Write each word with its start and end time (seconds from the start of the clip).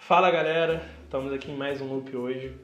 Fala 0.00 0.30
galera, 0.30 0.88
estamos 1.04 1.32
aqui 1.32 1.50
em 1.50 1.56
mais 1.56 1.80
um 1.80 1.88
loop 1.88 2.16
hoje. 2.16 2.54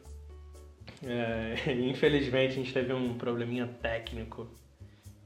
É, 1.04 1.72
infelizmente 1.74 2.52
a 2.52 2.54
gente 2.54 2.72
teve 2.72 2.92
um 2.92 3.18
probleminha 3.18 3.66
técnico. 3.82 4.48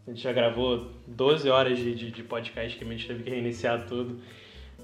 A 0.09 0.11
gente 0.11 0.23
já 0.23 0.33
gravou 0.33 0.91
12 1.07 1.51
horas 1.51 1.77
de, 1.77 1.95
de, 1.95 2.11
de 2.11 2.23
podcast 2.23 2.79
que 2.79 2.83
a 2.83 2.89
gente 2.89 3.07
teve 3.07 3.25
que 3.25 3.29
reiniciar 3.29 3.85
tudo. 3.87 4.19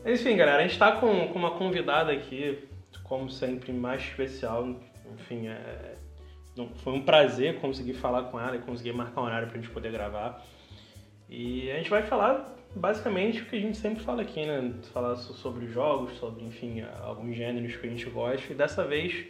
Enfim, 0.05 0.37
galera, 0.37 0.59
a 0.59 0.63
gente 0.63 0.73
está 0.73 0.93
com, 0.93 1.29
com 1.29 1.39
uma 1.39 1.53
convidada 1.53 2.13
aqui, 2.13 2.59
como 3.05 3.31
sempre, 3.31 3.73
mais 3.73 4.03
especial. 4.03 4.79
Enfim, 5.15 5.49
é, 5.49 5.95
foi 6.77 6.93
um 6.93 7.01
prazer 7.01 7.59
conseguir 7.59 7.95
falar 7.95 8.25
com 8.25 8.39
ela 8.39 8.57
e 8.57 8.59
conseguir 8.59 8.93
marcar 8.93 9.23
um 9.23 9.25
horário 9.25 9.49
para 9.49 9.57
a 9.57 9.61
gente 9.63 9.73
poder 9.73 9.91
gravar. 9.91 10.45
E 11.31 11.71
a 11.71 11.79
gente 11.79 11.89
vai 11.89 12.03
falar 12.03 12.55
basicamente 12.77 13.41
o 13.41 13.47
que 13.47 13.57
a 13.57 13.61
gente 13.61 13.79
sempre 13.79 14.05
fala 14.05 14.21
aqui, 14.21 14.45
né? 14.45 14.75
Falar 14.93 15.17
sobre 15.17 15.67
jogos, 15.69 16.19
sobre, 16.19 16.45
enfim, 16.45 16.85
alguns 17.01 17.35
gêneros 17.35 17.75
que 17.77 17.87
a 17.87 17.91
gente 17.91 18.11
gosta. 18.11 18.53
E 18.53 18.55
dessa 18.55 18.85
vez 18.85 19.25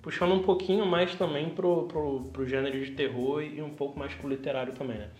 puxando 0.00 0.32
um 0.32 0.42
pouquinho 0.42 0.86
mais 0.86 1.16
também 1.16 1.50
pro, 1.50 1.88
pro, 1.88 2.30
pro 2.32 2.46
gênero 2.46 2.84
de 2.84 2.92
terror 2.92 3.42
e 3.42 3.60
um 3.60 3.70
pouco 3.70 3.98
mais 3.98 4.14
pro 4.14 4.28
literário 4.28 4.74
também, 4.74 4.96
né? 4.96 5.10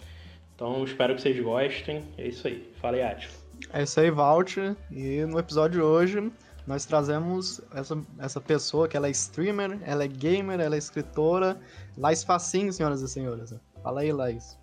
Então 0.60 0.84
espero 0.84 1.14
que 1.14 1.22
vocês 1.22 1.42
gostem. 1.42 2.04
É 2.18 2.28
isso 2.28 2.46
aí. 2.46 2.70
Fala 2.82 2.98
aí, 2.98 3.02
Atila. 3.02 3.32
É 3.72 3.82
isso 3.82 3.98
aí, 3.98 4.10
Valt. 4.10 4.58
E 4.90 5.24
no 5.24 5.38
episódio 5.38 5.80
de 5.80 5.82
hoje 5.82 6.32
nós 6.66 6.84
trazemos 6.84 7.62
essa, 7.74 7.98
essa 8.18 8.42
pessoa 8.42 8.86
que 8.86 8.94
ela 8.94 9.08
é 9.08 9.10
streamer, 9.10 9.78
ela 9.86 10.04
é 10.04 10.06
gamer, 10.06 10.60
ela 10.60 10.74
é 10.74 10.78
escritora. 10.78 11.58
Laís 11.96 12.22
Facinho, 12.22 12.70
senhoras 12.74 13.00
e 13.00 13.08
senhores. 13.08 13.54
Fala 13.82 14.02
aí, 14.02 14.12
Laís. 14.12 14.58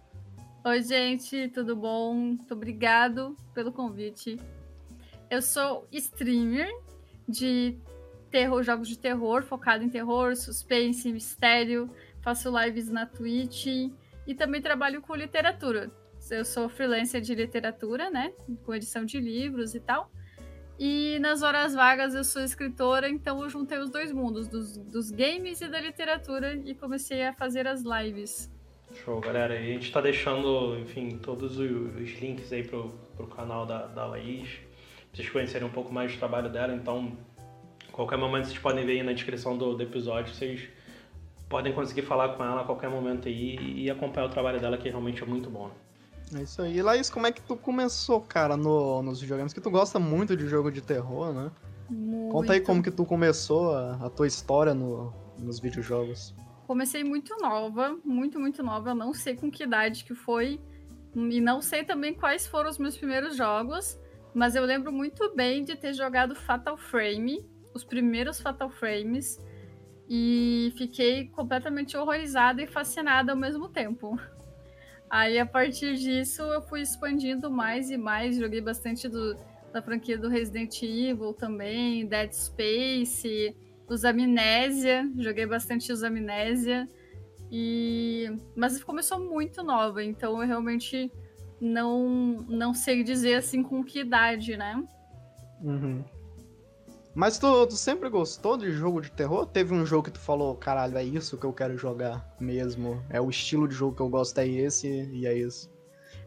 Oi, 0.63 0.83
gente, 0.83 1.47
tudo 1.47 1.75
bom? 1.75 2.13
Muito 2.13 2.53
obrigado 2.53 3.35
pelo 3.55 3.71
convite. 3.71 4.39
Eu 5.31 5.41
sou 5.41 5.87
streamer 5.91 6.69
de 7.27 7.75
terror, 8.29 8.61
jogos 8.61 8.87
de 8.87 8.99
terror, 8.99 9.41
focado 9.41 9.83
em 9.83 9.89
terror, 9.89 10.35
suspense, 10.35 11.11
mistério. 11.11 11.89
Faço 12.21 12.55
lives 12.55 12.87
na 12.87 13.07
Twitch 13.07 13.89
e 14.27 14.35
também 14.35 14.61
trabalho 14.61 15.01
com 15.01 15.15
literatura. 15.15 15.89
Eu 16.29 16.43
sou 16.43 16.67
freelancer 16.67 17.21
de 17.21 17.33
literatura, 17.33 18.09
né? 18.09 18.33
Com 18.65 18.75
edição 18.75 19.05
de 19.05 19.19
livros 19.19 19.73
e 19.73 19.79
tal. 19.79 20.11
E 20.79 21.17
nas 21.19 21.41
horas 21.41 21.73
vagas 21.73 22.13
eu 22.13 22.23
sou 22.23 22.43
escritora, 22.43 23.09
então 23.09 23.41
eu 23.41 23.49
juntei 23.49 23.79
os 23.79 23.89
dois 23.89 24.11
mundos, 24.11 24.47
dos, 24.47 24.77
dos 24.77 25.09
games 25.09 25.61
e 25.61 25.67
da 25.67 25.79
literatura, 25.79 26.53
e 26.53 26.75
comecei 26.75 27.23
a 27.25 27.33
fazer 27.33 27.65
as 27.67 27.81
lives. 27.81 28.51
Show, 28.93 29.19
galera. 29.19 29.55
E 29.55 29.71
a 29.71 29.73
gente 29.73 29.91
tá 29.91 29.99
deixando, 29.99 30.77
enfim, 30.79 31.17
todos 31.17 31.57
os 31.57 32.19
links 32.19 32.53
aí 32.53 32.63
pro, 32.63 32.89
pro 33.15 33.25
canal 33.27 33.65
da, 33.65 33.87
da 33.87 34.05
Laís, 34.05 34.49
pra 34.49 34.67
vocês 35.13 35.29
conhecerem 35.29 35.67
um 35.67 35.71
pouco 35.71 35.91
mais 35.91 36.11
do 36.11 36.19
trabalho 36.19 36.49
dela, 36.49 36.73
então 36.75 37.17
qualquer 37.91 38.17
momento 38.17 38.45
vocês 38.45 38.59
podem 38.59 38.85
ver 38.85 38.93
aí 38.93 39.03
na 39.03 39.13
descrição 39.13 39.57
do, 39.57 39.73
do 39.75 39.81
episódio, 39.81 40.33
vocês 40.33 40.69
podem 41.49 41.73
conseguir 41.73 42.03
falar 42.03 42.35
com 42.35 42.43
ela 42.43 42.61
a 42.61 42.63
qualquer 42.63 42.89
momento 42.89 43.27
aí 43.27 43.83
e 43.83 43.89
acompanhar 43.89 44.27
o 44.27 44.29
trabalho 44.29 44.59
dela, 44.59 44.77
que 44.77 44.89
realmente 44.89 45.23
é 45.23 45.25
muito 45.25 45.49
bom. 45.49 45.67
Né? 46.31 46.39
É 46.39 46.43
isso 46.43 46.61
aí. 46.61 46.81
Laís, 46.81 47.09
como 47.09 47.27
é 47.27 47.31
que 47.31 47.41
tu 47.41 47.55
começou, 47.55 48.21
cara, 48.21 48.57
no, 48.57 49.01
nos 49.01 49.21
videogames? 49.21 49.53
Que 49.53 49.61
tu 49.61 49.71
gosta 49.71 49.99
muito 49.99 50.35
de 50.35 50.47
jogo 50.47 50.71
de 50.71 50.81
terror, 50.81 51.33
né? 51.33 51.51
Muito. 51.89 52.31
Conta 52.33 52.53
aí 52.53 52.59
como 52.59 52.83
que 52.83 52.91
tu 52.91 53.05
começou 53.05 53.73
a, 53.73 53.95
a 54.05 54.09
tua 54.09 54.27
história 54.27 54.73
no, 54.73 55.13
nos 55.39 55.59
videojogos. 55.59 56.33
Comecei 56.65 57.01
muito 57.01 57.33
nova, 57.39 57.97
muito, 58.03 58.37
muito 58.39 58.61
nova. 58.61 58.89
Eu 58.89 58.95
não 58.95 59.13
sei 59.13 59.37
com 59.37 59.49
que 59.49 59.63
idade 59.63 60.03
que 60.03 60.13
foi. 60.13 60.59
E 61.15 61.39
não 61.39 61.61
sei 61.61 61.85
também 61.85 62.13
quais 62.13 62.45
foram 62.45 62.69
os 62.69 62.77
meus 62.77 62.97
primeiros 62.97 63.37
jogos. 63.37 63.97
Mas 64.33 64.53
eu 64.53 64.65
lembro 64.65 64.91
muito 64.91 65.33
bem 65.33 65.63
de 65.63 65.77
ter 65.77 65.93
jogado 65.93 66.35
Fatal 66.35 66.75
Frame 66.77 67.45
os 67.77 67.83
primeiros 67.83 68.41
Fatal 68.41 68.69
Frames 68.69 69.39
e 70.09 70.73
fiquei 70.77 71.27
completamente 71.27 71.97
horrorizada 71.97 72.61
e 72.61 72.67
fascinada 72.67 73.31
ao 73.31 73.37
mesmo 73.37 73.67
tempo. 73.69 74.19
Aí 75.09 75.39
a 75.39 75.45
partir 75.45 75.95
disso 75.95 76.41
eu 76.41 76.61
fui 76.61 76.81
expandindo 76.81 77.49
mais 77.49 77.89
e 77.89 77.97
mais, 77.97 78.37
joguei 78.37 78.61
bastante 78.61 79.07
do, 79.07 79.37
da 79.71 79.81
franquia 79.81 80.17
do 80.17 80.27
Resident 80.27 80.81
Evil 80.81 81.33
também, 81.33 82.05
Dead 82.05 82.31
Space, 82.31 83.55
os 83.87 84.03
Amnésia, 84.03 85.09
joguei 85.17 85.45
bastante 85.45 85.91
os 85.91 86.03
Amnésia. 86.03 86.87
E 87.49 88.29
mas 88.55 88.83
começou 88.83 89.19
muito 89.19 89.63
nova, 89.63 90.03
então 90.03 90.41
eu 90.41 90.47
realmente 90.47 91.09
não 91.59 92.45
não 92.47 92.73
sei 92.73 93.03
dizer 93.03 93.35
assim 93.35 93.63
com 93.63 93.83
que 93.83 93.99
idade, 93.99 94.57
né? 94.57 94.83
Uhum. 95.61 96.03
Mas 97.17 97.39
tu, 97.39 97.65
tu, 97.65 97.75
sempre 97.75 98.09
gostou 98.09 98.55
de 98.55 98.71
jogo 98.71 99.01
de 99.01 99.09
terror? 99.11 99.47
Teve 99.47 99.73
um 99.73 99.83
jogo 99.87 100.03
que 100.03 100.11
tu 100.11 100.19
falou, 100.19 100.55
caralho, 100.55 100.99
é 100.99 101.03
isso 101.03 101.35
que 101.35 101.47
eu 101.47 101.51
quero 101.51 101.75
jogar 101.75 102.23
mesmo? 102.39 103.03
É 103.09 103.19
o 103.19 103.27
estilo 103.27 103.67
de 103.67 103.73
jogo 103.73 103.95
que 103.95 104.03
eu 104.03 104.07
gosto, 104.07 104.37
é 104.37 104.47
esse 104.47 104.87
e 104.87 105.25
é 105.25 105.35
isso. 105.35 105.67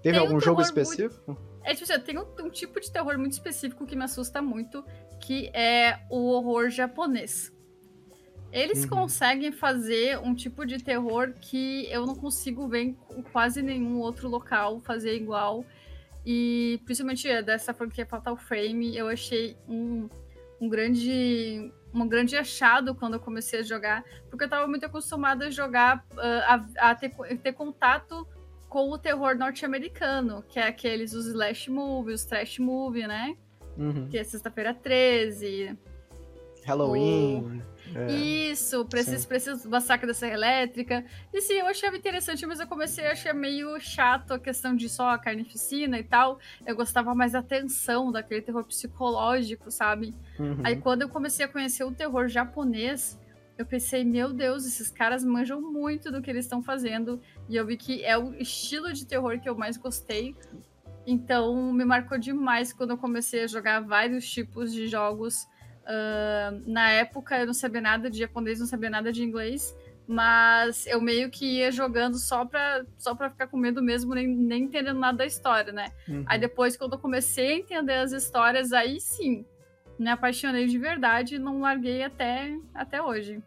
Teve 0.02 0.18
tem 0.18 0.18
algum 0.18 0.38
um 0.38 0.40
jogo 0.40 0.60
específico? 0.60 1.22
Muito... 1.28 1.42
É 1.62 1.74
tipo 1.74 1.84
assim, 1.84 2.02
tem 2.02 2.18
um, 2.18 2.26
um, 2.40 2.50
tipo 2.50 2.80
de 2.80 2.90
terror 2.90 3.16
muito 3.16 3.34
específico 3.34 3.86
que 3.86 3.94
me 3.94 4.02
assusta 4.02 4.42
muito, 4.42 4.84
que 5.20 5.48
é 5.54 6.00
o 6.10 6.32
horror 6.32 6.70
japonês. 6.70 7.52
Eles 8.50 8.82
uhum. 8.82 8.88
conseguem 8.88 9.52
fazer 9.52 10.18
um 10.18 10.34
tipo 10.34 10.66
de 10.66 10.82
terror 10.82 11.34
que 11.40 11.86
eu 11.88 12.04
não 12.04 12.16
consigo 12.16 12.66
ver 12.66 12.80
em 12.80 13.22
quase 13.32 13.62
nenhum 13.62 14.00
outro 14.00 14.28
local 14.28 14.80
fazer 14.80 15.14
igual. 15.14 15.64
E 16.26 16.80
principalmente 16.84 17.42
dessa 17.42 17.72
franquia 17.72 18.04
Fatal 18.04 18.36
Frame, 18.36 18.96
eu 18.96 19.06
achei 19.06 19.56
um 19.68 20.08
um 20.60 20.68
grande 20.68 21.72
um 21.92 22.06
grande 22.06 22.36
achado 22.36 22.94
quando 22.94 23.14
eu 23.14 23.20
comecei 23.20 23.60
a 23.60 23.62
jogar, 23.62 24.04
porque 24.28 24.44
eu 24.44 24.46
estava 24.46 24.68
muito 24.68 24.86
acostumada 24.86 25.46
a 25.46 25.50
jogar, 25.50 26.06
uh, 26.12 26.64
a, 26.78 26.90
a 26.90 26.94
ter, 26.94 27.10
ter 27.38 27.52
contato 27.52 28.26
com 28.68 28.88
o 28.90 28.96
terror 28.96 29.34
norte-americano, 29.34 30.44
que 30.48 30.60
é 30.60 30.68
aqueles 30.68 31.12
os 31.12 31.26
slash 31.26 31.68
movie, 31.68 32.12
os 32.12 32.24
trash 32.24 32.60
movie, 32.60 33.06
né? 33.06 33.36
Uhum. 33.76 34.08
Que 34.08 34.18
é 34.18 34.24
sexta-feira 34.24 34.72
13. 34.72 35.76
Halloween. 36.64 37.62
É. 37.94 38.12
Isso, 38.12 38.84
preciso, 38.84 39.26
preciso 39.26 39.62
do 39.64 39.70
massacre 39.70 40.06
da 40.06 40.14
Serra 40.14 40.34
Elétrica. 40.34 41.04
E 41.32 41.40
sim, 41.40 41.54
eu 41.54 41.66
achava 41.66 41.96
interessante, 41.96 42.46
mas 42.46 42.60
eu 42.60 42.66
comecei 42.66 43.06
a 43.06 43.12
achar 43.12 43.34
meio 43.34 43.78
chato 43.80 44.32
a 44.32 44.38
questão 44.38 44.74
de 44.74 44.88
só 44.88 45.10
a 45.10 45.18
carnificina 45.18 45.98
e 45.98 46.04
tal. 46.04 46.38
Eu 46.66 46.76
gostava 46.76 47.14
mais 47.14 47.32
da 47.32 47.42
tensão, 47.42 48.12
daquele 48.12 48.42
terror 48.42 48.64
psicológico, 48.64 49.70
sabe? 49.70 50.14
Uhum. 50.38 50.60
Aí 50.64 50.76
quando 50.76 51.02
eu 51.02 51.08
comecei 51.08 51.44
a 51.44 51.48
conhecer 51.48 51.84
o 51.84 51.92
terror 51.92 52.28
japonês, 52.28 53.18
eu 53.58 53.66
pensei, 53.66 54.04
meu 54.04 54.32
Deus, 54.32 54.66
esses 54.66 54.90
caras 54.90 55.22
manjam 55.22 55.60
muito 55.60 56.10
do 56.10 56.22
que 56.22 56.30
eles 56.30 56.46
estão 56.46 56.62
fazendo. 56.62 57.20
E 57.48 57.56
eu 57.56 57.66
vi 57.66 57.76
que 57.76 58.04
é 58.04 58.16
o 58.16 58.32
estilo 58.34 58.92
de 58.92 59.04
terror 59.04 59.38
que 59.38 59.48
eu 59.48 59.54
mais 59.54 59.76
gostei. 59.76 60.34
Então 61.06 61.72
me 61.72 61.84
marcou 61.84 62.18
demais 62.18 62.72
quando 62.72 62.90
eu 62.90 62.98
comecei 62.98 63.44
a 63.44 63.46
jogar 63.46 63.80
vários 63.80 64.28
tipos 64.30 64.72
de 64.72 64.86
jogos 64.86 65.46
Uh, 65.90 66.62
na 66.70 66.90
época 66.90 67.36
eu 67.40 67.46
não 67.46 67.54
sabia 67.54 67.80
nada 67.80 68.08
de 68.08 68.18
japonês, 68.20 68.60
não 68.60 68.66
sabia 68.66 68.88
nada 68.88 69.12
de 69.12 69.24
inglês, 69.24 69.74
mas 70.06 70.86
eu 70.86 71.00
meio 71.00 71.28
que 71.30 71.58
ia 71.58 71.72
jogando 71.72 72.16
só 72.16 72.44
pra, 72.44 72.84
só 72.96 73.12
pra 73.12 73.28
ficar 73.28 73.48
com 73.48 73.56
medo 73.56 73.82
mesmo, 73.82 74.14
nem, 74.14 74.28
nem 74.28 74.64
entendendo 74.64 75.00
nada 75.00 75.18
da 75.18 75.26
história, 75.26 75.72
né? 75.72 75.90
Uhum. 76.08 76.24
Aí 76.26 76.38
depois, 76.38 76.76
quando 76.76 76.92
eu 76.92 76.98
comecei 76.98 77.54
a 77.54 77.56
entender 77.56 77.94
as 77.94 78.12
histórias, 78.12 78.72
aí 78.72 79.00
sim, 79.00 79.44
me 79.98 80.08
apaixonei 80.08 80.66
de 80.66 80.78
verdade 80.78 81.34
e 81.34 81.38
não 81.40 81.60
larguei 81.60 82.04
até, 82.04 82.56
até 82.72 83.02
hoje. 83.02 83.42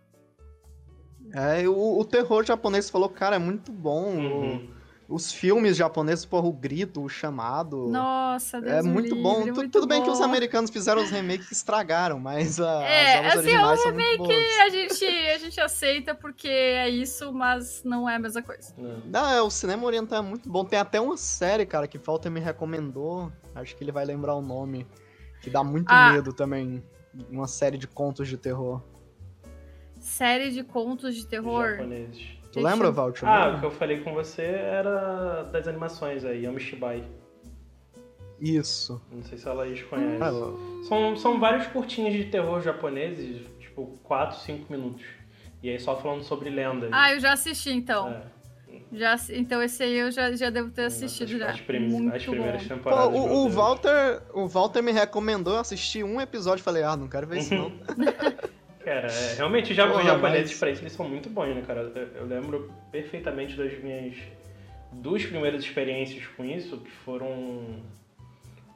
É, 1.34 1.66
o, 1.68 2.00
o 2.00 2.04
terror 2.04 2.44
japonês 2.44 2.90
falou, 2.90 3.08
cara, 3.08 3.38
é 3.38 3.40
muito 3.40 3.72
bom. 3.72 4.10
Uhum. 4.10 4.70
Os 5.08 5.32
filmes 5.32 5.76
japoneses, 5.76 6.26
porra, 6.26 6.48
o 6.48 6.54
grito, 6.54 7.04
o 7.04 7.10
chamado. 7.10 7.90
Nossa, 7.90 8.62
Deus 8.62 8.74
É 8.74 8.82
muito 8.82 9.16
livre, 9.16 9.22
bom. 9.22 9.42
Muito 9.42 9.70
Tudo 9.70 9.88
bem 9.88 10.00
bom. 10.00 10.06
que 10.06 10.12
os 10.12 10.22
americanos 10.22 10.70
fizeram 10.70 11.04
os 11.04 11.10
remakes 11.10 11.48
que 11.48 11.54
estragaram, 11.54 12.20
mas 12.20 12.60
a, 12.60 12.84
é, 12.84 13.20
as 13.20 13.26
assim, 13.26 13.38
originais 13.40 13.80
o 13.80 13.84
remake 13.90 14.34
a 14.62 14.70
gente, 14.70 15.06
a 15.06 15.38
gente 15.38 15.60
aceita 15.60 16.16
porque 16.16 16.48
é 16.48 16.90
isso, 16.90 17.34
mas 17.34 17.84
não 17.84 18.10
é 18.10 18.16
a 18.16 18.20
mesma 18.20 18.42
coisa. 18.42 18.74
Não, 19.06 19.30
é, 19.30 19.42
o 19.42 19.50
cinema 19.50 19.86
oriental 19.86 20.20
é 20.20 20.22
muito 20.22 20.50
bom. 20.50 20.64
Tem 20.64 20.80
até 20.80 21.02
uma 21.02 21.18
série, 21.18 21.66
cara, 21.66 21.88
que 21.88 22.00
Falta 22.00 22.30
me 22.30 22.40
recomendou. 22.40 23.32
Acho 23.54 23.76
que 23.76 23.84
ele 23.84 23.92
vai 23.92 24.06
lembrar 24.06 24.36
o 24.36 24.42
nome. 24.42 24.88
Que 25.42 25.50
dá 25.50 25.64
muito 25.64 25.90
ah. 25.90 26.14
medo 26.14 26.32
também. 26.32 26.82
Uma 27.30 27.48
série 27.48 27.78
de 27.78 27.88
contos 27.88 28.28
de 28.28 28.38
terror. 28.38 28.82
Série 30.00 30.52
de 30.52 30.64
contos 30.64 31.16
de 31.16 31.28
terror? 31.28 31.78
Japoneses. 31.78 32.43
Tu 32.54 32.60
lembra, 32.62 32.92
Valt? 32.92 33.22
Ah, 33.24 33.56
o 33.56 33.60
que 33.60 33.66
eu 33.66 33.72
falei 33.72 34.02
com 34.02 34.14
você 34.14 34.44
era 34.44 35.44
das 35.52 35.68
animações 35.68 36.24
aí, 36.24 36.44
Yamishibai. 36.44 37.04
Isso. 38.40 39.02
Não 39.12 39.24
sei 39.24 39.38
se 39.38 39.48
a 39.50 39.54
Laís 39.54 39.82
conhece. 39.84 40.22
Ah, 40.22 40.32
São, 40.88 41.16
são 41.16 41.40
vários 41.40 41.66
curtinhos 41.68 42.14
de 42.14 42.26
terror 42.26 42.62
japoneses, 42.62 43.42
tipo 43.60 43.98
4, 44.04 44.40
5 44.42 44.72
minutos. 44.72 45.04
E 45.62 45.70
aí 45.70 45.80
só 45.80 45.96
falando 45.96 46.24
sobre 46.24 46.50
lendas. 46.50 46.90
Ah, 46.92 47.14
eu 47.14 47.20
já 47.20 47.34
assisti 47.34 47.72
então. 47.72 48.10
É, 48.10 48.24
Já, 48.92 49.16
então 49.32 49.62
esse 49.64 49.82
aí 49.82 49.96
eu 49.98 50.12
já, 50.12 50.32
já 50.34 50.50
devo 50.50 50.70
ter 50.72 50.84
as- 50.86 50.96
assistido 50.96 51.32
as, 51.36 51.40
já. 51.40 51.50
as 51.52 51.62
prim- 51.62 51.88
Muito 51.88 52.14
as 52.16 52.26
primeiras 52.26 52.62
bom. 52.64 52.68
Pô, 52.70 52.76
temporadas. 52.76 53.12
meu 53.12 53.22
o, 53.22 53.46
o. 53.46 53.50
Walter, 53.50 54.22
o 54.34 54.48
Walter 54.48 54.84
me 54.84 54.92
recomendou 54.92 55.54
eu 55.54 55.60
assistir 55.62 56.04
um 56.04 56.20
episódio 56.20 56.62
e 56.62 56.64
falei, 56.64 56.84
ah, 56.84 56.98
não 56.98 57.08
quero 57.08 57.26
ver 57.26 57.40
isso 57.40 57.56
não. 57.56 57.72
Cara, 58.84 59.08
é, 59.08 59.36
realmente 59.36 59.74
já 59.74 59.88
Porra, 59.88 60.00
os 60.00 60.06
japoneses 60.06 60.50
mas- 60.52 60.60
pra 60.60 60.70
isso, 60.72 60.82
eles 60.82 60.94
são 60.94 61.08
muito 61.08 61.30
bons, 61.30 61.56
né, 61.56 61.64
cara? 61.66 61.82
Eu, 61.96 62.08
eu 62.22 62.26
lembro 62.26 62.72
perfeitamente 62.92 63.56
das 63.56 63.78
minhas 63.82 64.16
duas 64.92 65.26
primeiras 65.26 65.64
experiências 65.64 66.26
com 66.28 66.44
isso, 66.46 66.78
que 66.80 66.92
foram 66.92 67.82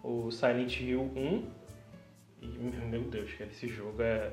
o 0.04 0.32
Silent 0.32 0.80
Hill 0.80 1.12
1 1.16 1.44
e, 2.42 2.48
meu 2.90 3.02
Deus, 3.02 3.32
cara, 3.34 3.50
esse 3.52 3.68
jogo 3.68 4.02
é... 4.02 4.32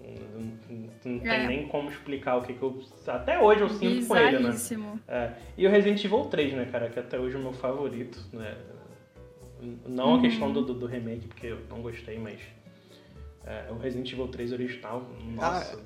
Não, 0.00 0.40
não- 0.70 0.90
não 1.04 1.18
tem 1.20 1.30
É. 1.30 1.46
nem 1.46 1.68
como 1.68 1.90
explicar 1.90 2.36
o 2.36 2.42
que, 2.42 2.54
que 2.54 2.62
eu... 2.62 2.82
Até 3.06 3.38
hoje 3.38 3.60
eu 3.60 3.68
sinto 3.68 4.06
com 4.08 4.16
ele, 4.16 4.38
né? 4.38 4.56
É, 5.06 5.32
e 5.58 5.66
o 5.66 5.70
Resident 5.70 6.02
Evil 6.02 6.24
3, 6.24 6.54
né, 6.54 6.66
cara, 6.72 6.88
que 6.88 6.98
até 6.98 7.18
hoje 7.18 7.36
é 7.36 7.38
o 7.38 7.42
meu 7.42 7.52
favorito, 7.52 8.18
né? 8.32 8.56
Não 9.86 10.12
a 10.12 10.14
Uhum. 10.14 10.22
questão 10.22 10.50
do, 10.50 10.62
do, 10.62 10.72
do 10.72 10.86
remake, 10.86 11.26
porque 11.28 11.48
eu 11.48 11.58
não 11.68 11.82
gostei, 11.82 12.18
mas 12.18 12.40
é, 13.46 13.64
o 13.70 13.78
Resident 13.78 14.12
Evil 14.12 14.28
3 14.28 14.52
original, 14.52 15.06
nossa. 15.34 15.78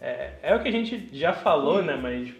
É, 0.00 0.34
é 0.42 0.54
o 0.54 0.62
que 0.62 0.68
a 0.68 0.72
gente 0.72 1.08
já 1.12 1.32
falou, 1.32 1.82
né, 1.82 1.96
mas, 1.96 2.32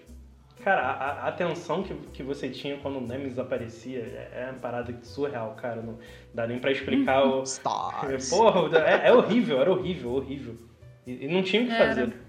cara, 0.63 0.83
a, 0.83 1.13
a 1.25 1.29
atenção 1.29 1.83
que, 1.83 1.95
que 2.13 2.23
você 2.23 2.51
tinha 2.51 2.77
quando 2.79 2.99
o 2.99 3.01
Nemesis 3.01 3.39
aparecia 3.39 3.99
é, 3.99 4.43
é 4.47 4.51
uma 4.51 4.61
parada 4.61 4.95
surreal, 5.03 5.55
cara, 5.55 5.81
não 5.81 5.99
dá 6.35 6.47
nem 6.47 6.59
pra 6.59 6.71
explicar 6.71 7.25
o... 7.25 7.43
Stars. 7.45 8.29
Porra, 8.31 8.79
é, 8.79 9.09
é 9.09 9.13
horrível, 9.13 9.61
era 9.61 9.71
horrível, 9.73 10.13
horrível. 10.13 10.57
E, 11.07 11.25
e 11.25 11.29
não 11.29 11.43
tinha 11.43 11.63
o 11.63 11.67
que 11.67 11.73
Era. 11.73 11.87
fazer. 11.89 12.27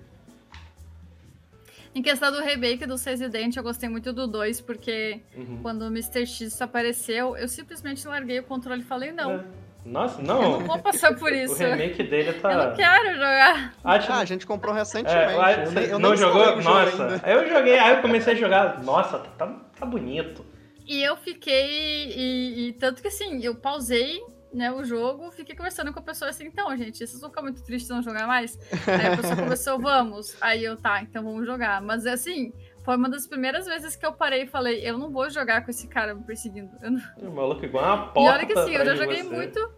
Em 1.94 2.02
questão 2.02 2.32
do 2.32 2.40
remake 2.42 2.86
dos 2.86 3.04
Resident, 3.04 3.56
eu 3.56 3.64
gostei 3.64 3.90
muito 3.90 4.14
do 4.14 4.28
2, 4.28 4.62
porque 4.62 5.20
Uhum. 5.36 5.60
quando 5.64 5.82
o 5.82 5.88
Mr. 5.88 6.28
X 6.28 6.62
apareceu, 6.62 7.36
eu 7.36 7.48
simplesmente 7.48 8.08
larguei 8.08 8.40
o 8.40 8.44
controle 8.44 8.82
e 8.82 8.86
falei, 8.86 9.12
não, 9.12 9.32
É. 9.32 9.44
Nossa, 9.86 10.22
eu 10.22 10.26
não. 10.26 10.42
não 10.60 10.60
vou 10.68 10.80
passar 10.80 11.16
por 11.16 11.32
O 11.34 11.36
isso. 11.36 11.56
remake 11.56 12.04
dele 12.04 12.34
tá. 12.34 12.52
Eu 12.52 12.58
não 12.70 12.76
quero 12.76 13.14
jogar. 13.16 13.74
Ah, 13.84 14.00
tipo, 14.00 14.14
Ah, 14.14 14.18
a 14.20 14.26
gente 14.26 14.46
comprou 14.46 14.76
é, 14.76 14.80
recentemente. 14.80 15.34
lá- 15.36 15.54
eu 15.54 15.72
eu 15.84 16.00
não 16.00 16.10
nem 16.10 16.18
jogou? 16.20 16.42
o 16.58 16.62
Nossa. 16.62 17.04
ainda. 17.04 17.22
Aí 17.24 17.34
eu 17.34 17.50
joguei, 17.50 17.80
aí 17.80 17.96
eu 17.96 18.02
comecei 18.02 18.34
a 18.34 18.36
jogar. 18.36 18.84
Nossa, 18.84 19.20
tá, 19.20 19.30
tá, 19.46 19.54
tá 19.80 19.86
bonito. 19.86 20.46
E 20.86 21.02
eu 21.04 21.16
fiquei. 21.18 22.12
E, 22.16 22.68
e 22.70 22.74
tanto 22.74 23.02
que 23.02 23.08
assim, 23.08 23.44
eu 23.44 23.56
pausei 23.56 24.20
né, 24.54 24.72
o 24.72 24.84
jogo, 24.84 25.30
fiquei 25.32 25.56
conversando 25.56 25.92
com 25.94 26.00
a 26.00 26.02
pessoa 26.02 26.30
assim, 26.30 26.46
então, 26.46 26.76
gente, 26.78 26.98
vocês 26.98 27.20
vão 27.20 27.30
ficar 27.30 27.42
muito 27.42 27.62
tristes 27.64 27.88
de 27.90 27.94
não 27.94 28.02
jogar 28.02 28.26
mais? 28.26 28.58
Aí 28.88 29.08
a 29.08 29.16
pessoa 29.18 29.36
começou, 29.38 29.80
vamos. 29.80 30.36
Aí 30.42 30.64
eu, 30.64 30.76
tá, 30.78 31.02
então 31.02 31.24
vamos 31.24 31.46
jogar. 31.46 31.82
Mas 31.82 32.06
assim, 32.06 32.52
foi 32.88 32.96
uma 32.96 33.10
das 33.10 33.28
primeiras 33.28 33.66
vezes 33.66 33.98
que 33.98 34.06
eu 34.06 34.14
parei 34.14 34.44
e 34.44 34.48
falei, 34.48 34.80
eu 34.90 34.98
não 34.98 35.12
vou 35.12 35.30
jogar 35.30 35.66
com 35.66 35.70
esse 35.70 35.90
cara 35.90 36.16
me 36.16 36.24
perseguindo. 36.24 36.72
Eu 36.82 36.92
não... 36.92 37.02
O 37.18 37.36
maluco 37.36 37.66
igual 37.66 37.84
uma 37.84 38.06
E 38.06 38.14
porta. 38.14 38.20
olha 38.38 38.46
que 38.46 38.54
assim, 38.58 38.74
eu 38.76 38.86
já 38.86 38.96
joguei 38.96 39.24
você. 39.24 39.36
muito. 39.36 39.72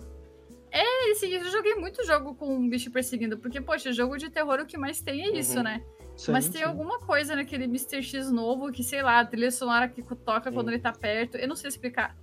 É, 0.72 1.12
assim, 1.12 1.30
eu 1.34 1.44
já 1.44 1.50
joguei 1.50 1.74
muito 1.74 2.06
jogo 2.06 2.36
com 2.36 2.54
um 2.56 2.70
bicho 2.70 2.92
perseguindo, 2.92 3.36
porque, 3.40 3.60
poxa, 3.60 3.92
jogo 3.92 4.16
de 4.16 4.30
terror 4.30 4.60
o 4.60 4.66
que 4.68 4.78
mais 4.78 5.02
tem 5.02 5.24
é 5.24 5.36
isso, 5.40 5.58
Uhum. 5.58 5.64
né? 5.64 5.82
Sim, 6.16 6.32
Mas 6.34 6.48
tem 6.50 6.62
sim. 6.62 6.68
alguma 6.68 7.00
coisa 7.00 7.36
naquele 7.36 7.64
Mr. 7.64 8.04
X 8.04 8.32
novo 8.32 8.72
que, 8.72 8.84
sei 8.84 9.02
lá, 9.02 9.22
a 9.22 9.26
trilha 9.26 9.50
sonora 9.50 9.88
que 9.88 10.04
toca 10.04 10.50
Sim. 10.52 10.56
quando 10.56 10.70
ele 10.70 10.78
tá 10.78 10.92
perto. 10.92 11.36
Eu 11.36 11.48
não 11.48 11.56
sei 11.56 11.70
explicar. 11.70 12.16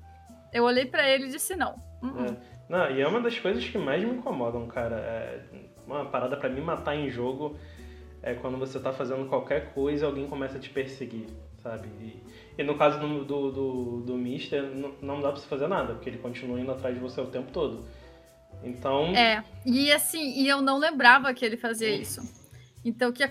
Eu 0.53 0.63
olhei 0.63 0.87
pra 0.87 1.09
ele 1.11 1.25
e 1.27 1.31
disse 1.31 1.57
não. 1.57 1.75
Uh-uh. 2.01 2.27
É. 2.31 2.37
Não, 2.69 2.91
e 2.93 3.01
é 3.01 3.09
uma 3.09 3.21
das 3.21 3.37
coisas 3.41 3.67
que 3.69 3.77
mais 3.77 4.05
me 4.05 4.11
incomodam, 4.13 4.69
cara. 4.69 4.97
É 4.97 5.43
uma 5.85 6.05
parada 6.05 6.37
pra 6.37 6.49
me 6.49 6.61
matar 6.61 6.95
em 6.95 7.11
jogo 7.11 7.57
é 8.27 8.35
quando 8.35 8.59
você 8.59 8.81
tá 8.81 8.93
fazendo 8.93 9.29
qualquer 9.29 9.73
coisa 9.73 10.05
e 10.05 10.07
alguém 10.07 10.27
começa 10.27 10.59
a 10.59 10.61
te 10.61 10.69
perseguir, 10.69 11.29
sabe? 11.63 11.87
E, 12.01 12.21
e 12.59 12.65
no 12.65 12.77
caso 12.77 12.99
do, 12.99 13.25
do, 13.25 13.53
do, 13.53 14.01
do 14.01 14.15
Mister, 14.17 14.65
não, 14.65 14.93
não 15.01 15.21
dá 15.21 15.31
pra 15.31 15.41
você 15.41 15.47
fazer 15.47 15.69
nada, 15.69 15.95
porque 15.95 16.11
ele 16.11 16.19
continua 16.19 16.61
indo 16.61 16.73
atrás 16.73 16.93
de 16.93 17.01
você 17.01 17.21
o 17.21 17.27
tempo 17.27 17.53
todo. 17.53 17.85
Então. 18.65 19.15
É, 19.15 19.45
e 19.65 19.93
assim, 19.93 20.41
e 20.41 20.49
eu 20.49 20.61
não 20.61 20.77
lembrava 20.77 21.33
que 21.33 21.45
ele 21.45 21.57
fazia 21.57 21.89
Hum. 21.89 22.01
isso. 22.01 22.21
Então, 22.85 23.11
o 23.11 23.13
que, 23.13 23.27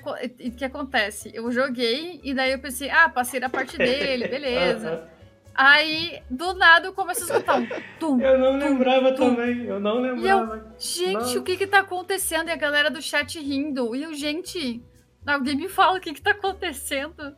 que 0.52 0.64
acontece? 0.64 1.30
Eu 1.34 1.52
joguei 1.52 2.22
e 2.24 2.34
daí 2.34 2.54
eu 2.54 2.60
pensei, 2.60 2.90
ah, 2.90 3.10
passei 3.10 3.40
da 3.40 3.50
parte 3.50 3.76
dele, 3.78 4.30
beleza. 4.30 5.10
Aí, 5.56 6.22
do 6.30 6.54
nada, 6.54 6.88
eu 6.88 6.94
começo 6.94 7.22
a 7.24 7.26
escutar 7.38 7.56
um 7.60 7.68
tum. 8.00 8.20
Eu 8.20 8.38
não 8.38 8.58
lembrava 8.58 9.14
tum. 9.14 9.30
também, 9.36 9.64
eu 9.66 9.80
não 9.80 10.02
lembrava. 10.02 10.66
Gente, 10.78 11.14
Nossa. 11.14 11.40
o 11.40 11.44
que 11.44 11.56
que 11.56 11.66
tá 11.68 11.80
acontecendo? 11.80 12.50
E 12.50 12.52
a 12.52 12.56
galera 12.58 12.92
do 12.92 13.02
chat 13.02 13.40
rindo. 13.40 13.96
E 13.96 14.04
eu, 14.04 14.14
gente, 14.14 14.84
alguém 15.26 15.56
me 15.56 15.70
fala 15.70 15.98
o 15.98 16.02
que 16.02 16.14
que 16.14 16.22
tá 16.22 16.32
acontecendo. 16.32 17.36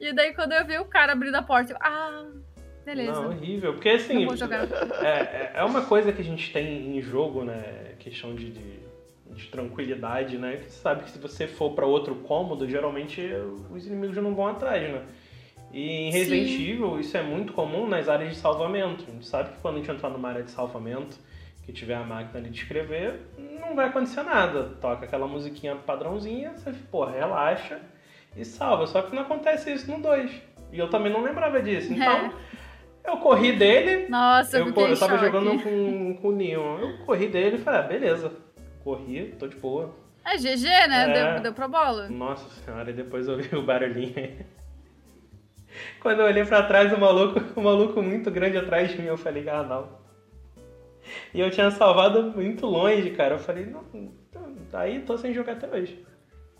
E 0.00 0.12
daí, 0.12 0.32
quando 0.32 0.52
eu 0.52 0.64
vi 0.64 0.78
o 0.78 0.84
cara 0.84 1.12
abrindo 1.12 1.34
a 1.34 1.42
porta, 1.42 1.72
eu, 1.72 1.76
ah, 1.80 2.24
beleza. 2.84 3.12
Não, 3.20 3.30
horrível. 3.30 3.72
Porque 3.74 3.88
assim, 3.88 4.14
Não 4.20 4.26
vou 4.26 4.36
jogar. 4.36 4.64
é, 5.02 5.06
é- 5.08 5.52
é 5.56 5.64
uma 5.64 5.82
coisa 5.86 6.12
que 6.12 6.22
a 6.22 6.24
gente 6.24 6.52
tem 6.52 6.96
em 6.96 7.02
jogo, 7.02 7.42
né? 7.42 7.94
Questão 7.98 8.32
de, 8.32 8.52
de, 8.52 8.78
de 9.34 9.46
tranquilidade, 9.48 10.38
né? 10.38 10.58
Que 10.58 10.66
você 10.70 10.78
sabe 10.80 11.02
que 11.02 11.10
se 11.10 11.18
você 11.18 11.48
for 11.48 11.72
pra 11.72 11.84
outro 11.84 12.14
cômodo, 12.14 12.68
geralmente 12.68 13.20
os 13.72 13.84
inimigos 13.86 14.16
não 14.18 14.36
vão 14.36 14.46
atrás, 14.46 14.82
né? 14.92 15.02
E 15.72 16.08
em 16.08 16.10
Resident 16.10 16.48
Sim. 16.48 16.70
Evil 16.70 17.00
isso 17.00 17.16
é 17.16 17.22
muito 17.22 17.52
comum 17.52 17.86
nas 17.86 18.08
áreas 18.08 18.34
de 18.34 18.36
salvamento. 18.36 19.04
A 19.08 19.12
gente 19.12 19.26
sabe 19.26 19.50
que 19.50 19.58
quando 19.58 19.76
a 19.76 19.78
gente 19.78 19.90
entrar 19.90 20.10
numa 20.10 20.28
área 20.28 20.42
de 20.42 20.50
salvamento, 20.50 21.18
que 21.66 21.72
tiver 21.72 21.96
a 21.96 22.04
máquina 22.04 22.38
ali 22.38 22.48
de 22.48 22.60
escrever, 22.60 23.20
não 23.60 23.74
vai 23.74 23.88
acontecer 23.88 24.22
nada. 24.22 24.76
Toca 24.80 25.04
aquela 25.04 25.26
musiquinha 25.26 25.74
padrãozinha, 25.74 26.52
você, 26.56 26.72
pô, 26.90 27.04
relaxa 27.04 27.80
e 28.36 28.44
salva. 28.44 28.86
Só 28.86 29.02
que 29.02 29.14
não 29.14 29.22
acontece 29.22 29.72
isso 29.72 29.90
no 29.90 30.00
2. 30.00 30.30
E 30.72 30.78
eu 30.78 30.88
também 30.88 31.12
não 31.12 31.22
lembrava 31.22 31.60
disso. 31.60 31.92
Então, 31.92 32.32
eu 33.04 33.16
corri 33.18 33.52
dele, 33.52 34.08
Nossa, 34.08 34.58
eu, 34.58 34.66
eu, 34.66 34.88
eu 34.88 34.98
tava 34.98 35.18
jogando 35.18 35.62
com, 35.62 36.16
com 36.20 36.28
o 36.28 36.32
Neon. 36.32 36.78
Eu 36.78 36.98
corri 37.04 37.28
dele 37.28 37.56
e 37.56 37.60
falei, 37.60 37.80
ah, 37.80 37.82
beleza. 37.82 38.32
Corri, 38.84 39.34
tô 39.38 39.48
de 39.48 39.56
boa. 39.56 39.94
É 40.24 40.36
GG, 40.36 40.64
né? 40.88 41.10
É. 41.10 41.32
Deu, 41.34 41.42
deu 41.42 41.52
pra 41.52 41.68
bola. 41.68 42.08
Nossa 42.08 42.48
senhora, 42.60 42.90
e 42.90 42.94
depois 42.94 43.28
eu 43.28 43.36
vi 43.36 43.54
o 43.56 43.62
barulhinho. 43.62 44.44
Quando 46.00 46.20
eu 46.20 46.26
olhei 46.26 46.44
pra 46.44 46.62
trás, 46.62 46.92
o 46.92 46.98
maluco, 46.98 47.40
o 47.56 47.62
maluco 47.62 48.02
muito 48.02 48.30
grande 48.30 48.56
atrás 48.56 48.90
de 48.90 48.98
mim, 49.00 49.06
eu 49.06 49.16
falei, 49.16 49.48
ah, 49.48 49.62
não. 49.62 49.88
E 51.32 51.40
eu 51.40 51.50
tinha 51.50 51.70
salvado 51.70 52.22
muito 52.22 52.66
longe, 52.66 53.10
cara. 53.10 53.34
Eu 53.34 53.38
falei, 53.38 53.66
não, 53.66 53.84
aí 54.72 55.00
tô 55.00 55.16
sem 55.16 55.32
jogar 55.32 55.52
até 55.52 55.68
hoje. 55.68 56.04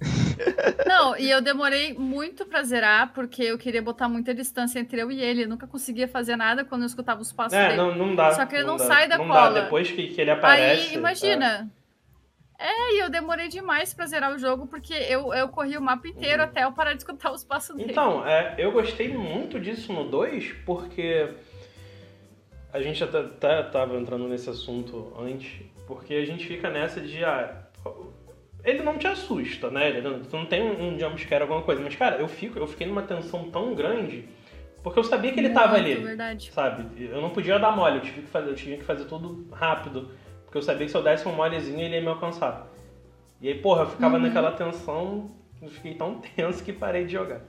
Não, 0.86 1.16
e 1.16 1.30
eu 1.30 1.40
demorei 1.40 1.94
muito 1.94 2.44
pra 2.44 2.62
zerar, 2.62 3.12
porque 3.14 3.42
eu 3.42 3.56
queria 3.56 3.80
botar 3.80 4.08
muita 4.08 4.34
distância 4.34 4.78
entre 4.78 5.00
eu 5.00 5.10
e 5.10 5.20
ele. 5.22 5.44
Eu 5.44 5.48
nunca 5.48 5.66
conseguia 5.66 6.06
fazer 6.06 6.36
nada 6.36 6.64
quando 6.64 6.82
eu 6.82 6.86
escutava 6.86 7.22
os 7.22 7.32
passos 7.32 7.54
É, 7.54 7.68
dele. 7.68 7.76
não, 7.78 7.94
não 7.94 8.14
dá. 8.14 8.32
Só 8.32 8.44
que 8.44 8.56
ele 8.56 8.64
não 8.64 8.76
dá, 8.76 8.84
sai 8.84 9.08
da 9.08 9.16
não 9.16 9.26
cola. 9.26 9.50
Dá. 9.52 9.60
Depois 9.62 9.90
que, 9.90 10.08
que 10.08 10.20
ele 10.20 10.30
aparece. 10.30 10.90
Aí, 10.90 10.94
imagina. 10.94 11.70
É, 12.58 12.94
e 12.94 12.98
eu 13.00 13.10
demorei 13.10 13.48
demais 13.48 13.92
pra 13.92 14.06
zerar 14.06 14.32
o 14.34 14.38
jogo, 14.38 14.66
porque 14.66 14.94
eu, 14.94 15.32
eu 15.34 15.48
corri 15.48 15.76
o 15.76 15.82
mapa 15.82 16.08
inteiro 16.08 16.42
Uhum. 16.42 16.48
até 16.48 16.64
eu 16.64 16.72
parar 16.72 16.92
de 16.92 16.98
escutar 16.98 17.30
os 17.32 17.44
passos 17.44 17.76
dele. 17.76 17.90
Então, 17.90 18.26
é, 18.26 18.54
eu 18.58 18.72
gostei 18.72 19.08
muito 19.08 19.60
disso 19.60 19.92
no 19.92 20.04
2, 20.08 20.52
porque 20.64 21.34
a 22.72 22.80
gente 22.80 23.02
até, 23.04 23.18
até 23.18 23.62
tava 23.64 23.96
entrando 23.98 24.26
nesse 24.28 24.48
assunto 24.50 25.12
antes, 25.18 25.60
porque 25.86 26.14
a 26.14 26.24
gente 26.24 26.46
fica 26.46 26.70
nessa 26.70 27.00
de. 27.00 27.24
Ah, 27.24 27.62
ele 28.64 28.82
não 28.82 28.98
te 28.98 29.06
assusta, 29.06 29.70
né? 29.70 29.88
Ele 29.90 30.00
não, 30.00 30.20
tu 30.20 30.36
não 30.36 30.46
tem 30.46 30.62
um, 30.62 30.94
um 30.94 30.98
jumpscare, 30.98 31.42
alguma 31.42 31.62
coisa. 31.62 31.80
Mas, 31.80 31.94
cara, 31.94 32.16
eu, 32.16 32.26
fico, 32.26 32.58
eu 32.58 32.66
fiquei 32.66 32.86
numa 32.86 33.02
tensão 33.02 33.48
tão 33.50 33.74
grande, 33.74 34.28
porque 34.82 34.98
eu 34.98 35.04
sabia 35.04 35.32
que 35.32 35.38
ele 35.38 35.50
tava 35.50 35.78
Muito 35.78 35.84
ali. 35.92 35.94
verdade. 35.94 36.50
Sabe? 36.52 37.04
Eu 37.04 37.20
não 37.20 37.30
podia 37.30 37.58
dar 37.58 37.70
mole, 37.70 37.96
eu 37.98 38.02
tive 38.02 38.22
que 38.22 38.28
fazer, 38.28 38.50
eu 38.50 38.54
tinha 38.56 38.76
que 38.76 38.84
fazer 38.84 39.04
tudo 39.04 39.46
rápido. 39.52 40.10
Porque 40.56 40.58
eu 40.58 40.62
sabia 40.62 40.86
que 40.86 40.90
se 40.90 40.96
eu 40.96 41.02
desse 41.02 41.28
um 41.28 41.34
molezinho, 41.34 41.80
ele 41.80 41.96
ia 41.96 42.00
me 42.00 42.08
alcançar. 42.08 42.66
E 43.42 43.48
aí, 43.48 43.60
porra, 43.60 43.82
eu 43.82 43.90
ficava 43.90 44.16
Uhum. 44.16 44.22
naquela 44.22 44.52
tensão, 44.52 45.30
eu 45.60 45.68
fiquei 45.68 45.94
tão 45.94 46.18
tenso 46.34 46.64
que 46.64 46.72
parei 46.72 47.04
de 47.04 47.12
jogar. 47.12 47.42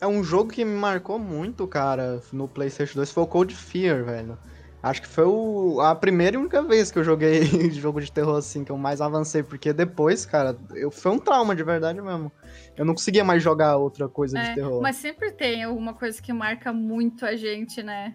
É 0.00 0.06
um 0.06 0.22
jogo 0.22 0.50
que 0.52 0.64
me 0.64 0.76
marcou 0.78 1.18
muito, 1.18 1.66
cara, 1.66 2.22
no 2.32 2.46
PlayStation 2.46 2.94
2 2.94 3.10
foi 3.10 3.22
o 3.24 3.26
Cold 3.26 3.52
Fear, 3.54 4.04
velho. 4.04 4.38
Acho 4.80 5.02
que 5.02 5.08
foi 5.08 5.24
o- 5.24 5.80
a 5.80 5.94
primeira 5.96 6.36
e 6.36 6.38
única 6.38 6.62
vez 6.62 6.90
que 6.92 6.98
eu 7.00 7.04
joguei 7.04 7.42
jogo 7.72 8.00
de 8.00 8.10
terror 8.10 8.36
assim, 8.36 8.62
que 8.64 8.70
eu 8.70 8.76
mais 8.78 9.00
avancei, 9.00 9.42
porque 9.42 9.72
depois, 9.72 10.24
cara, 10.24 10.56
eu, 10.74 10.90
foi 10.92 11.10
um 11.12 11.18
trauma 11.18 11.56
de 11.56 11.64
verdade 11.64 12.00
mesmo. 12.00 12.30
Eu 12.76 12.84
não 12.84 12.94
conseguia 12.94 13.24
mais 13.24 13.42
jogar 13.42 13.76
outra 13.76 14.08
coisa 14.08 14.38
de 14.38 14.48
É, 14.48 14.54
terror. 14.54 14.80
mas 14.80 14.94
sempre 14.96 15.32
tem 15.32 15.64
alguma 15.64 15.92
coisa 15.94 16.20
que 16.22 16.32
marca 16.32 16.72
muito 16.72 17.24
a 17.26 17.34
gente, 17.36 17.82
né? 17.82 18.14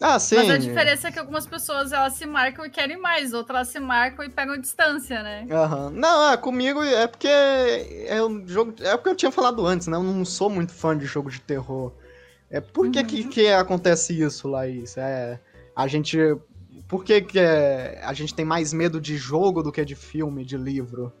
Ah, 0.00 0.18
sim. 0.18 0.36
Mas 0.36 0.50
a 0.50 0.58
diferença 0.58 1.08
é 1.08 1.12
que 1.12 1.18
algumas 1.18 1.46
pessoas 1.46 1.90
elas 1.92 2.12
se 2.14 2.24
marcam 2.24 2.64
e 2.64 2.70
querem 2.70 2.96
mais, 2.96 3.32
outras 3.32 3.56
elas 3.56 3.68
se 3.68 3.80
marcam 3.80 4.24
e 4.24 4.28
pegam 4.28 4.56
distância, 4.56 5.22
né? 5.22 5.46
Aham. 5.50 5.90
Não, 5.90 6.30
é, 6.32 6.36
comigo 6.36 6.82
é 6.82 7.06
porque 7.08 7.26
é 7.28 8.22
um 8.22 8.46
jogo. 8.46 8.74
É 8.80 8.96
porque 8.96 9.08
eu 9.10 9.16
tinha 9.16 9.32
falado 9.32 9.66
antes, 9.66 9.88
né? 9.88 9.96
Eu 9.96 10.02
não 10.02 10.24
sou 10.24 10.48
muito 10.48 10.72
fã 10.72 10.96
de 10.96 11.04
jogo 11.04 11.30
de 11.30 11.40
terror. 11.40 11.92
É 12.50 12.60
por 12.60 12.90
que, 12.90 13.00
Uhum. 13.00 13.04
que, 13.06 13.24
que 13.24 13.48
acontece 13.48 14.18
isso, 14.20 14.46
Laís? 14.48 14.96
É. 14.96 15.40
A 15.74 15.86
gente. 15.88 16.16
Por 16.86 17.04
que, 17.04 17.20
que 17.20 17.38
é, 17.38 18.00
a 18.02 18.12
gente 18.14 18.34
tem 18.34 18.44
mais 18.44 18.72
medo 18.72 19.00
de 19.00 19.16
jogo 19.16 19.62
do 19.62 19.70
que 19.72 19.84
de 19.84 19.94
filme, 19.94 20.44
de 20.44 20.56
livro? 20.56 21.12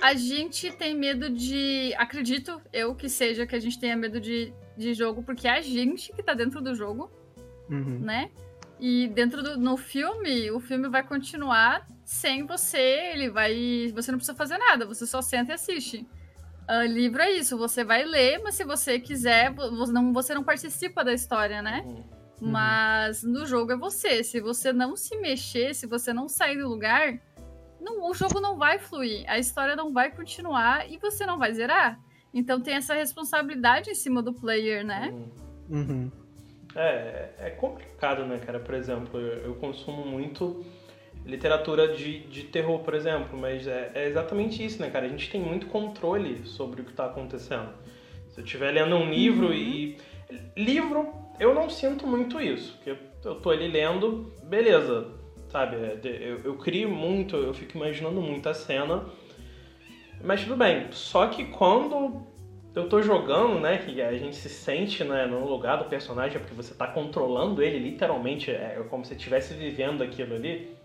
A 0.00 0.12
gente 0.14 0.70
tem 0.72 0.94
medo 0.94 1.30
de. 1.30 1.94
Acredito 1.96 2.60
eu 2.72 2.94
que 2.94 3.08
seja 3.08 3.46
que 3.46 3.56
a 3.56 3.58
gente 3.58 3.78
tenha 3.80 3.96
medo 3.96 4.20
de, 4.20 4.52
de 4.76 4.92
jogo, 4.94 5.22
porque 5.22 5.48
é 5.48 5.52
a 5.52 5.60
gente 5.62 6.12
que 6.12 6.22
tá 6.22 6.34
dentro 6.34 6.60
do 6.60 6.74
jogo, 6.74 7.10
Uhum. 7.70 7.98
né? 8.00 8.30
E 8.78 9.08
dentro 9.08 9.42
do 9.42 9.56
no 9.58 9.76
filme, 9.76 10.50
o 10.50 10.60
filme 10.60 10.88
vai 10.88 11.02
continuar 11.02 11.88
sem 12.04 12.44
você, 12.46 12.78
ele 13.12 13.30
vai. 13.30 13.90
Você 13.94 14.10
não 14.12 14.18
precisa 14.18 14.36
fazer 14.36 14.58
nada, 14.58 14.84
você 14.86 15.06
só 15.06 15.22
senta 15.22 15.52
e 15.52 15.54
assiste. 15.54 16.06
Ah, 16.68 16.84
livro 16.84 17.22
é 17.22 17.30
isso, 17.30 17.56
você 17.56 17.84
vai 17.84 18.04
ler, 18.04 18.40
mas 18.42 18.54
se 18.56 18.64
você 18.64 18.98
quiser, 19.00 19.52
vo- 19.54 19.70
você 19.76 19.92
não, 19.92 20.12
você 20.12 20.34
não 20.34 20.42
participa 20.44 21.02
da 21.04 21.12
história, 21.14 21.62
né? 21.62 21.82
Uhum. 21.86 22.50
Mas 22.50 23.22
no 23.22 23.46
jogo 23.46 23.72
é 23.72 23.76
você. 23.76 24.22
Se 24.22 24.40
você 24.40 24.72
não 24.72 24.94
se 24.94 25.16
mexer, 25.16 25.74
se 25.74 25.86
você 25.86 26.12
não 26.12 26.28
sair 26.28 26.58
do 26.58 26.68
lugar, 26.68 27.18
não- 27.80 28.10
o 28.10 28.12
jogo 28.14 28.40
não 28.40 28.58
vai 28.58 28.78
fluir. 28.78 29.24
A 29.26 29.38
história 29.38 29.74
não 29.74 29.92
vai 29.92 30.10
continuar 30.14 30.90
e 30.90 30.98
você 30.98 31.24
não 31.24 31.38
vai 31.38 31.54
zerar. 31.54 31.98
Então 32.34 32.60
tem 32.60 32.74
essa 32.74 32.92
responsabilidade 32.94 33.88
em 33.90 33.94
cima 33.94 34.20
do 34.22 34.34
player, 34.34 34.84
né? 34.84 35.14
Uhum. 35.70 36.10
Uhum. 36.76 36.82
É, 36.82 37.30
é 37.38 37.50
complicado, 37.50 38.24
né, 38.24 38.38
cara? 38.38 38.60
Por 38.60 38.74
exemplo, 38.74 39.18
eu, 39.18 39.44
eu 39.44 39.54
consumo 39.54 40.04
muito 40.04 40.64
literatura 41.24 41.88
de, 41.88 42.20
de 42.20 42.44
terror, 42.44 42.78
por 42.80 42.94
exemplo, 42.94 43.38
mas 43.38 43.66
é, 43.66 43.90
é 43.94 44.06
exatamente 44.06 44.64
isso, 44.64 44.80
né, 44.80 44.90
cara? 44.90 45.06
A 45.06 45.08
gente 45.08 45.28
tem 45.28 45.40
muito 45.40 45.66
controle 45.66 46.42
sobre 46.44 46.82
o 46.82 46.84
que 46.84 46.92
tá 46.92 47.06
acontecendo. 47.06 47.70
Se 48.30 48.40
eu 48.40 48.44
estiver 48.44 48.70
lendo 48.72 48.94
um 48.96 49.10
livro 49.10 49.52
e. 49.52 49.96
Livro, 50.56 51.12
eu 51.38 51.54
não 51.54 51.70
sinto 51.70 52.06
muito 52.06 52.40
isso, 52.40 52.74
porque 52.76 52.96
eu 53.24 53.34
tô 53.36 53.50
ali 53.50 53.68
lendo, 53.68 54.32
beleza, 54.42 55.06
sabe? 55.48 55.76
É, 55.76 55.98
Eu, 56.04 56.40
eu 56.44 56.54
crio 56.56 56.90
muito, 56.90 57.36
eu 57.36 57.54
fico 57.54 57.76
imaginando 57.76 58.20
muito 58.20 58.48
a 58.48 58.54
cena, 58.54 59.04
mas 60.22 60.42
tudo 60.42 60.56
bem. 60.56 60.88
Só 60.90 61.26
que 61.28 61.44
quando 61.44 62.26
eu 62.76 62.88
tô 62.88 63.00
jogando, 63.00 63.58
né, 63.58 63.78
que 63.78 64.02
a 64.02 64.12
gente 64.12 64.36
se 64.36 64.50
sente 64.50 65.02
né, 65.02 65.26
no 65.26 65.48
lugar 65.48 65.78
do 65.78 65.86
personagem, 65.86 66.38
porque 66.38 66.54
você 66.54 66.74
tá 66.74 66.86
controlando 66.86 67.62
ele 67.62 67.78
literalmente, 67.78 68.50
é 68.50 68.84
como 68.90 69.02
se 69.04 69.14
estivesse 69.14 69.54
vivendo 69.54 70.02
aquilo 70.02 70.34
ali, 70.34 70.76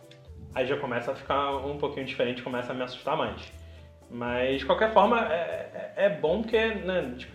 aí 0.56 0.66
já 0.66 0.78
começa 0.78 1.12
a 1.12 1.16
ficar 1.16 1.58
um 1.58 1.78
pouquinho 1.78 2.06
diferente, 2.06 2.42
começa 2.42 2.72
a 2.72 2.76
me 2.76 2.82
assustar 2.82 3.18
mais. 3.18 3.52
Mas, 4.10 4.60
de 4.60 4.66
qualquer 4.66 4.94
forma, 4.94 5.20
é, 5.32 5.92
é- 5.98 6.06
é 6.06 6.10
bom 6.10 6.42
porque 6.42 6.66
né, 6.76 7.14
tipo, 7.18 7.34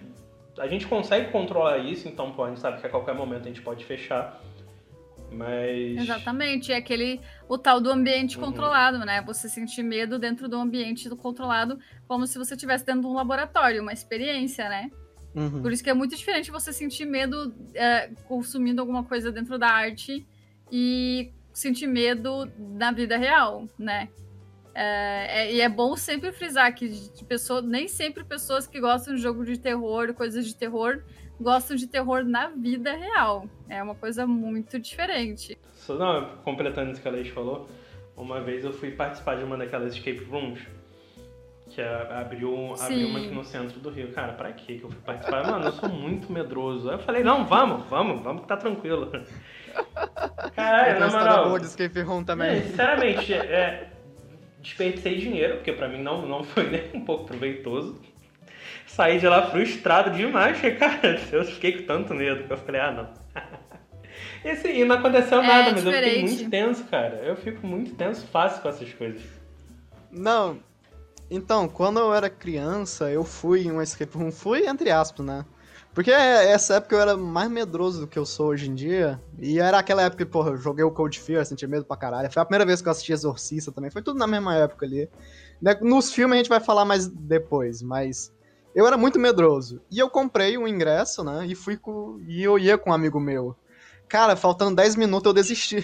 a 0.58 0.66
gente 0.66 0.86
consegue 0.86 1.30
controlar 1.30 1.78
isso, 1.78 2.08
então 2.08 2.32
pô, 2.32 2.44
a 2.44 2.48
gente 2.48 2.60
sabe 2.60 2.80
que 2.80 2.86
a 2.86 2.90
qualquer 2.90 3.14
momento 3.14 3.42
a 3.42 3.48
gente 3.48 3.62
pode 3.62 3.84
fechar. 3.84 4.40
Mas. 5.30 5.98
Exatamente. 5.98 6.72
É 6.72 6.76
aquele. 6.76 7.20
O 7.48 7.56
tal 7.58 7.80
do 7.80 7.90
ambiente 7.90 8.36
Uhum. 8.38 8.44
controlado, 8.44 8.98
né? 9.00 9.22
Você 9.22 9.48
sentir 9.48 9.82
medo 9.82 10.18
dentro 10.18 10.48
do 10.48 10.56
ambiente 10.56 11.08
do 11.08 11.16
controlado, 11.16 11.78
como 12.08 12.26
se 12.26 12.38
você 12.38 12.54
estivesse 12.54 12.84
dentro 12.84 13.02
de 13.02 13.06
um 13.06 13.14
laboratório, 13.14 13.82
uma 13.82 13.92
experiência, 13.92 14.68
né? 14.68 14.90
Uhum. 15.34 15.60
Por 15.62 15.70
isso 15.70 15.84
que 15.84 15.90
é 15.90 15.94
muito 15.94 16.16
diferente 16.16 16.50
você 16.50 16.72
sentir 16.72 17.04
medo 17.04 17.54
é, 17.74 18.08
consumindo 18.26 18.80
alguma 18.80 19.04
coisa 19.04 19.30
dentro 19.30 19.58
da 19.58 19.68
arte 19.68 20.26
e 20.72 21.30
sentir 21.52 21.86
medo 21.86 22.50
na 22.58 22.90
vida 22.90 23.16
real, 23.18 23.68
né? 23.78 24.08
É, 24.78 25.26
é- 25.44 25.52
e 25.54 25.60
é 25.62 25.68
bom 25.70 25.96
sempre 25.96 26.30
frisar 26.32 26.74
que 26.74 26.86
de 26.86 27.24
pessoa, 27.24 27.62
nem 27.62 27.88
sempre 27.88 28.22
pessoas 28.24 28.66
que 28.66 28.78
gostam 28.78 29.14
de 29.14 29.22
jogo 29.22 29.42
de 29.44 29.56
terror, 29.58 30.12
coisas 30.12 30.46
de 30.46 30.54
terror, 30.54 31.02
gostam 31.40 31.74
de 31.76 31.86
terror 31.86 32.22
na 32.24 32.48
vida 32.48 32.92
real. 32.92 33.46
É 33.70 33.82
uma 33.82 33.94
coisa 33.94 34.26
muito 34.26 34.78
diferente. 34.78 35.56
Só 35.76 35.94
não, 35.94 36.36
completando 36.44 36.90
isso 36.92 37.00
que 37.00 37.08
a 37.08 37.10
Leite 37.10 37.32
falou, 37.32 37.66
uma 38.14 38.40
vez 38.42 38.64
eu 38.64 38.72
fui 38.72 38.90
participar 38.90 39.36
de 39.36 39.44
uma 39.44 39.56
daquelas 39.56 39.94
escape 39.94 40.22
rooms 40.24 40.60
que 41.70 41.80
abriu, 41.80 42.74
abriu 42.78 43.08
uma 43.08 43.18
aqui 43.18 43.30
no 43.30 43.44
centro 43.44 43.80
do 43.80 43.88
Rio. 43.90 44.12
Cara, 44.12 44.34
pra 44.34 44.52
que 44.52 44.78
que 44.78 44.84
eu 44.84 44.90
fui 44.90 45.00
participar? 45.00 45.46
Mano, 45.46 45.64
eu 45.66 45.72
sou 45.72 45.88
muito 45.88 46.30
medroso. 46.30 46.88
Aí 46.90 46.96
eu 46.96 46.98
falei, 47.00 47.24
não, 47.24 47.46
vamos, 47.46 47.86
vamos, 47.88 48.22
vamos 48.22 48.42
que 48.42 48.48
tá 48.48 48.56
tranquilo. 48.58 49.10
Caralho, 50.54 51.00
na 51.00 51.08
moral. 51.08 51.44
boa 51.48 51.60
de 51.60 51.66
escape 51.66 52.00
room 52.02 52.20
É, 52.20 52.24
também. 52.24 52.62
sinceramente, 52.62 53.32
é, 53.34 53.90
desperdicei 54.66 55.16
dinheiro, 55.16 55.56
porque 55.56 55.72
pra 55.72 55.88
mim 55.88 56.02
não, 56.02 56.26
não 56.26 56.42
foi 56.42 56.68
nem 56.68 56.90
um 56.92 57.04
pouco 57.04 57.24
proveitoso. 57.24 58.00
Saí 58.86 59.18
de 59.18 59.26
lá 59.26 59.50
frustrado 59.50 60.10
demais, 60.10 60.58
porque, 60.58 60.72
cara, 60.72 61.20
eu 61.32 61.44
fiquei 61.44 61.78
com 61.78 61.86
tanto 61.86 62.14
medo 62.14 62.44
que 62.44 62.52
eu 62.52 62.56
falei, 62.56 62.80
ah, 62.80 62.92
não. 62.92 63.42
E 64.42 64.48
assim, 64.48 64.68
e 64.68 64.84
não 64.84 64.96
aconteceu 64.96 65.42
É 65.42 65.46
nada, 65.46 65.72
mas 65.72 65.84
eu 65.84 65.92
fiquei 65.92 66.22
muito 66.22 66.50
tenso, 66.50 66.84
cara. 66.84 67.16
Eu 67.16 67.36
fico 67.36 67.66
muito 67.66 67.94
tenso 67.96 68.26
fácil 68.28 68.62
com 68.62 68.68
essas 68.68 68.94
coisas. 68.94 69.20
Não. 70.10 70.58
Então, 71.30 71.68
quando 71.68 71.98
eu 71.98 72.14
era 72.14 72.30
criança, 72.30 73.10
eu 73.10 73.24
fui 73.24 73.64
em 73.64 73.72
um 73.72 73.82
escape 73.82 74.16
room. 74.16 74.30
Fui, 74.32 74.66
entre 74.66 74.90
aspas, 74.90 75.26
né? 75.26 75.44
Porque 75.96 76.10
essa 76.10 76.74
época 76.74 76.94
eu 76.94 77.00
era 77.00 77.16
mais 77.16 77.50
medroso 77.50 78.00
do 78.00 78.06
que 78.06 78.18
eu 78.18 78.26
sou 78.26 78.48
hoje 78.48 78.68
em 78.68 78.74
dia. 78.74 79.18
E 79.38 79.58
era 79.58 79.78
aquela 79.78 80.02
época 80.02 80.26
que, 80.26 80.30
porra, 80.30 80.50
eu 80.50 80.58
joguei 80.58 80.84
o 80.84 80.90
Cold 80.90 81.18
Fear, 81.18 81.42
senti 81.46 81.66
medo 81.66 81.86
pra 81.86 81.96
caralho. 81.96 82.30
Foi 82.30 82.42
a 82.42 82.44
primeira 82.44 82.66
vez 82.66 82.82
que 82.82 82.88
eu 82.88 82.92
assisti 82.92 83.14
Exorcista 83.14 83.72
também. 83.72 83.90
Foi 83.90 84.02
tudo 84.02 84.18
na 84.18 84.26
mesma 84.26 84.54
época 84.54 84.84
ali. 84.84 85.08
Né, 85.58 85.74
Nos 85.80 86.12
filmes 86.12 86.34
a 86.34 86.36
gente 86.36 86.50
vai 86.50 86.60
falar 86.60 86.84
mais 86.84 87.08
depois, 87.08 87.80
mas 87.80 88.30
eu 88.74 88.86
era 88.86 88.98
muito 88.98 89.18
medroso. 89.18 89.80
E 89.90 89.98
eu 89.98 90.10
comprei 90.10 90.58
um 90.58 90.68
ingresso, 90.68 91.24
né? 91.24 91.46
E 91.46 91.54
fui 91.54 91.78
com. 91.78 92.20
E 92.28 92.42
eu 92.42 92.58
ia 92.58 92.76
com 92.76 92.90
um 92.90 92.92
amigo 92.92 93.18
meu. 93.18 93.56
Cara, 94.06 94.36
faltando 94.36 94.76
10 94.76 94.96
minutos 94.96 95.26
eu 95.26 95.32
desisti. 95.32 95.76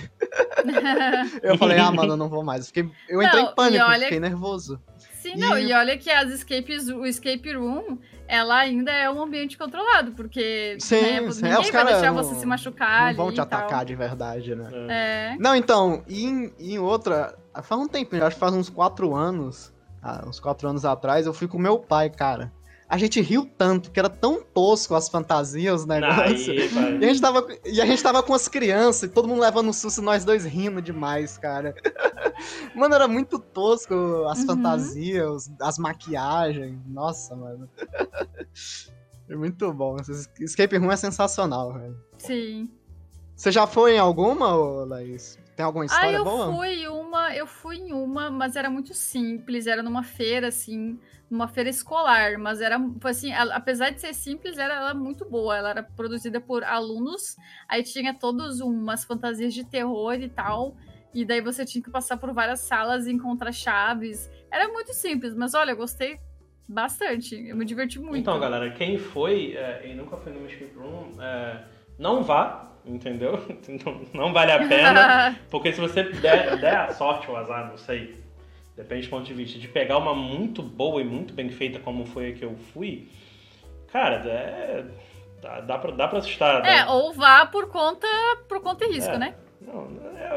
Eu 1.43 1.57
falei, 1.59 1.79
ah, 1.79 1.91
mano, 1.91 2.13
eu 2.13 2.17
não 2.17 2.29
vou 2.29 2.45
mais. 2.45 2.67
Fiquei, 2.69 2.89
eu 3.09 3.21
entrei 3.21 3.43
Não, 3.43 3.51
em 3.51 3.55
pânico, 3.55 3.85
olha- 3.85 4.03
fiquei 4.05 4.21
nervoso. 4.21 4.81
Sim, 5.23 5.37
não, 5.37 5.57
E- 5.59 5.69
e 5.69 5.73
olha 5.73 5.97
que 5.97 6.11
as 6.11 6.31
escapes, 6.31 6.89
o 6.89 7.07
escape 7.07 7.53
room, 7.55 7.99
ela 8.27 8.57
ainda 8.59 8.91
é 8.93 9.09
um 9.11 9.23
ambiente 9.23 9.57
controlado, 9.57 10.13
porque 10.13 10.77
Sim, 10.81 11.01
né, 11.01 11.31
sim. 11.33 11.47
É, 11.47 11.49
ninguém 11.51 11.61
os 11.61 11.71
vai 11.71 11.85
deixar 11.85 12.13
não- 12.13 12.23
você 12.23 12.35
se 12.35 12.45
machucar 12.47 13.09
não 13.11 13.15
vão 13.15 13.29
te 13.31 13.35
e 13.35 13.37
tal. 13.37 13.45
atacar 13.45 13.85
de 13.85 13.95
verdade, 13.95 14.55
né? 14.55 14.69
É. 14.89 15.33
É. 15.35 15.37
Não, 15.39 15.55
então, 15.55 16.03
e 16.09 16.25
em, 16.25 16.53
em 16.59 16.79
outra. 16.79 17.37
Faz 17.63 17.81
um 17.81 17.87
tempinho, 17.87 18.25
acho 18.25 18.37
que 18.37 18.41
faz 18.41 18.53
uns 18.55 18.69
quatro 18.69 19.15
anos. 19.15 19.73
ah, 20.03 20.25
uns 20.27 20.41
quatro 20.41 20.69
anos 20.69 20.85
atrás, 20.85 21.27
eu 21.27 21.33
fui 21.33 21.47
com 21.47 21.59
meu 21.59 21.79
pai, 21.79 22.11
cara. 22.11 22.53
A 22.93 22.99
gente 22.99 23.23
riu 23.23 23.47
tanto, 23.57 23.91
que 23.91 23.99
era 23.99 24.11
tão 24.11 24.43
tosco 24.43 24.95
as 24.95 25.09
fantasias, 25.09 25.81
os 25.81 25.87
negócios. 25.87 26.47
Aí, 26.51 26.69
vai. 26.69 26.99
E 26.99 27.05
a, 27.07 27.09
gente 27.09 27.21
tava, 27.23 27.47
e 27.65 27.81
a 27.81 27.87
gente 27.87 28.03
tava 28.03 28.23
com 28.23 28.35
as 28.35 28.49
crianças, 28.49 29.05
e 29.05 29.09
todo 29.09 29.27
mundo 29.27 29.41
levando 29.41 29.71
um 29.71 29.73
susto 29.73 30.03
e 30.03 30.05
nós 30.05 30.27
dois 30.27 30.45
rindo 30.45 30.83
demais, 30.83 31.39
cara. 31.39 31.75
Mano, 32.77 32.95
era 32.95 33.09
muito 33.09 33.39
tosco 33.39 33.95
as 34.29 34.41
Uhum. 34.41 34.47
fantasias, 34.47 35.51
as 35.59 35.79
maquiagens. 35.79 36.79
Nossa, 36.87 37.35
mano. 37.35 37.67
É 39.29 39.35
muito 39.37 39.73
bom. 39.73 39.97
Escape 40.39 40.77
Room 40.77 40.93
é 40.93 40.97
sensacional, 40.97 41.73
velho. 41.73 41.97
Sim. 42.19 42.71
Você 43.35 43.51
já 43.51 43.67
foi 43.67 43.95
em 43.95 43.99
alguma, 43.99 44.55
Laís? 44.85 45.39
Tem 45.57 45.65
alguma 45.67 45.85
Ah, 45.85 45.87
história 45.87 46.17
eu 46.17 46.25
boa? 46.25 46.55
fui 46.57 46.89
uma, 46.89 47.37
eu 47.37 47.47
fui 47.47 47.77
em 47.77 47.93
uma, 47.93 48.31
mas 48.31 48.57
era 48.57 48.71
muito 48.71 48.95
simples, 48.95 49.67
era 49.67 49.83
numa 49.83 50.03
feira, 50.03 50.49
assim, 50.49 50.99
numa 51.31 51.47
feira 51.47 51.69
escolar, 51.69 52.39
mas 52.39 52.61
era, 52.61 52.79
assim, 53.05 53.33
ela- 53.33 53.55
apesar 53.55 53.91
de 53.91 54.01
ser 54.01 54.15
simples, 54.15 54.57
era 54.57 54.75
ela 54.75 54.95
muito 54.95 55.29
boa, 55.29 55.57
ela 55.57 55.71
era 55.71 55.83
produzida 55.83 56.41
por 56.41 56.65
alunos, 56.65 57.37
aí 57.69 57.83
tinha 57.83 58.15
todos 58.15 58.61
umas 58.61 59.05
fantasias 59.05 59.53
de 59.53 59.65
terror 59.65 60.15
e 60.15 60.29
tal, 60.31 60.75
e 61.13 61.23
daí 61.25 61.43
você 61.43 61.67
tinha 61.67 61.83
que 61.85 61.91
passar 61.91 62.17
por 62.17 62.33
várias 62.33 62.61
salas 62.61 63.07
e 63.07 63.13
encontrar 63.13 63.53
chaves, 63.53 64.31
era 64.51 64.67
muito 64.69 64.95
simples, 64.95 65.35
mas 65.35 65.53
olha, 65.53 65.73
eu 65.73 65.77
gostei 65.77 66.19
bastante, 66.67 67.35
eu 67.47 67.57
me 67.57 67.67
diverti 67.67 67.99
muito. 67.99 68.17
Então, 68.21 68.41
galera, 68.41 68.71
quem 68.73 68.97
foi 68.97 69.53
é, 69.55 69.87
e 69.91 69.95
nunca 69.95 70.17
foi 70.17 70.33
no 70.33 70.47
escape 70.47 70.75
room, 70.77 71.21
é, 71.21 71.67
não 71.99 72.23
vá, 72.23 72.72
entendeu? 72.85 73.39
Não, 73.85 74.01
não 74.13 74.33
vale 74.33 74.53
a 74.53 74.67
pena. 74.67 75.37
Porque 75.51 75.73
se 75.73 75.81
você 75.81 76.03
der, 76.05 76.57
der 76.59 76.77
a 76.77 76.93
sorte 76.93 77.31
ou 77.31 77.37
azar, 77.37 77.69
não 77.69 77.77
sei, 77.79 78.17
depende 78.77 79.07
do 79.07 79.11
ponto 79.11 79.25
de 79.25 79.35
vista, 79.35 79.59
de 79.59 79.69
pegar 79.69 79.99
uma 79.99 80.15
muito 80.15 80.63
boa 80.63 81.01
e 81.01 81.05
muito 81.05 81.33
bem 81.35 81.49
feita 81.51 81.79
como 81.79 82.05
foi 82.07 82.31
a 82.31 82.33
que 82.33 82.45
eu 82.45 82.55
fui, 82.73 83.09
cara, 83.93 84.17
é, 84.27 84.85
dá, 85.41 85.61
dá, 85.61 85.79
pra, 85.79 85.91
dá 85.93 86.09
pra 86.09 86.19
assustar. 86.19 86.65
é, 86.67 86.85
dá- 86.85 86.91
ou 86.93 87.13
vá 87.13 87.47
por 87.47 87.69
conta, 87.69 88.07
por 88.49 88.61
conta 88.61 88.85
e 88.85 88.93
risco, 88.93 89.13
É. 89.13 89.19
né? 89.19 89.35
Não, 89.61 89.89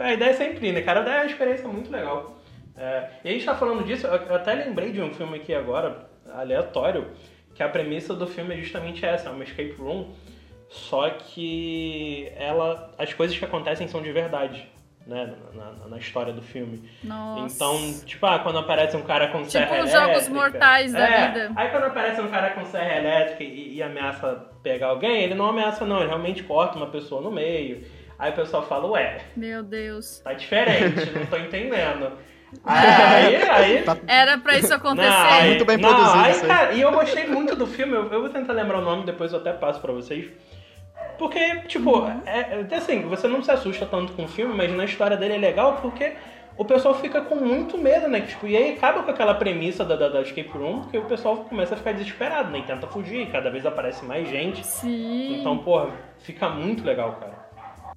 a 0.02 0.14
ideia 0.14 0.30
é 0.30 0.34
sempre 0.34 0.72
né, 0.72 0.82
cara? 0.82 1.00
É 1.02 1.18
uma 1.22 1.26
experiência 1.26 1.68
muito 1.68 1.92
legal. 1.92 2.38
É, 2.78 3.10
e 3.24 3.30
a 3.30 3.32
gente 3.32 3.46
tá 3.46 3.56
falando 3.56 3.84
disso, 3.84 4.06
eu 4.06 4.14
eu 4.14 4.36
até 4.36 4.54
lembrei 4.54 4.92
de 4.92 5.02
um 5.02 5.14
filme 5.14 5.38
aqui 5.38 5.54
agora, 5.54 6.08
aleatório, 6.34 7.08
que 7.56 7.64
a 7.64 7.70
premissa 7.70 8.14
do 8.14 8.28
filme 8.28 8.54
é 8.54 8.58
justamente 8.58 9.04
essa, 9.06 9.30
é 9.30 9.32
uma 9.32 9.44
escape 9.46 9.72
room, 9.80 10.12
só 10.70 11.10
que 11.10 12.32
ela, 12.36 12.92
as 12.98 13.14
coisas 13.14 13.38
que 13.38 13.46
acontecem 13.46 13.88
são 13.88 14.02
de 14.02 14.12
verdade, 14.12 14.68
né, 15.08 15.34
na, 15.54 15.64
na- 15.72 15.88
na 15.88 15.98
história 15.98 16.34
do 16.34 16.42
filme. 16.42 16.90
Nossa. 17.04 17.56
Então, 17.56 17.94
tipo, 18.06 18.26
ah, 18.26 18.40
quando 18.40 18.58
aparece 18.60 18.98
um 18.98 19.04
cara 19.04 19.28
com 19.28 19.44
serra 19.46 19.84
os 19.84 19.90
elétrica... 19.92 20.00
Jogos 20.08 20.28
Mortais 20.30 20.92
da 20.94 21.08
é, 21.08 21.28
vida. 21.28 21.52
Aí 21.56 21.70
quando 21.70 21.84
aparece 21.86 22.22
um 22.22 22.28
cara 22.30 22.50
com 22.52 22.66
serra 22.66 22.98
elétrica 22.98 23.44
e, 23.44 23.76
e 23.76 23.84
ameaça 23.84 24.46
pegar 24.64 24.88
alguém, 24.88 25.22
ele 25.24 25.36
não 25.36 25.46
ameaça 25.48 25.86
não, 25.86 25.98
ele 26.00 26.08
realmente 26.08 26.42
corta 26.44 26.76
uma 26.78 26.88
pessoa 26.88 27.22
no 27.22 27.32
meio. 27.32 27.86
Aí 28.18 28.32
o 28.32 28.36
pessoal 28.36 28.64
fala, 28.66 28.88
ué, 28.92 29.20
Meu 29.36 29.62
Deus. 29.62 30.20
tá 30.24 30.34
diferente, 30.34 31.12
não 31.12 31.26
tô 31.28 31.38
entendendo. 31.38 32.12
Aí, 32.64 33.36
aí, 33.36 33.84
Tá- 33.84 33.98
Era 34.08 34.38
pra 34.38 34.58
isso 34.58 34.74
acontecer. 34.74 35.10
não, 35.10 35.26
aí, 35.26 35.50
Muito 35.50 35.66
bem 35.66 35.78
não, 35.78 35.90
produzido 35.90 36.24
aí, 36.24 36.32
isso 36.32 36.42
aí. 36.44 36.48
cara, 36.48 36.72
e 36.74 36.80
eu 36.82 36.92
gostei 36.92 37.28
muito 37.28 37.54
do 37.56 37.68
filme, 37.68 37.94
eu, 37.94 38.04
eu 38.10 38.22
vou 38.22 38.30
tentar 38.30 38.54
lembrar 38.54 38.78
o 38.78 38.82
nome, 38.82 39.04
depois 39.06 39.34
eu 39.34 39.40
até 39.40 39.52
passo 39.52 39.82
pra 39.82 39.92
vocês. 39.92 40.30
Porque, 41.18 41.62
tipo, 41.68 42.00
Uhum. 42.00 42.22
é, 42.26 42.66
é, 42.70 42.76
assim, 42.76 43.02
você 43.04 43.28
não 43.28 43.44
se 43.44 43.52
assusta 43.52 43.86
tanto 43.86 44.14
com 44.14 44.26
o 44.26 44.28
filme, 44.28 44.54
mas 44.54 44.72
na 44.72 44.86
história 44.86 45.18
dele 45.18 45.36
é 45.36 45.38
legal 45.38 45.80
porque 45.82 46.14
o 46.58 46.64
pessoal 46.64 46.96
fica 46.96 47.22
com 47.22 47.36
muito 47.36 47.78
medo, 47.78 48.08
né? 48.08 48.22
Tipo, 48.22 48.48
e 48.48 48.56
aí 48.56 48.74
acaba 48.76 49.04
com 49.04 49.12
aquela 49.12 49.34
premissa 49.34 49.84
da, 49.84 49.96
da, 49.96 50.10
da 50.10 50.22
escape 50.22 50.50
room, 50.50 50.82
porque 50.82 50.98
o 50.98 51.06
pessoal 51.06 51.38
começa 51.38 51.76
a 51.76 51.78
ficar 51.78 51.94
desesperado, 51.94 52.52
né? 52.52 52.60
E 52.60 52.64
tenta 52.64 52.88
fugir, 52.88 53.22
e 53.22 53.26
cada 53.32 53.50
vez 53.50 53.66
aparece 53.66 54.06
mais 54.06 54.28
gente. 54.30 54.66
Sim. 54.66 55.40
Então, 55.40 55.58
porra, 55.60 55.90
fica 56.20 56.50
muito 56.50 56.84
legal, 56.84 57.16
cara. 57.20 57.46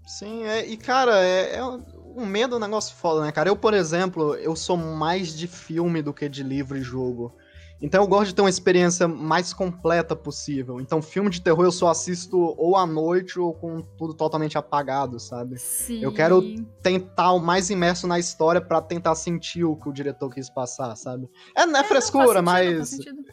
Sim, 0.04 0.44
é, 0.44 0.66
e 0.66 0.76
cara, 0.76 1.22
é, 1.24 1.56
é 1.56 1.64
um 1.64 1.82
um 2.18 2.26
medo 2.26 2.56
é 2.56 2.58
um 2.58 2.60
negócio 2.60 2.96
foda, 2.96 3.20
né, 3.24 3.30
cara? 3.30 3.48
Eu, 3.48 3.56
por 3.56 3.72
exemplo, 3.72 4.34
eu 4.34 4.56
sou 4.56 4.76
mais 4.76 5.36
de 5.36 5.46
filme 5.46 6.02
do 6.02 6.12
que 6.12 6.28
de 6.28 6.42
livro 6.42 6.76
e 6.76 6.82
jogo. 6.82 7.32
Então 7.80 8.02
eu 8.02 8.08
gosto 8.08 8.28
de 8.28 8.34
ter 8.34 8.42
uma 8.42 8.50
experiência 8.50 9.06
mais 9.06 9.52
completa 9.52 10.16
possível. 10.16 10.80
Então 10.80 11.00
filme 11.00 11.30
de 11.30 11.40
terror 11.40 11.64
eu 11.64 11.72
só 11.72 11.88
assisto 11.88 12.36
ou 12.58 12.76
à 12.76 12.84
noite 12.86 13.38
ou 13.38 13.54
com 13.54 13.80
tudo 13.96 14.14
totalmente 14.14 14.58
apagado, 14.58 15.20
sabe? 15.20 15.58
Sim. 15.58 16.02
Eu 16.02 16.12
quero 16.12 16.42
tentar 16.82 17.32
o 17.32 17.38
mais 17.38 17.70
imerso 17.70 18.06
na 18.06 18.18
história 18.18 18.60
pra 18.60 18.82
tentar 18.82 19.14
sentir 19.14 19.64
o 19.64 19.76
que 19.76 19.88
o 19.88 19.92
diretor 19.92 20.28
quis 20.30 20.50
passar, 20.50 20.96
sabe? 20.96 21.28
É, 21.54 21.64
não 21.66 21.76
é, 21.76 21.78
É, 21.78 21.82
não, 21.82 21.88
frescura, 21.88 22.42
faz 22.42 22.44
sentido, 22.44 22.44
faz 22.44 22.78
mas 22.78 22.88
sentido. 22.88 23.24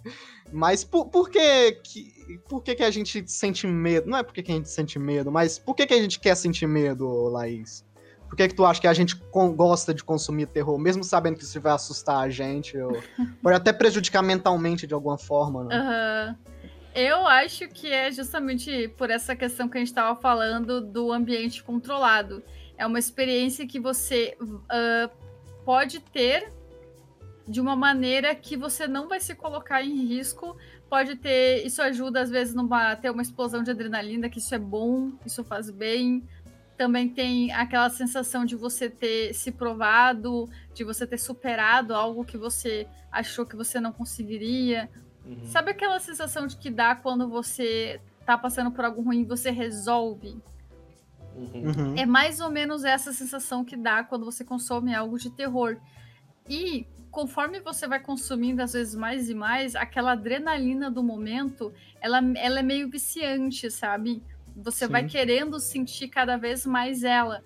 mas 0.51 0.83
por, 0.83 1.05
por 1.07 1.29
que, 1.29 1.71
que 1.83 2.13
por 2.47 2.61
que 2.61 2.75
que 2.75 2.83
a 2.83 2.91
gente 2.91 3.23
sente 3.29 3.65
medo? 3.65 4.09
Não 4.09 4.17
é 4.17 4.23
por 4.23 4.33
que 4.33 4.43
que 4.43 4.51
a 4.51 4.55
gente 4.55 4.69
sente 4.69 4.99
medo, 4.99 5.31
mas 5.31 5.57
por 5.57 5.75
que 5.75 5.87
que 5.87 5.93
a 5.93 6.01
gente 6.01 6.19
quer 6.19 6.35
sentir 6.35 6.67
medo, 6.67 7.07
Laís? 7.29 7.83
Por 8.27 8.35
que 8.35 8.47
que 8.47 8.55
tu 8.55 8.65
acha 8.65 8.81
que 8.81 8.87
a 8.87 8.93
gente 8.93 9.15
gosta 9.55 9.93
de 9.93 10.03
consumir 10.03 10.47
terror, 10.47 10.77
mesmo 10.77 11.03
sabendo 11.03 11.37
que 11.37 11.43
isso 11.43 11.59
vai 11.61 11.73
assustar 11.73 12.17
a 12.17 12.29
gente, 12.29 12.77
ou 12.77 13.01
pode 13.41 13.55
até 13.55 13.71
prejudicar 13.71 14.21
mentalmente 14.21 14.87
de 14.87 14.93
alguma 14.93 15.17
forma, 15.17 15.63
né? 15.63 15.75
Aham. 15.75 16.37
Eu 16.95 17.27
acho 17.27 17.67
que 17.67 17.91
é 17.91 18.09
justamente 18.09 18.87
por 18.97 19.09
essa 19.09 19.35
questão 19.35 19.67
que 19.67 19.77
a 19.77 19.79
gente 19.79 19.89
estava 19.89 20.17
falando 20.17 20.79
do 20.79 21.11
ambiente 21.11 21.61
controlado. 21.61 22.41
É 22.77 22.87
uma 22.87 22.97
experiência 22.97 23.67
que 23.67 23.81
você 23.81 24.37
ah, 24.69 25.09
pode 25.65 25.99
ter 25.99 26.53
de 27.47 27.59
uma 27.59 27.75
maneira 27.75 28.33
que 28.33 28.55
você 28.55 28.87
não 28.87 29.07
vai 29.07 29.19
se 29.19 29.35
colocar 29.35 29.83
em 29.83 30.05
risco. 30.05 30.55
Pode 30.89 31.15
ter. 31.17 31.65
Isso 31.65 31.81
ajuda, 31.81 32.21
às 32.21 32.29
vezes, 32.29 32.55
a 32.55 32.95
ter 32.95 33.09
uma 33.09 33.21
explosão 33.21 33.61
de 33.61 33.71
adrenalina, 33.71 34.29
que 34.29 34.39
isso 34.39 34.53
é 34.55 34.59
bom, 34.59 35.11
isso 35.25 35.43
faz 35.43 35.69
bem. 35.69 36.23
Também 36.77 37.07
tem 37.09 37.51
aquela 37.53 37.89
sensação 37.89 38.45
de 38.45 38.55
você 38.55 38.89
ter 38.89 39.33
se 39.33 39.51
provado, 39.51 40.49
de 40.73 40.83
você 40.83 41.07
ter 41.07 41.17
superado 41.17 41.93
algo 41.93 42.25
que 42.25 42.37
você 42.37 42.87
achou 43.11 43.45
que 43.45 43.55
você 43.55 43.79
não 43.79 43.93
conseguiria. 43.93 44.89
Uhum. 45.25 45.45
Sabe 45.45 45.71
aquela 45.71 45.99
sensação 45.99 46.45
de 46.45 46.57
que 46.57 46.69
dá 46.69 46.93
quando 46.93 47.29
você 47.29 48.01
tá 48.25 48.37
passando 48.37 48.71
por 48.71 48.83
algo 48.83 49.01
ruim 49.01 49.21
e 49.21 49.25
você 49.25 49.51
resolve? 49.51 50.37
Uhum. 51.35 51.63
Uhum. 51.65 51.97
É 51.97 52.05
mais 52.05 52.39
ou 52.39 52.49
menos 52.49 52.83
essa 52.83 53.13
sensação 53.13 53.63
que 53.63 53.75
dá 53.77 54.03
quando 54.03 54.25
você 54.25 54.43
consome 54.43 54.93
algo 54.93 55.17
de 55.17 55.29
terror. 55.29 55.77
E 56.49 56.85
conforme 57.09 57.61
você 57.61 57.87
vai 57.87 58.01
consumindo 58.01 58.61
às 58.61 58.73
vezes 58.73 58.93
mais 58.93 59.29
e 59.29 59.33
mais, 59.33 59.75
aquela 59.75 60.11
adrenalina 60.11 60.91
do 60.91 61.01
momento, 61.01 61.73
ela, 62.01 62.19
ela 62.35 62.59
é 62.59 62.63
meio 62.63 62.89
viciante, 62.89 63.71
sabe? 63.71 64.21
Você 64.55 64.85
Sim. 64.85 64.91
vai 64.91 65.05
querendo 65.05 65.59
sentir 65.59 66.07
cada 66.07 66.37
vez 66.37 66.65
mais 66.65 67.03
ela. 67.03 67.43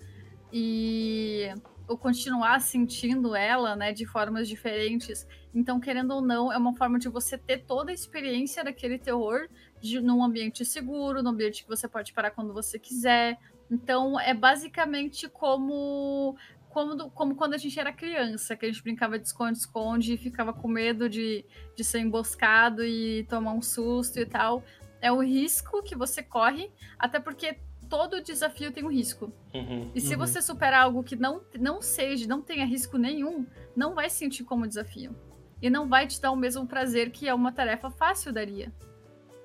E 0.52 1.52
ou 1.90 1.98
continuar 1.98 2.60
sentindo 2.60 3.34
ela, 3.34 3.74
né, 3.74 3.92
de 3.92 4.06
formas 4.06 4.48
diferentes. 4.48 5.26
Então, 5.52 5.80
querendo 5.80 6.12
ou 6.12 6.22
não, 6.22 6.52
é 6.52 6.56
uma 6.56 6.72
forma 6.72 7.00
de 7.00 7.08
você 7.08 7.36
ter 7.36 7.64
toda 7.64 7.90
a 7.90 7.94
experiência 7.94 8.62
daquele 8.62 8.96
terror 8.96 9.48
de, 9.80 10.00
num 10.00 10.22
ambiente 10.22 10.64
seguro, 10.64 11.20
num 11.20 11.30
ambiente 11.30 11.64
que 11.64 11.68
você 11.68 11.88
pode 11.88 12.12
parar 12.12 12.30
quando 12.30 12.52
você 12.52 12.78
quiser. 12.78 13.36
Então, 13.68 14.20
é 14.20 14.32
basicamente 14.32 15.28
como 15.28 16.36
como, 16.68 17.10
como 17.10 17.34
quando 17.34 17.54
a 17.54 17.58
gente 17.58 17.78
era 17.80 17.92
criança, 17.92 18.56
que 18.56 18.64
a 18.64 18.68
gente 18.68 18.82
brincava 18.82 19.18
de 19.18 19.26
esconde-esconde 19.26 20.14
e 20.14 20.16
ficava 20.16 20.52
com 20.52 20.68
medo 20.68 21.08
de, 21.08 21.44
de 21.74 21.82
ser 21.82 21.98
emboscado 21.98 22.84
e 22.84 23.24
tomar 23.24 23.52
um 23.52 23.60
susto 23.60 24.20
e 24.20 24.24
tal. 24.24 24.62
É 25.00 25.10
o 25.10 25.20
risco 25.22 25.82
que 25.82 25.96
você 25.96 26.22
corre, 26.22 26.70
até 26.98 27.18
porque 27.18 27.58
todo 27.88 28.22
desafio 28.22 28.70
tem 28.72 28.84
um 28.84 28.90
risco. 28.90 29.32
Uhum. 29.54 29.90
E 29.94 30.00
se 30.00 30.12
Uhum. 30.14 30.18
você 30.20 30.40
superar 30.42 30.84
algo 30.84 31.02
que 31.02 31.16
não, 31.16 31.40
não 31.58 31.82
seja, 31.82 32.26
não 32.28 32.40
tenha 32.40 32.64
risco 32.64 32.96
nenhum, 32.98 33.46
não 33.74 33.94
vai 33.94 34.08
sentir 34.10 34.44
como 34.44 34.66
desafio. 34.68 35.14
E 35.62 35.68
não 35.68 35.88
vai 35.88 36.06
te 36.06 36.20
dar 36.20 36.30
o 36.30 36.36
mesmo 36.36 36.66
prazer 36.66 37.10
que 37.10 37.28
é 37.28 37.34
uma 37.34 37.52
tarefa 37.52 37.90
fácil 37.90 38.32
daria. 38.32 38.72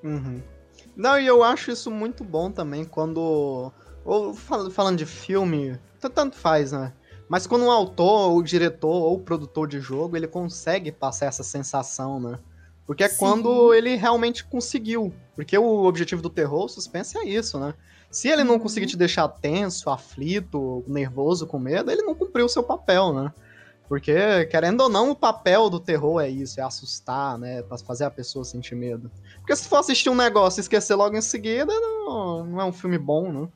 Uhum. 0.04 0.42
Não, 0.96 1.18
e 1.20 1.26
eu 1.26 1.44
acho 1.44 1.72
isso 1.72 1.90
muito 1.90 2.24
bom 2.24 2.52
também 2.52 2.86
quando. 2.86 3.72
Ou 4.04 4.34
fal- 4.34 4.70
falando 4.70 4.98
de 4.98 5.06
filme, 5.06 5.80
tanto 6.14 6.36
faz, 6.38 6.72
né? 6.72 6.94
Mas 7.28 7.48
quando 7.48 7.66
um 7.66 7.72
autor, 7.72 8.30
ou 8.30 8.44
diretor, 8.44 8.92
ou 8.94 9.20
produtor 9.20 9.68
de 9.68 9.80
jogo, 9.80 10.16
ele 10.16 10.28
consegue 10.28 10.92
passar 10.92 11.26
essa 11.26 11.44
sensação, 11.44 12.20
né? 12.20 12.38
Porque 12.86 13.04
é 13.04 13.10
Sim. 13.10 13.18
quando 13.18 13.74
ele 13.74 13.96
realmente 13.96 14.46
conseguiu. 14.46 15.14
Porque 15.36 15.58
o 15.58 15.86
objetivo 15.86 16.22
do 16.22 16.30
terror, 16.30 16.66
o 16.66 16.70
suspense 16.70 17.18
é 17.18 17.26
isso, 17.26 17.60
né? 17.60 17.74
Se 18.12 18.30
ele 18.30 18.44
não 18.44 18.54
Uhum. 18.54 18.60
conseguir 18.60 18.86
te 18.86 18.96
deixar 18.96 19.28
tenso, 19.28 19.90
aflito, 19.90 20.84
nervoso, 20.88 21.48
com 21.48 21.60
medo, 21.60 21.92
ele 21.92 22.04
não 22.04 22.16
cumpriu 22.16 22.46
o 22.46 22.50
seu 22.50 22.64
papel, 22.64 23.12
né? 23.14 23.34
Porque, 23.88 24.46
querendo 24.46 24.82
ou 24.82 24.90
não, 24.90 25.12
o 25.12 25.16
papel 25.16 25.70
do 25.70 25.80
terror 25.80 26.20
é 26.22 26.30
isso, 26.30 26.60
é 26.60 26.64
assustar, 26.64 27.38
né? 27.38 27.62
Pra 27.64 27.78
fazer 27.78 28.06
a 28.06 28.10
pessoa 28.10 28.44
sentir 28.44 28.76
medo. 28.76 29.12
Porque 29.40 29.56
se 29.56 29.68
for 29.68 29.78
assistir 29.78 30.10
um 30.10 30.16
negócio 30.16 30.60
e 30.60 30.62
esquecer 30.62 30.96
logo 30.96 31.16
em 31.16 31.22
seguida, 31.22 31.72
não, 31.72 32.46
não 32.46 32.62
é 32.62 32.66
um 32.66 32.72
filme 32.74 32.98
bom, 32.98 33.32
né? 33.32 33.48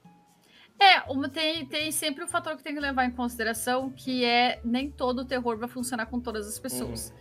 É, 0.79 1.01
uma, 1.11 1.27
tem, 1.27 1.65
tem 1.65 1.91
sempre 1.91 2.23
o 2.23 2.27
fator 2.27 2.55
que 2.55 2.63
tem 2.63 2.73
que 2.73 2.79
levar 2.79 3.05
em 3.05 3.11
consideração, 3.11 3.89
que 3.89 4.23
é 4.23 4.59
nem 4.63 4.89
todo 4.89 5.19
o 5.19 5.25
terror 5.25 5.57
vai 5.57 5.67
funcionar 5.67 6.05
com 6.05 6.19
todas 6.19 6.47
as 6.47 6.57
pessoas. 6.59 7.13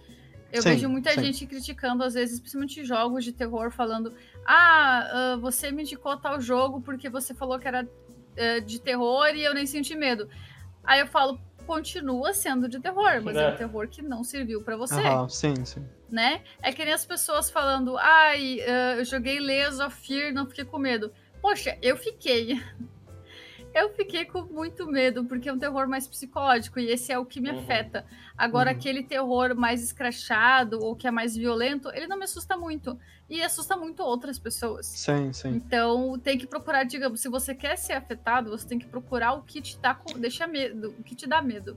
Eu 0.52 0.62
Sim, 0.62 0.70
vejo 0.70 0.88
muita 0.88 1.12
sim. 1.12 1.24
gente 1.24 1.46
criticando, 1.46 2.02
às 2.02 2.14
vezes, 2.14 2.40
principalmente 2.40 2.84
jogos 2.84 3.22
de 3.24 3.32
terror, 3.32 3.70
falando: 3.70 4.14
Ah, 4.46 5.32
ah, 5.34 5.36
você 5.36 5.70
me 5.70 5.82
indicou 5.82 6.16
tal 6.16 6.40
jogo 6.40 6.80
porque 6.80 7.08
você 7.10 7.34
falou 7.34 7.58
que 7.58 7.68
era 7.68 7.86
eh, 8.36 8.60
de 8.60 8.80
terror 8.80 9.28
e 9.34 9.42
eu 9.44 9.52
nem 9.52 9.66
senti 9.66 9.94
medo. 9.94 10.28
Aí 10.84 11.00
eu 11.00 11.06
falo, 11.06 11.38
continua 11.66 12.32
sendo 12.32 12.66
de 12.66 12.80
terror, 12.80 13.20
mas 13.22 13.36
é, 13.36 13.42
É. 13.44 13.48
um 13.52 13.56
terror 13.56 13.88
que 13.88 14.00
não 14.00 14.24
serviu 14.24 14.62
pra 14.62 14.74
você, 14.76 14.94
Aham, 15.02 15.28
sim, 15.28 15.54
sim. 15.66 15.84
né? 16.10 16.40
É 16.62 16.72
que 16.72 16.82
nem 16.82 16.94
as 16.94 17.04
pessoas 17.04 17.50
falando, 17.50 17.98
ai, 17.98 18.60
ah, 18.62 18.94
eu 18.96 19.04
joguei 19.04 19.38
Layers 19.38 19.78
of 19.80 19.94
Fear, 19.94 20.32
não 20.32 20.46
fiquei 20.46 20.64
com 20.64 20.78
medo. 20.78 21.12
Poxa, 21.42 21.76
eu 21.82 21.96
fiquei. 21.96 22.58
Eu 23.74 23.90
fiquei 23.94 24.24
com 24.24 24.42
muito 24.42 24.86
medo, 24.86 25.24
porque 25.24 25.48
é 25.48 25.52
um 25.52 25.58
terror 25.58 25.86
mais 25.88 26.06
psicológico, 26.08 26.80
e 26.80 26.90
esse 26.90 27.12
é 27.12 27.18
o 27.18 27.24
que 27.24 27.40
me 27.40 27.50
Uhum. 27.50 27.58
afeta. 27.60 28.04
Agora, 28.36 28.70
Uhum. 28.70 28.76
aquele 28.76 29.02
terror 29.02 29.54
mais 29.54 29.82
escrachado, 29.82 30.80
ou 30.82 30.96
que 30.96 31.06
é 31.06 31.10
mais 31.10 31.36
violento, 31.36 31.88
ele 31.94 32.06
não 32.06 32.16
me 32.18 32.24
assusta 32.24 32.56
muito. 32.56 32.98
E 33.30 33.42
assusta 33.42 33.76
muito 33.76 34.02
outras 34.02 34.38
pessoas. 34.38 34.86
Sim, 34.86 35.32
sim. 35.32 35.50
Então, 35.50 36.18
tem 36.18 36.38
que 36.38 36.46
procurar, 36.46 36.84
digamos, 36.84 37.20
se 37.20 37.28
você 37.28 37.54
quer 37.54 37.76
ser 37.76 37.92
afetado, 37.92 38.50
você 38.50 38.66
tem 38.66 38.78
que 38.78 38.86
procurar 38.86 39.34
o 39.34 39.42
que 39.42 39.60
te 39.60 39.78
dá, 39.78 39.98
deixa 40.16 40.46
medo, 40.46 40.94
o 40.98 41.02
que 41.02 41.14
te 41.14 41.26
dá 41.26 41.42
medo. 41.42 41.76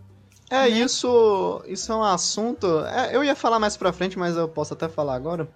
É, 0.49 0.62
né? 0.63 0.69
isso, 0.69 1.62
isso 1.67 1.91
é 1.91 1.95
um 1.95 2.04
assunto. 2.04 2.67
é, 2.86 3.15
eu 3.15 3.23
ia 3.23 3.36
falar 3.36 3.60
mais 3.60 3.75
pra 3.75 3.91
frente, 3.93 4.17
mas 4.17 4.36
eu 4.38 4.47
posso 4.47 4.73
até 4.73 4.88
falar 4.89 5.15
agora. 5.15 5.47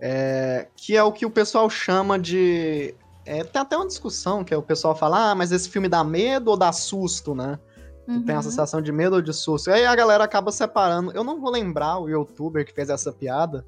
É, 0.00 0.68
que 0.76 0.96
é 0.96 1.02
o 1.02 1.10
que 1.12 1.24
o 1.24 1.30
pessoal 1.30 1.70
chama 1.70 2.18
de. 2.18 2.94
É, 3.26 3.44
tem 3.44 3.60
até 3.60 3.76
uma 3.76 3.86
discussão 3.86 4.42
que 4.44 4.54
é 4.54 4.56
o 4.56 4.62
pessoal 4.62 4.94
fala, 4.94 5.30
ah, 5.30 5.34
mas 5.34 5.52
esse 5.52 5.68
filme 5.68 5.88
dá 5.88 6.02
medo 6.04 6.50
ou 6.50 6.56
dá 6.56 6.72
susto, 6.72 7.34
né? 7.34 7.58
Tu 8.06 8.20
tem 8.24 8.34
a 8.34 8.38
Uhum. 8.38 8.42
sensação 8.44 8.80
de 8.80 8.92
medo 8.92 9.16
ou 9.16 9.22
de 9.22 9.32
susto. 9.32 9.68
Aí 9.70 9.84
a 9.84 9.94
galera 9.96 10.22
acaba 10.22 10.52
separando. 10.52 11.10
Eu 11.12 11.24
não 11.24 11.40
vou 11.40 11.50
lembrar 11.50 11.98
o 11.98 12.08
youtuber 12.08 12.64
que 12.64 12.72
fez 12.72 12.88
essa 12.88 13.12
piada, 13.12 13.66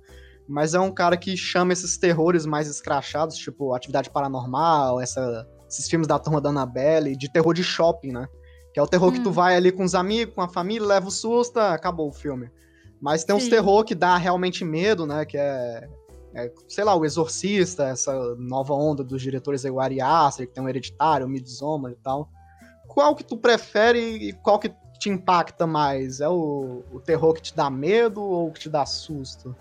mas 0.49 0.75
é 0.75 0.79
um 0.81 0.93
cara 0.93 1.17
que 1.17 1.37
chama 1.37 1.73
esses 1.73 1.99
terrores 1.99 2.47
mais 2.47 2.69
escrachados, 2.69 3.35
tipo 3.37 3.75
Atividade 3.75 4.11
Paranormal, 4.11 5.01
essa- 5.01 5.45
esses 5.69 5.89
filmes 5.89 6.07
da 6.07 6.19
turma 6.21 6.41
da 6.41 6.51
Annabelle, 6.51 7.17
de 7.17 7.31
terror 7.33 7.53
de 7.53 7.65
shopping, 7.65 8.13
né? 8.13 8.29
Que 8.73 8.79
é 8.79 8.83
o 8.83 8.87
terror 8.87 9.11
que 9.11 9.21
tu 9.21 9.31
Hum. 9.31 9.33
vai 9.33 9.57
ali 9.57 9.73
com 9.73 9.83
os 9.83 9.95
amigos, 9.97 10.35
com 10.37 10.41
a 10.41 10.49
família, 10.49 10.87
leva 10.87 11.09
o 11.09 11.11
susto, 11.11 11.59
acabou 11.59 12.09
o 12.09 12.13
filme. 12.13 12.49
Mas 13.01 13.25
tem 13.25 13.35
uns 13.35 13.45
Sim. 13.45 13.51
terror 13.51 13.83
que 13.85 13.95
dá 13.95 14.17
realmente 14.17 14.65
medo, 14.65 15.05
né? 15.05 15.25
Que 15.25 15.37
é, 15.37 15.89
é, 16.39 16.53
sei 16.69 16.85
lá, 16.85 16.95
o 16.95 17.05
Exorcista, 17.05 17.85
essa 17.89 18.35
nova 18.37 18.73
onda 18.73 19.03
dos 19.03 19.21
diretores 19.21 19.65
aí, 19.65 19.71
o 19.71 19.81
Ari 19.81 20.01
Aster, 20.01 20.47
que 20.47 20.55
tem 20.55 20.63
um 20.63 20.69
Hereditário, 20.69 21.27
o 21.27 21.29
Midsommar 21.29 21.93
e 21.93 21.97
tal. 21.97 22.31
Qual 22.87 23.15
que 23.17 23.25
tu 23.25 23.37
prefere 23.37 23.99
e 23.99 24.33
qual 24.33 24.59
que 24.59 24.73
te 24.99 25.11
impacta 25.11 25.67
mais? 25.67 26.21
É 26.21 26.29
o, 26.29 26.85
o 26.93 27.01
terror 27.01 27.35
que 27.35 27.43
te 27.43 27.57
dá 27.57 27.69
medo 27.69 28.23
ou 28.23 28.51
que 28.53 28.61
te 28.61 28.69
dá 28.69 28.87
susto? 28.87 29.55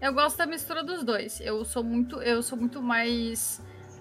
Eu 0.00 0.12
gosto 0.12 0.36
da 0.36 0.46
mistura 0.46 0.84
dos 0.84 1.02
dois. 1.02 1.40
Eu 1.40 1.64
sou 1.64 1.82
muito, 1.82 2.22
eu 2.22 2.42
sou 2.42 2.56
muito 2.56 2.80
mais 2.80 3.60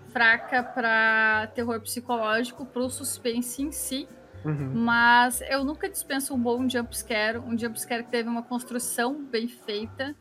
fraca 0.09 0.63
pra 0.63 1.47
terror 1.55 1.79
psicológico, 1.81 2.65
pro 2.65 2.89
suspense 2.89 3.63
em 3.63 3.71
si. 3.71 4.07
Uhum. 4.45 4.71
Mas 4.75 5.41
eu 5.41 5.63
nunca 5.63 5.89
dispenso 5.89 6.33
um 6.33 6.39
bom 6.39 6.69
jumpscare, 6.69 7.39
um 7.39 7.57
jumpscare 7.57 8.03
que 8.03 8.11
teve 8.11 8.29
uma 8.29 8.43
construção 8.43 9.25
bem 9.25 9.47
feita. 9.47 10.15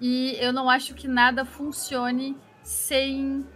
E 0.00 0.36
eu 0.40 0.52
não 0.52 0.68
acho 0.70 0.94
que 0.94 1.08
nada 1.08 1.44
funcione 1.44 2.36
sem. 2.62 3.46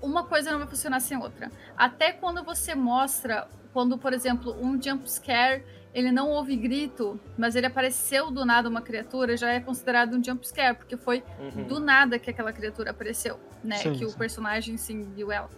Uma 0.00 0.24
coisa 0.24 0.50
não 0.50 0.58
vai 0.58 0.68
funcionar 0.68 1.00
sem 1.00 1.18
outra. 1.18 1.52
Até 1.76 2.12
quando 2.12 2.42
você 2.42 2.74
mostra, 2.74 3.46
quando, 3.72 3.98
por 3.98 4.12
exemplo, 4.12 4.56
um 4.60 4.80
jumpscare 4.80 5.62
ele 5.92 6.12
não 6.12 6.30
ouve 6.30 6.54
grito, 6.56 7.18
mas 7.36 7.56
ele 7.56 7.66
apareceu 7.66 8.30
do 8.30 8.44
nada 8.44 8.68
uma 8.68 8.80
criatura, 8.80 9.36
já 9.36 9.50
é 9.50 9.60
considerado 9.60 10.16
um 10.16 10.22
jumpscare, 10.22 10.76
porque 10.76 10.96
foi 10.96 11.22
Uhum. 11.38 11.64
do 11.64 11.80
nada 11.80 12.18
que 12.18 12.30
aquela 12.30 12.52
criatura 12.52 12.90
apareceu, 12.92 13.40
né? 13.62 13.76
Sim, 13.76 13.94
que 13.94 14.04
o 14.04 14.10
sim. 14.10 14.16
personagem 14.16 14.76
sim 14.76 15.02
viu 15.14 15.32
ela. 15.32 15.50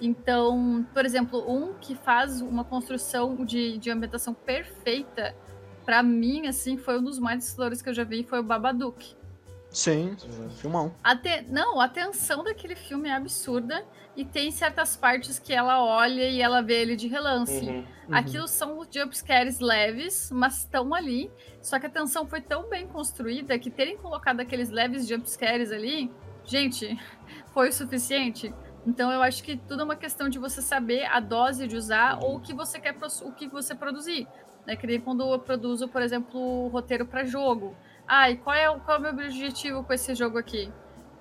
Então, 0.00 0.84
por 0.92 1.04
exemplo, 1.06 1.44
um 1.48 1.74
que 1.74 1.94
faz 1.94 2.40
uma 2.40 2.64
construção 2.64 3.44
de, 3.44 3.78
de 3.78 3.90
ambientação 3.90 4.34
perfeita, 4.34 5.34
pra 5.84 6.02
mim, 6.02 6.48
assim, 6.48 6.76
foi 6.76 6.98
um 6.98 7.02
dos 7.04 7.18
mais 7.18 7.44
assustadores 7.44 7.80
que 7.80 7.88
eu 7.88 7.94
já 7.94 8.02
vi, 8.04 8.24
foi 8.24 8.40
o 8.40 8.42
Babadook. 8.42 9.14
Sim, 9.76 10.16
filmão. 10.56 10.94
A 11.04 11.14
te- 11.14 11.42
Não, 11.50 11.78
a 11.78 11.86
tensão 11.86 12.42
daquele 12.42 12.74
filme 12.74 13.10
é 13.10 13.14
absurda 13.14 13.84
e 14.16 14.24
tem 14.24 14.50
certas 14.50 14.96
partes 14.96 15.38
que 15.38 15.52
ela 15.52 15.84
olha 15.84 16.26
e 16.30 16.40
ela 16.40 16.62
vê 16.62 16.80
ele 16.80 16.96
de 16.96 17.06
relance. 17.08 17.68
Uhum. 17.68 17.84
Aquilo 18.10 18.48
são 18.48 18.78
os 18.78 18.88
jumpscares 18.90 19.60
leves, 19.60 20.30
mas 20.32 20.60
estão 20.60 20.94
ali. 20.94 21.30
Só 21.60 21.78
que 21.78 21.84
a 21.84 21.90
tensão 21.90 22.26
foi 22.26 22.40
tão 22.40 22.70
bem 22.70 22.86
construída 22.86 23.58
que 23.58 23.70
terem 23.70 23.98
colocado 23.98 24.40
aqueles 24.40 24.70
leves 24.70 25.06
jumpscares 25.06 25.70
ali, 25.70 26.10
gente, 26.46 26.98
foi 27.52 27.68
o 27.68 27.72
suficiente. 27.72 28.54
Então 28.86 29.12
eu 29.12 29.20
acho 29.20 29.44
que 29.44 29.58
tudo 29.58 29.82
é 29.82 29.84
uma 29.84 29.96
questão 29.96 30.26
de 30.30 30.38
você 30.38 30.62
saber 30.62 31.04
a 31.04 31.20
dose 31.20 31.68
de 31.68 31.76
usar 31.76 32.18
ou 32.22 32.36
o 32.36 32.40
que 32.40 32.54
você 32.54 32.80
quer 32.80 32.96
o 33.22 33.32
que 33.32 33.46
você 33.46 33.74
produzir. 33.74 34.26
Né? 34.66 34.74
Que 34.74 34.86
nem 34.86 34.98
quando 34.98 35.30
eu 35.30 35.38
produzo, 35.38 35.86
por 35.86 36.00
exemplo, 36.00 36.68
roteiro 36.68 37.04
para 37.04 37.24
jogo. 37.26 37.76
Ah, 38.06 38.30
e 38.30 38.36
qual 38.36 38.54
é, 38.54 38.70
o- 38.70 38.80
qual 38.80 38.98
é 38.98 39.00
o 39.10 39.14
meu 39.14 39.26
objetivo 39.26 39.82
com 39.82 39.92
esse 39.92 40.14
jogo 40.14 40.38
aqui? 40.38 40.72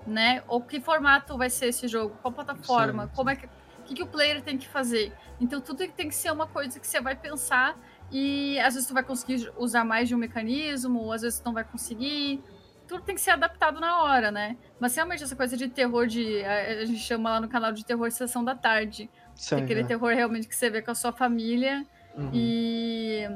Né? 0.05 0.43
Ou 0.47 0.61
que 0.61 0.79
formato 0.79 1.35
vai 1.37 1.49
ser 1.49 1.67
esse 1.67 1.87
jogo? 1.87 2.15
Qual 2.21 2.31
plataforma? 2.31 3.07
Sim. 3.07 3.11
Como 3.15 3.29
é 3.31 3.35
que, 3.35 3.45
o 3.47 3.83
que, 3.85 3.93
que 3.95 4.03
o 4.03 4.07
player 4.07 4.41
tem 4.41 4.57
que 4.57 4.67
fazer? 4.67 5.11
Então 5.41 5.59
tudo 5.59 5.79
tem 5.87 6.07
que 6.07 6.13
ser 6.15 6.31
uma 6.31 6.45
coisa 6.47 6.79
que 6.79 6.85
você 6.87 7.01
vai 7.01 7.15
pensar 7.15 7.75
e 8.11 8.59
às 8.59 8.75
vezes 8.75 8.87
tu 8.87 8.93
vai 8.93 9.03
conseguir 9.03 9.51
usar 9.57 9.83
mais 9.83 10.07
de 10.07 10.13
um 10.13 10.17
mecanismo, 10.19 10.99
ou 10.99 11.11
às 11.11 11.23
vezes 11.23 11.39
tu 11.39 11.45
não 11.45 11.53
vai 11.53 11.63
conseguir. 11.63 12.43
Tudo 12.87 13.01
tem 13.01 13.15
que 13.15 13.21
ser 13.21 13.31
adaptado 13.31 13.79
na 13.79 14.03
hora, 14.03 14.29
né? 14.29 14.55
Mas 14.79 14.95
realmente 14.95 15.23
essa 15.23 15.35
coisa 15.35 15.57
de 15.57 15.67
terror 15.67 16.05
de. 16.05 16.43
A, 16.45 16.81
a 16.81 16.85
gente 16.85 16.99
chama 16.99 17.31
lá 17.31 17.41
no 17.41 17.49
canal 17.49 17.71
de 17.71 17.83
terror 17.83 18.11
sessão 18.11 18.43
da 18.45 18.53
tarde. 18.53 19.09
Sim, 19.33 19.55
aquele 19.55 19.81
é. 19.81 19.83
terror 19.83 20.13
realmente 20.13 20.47
que 20.47 20.55
você 20.55 20.69
vê 20.69 20.83
com 20.83 20.91
a 20.91 20.95
sua 20.95 21.11
família 21.11 21.83
Uhum. 22.15 22.29
e 22.31 23.27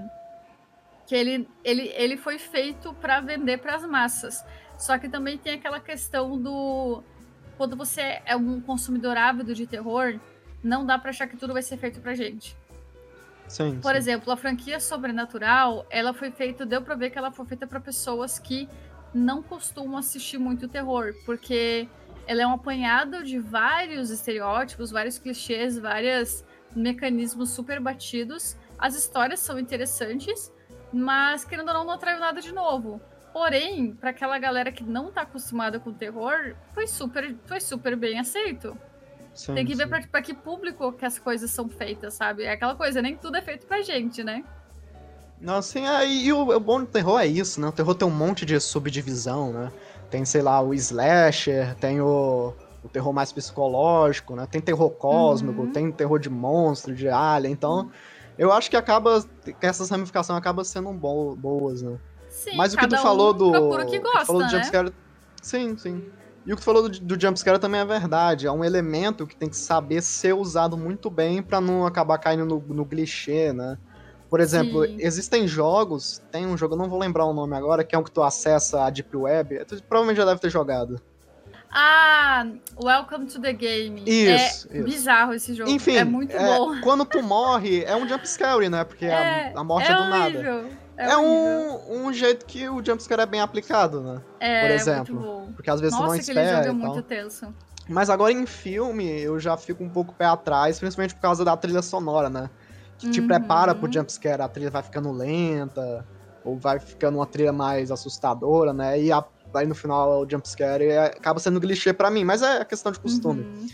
que 1.10 1.16
ele, 1.16 1.50
ele, 1.64 1.92
ele 1.96 2.16
foi 2.16 2.38
feito 2.38 2.94
para 2.94 3.20
vender 3.20 3.58
para 3.58 3.74
as 3.74 3.84
massas. 3.84 4.46
Só 4.78 4.96
que 5.00 5.10
também 5.10 5.40
tem 5.40 5.56
aquela 5.56 5.80
questão 5.80 6.40
do 6.40 7.04
quando 7.58 7.76
você 7.76 8.22
é 8.28 8.36
um 8.36 8.62
consumidor 8.62 9.18
ávido 9.18 9.56
de 9.56 9.66
terror, 9.66 10.20
não 10.64 10.86
dá 10.86 11.00
para 11.00 11.10
achar 11.10 11.28
que 11.28 11.36
tudo 11.36 11.52
vai 11.52 11.64
ser 11.64 11.78
feito 11.78 12.00
pra 12.00 12.14
gente. 12.14 12.56
Sim, 13.48 13.80
Por 13.82 13.94
sim. 13.94 13.98
exemplo, 13.98 14.32
a 14.32 14.38
franquia 14.38 14.80
Sobrenatural, 14.80 15.84
ela 15.90 16.14
foi 16.14 16.30
feita, 16.30 16.64
deu 16.64 16.84
pra 16.84 16.94
ver 16.94 17.10
que 17.10 17.18
ela 17.18 17.32
foi 17.32 17.48
feita 17.48 17.66
pra 17.66 17.80
pessoas 17.80 18.38
que 18.38 18.70
não 19.12 19.42
costumam 19.42 19.98
assistir 19.98 20.38
muito 20.38 20.68
terror, 20.68 21.16
porque 21.26 21.90
ela 22.28 22.44
é 22.44 22.46
um 22.46 22.54
apanhado 22.54 23.24
de 23.24 23.40
vários 23.40 24.12
estereótipos, 24.12 24.92
vários 24.92 25.18
clichês, 25.18 25.80
vários 25.80 26.46
mecanismos 26.76 27.50
super 27.50 27.80
batidos. 27.80 28.56
As 28.78 28.96
histórias 28.96 29.40
são 29.40 29.58
interessantes, 29.58 30.54
mas 30.92 31.44
querendo 31.46 31.68
ou 31.70 31.74
não, 31.74 31.86
não 31.86 31.94
atraiu 31.94 32.20
nada 32.20 32.42
de 32.42 32.52
novo. 32.52 33.02
Porém, 33.32 33.94
pra 33.94 34.10
aquela 34.10 34.40
galera 34.40 34.72
que 34.72 34.84
não 34.84 35.12
tá 35.12 35.22
acostumada 35.22 35.80
com 35.80 35.94
terror, 35.94 36.56
foi 36.74 36.88
super, 36.88 37.36
foi 37.46 37.60
super 37.60 37.96
bem 37.96 38.20
aceito. 38.20 38.76
Sim, 39.34 39.54
Tem 39.54 39.66
que 39.66 39.76
ver 39.76 39.88
pra 39.88 40.22
que 40.22 40.34
público 40.34 40.92
que 40.94 41.06
as 41.06 41.20
coisas 41.20 41.52
são 41.52 41.70
feitas, 41.70 42.16
sabe? 42.16 42.44
É 42.44 42.52
aquela 42.52 42.76
coisa, 42.76 43.02
nem 43.02 43.16
tudo 43.16 43.38
é 43.38 43.42
feito 43.42 43.68
pra 43.68 43.82
gente, 43.82 44.24
né? 44.24 44.44
Não, 45.40 45.58
assim, 45.58 45.86
é, 45.88 46.06
e 46.06 46.34
o, 46.34 46.50
o 46.50 46.60
bom 46.60 46.80
do 46.82 46.88
terror 46.88 47.20
é 47.20 47.28
isso, 47.28 47.62
né? 47.62 47.68
O 47.68 47.72
terror 47.72 47.96
tem 47.96 48.08
um 48.08 48.12
monte 48.12 48.46
de 48.46 48.60
subdivisão, 48.60 49.54
né? 49.54 49.72
Tem, 50.10 50.26
sei 50.26 50.42
lá, 50.42 50.60
o 50.60 50.74
slasher, 50.74 51.76
tem 51.76 52.02
o, 52.02 52.54
o 52.84 52.90
terror 52.90 53.14
mais 53.14 53.32
psicológico, 53.32 54.36
né? 54.36 54.46
Tem 54.52 54.60
terror 54.60 54.90
cósmico, 54.90 55.62
Uhum. 55.62 55.72
tem 55.72 55.92
terror 55.92 56.20
de 56.20 56.30
monstro, 56.30 56.94
de 56.96 57.08
alien, 57.08 57.54
então... 57.54 57.90
Eu 58.40 58.54
acho 58.54 58.70
que 58.70 58.78
acaba, 58.78 59.22
que 59.44 59.66
essas 59.66 59.90
ramificações 59.90 60.40
acabam 60.40 60.64
sendo 60.64 60.92
bo- 60.94 61.36
boas, 61.36 61.82
né? 61.82 62.00
Sim, 62.30 62.56
Mas 62.56 62.74
o 62.74 62.78
que 62.78 62.88
tu 62.88 62.92
cada 62.92 63.02
falou 63.04 63.34
um 63.34 63.38
do. 63.38 63.52
procura 63.52 63.84
o 63.84 63.86
que 63.86 64.00
gosta, 64.00 64.26
falou 64.26 64.42
do 64.42 64.46
né? 64.46 64.50
jumpscare. 64.52 64.94
Sim, 65.42 65.78
sim. 65.78 66.10
E 66.46 66.54
o 66.54 66.56
que 66.56 66.62
tu 66.62 66.66
falou 66.66 66.88
do, 66.88 66.90
do 67.00 67.20
jumpscare 67.20 67.60
também 67.60 67.82
é 67.82 67.86
verdade. 67.86 68.48
É 68.48 68.52
um 68.52 68.64
elemento 68.64 69.28
que 69.28 69.36
tem 69.36 69.50
que 69.50 69.58
saber 69.58 70.02
ser 70.02 70.34
usado 70.34 70.78
muito 70.78 71.10
bem 71.10 71.44
pra 71.44 71.60
não 71.60 71.86
acabar 71.86 72.18
caindo 72.18 72.46
no, 72.46 72.60
no 72.74 72.86
clichê, 72.86 73.52
né? 73.52 73.78
Por 74.30 74.40
exemplo, 74.40 74.86
Sim. 74.86 74.96
existem 75.00 75.48
jogos, 75.48 76.22
tem 76.32 76.46
um 76.48 76.56
jogo, 76.56 76.76
eu 76.76 76.78
não 76.78 76.88
vou 76.90 77.00
lembrar 77.00 77.26
o 77.26 77.34
nome 77.34 77.56
agora, 77.58 77.84
que 77.84 77.96
é 77.96 78.00
um 78.00 78.04
que 78.04 78.12
tu 78.12 78.22
acessa 78.24 78.84
a 78.86 78.90
Deep 78.90 79.16
Web. 79.18 79.66
Tu 79.66 79.84
provavelmente 79.84 80.18
já 80.18 80.26
deve 80.26 80.40
ter 80.40 80.50
jogado. 80.50 81.02
Ah, 81.72 82.48
Welcome 82.82 83.28
to 83.28 83.40
the 83.40 83.54
Game. 83.54 84.04
Isso, 84.06 84.68
é 84.72 84.78
isso. 84.78 84.84
bizarro 84.86 85.34
esse 85.34 85.54
jogo. 85.54 85.70
Enfim, 85.70 85.96
é 85.98 86.04
muito 86.04 86.36
bom. 86.38 86.82
quando 86.82 87.06
tu 87.06 87.22
morre, 87.22 87.84
é 87.84 87.96
um 87.96 88.08
jumpscare, 88.08 88.70
né? 88.70 88.84
Porque 88.84 89.06
É, 89.06 89.54
a, 89.56 89.60
a 89.60 89.64
morte 89.64 89.92
é, 89.92 89.96
do 89.96 90.04
nada. 90.06 90.26
horrível, 90.26 90.72
É, 90.98 91.18
horrível. 91.18 91.80
um, 91.92 92.08
um 92.08 92.14
jeito 92.14 92.46
que 92.46 92.68
o 92.68 92.84
jumpscare 92.84 93.22
é 93.22 93.26
bem 93.26 93.40
aplicado, 93.42 94.02
né? 94.02 94.22
é, 94.40 94.62
por 94.62 94.72
exemplo. 94.72 95.16
Muito 95.16 95.28
bom. 95.48 95.54
Porque 95.56 95.70
às 95.70 95.80
vezes 95.80 95.96
tu 95.96 96.02
não 96.02 96.10
Nossa, 96.10 96.22
aquele 96.22 96.40
espera 96.42 96.64
jogo 96.64 96.84
é 96.84 96.88
muito 96.88 97.04
tenso. 97.04 97.54
Mas 97.88 98.10
agora 98.10 98.32
em 98.32 98.46
filme, 98.46 99.08
eu 99.22 99.40
já 99.40 99.56
fico 99.58 99.84
um 99.84 99.90
pouco 99.90 100.14
pé 100.14 100.26
atrás, 100.26 100.80
principalmente 100.80 101.16
por 101.16 101.22
causa 101.22 101.44
da 101.46 101.56
trilha 101.58 101.82
sonora, 101.82 102.30
né? 102.30 102.50
Que 102.98 103.10
te 103.10 103.20
Uhum. 103.22 103.28
prepara 103.28 103.74
pro 103.76 103.92
jumpscare, 103.92 104.42
a 104.42 104.48
trilha 104.48 104.70
vai 104.70 104.84
ficando 104.84 105.12
lenta, 105.12 106.06
ou 106.44 106.58
vai 106.58 106.80
ficando 106.80 107.18
uma 107.18 107.26
trilha 107.26 107.52
mais 107.54 107.90
assustadora, 107.92 108.74
né? 108.74 109.02
E 109.02 109.12
a- 109.12 109.24
aí 109.54 109.66
no 109.68 109.76
final 109.76 110.22
o 110.22 110.30
jumpscare 110.30 110.84
é- 110.86 111.06
acaba 111.08 111.40
sendo 111.40 111.60
clichê 111.60 111.94
pra 111.94 112.10
mim, 112.12 112.24
mas 112.24 112.42
é 112.42 112.64
questão 112.66 112.92
de 112.92 113.00
costume. 113.00 113.42
Uhum. 113.44 113.68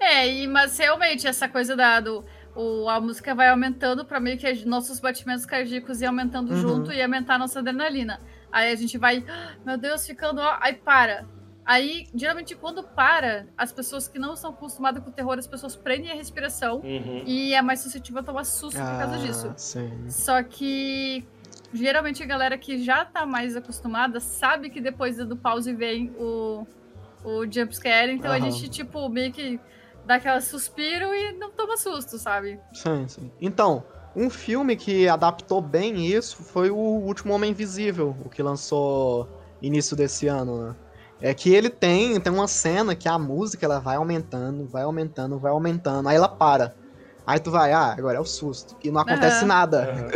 É, 0.00 0.28
e, 0.28 0.46
mas 0.46 0.78
realmente 0.78 1.26
essa 1.26 1.48
coisa 1.48 1.74
da, 1.76 1.98
do, 2.00 2.24
o, 2.54 2.88
a 2.88 3.00
música 3.00 3.34
vai 3.34 3.48
aumentando 3.48 4.04
pra 4.04 4.20
meio 4.20 4.38
que 4.38 4.46
as- 4.46 4.64
nossos 4.64 5.00
batimentos 5.00 5.44
cardíacos 5.44 6.00
ir 6.00 6.06
aumentando 6.06 6.52
Uhum. 6.52 6.60
junto 6.60 6.92
e 6.92 7.02
aumentar 7.02 7.34
a 7.34 7.38
nossa 7.38 7.58
adrenalina. 7.58 8.20
Aí 8.50 8.72
a 8.72 8.76
gente 8.76 8.96
vai, 8.96 9.24
"Ah, 9.28 9.52
meu 9.66 9.76
Deus, 9.76 10.06
ficando, 10.06 10.40
ó, 10.40 10.56
aí 10.60 10.74
para. 10.74 11.26
Aí, 11.66 12.06
geralmente, 12.14 12.54
quando 12.54 12.82
para, 12.82 13.46
as 13.58 13.70
pessoas 13.72 14.08
que 14.08 14.18
não 14.18 14.32
estão 14.32 14.48
acostumadas 14.50 15.02
com 15.04 15.10
o 15.10 15.12
terror, 15.12 15.36
as 15.38 15.46
pessoas 15.46 15.76
prendem 15.76 16.10
a 16.10 16.14
respiração 16.14 16.76
Uhum. 16.76 17.22
e 17.26 17.52
é 17.52 17.60
mais 17.60 17.80
suscetível 17.80 18.20
a 18.20 18.24
tomar 18.24 18.44
susto 18.44 18.78
por 18.78 18.98
causa 18.98 19.16
Ah, 19.16 19.18
disso. 19.18 19.52
Sim. 19.58 20.08
Só 20.08 20.42
que 20.42 21.26
geralmente 21.72 22.22
a 22.22 22.26
galera 22.26 22.56
que 22.56 22.82
já 22.82 23.04
tá 23.04 23.26
mais 23.26 23.56
acostumada 23.56 24.20
sabe 24.20 24.70
que 24.70 24.80
depois 24.80 25.16
do 25.18 25.36
pause 25.36 25.72
vem 25.72 26.10
o, 26.18 26.66
o 27.24 27.44
jumpscare, 27.50 28.12
então 28.12 28.32
a 28.32 28.38
gente, 28.38 28.68
tipo, 28.68 29.08
meio 29.08 29.32
que 29.32 29.60
dá 30.06 30.14
aquela 30.14 30.40
suspiro 30.40 31.14
e 31.14 31.32
não 31.32 31.50
toma 31.50 31.76
susto, 31.76 32.18
sabe? 32.18 32.58
Sim, 32.72 33.06
sim. 33.08 33.30
Então, 33.40 33.84
um 34.16 34.30
filme 34.30 34.74
que 34.74 35.06
adaptou 35.08 35.60
bem 35.60 36.06
isso 36.06 36.42
foi 36.42 36.70
o 36.70 36.76
Último 36.76 37.34
Homem 37.34 37.50
Invisível, 37.50 38.16
o 38.24 38.28
que 38.28 38.42
lançou 38.42 39.28
início 39.60 39.96
desse 39.96 40.26
ano, 40.26 40.62
né? 40.62 40.76
É 41.20 41.34
que 41.34 41.52
ele 41.52 41.68
tem, 41.68 42.18
tem 42.20 42.32
uma 42.32 42.46
cena 42.46 42.94
que 42.94 43.08
a 43.08 43.18
música 43.18 43.66
ela 43.66 43.80
vai 43.80 43.96
aumentando, 43.96 44.66
vai 44.66 44.84
aumentando, 44.84 45.38
vai 45.38 45.50
aumentando, 45.50 46.08
aí 46.08 46.16
ela 46.16 46.28
para. 46.28 46.74
Aí 47.28 47.38
tu 47.38 47.50
vai, 47.50 47.74
ah, 47.74 47.92
agora 47.92 48.16
é 48.16 48.20
o 48.20 48.24
susto. 48.24 48.74
E 48.82 48.90
não 48.90 49.02
acontece 49.02 49.40
Aham. 49.40 49.48
nada. 49.48 50.10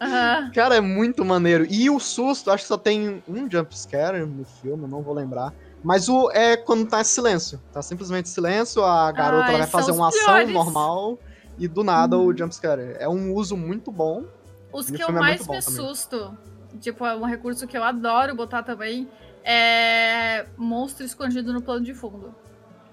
Aham. 0.00 0.52
Cara, 0.54 0.76
é 0.76 0.80
muito 0.80 1.24
maneiro. 1.24 1.66
E 1.68 1.90
o 1.90 1.98
susto, 1.98 2.48
acho 2.48 2.62
que 2.62 2.68
só 2.68 2.78
tem 2.78 3.20
um 3.26 3.50
jumpscare 3.50 4.24
no 4.24 4.44
filme, 4.44 4.86
não 4.86 5.02
vou 5.02 5.12
lembrar. 5.12 5.52
Mas 5.82 6.08
o 6.08 6.30
é 6.30 6.56
quando 6.56 6.88
tá 6.88 7.00
em 7.00 7.04
silêncio. 7.04 7.60
Tá 7.72 7.82
simplesmente 7.82 8.28
silêncio, 8.28 8.84
a 8.84 9.10
garota 9.10 9.50
Ah, 9.50 9.58
vai 9.58 9.66
fazer 9.66 9.90
uma 9.90 10.06
ação 10.08 10.34
piores. 10.36 10.52
normal 10.54 11.18
e 11.58 11.66
do 11.66 11.82
nada 11.82 12.16
Uhum. 12.16 12.26
o 12.26 12.36
jumpscare. 12.36 12.96
É 13.00 13.08
um 13.08 13.34
uso 13.34 13.56
muito 13.56 13.90
bom. 13.90 14.22
Os 14.72 14.88
o 14.88 14.92
que 14.92 15.02
eu 15.02 15.08
é 15.08 15.12
mais 15.12 15.40
me 15.40 15.46
também. 15.46 15.58
assusto, 15.58 16.38
tipo, 16.80 17.04
é 17.04 17.16
um 17.16 17.24
recurso 17.24 17.66
que 17.66 17.76
eu 17.76 17.82
adoro 17.82 18.36
botar 18.36 18.62
também, 18.62 19.08
é 19.44 20.46
monstro 20.56 21.04
escondido 21.04 21.52
no 21.52 21.60
plano 21.60 21.84
de 21.84 21.94
fundo. 21.94 22.32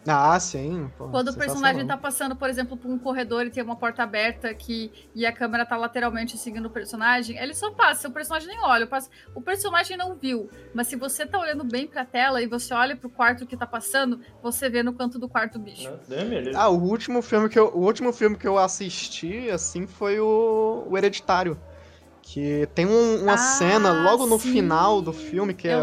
Ah, 0.08 0.40
sim. 0.40 0.90
Pô, 0.98 1.10
Quando 1.10 1.28
o 1.30 1.36
personagem 1.36 1.86
tá 1.86 1.96
passando, 1.96 2.36
por 2.36 2.50
exemplo, 2.50 2.76
por 2.76 2.90
um 2.90 2.98
corredor 2.98 3.46
e 3.46 3.52
tem 3.52 3.64
uma 3.64 3.76
porta 3.76 4.02
aberta 4.02 4.54
que, 4.56 4.92
e 5.14 5.26
a 5.26 5.32
câmera 5.32 5.66
tá 5.66 5.78
lateralmente 5.78 6.38
seguindo 6.38 6.66
o 6.66 6.72
personagem, 6.72 7.38
ele 7.38 7.54
só 7.54 7.72
passa, 7.72 8.08
o 8.08 8.12
personagem 8.12 8.48
nem 8.48 8.60
olha. 8.64 8.88
Passa, 8.88 9.10
o 9.36 9.42
personagem 9.42 9.96
não 9.98 10.18
viu, 10.18 10.50
mas 10.74 10.88
se 10.88 10.96
você 10.96 11.26
tá 11.26 11.40
olhando 11.40 11.64
bem 11.64 11.88
pra 11.88 12.04
tela 12.06 12.42
e 12.42 12.48
você 12.48 12.74
olha 12.74 12.96
pro 12.98 13.10
quarto 13.12 13.46
que 13.46 13.56
tá 13.58 13.68
passando, 13.68 14.20
você 14.42 14.70
vê 14.70 14.82
no 14.82 14.94
canto 14.94 15.20
do 15.20 15.30
quarto 15.30 15.58
o 15.58 15.62
bicho. 15.62 15.94
Ah, 16.54 16.70
o 16.70 16.82
último 16.82 17.22
filme 17.22 17.48
que 17.50 17.60
eu, 17.60 17.68
o 17.68 17.80
último 17.86 18.12
filme 18.12 18.38
que 18.38 18.48
eu 18.48 18.58
assisti, 18.58 19.50
assim, 19.50 19.88
foi 19.88 20.20
o, 20.20 20.86
o 20.90 20.98
Hereditário. 20.98 21.62
Que 22.22 22.68
tem 22.76 22.86
um, 22.86 23.24
uma 23.24 23.34
ah, 23.34 23.38
cena 23.38 23.92
logo 24.04 24.26
no 24.26 24.40
sim. 24.40 24.52
final 24.52 25.02
do 25.02 25.12
filme 25.12 25.54
que 25.54 25.68
é, 25.68 25.82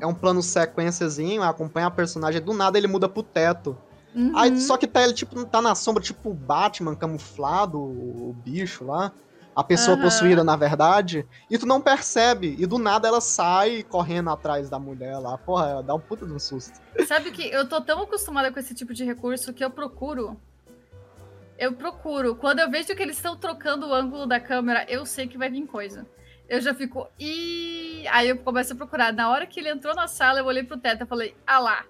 é 0.00 0.06
um 0.06 0.14
plano 0.14 0.42
sequenciazinho, 0.42 1.42
acompanha 1.42 1.86
a 1.86 1.90
personagem, 1.90 2.42
do 2.42 2.52
nada 2.52 2.76
ele 2.76 2.88
muda 2.88 3.08
pro 3.08 3.22
teto. 3.22 3.76
Uhum. 4.14 4.32
Aí, 4.34 4.58
só 4.58 4.76
que 4.76 4.86
tá, 4.86 5.02
ele 5.02 5.12
tipo, 5.12 5.44
tá 5.44 5.60
na 5.60 5.74
sombra, 5.74 6.02
tipo 6.02 6.30
o 6.30 6.34
Batman 6.34 6.96
camuflado, 6.96 7.78
o, 7.78 8.30
o 8.30 8.32
bicho 8.32 8.84
lá. 8.84 9.12
A 9.54 9.64
pessoa 9.64 9.96
uhum. 9.96 10.02
possuída, 10.02 10.44
na 10.44 10.54
verdade, 10.54 11.26
e 11.50 11.56
tu 11.56 11.64
não 11.64 11.80
percebe. 11.80 12.54
E 12.58 12.66
do 12.66 12.78
nada 12.78 13.08
ela 13.08 13.22
sai 13.22 13.82
correndo 13.82 14.28
atrás 14.28 14.68
da 14.68 14.78
mulher 14.78 15.18
lá. 15.18 15.38
Porra, 15.38 15.82
dá 15.82 15.94
um 15.94 16.00
puta 16.00 16.26
de 16.26 16.32
um 16.32 16.38
susto. 16.38 16.78
Sabe 17.06 17.30
que 17.30 17.42
eu 17.42 17.66
tô 17.66 17.80
tão 17.80 18.02
acostumada 18.02 18.52
com 18.52 18.60
esse 18.60 18.74
tipo 18.74 18.92
de 18.92 19.02
recurso 19.02 19.54
que 19.54 19.64
eu 19.64 19.70
procuro 19.70 20.38
eu 21.58 21.72
procuro. 21.72 22.36
Quando 22.36 22.60
eu 22.60 22.70
vejo 22.70 22.94
que 22.94 23.02
eles 23.02 23.16
estão 23.16 23.36
trocando 23.36 23.88
o 23.88 23.94
ângulo 23.94 24.26
da 24.26 24.40
câmera, 24.40 24.84
eu 24.88 25.06
sei 25.06 25.26
que 25.26 25.38
vai 25.38 25.50
vir 25.50 25.66
coisa. 25.66 26.06
Eu 26.48 26.60
já 26.60 26.74
fico. 26.74 27.08
E 27.18 28.04
aí 28.10 28.28
eu 28.28 28.38
começo 28.38 28.72
a 28.72 28.76
procurar. 28.76 29.12
Na 29.12 29.30
hora 29.30 29.46
que 29.46 29.58
ele 29.58 29.70
entrou 29.70 29.94
na 29.94 30.06
sala, 30.06 30.38
eu 30.38 30.46
olhei 30.46 30.62
pro 30.62 30.76
teto 30.76 31.04
e 31.04 31.06
falei, 31.06 31.34
ah 31.46 31.58
lá. 31.58 31.84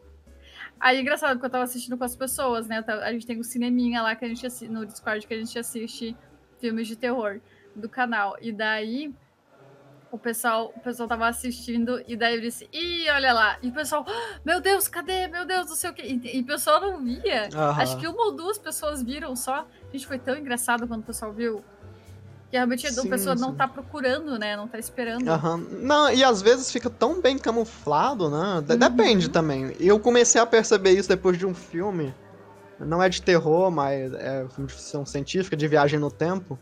Aí 0.79 1.01
engraçado, 1.01 1.33
porque 1.33 1.47
eu 1.47 1.51
tava 1.51 1.65
assistindo 1.65 1.97
com 1.97 2.05
as 2.05 2.15
pessoas, 2.15 2.67
né? 2.67 2.85
A 2.87 3.13
gente 3.13 3.27
tem 3.27 3.39
um 3.39 3.43
cineminha 3.43 4.03
lá 4.03 4.15
que 4.15 4.25
a 4.25 4.29
gente 4.29 4.47
assiste, 4.47 4.71
no 4.71 4.85
Discord 4.85 5.27
que 5.27 5.35
a 5.35 5.39
gente 5.39 5.59
assiste 5.59 6.17
filmes 6.61 6.87
de 6.87 6.97
terror 6.97 7.41
do 7.75 7.89
canal. 7.89 8.37
E 8.41 8.53
daí 8.53 9.15
o 10.17 10.19
pessoal, 10.19 10.73
o 10.75 10.81
pessoal 10.81 11.09
tava 11.09 11.29
assistindo 11.29 12.03
e 12.09 12.17
daí 12.17 12.37
eu 12.37 12.41
disse, 12.41 12.69
ih, 12.73 13.09
olha 13.11 13.33
lá. 13.33 13.59
E 13.63 13.69
o 13.69 13.73
pessoal, 13.73 14.05
ah, 14.09 14.41
meu 14.45 14.61
Deus, 14.61 14.89
cadê? 14.89 15.29
Meu 15.29 15.47
Deus, 15.47 15.69
não 15.69 15.77
sei 15.77 15.91
o 15.91 15.93
quê. 15.93 16.03
E, 16.05 16.39
e 16.39 16.41
o 16.41 16.45
pessoal 16.45 16.81
não 16.81 17.05
via. 17.05 17.49
Uhum. 17.55 17.81
Acho 17.81 17.97
que 17.99 18.09
uma 18.09 18.25
ou 18.25 18.33
duas 18.33 18.59
pessoas 18.59 19.03
viram 19.03 19.37
só. 19.37 19.67
Gente, 19.93 20.07
foi 20.07 20.19
tão 20.19 20.37
engraçado 20.37 20.89
quando 20.89 21.01
o 21.01 21.05
pessoal 21.05 21.33
viu. 21.33 21.63
Que 22.51 22.57
realmente 22.57 22.91
sim, 22.91 23.07
a 23.07 23.11
pessoa 23.11 23.37
sim. 23.37 23.43
não 23.43 23.55
tá 23.55 23.69
procurando, 23.69 24.39
né? 24.39 24.57
Não 24.57 24.67
tá 24.67 24.79
esperando. 24.79 25.29
Uhum. 25.29 25.57
Não, 25.83 26.11
e 26.11 26.25
às 26.25 26.41
vezes 26.41 26.73
fica 26.73 26.89
tão 26.89 27.21
bem 27.21 27.37
camuflado, 27.37 28.31
né? 28.31 28.65
Uhum. 28.69 28.79
Depende 28.79 29.29
também. 29.29 29.77
Eu 29.79 30.01
comecei 30.01 30.41
a 30.41 30.47
perceber 30.47 30.93
isso 30.93 31.09
depois 31.09 31.37
de 31.37 31.45
um 31.45 31.55
filme. 31.55 32.15
Não 32.81 33.03
é 33.03 33.09
de 33.09 33.21
terror, 33.21 33.71
mas 33.71 34.13
é 34.15 34.47
filme 34.49 34.69
de 34.69 34.75
ficção 34.75 35.05
científica, 35.05 35.57
de 35.57 35.67
viagem 35.69 35.99
no 35.99 36.11
tempo 36.11 36.59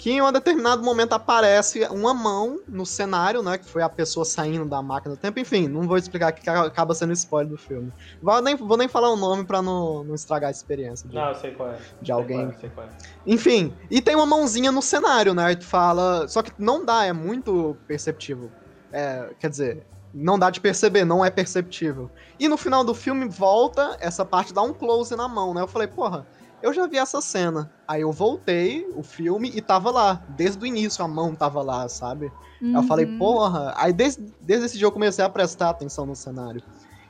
que 0.00 0.12
em 0.12 0.22
um 0.22 0.32
determinado 0.32 0.82
momento 0.82 1.12
aparece 1.12 1.84
uma 1.90 2.14
mão 2.14 2.58
no 2.66 2.86
cenário, 2.86 3.42
né? 3.42 3.58
Que 3.58 3.66
foi 3.66 3.82
a 3.82 3.88
pessoa 3.88 4.24
saindo 4.24 4.64
da 4.64 4.80
máquina 4.80 5.14
do 5.14 5.20
tempo. 5.20 5.38
Enfim, 5.38 5.68
não 5.68 5.86
vou 5.86 5.98
explicar 5.98 6.32
que 6.32 6.48
acaba 6.48 6.94
sendo 6.94 7.12
spoiler 7.12 7.50
do 7.50 7.58
filme. 7.58 7.92
Vou 8.22 8.40
nem, 8.40 8.56
vou 8.56 8.78
nem 8.78 8.88
falar 8.88 9.10
o 9.10 9.16
nome 9.16 9.44
pra 9.44 9.60
não, 9.60 10.02
não 10.02 10.14
estragar 10.14 10.48
a 10.48 10.50
experiência. 10.50 11.06
De, 11.06 11.14
não, 11.14 11.28
eu 11.28 11.34
sei 11.34 11.50
qual 11.50 11.68
é. 11.68 11.78
De 12.00 12.10
alguém. 12.10 12.46
Qual 12.46 12.50
é, 12.50 12.60
sei 12.60 12.70
qual 12.70 12.86
é. 12.86 12.90
Enfim, 13.26 13.74
e 13.90 14.00
tem 14.00 14.16
uma 14.16 14.24
mãozinha 14.24 14.72
no 14.72 14.80
cenário, 14.80 15.34
né? 15.34 15.54
Tu 15.54 15.66
fala. 15.66 16.26
Só 16.28 16.40
que 16.40 16.50
não 16.58 16.82
dá, 16.82 17.04
é 17.04 17.12
muito 17.12 17.76
perceptível. 17.86 18.50
É, 18.90 19.28
quer 19.38 19.50
dizer, 19.50 19.86
não 20.14 20.38
dá 20.38 20.48
de 20.48 20.62
perceber, 20.62 21.04
não 21.04 21.22
é 21.22 21.28
perceptível. 21.28 22.10
E 22.38 22.48
no 22.48 22.56
final 22.56 22.82
do 22.82 22.94
filme 22.94 23.28
volta, 23.28 23.98
essa 24.00 24.24
parte 24.24 24.54
dá 24.54 24.62
um 24.62 24.72
close 24.72 25.14
na 25.14 25.28
mão, 25.28 25.52
né? 25.52 25.60
Eu 25.60 25.68
falei, 25.68 25.88
porra 25.88 26.26
eu 26.62 26.72
já 26.72 26.86
vi 26.86 26.98
essa 26.98 27.20
cena. 27.20 27.70
Aí 27.86 28.02
eu 28.02 28.12
voltei 28.12 28.88
o 28.94 29.02
filme 29.02 29.50
e 29.54 29.60
tava 29.60 29.90
lá. 29.90 30.22
Desde 30.28 30.62
o 30.62 30.66
início 30.66 31.04
a 31.04 31.08
mão 31.08 31.34
tava 31.34 31.62
lá, 31.62 31.88
sabe? 31.88 32.30
Uhum. 32.60 32.76
Eu 32.76 32.82
falei, 32.82 33.06
porra. 33.18 33.72
Aí 33.76 33.92
desde, 33.92 34.22
desde 34.40 34.66
esse 34.66 34.78
dia 34.78 34.86
eu 34.86 34.92
comecei 34.92 35.24
a 35.24 35.28
prestar 35.28 35.70
atenção 35.70 36.06
no 36.06 36.14
cenário. 36.14 36.62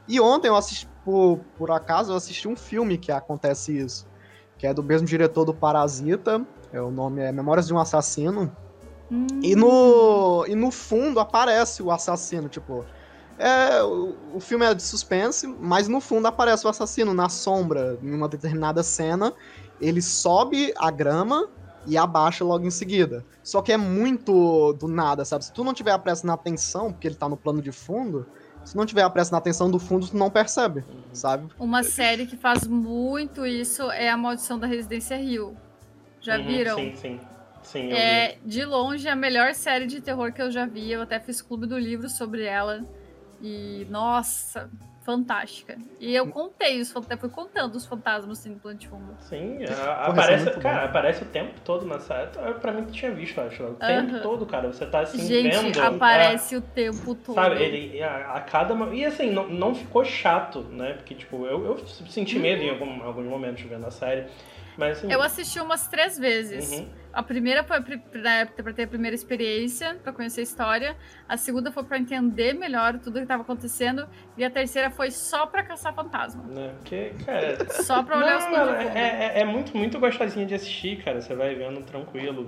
E 0.06 0.20
ontem 0.20 0.48
eu 0.48 0.56
assisti, 0.56 0.88
por, 1.04 1.38
por 1.56 1.70
acaso, 1.70 2.12
eu 2.12 2.16
assisti 2.16 2.48
um 2.48 2.56
filme 2.56 2.98
que 2.98 3.12
acontece 3.12 3.76
isso. 3.76 4.06
Que 4.58 4.66
é 4.66 4.74
do 4.74 4.82
mesmo 4.82 5.06
diretor 5.06 5.44
do 5.44 5.54
Parasita. 5.54 6.44
É, 6.72 6.80
o 6.80 6.90
nome 6.90 7.22
é 7.22 7.32
Memórias 7.32 7.66
de 7.66 7.74
um 7.74 7.78
Assassino. 7.78 8.50
Uhum. 9.10 9.26
E, 9.42 9.56
no, 9.56 10.44
e 10.46 10.54
no 10.54 10.70
fundo 10.70 11.18
aparece 11.18 11.82
o 11.82 11.90
assassino, 11.90 12.48
tipo. 12.48 12.84
É, 13.40 13.82
o, 13.82 14.14
o, 14.34 14.40
filme 14.40 14.66
é 14.66 14.74
de 14.74 14.82
suspense, 14.82 15.46
mas 15.46 15.88
no 15.88 15.98
fundo 15.98 16.26
aparece 16.26 16.66
o 16.66 16.68
assassino 16.68 17.14
na 17.14 17.30
sombra, 17.30 17.98
em 18.02 18.12
uma 18.12 18.28
determinada 18.28 18.82
cena. 18.82 19.32
Ele 19.80 20.02
sobe 20.02 20.74
a 20.76 20.90
grama 20.90 21.48
e 21.86 21.96
abaixa 21.96 22.44
logo 22.44 22.66
em 22.66 22.70
seguida. 22.70 23.24
Só 23.42 23.62
que 23.62 23.72
é 23.72 23.78
muito 23.78 24.74
do 24.74 24.86
nada, 24.86 25.24
sabe? 25.24 25.46
Se 25.46 25.52
tu 25.54 25.64
não 25.64 25.72
tiver 25.72 25.92
a 25.92 25.98
prestando 25.98 26.34
atenção, 26.34 26.92
porque 26.92 27.08
ele 27.08 27.14
tá 27.14 27.30
no 27.30 27.36
plano 27.36 27.62
de 27.62 27.72
fundo, 27.72 28.26
se 28.62 28.76
não 28.76 28.84
tiver 28.84 29.04
a 29.04 29.08
prestando 29.08 29.38
atenção 29.38 29.70
do 29.70 29.78
fundo, 29.78 30.06
tu 30.06 30.18
não 30.18 30.28
percebe, 30.28 30.84
sabe? 31.10 31.50
Uma 31.58 31.82
série 31.82 32.26
que 32.26 32.36
faz 32.36 32.66
muito 32.66 33.46
isso 33.46 33.90
é 33.90 34.10
A 34.10 34.18
Maldição 34.18 34.58
da 34.58 34.66
Residência 34.66 35.16
Rio. 35.16 35.56
Já 36.20 36.36
uhum, 36.36 36.46
viram? 36.46 36.76
Sim, 36.76 36.94
sim. 36.94 37.20
Sim, 37.62 37.90
é, 37.90 38.38
vi. 38.42 38.50
de 38.50 38.64
longe, 38.66 39.08
a 39.08 39.16
melhor 39.16 39.54
série 39.54 39.86
de 39.86 40.02
terror 40.02 40.30
que 40.30 40.42
eu 40.42 40.50
já 40.50 40.66
vi. 40.66 40.92
Eu 40.92 41.00
até 41.00 41.18
fiz 41.18 41.40
clube 41.40 41.66
do 41.66 41.78
livro 41.78 42.08
sobre 42.10 42.44
ela. 42.44 42.84
E, 43.40 43.86
nossa, 43.88 44.68
fantástica. 45.02 45.76
E 45.98 46.14
eu 46.14 46.28
contei, 46.28 46.80
os, 46.80 46.94
eu 46.94 47.02
fui 47.18 47.28
contando 47.28 47.74
os 47.74 47.86
fantasmas 47.86 48.38
assim, 48.38 48.52
do 48.52 48.60
plano 48.60 48.78
de 48.78 48.86
fundo. 48.86 49.16
Sim, 49.20 49.64
a, 49.64 50.06
aparece, 50.06 50.48
é 50.48 50.52
cara, 50.52 50.84
aparece 50.84 51.22
o 51.22 51.26
tempo 51.26 51.52
todo 51.64 51.86
na 51.86 51.98
série. 51.98 52.30
Pra 52.60 52.72
mim, 52.72 52.84
tu 52.84 52.92
tinha 52.92 53.10
visto, 53.10 53.40
acho. 53.40 53.62
O 53.64 53.74
tempo 53.74 54.20
todo, 54.20 54.46
cara. 54.46 54.68
Você 54.68 54.86
tá 54.86 55.00
assim, 55.00 55.26
Gente, 55.26 55.56
vendo. 55.56 55.82
aparece 55.82 56.54
é, 56.54 56.58
o 56.58 56.60
tempo 56.60 57.14
todo. 57.14 57.34
Sabe, 57.34 57.62
ele, 57.62 58.02
a, 58.02 58.34
a, 58.34 58.40
cada. 58.40 58.74
E 58.94 59.04
assim, 59.04 59.30
não, 59.30 59.48
não 59.48 59.74
ficou 59.74 60.04
chato, 60.04 60.60
né? 60.60 60.94
Porque, 60.94 61.14
tipo, 61.14 61.46
eu, 61.46 61.64
eu 61.64 61.86
senti 61.86 62.38
medo 62.38 62.60
uhum. 62.60 62.66
em 62.66 62.70
algum, 62.70 63.02
alguns 63.02 63.26
momentos 63.26 63.62
vendo 63.62 63.86
a 63.86 63.90
série. 63.90 64.26
Mas, 64.76 64.98
assim, 64.98 65.12
eu 65.12 65.20
assisti 65.22 65.60
umas 65.60 65.86
três 65.88 66.18
vezes. 66.18 66.70
Uhum. 66.72 66.88
A 67.12 67.22
primeira 67.22 67.64
foi 67.64 67.80
para 67.80 68.72
ter 68.72 68.84
a 68.84 68.86
primeira 68.86 69.14
experiência, 69.14 69.96
para 70.02 70.12
conhecer 70.12 70.40
a 70.40 70.44
história. 70.44 70.96
A 71.28 71.36
segunda 71.36 71.72
foi 71.72 71.82
para 71.82 71.98
entender 71.98 72.52
melhor 72.52 72.98
tudo 72.98 73.14
que 73.14 73.20
estava 73.20 73.42
acontecendo. 73.42 74.06
E 74.36 74.44
a 74.44 74.50
terceira 74.50 74.90
foi 74.90 75.10
só 75.10 75.46
para 75.46 75.64
caçar 75.64 75.92
fantasma. 75.92 76.44
Né? 76.44 76.72
Porque, 76.78 77.12
cara. 77.24 77.68
só 77.82 78.02
para 78.02 78.16
olhar 78.16 78.30
não, 78.30 78.36
as 78.36 78.46
coisas. 78.46 78.96
É, 78.96 78.98
é, 78.98 79.40
é, 79.40 79.44
muito, 79.44 79.76
muito 79.76 79.98
gostosinho 79.98 80.46
de 80.46 80.54
assistir, 80.54 81.02
cara. 81.02 81.20
Você 81.20 81.34
vai 81.34 81.54
vendo 81.54 81.82
tranquilo. 81.82 82.46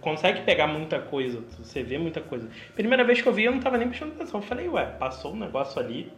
consegue 0.00 0.40
pegar 0.42 0.66
muita 0.66 0.98
coisa. 0.98 1.44
Você 1.58 1.82
vê 1.82 1.98
muita 1.98 2.22
coisa. 2.22 2.48
Primeira 2.74 3.04
vez 3.04 3.20
que 3.20 3.28
eu 3.28 3.32
vi, 3.34 3.44
eu 3.44 3.52
não 3.52 3.60
tava 3.60 3.76
nem 3.76 3.88
prestando 3.88 4.14
atenção. 4.14 4.40
Eu 4.40 4.46
falei, 4.46 4.66
ué, 4.68 4.86
passou 4.98 5.34
um 5.34 5.38
negócio 5.38 5.78
ali 5.78 6.10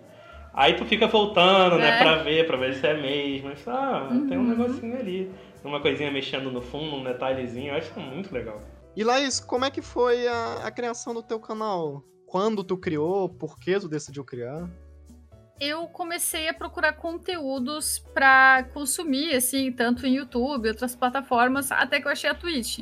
Aí 0.57 0.75
tu 0.75 0.87
fica 0.87 1.07
voltando, 1.07 1.77
né, 1.77 1.91
é. 1.91 1.99
pra 1.99 2.23
ver, 2.23 2.47
pra 2.47 2.57
ver 2.57 2.75
se 2.75 2.87
é 2.87 2.95
mesmo. 2.95 3.51
Mas, 3.51 3.69
ah, 3.69 4.09
uhum. 4.11 4.27
tem 4.27 4.39
um 4.39 4.41
uhum. 4.41 4.49
negocinho 4.49 4.99
ali. 4.99 5.31
Uma 5.63 5.81
coisinha 5.81 6.11
mexendo 6.11 6.51
no 6.51 6.63
fundo, 6.63 6.97
um 6.97 7.05
detalhezinho. 7.05 7.73
Eu 7.73 7.77
acho 7.77 7.93
que 7.93 8.01
é 8.01 8.03
muito 8.03 8.33
legal. 8.33 8.63
E 8.97 9.05
Laís, 9.05 9.39
como 9.39 9.67
é 9.67 9.71
que 9.71 9.83
foi 9.83 10.27
a, 10.27 10.63
a 10.65 10.71
criação 10.71 11.13
do 11.13 11.23
teu 11.23 11.39
canal? 11.39 12.03
Quando 12.27 12.65
tu 12.65 12.79
criou? 12.79 13.29
Por 13.29 13.59
que 13.59 13.79
tu 13.79 13.89
decidiu 13.89 14.25
criar? 14.25 14.67
eu 15.59 15.87
comecei 15.87 16.49
a 16.49 16.55
procurar 16.55 16.93
conteúdos 16.95 17.99
para 18.13 18.65
consumir, 18.75 19.35
assim, 19.35 19.73
tanto 19.73 20.07
em 20.07 20.17
YouTube, 20.17 20.69
outras 20.69 20.95
plataformas, 20.95 21.73
até 21.73 22.01
que 22.01 22.07
eu 22.07 22.13
achei 22.13 22.29
a 22.29 22.35
Twitch. 22.35 22.81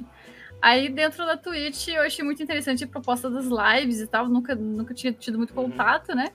Aí 0.61 0.89
dentro 0.89 1.25
da 1.25 1.37
Twitch 1.37 1.89
eu 1.89 2.03
achei 2.03 2.25
muito 2.25 2.43
interessante 2.43 2.85
a 2.85 2.89
proposta 2.89 3.31
das 3.31 3.47
lives 3.47 4.01
e 4.01 4.07
tal, 4.07 4.29
nunca, 4.29 4.55
nunca 4.55 4.95
tinha 4.95 5.13
tido 5.13 5.39
muito 5.39 5.55
uhum. 5.57 5.71
contato, 5.71 6.11
uhum. 6.11 6.17
né? 6.17 6.33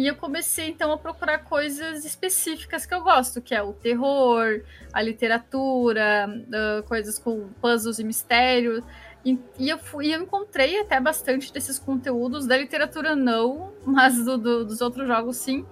E 0.00 0.06
eu 0.06 0.16
comecei 0.16 0.70
então 0.70 0.90
a 0.92 0.96
procurar 0.96 1.40
coisas 1.40 2.06
específicas 2.06 2.86
que 2.86 2.94
eu 2.94 3.02
gosto, 3.02 3.42
que 3.42 3.54
é 3.54 3.62
o 3.62 3.74
terror, 3.74 4.62
a 4.94 5.02
literatura, 5.02 6.26
uh, 6.26 6.82
coisas 6.84 7.18
com 7.18 7.50
puzzles 7.60 7.98
e 7.98 8.04
mistério. 8.04 8.82
E, 9.22 9.38
e, 9.58 9.68
eu 9.68 9.76
fui, 9.76 10.14
eu 10.14 10.22
encontrei 10.22 10.80
até 10.80 10.98
bastante 10.98 11.52
desses 11.52 11.78
conteúdos 11.78 12.46
da 12.46 12.56
literatura 12.56 13.14
não, 13.14 13.74
mas 13.84 14.24
do, 14.24 14.38
do, 14.38 14.64
dos 14.64 14.80
outros 14.80 15.06
jogos 15.06 15.36
sim. 15.36 15.66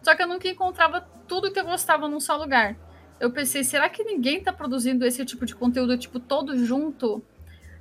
Só 0.00 0.14
que 0.14 0.22
eu 0.22 0.28
nunca 0.28 0.46
encontrava 0.46 1.00
tudo 1.26 1.52
que 1.52 1.58
eu 1.58 1.64
gostava 1.64 2.06
num 2.06 2.20
só 2.20 2.36
lugar. 2.36 2.76
Eu 3.18 3.32
pensei, 3.32 3.64
será 3.64 3.88
que 3.88 4.04
ninguém 4.04 4.38
está 4.38 4.52
produzindo 4.52 5.04
esse 5.04 5.24
tipo 5.24 5.44
de 5.44 5.56
conteúdo 5.56 5.98
tipo 5.98 6.20
todo 6.20 6.56
junto? 6.64 7.20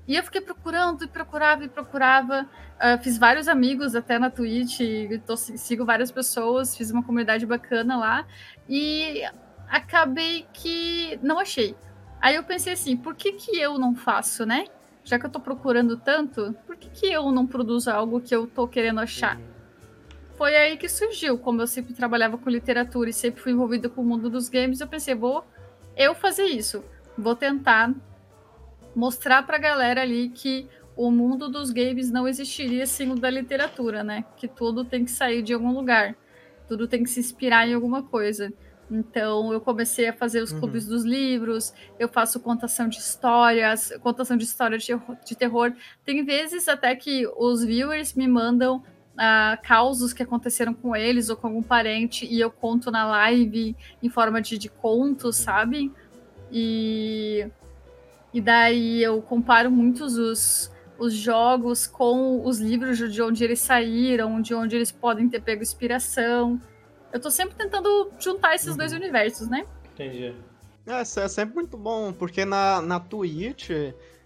E 0.08 0.16
eu 0.16 0.24
fiquei 0.24 0.42
procurando 0.42 1.04
e 1.04 1.08
procurava 1.08 1.64
e 1.64 1.68
procurava. 1.68 2.48
Uh, 2.78 3.02
fiz 3.04 3.18
vários 3.18 3.48
amigos 3.48 3.96
até 3.96 4.18
na 4.18 4.30
Twitch, 4.30 4.80
tô, 5.26 5.38
sigo 5.38 5.86
várias 5.86 6.12
pessoas, 6.12 6.76
fiz 6.76 6.90
uma 6.92 7.04
comunidade 7.04 7.46
bacana 7.46 7.98
lá. 7.98 8.26
E 8.68 9.22
acabei 9.70 10.48
que 10.54 11.20
não 11.22 11.40
achei. 11.40 11.76
Aí 12.20 12.36
eu 12.36 12.44
pensei 12.44 12.74
assim, 12.74 12.98
por 12.98 13.16
que, 13.16 13.34
que 13.34 13.58
eu 13.58 13.78
não 13.78 13.96
faço, 13.96 14.46
né? 14.46 14.66
Já 15.04 15.18
que 15.18 15.26
eu 15.26 15.30
tô 15.30 15.40
procurando 15.40 15.98
tanto, 15.98 16.56
por 16.66 16.76
que, 16.76 16.90
que 16.90 17.06
eu 17.12 17.32
não 17.32 17.48
produzo 17.48 17.90
algo 17.90 18.22
que 18.22 18.36
eu 18.36 18.48
tô 18.48 18.68
querendo 18.68 19.00
achar? 19.00 19.40
foi 20.42 20.56
aí 20.56 20.76
que 20.76 20.90
surgiu. 20.90 21.38
Como 21.38 21.62
eu 21.62 21.68
sempre 21.68 21.94
trabalhava 21.94 22.36
com 22.36 22.50
literatura 22.50 23.12
e 23.12 23.14
sempre 23.14 23.40
fui 23.40 23.52
envolvida 23.52 23.88
com 23.88 24.02
o 24.02 24.04
mundo 24.04 24.28
dos 24.28 24.50
games, 24.50 24.82
eu 24.82 24.88
pensei, 24.88 25.14
vou 25.14 25.46
eu 25.96 26.16
fazer 26.16 26.46
isso. 26.46 26.84
Vou 27.16 27.36
tentar 27.36 27.94
mostrar 28.96 29.44
pra 29.44 29.58
galera 29.58 30.02
ali 30.02 30.30
que 30.30 30.68
o 30.96 31.10
mundo 31.10 31.50
dos 31.50 31.72
games 31.72 32.12
não 32.12 32.28
existiria 32.28 32.86
sem 32.86 33.12
o 33.12 33.16
da 33.16 33.30
literatura, 33.30 34.04
né? 34.04 34.26
Que 34.38 34.48
tudo 34.48 34.84
tem 34.84 35.06
que 35.06 35.12
sair 35.12 35.42
de 35.42 35.54
algum 35.54 35.74
lugar. 35.74 36.16
Tudo 36.68 36.88
tem 36.88 37.04
que 37.04 37.10
se 37.10 37.20
inspirar 37.20 37.68
em 37.68 37.74
alguma 37.74 38.04
coisa. 38.04 38.52
Então 38.92 39.54
eu 39.54 39.62
comecei 39.62 40.10
a 40.10 40.14
fazer 40.14 40.42
os 40.42 40.52
uhum. 40.52 40.60
clubes 40.60 40.86
dos 40.86 41.06
livros, 41.06 41.74
eu 41.98 42.10
faço 42.10 42.42
contação 42.42 42.90
de 42.90 42.98
histórias, 42.98 43.94
contação 44.02 44.36
de 44.36 44.44
história 44.44 44.78
de, 44.78 44.92
de 45.26 45.36
terror. 45.36 45.74
Tem 46.04 46.26
vezes 46.26 46.68
até 46.68 46.94
que 46.94 47.26
os 47.38 47.64
viewers 47.64 48.14
me 48.14 48.28
mandam 48.28 48.78
uh, 48.78 49.62
causos 49.64 50.12
que 50.12 50.22
aconteceram 50.22 50.74
com 50.74 50.94
eles 50.94 51.30
ou 51.30 51.38
com 51.38 51.48
algum 51.48 51.64
parente 51.64 52.26
e 52.26 52.40
eu 52.40 52.52
conto 52.52 52.92
na 52.92 53.06
live 53.06 53.76
em 54.04 54.10
forma 54.10 54.42
de, 54.42 54.58
de 54.58 54.68
contos, 54.68 55.40
uhum. 55.40 55.46
sabe? 55.46 55.92
E, 56.52 57.48
e 58.34 58.40
daí 58.40 59.04
eu 59.04 59.22
comparo 59.22 59.70
muitos 59.70 60.18
os, 60.18 60.72
os 60.98 61.14
jogos 61.14 61.88
com 61.88 62.46
os 62.46 62.60
livros 62.60 62.98
de 62.98 63.22
onde 63.22 63.44
eles 63.44 63.60
saíram, 63.60 64.42
de 64.42 64.54
onde 64.54 64.76
eles 64.76 64.92
podem 64.92 65.30
ter 65.30 65.42
pego 65.42 65.62
inspiração. 65.62 66.60
Eu 67.12 67.20
tô 67.20 67.30
sempre 67.30 67.56
tentando 67.56 68.12
juntar 68.20 68.56
esses 68.56 68.70
uhum. 68.70 68.78
dois 68.78 68.94
universos, 68.94 69.48
né? 69.50 69.66
Entendi. 69.94 70.34
É, 70.86 71.02
isso 71.02 71.20
é 71.20 71.28
sempre 71.28 71.56
muito 71.56 71.78
bom, 71.78 72.14
porque 72.14 72.46
na, 72.46 72.82
na 72.82 73.00
Twitch 73.00 73.70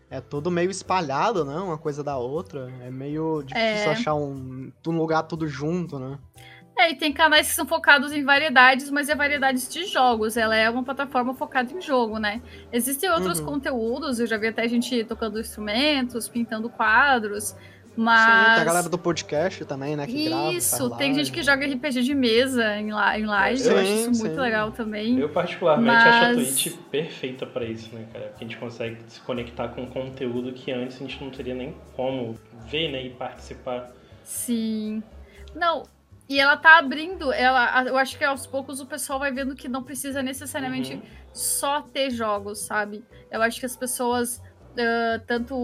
é 0.09 0.21
tudo 0.21 0.51
meio 0.51 0.69
espalhado, 0.69 1.43
né? 1.43 1.55
Uma 1.55 1.77
coisa 1.77 2.03
da 2.03 2.17
outra. 2.17 2.71
É 2.81 2.91
meio 2.91 3.41
difícil 3.41 3.89
é... 3.89 3.91
achar 3.91 4.15
um, 4.15 4.71
um 4.87 4.97
lugar 4.97 5.23
tudo 5.23 5.47
junto, 5.47 5.97
né? 5.99 6.17
É, 6.77 6.91
e 6.91 6.95
tem 6.95 7.13
canais 7.13 7.47
que 7.47 7.53
são 7.53 7.65
focados 7.65 8.11
em 8.11 8.23
variedades, 8.23 8.89
mas 8.89 9.07
é 9.07 9.15
variedades 9.15 9.69
de 9.69 9.85
jogos. 9.85 10.35
Ela 10.35 10.55
é 10.55 10.69
uma 10.69 10.83
plataforma 10.83 11.33
focada 11.33 11.71
em 11.73 11.81
jogo, 11.81 12.19
né? 12.19 12.41
Existem 12.71 13.09
outros 13.09 13.39
uhum. 13.39 13.45
conteúdos, 13.45 14.19
eu 14.19 14.27
já 14.27 14.37
vi 14.37 14.47
até 14.47 14.67
gente 14.67 15.03
tocando 15.05 15.39
instrumentos, 15.39 16.27
pintando 16.27 16.69
quadros. 16.69 17.55
Mas... 17.95 18.19
Sim, 18.19 18.53
tem 18.55 18.61
a 18.61 18.65
galera 18.65 18.89
do 18.89 18.97
podcast 18.97 19.63
também, 19.63 19.95
né? 19.95 20.05
Que 20.05 20.27
isso, 20.57 20.77
grava, 20.77 20.97
tem 20.97 21.13
gente 21.13 21.31
que 21.31 21.41
joga 21.41 21.65
RPG 21.65 22.01
de 22.01 22.13
mesa 22.13 22.75
em, 22.75 22.89
em 22.89 23.25
live, 23.25 23.57
sim, 23.57 23.69
eu 23.69 23.77
acho 23.77 23.91
isso 23.91 24.13
sim. 24.15 24.23
muito 24.23 24.41
legal 24.41 24.71
também. 24.71 25.17
Eu 25.17 25.29
particularmente 25.29 25.95
mas... 25.95 26.05
acho 26.05 26.25
a 26.25 26.33
Twitch 26.33 26.77
perfeita 26.91 27.45
para 27.45 27.63
isso, 27.63 27.95
né, 27.95 28.05
cara? 28.11 28.25
Porque 28.25 28.43
a 28.43 28.47
gente 28.47 28.57
consegue 28.57 28.97
se 29.07 29.21
conectar 29.21 29.69
com 29.69 29.85
conteúdo 29.87 30.51
que 30.51 30.73
antes 30.73 30.97
a 30.97 30.99
gente 30.99 31.23
não 31.23 31.31
teria 31.31 31.55
nem 31.55 31.73
como 31.95 32.37
ver, 32.67 32.91
né, 32.91 33.05
e 33.05 33.11
participar. 33.11 33.89
Sim. 34.23 35.01
Não, 35.55 35.83
e 36.27 36.39
ela 36.39 36.57
tá 36.57 36.79
abrindo, 36.79 37.31
ela, 37.31 37.83
eu 37.83 37.97
acho 37.97 38.17
que 38.17 38.23
aos 38.23 38.47
poucos 38.47 38.79
o 38.79 38.85
pessoal 38.85 39.19
vai 39.19 39.31
vendo 39.31 39.55
que 39.55 39.69
não 39.69 39.83
precisa 39.83 40.23
necessariamente 40.23 40.95
uhum. 40.95 41.01
só 41.31 41.81
ter 41.81 42.09
jogos, 42.09 42.59
sabe? 42.59 43.03
Eu 43.29 43.41
acho 43.41 43.59
que 43.59 43.65
as 43.65 43.75
pessoas 43.75 44.41
uh, 44.75 45.23
tanto 45.27 45.55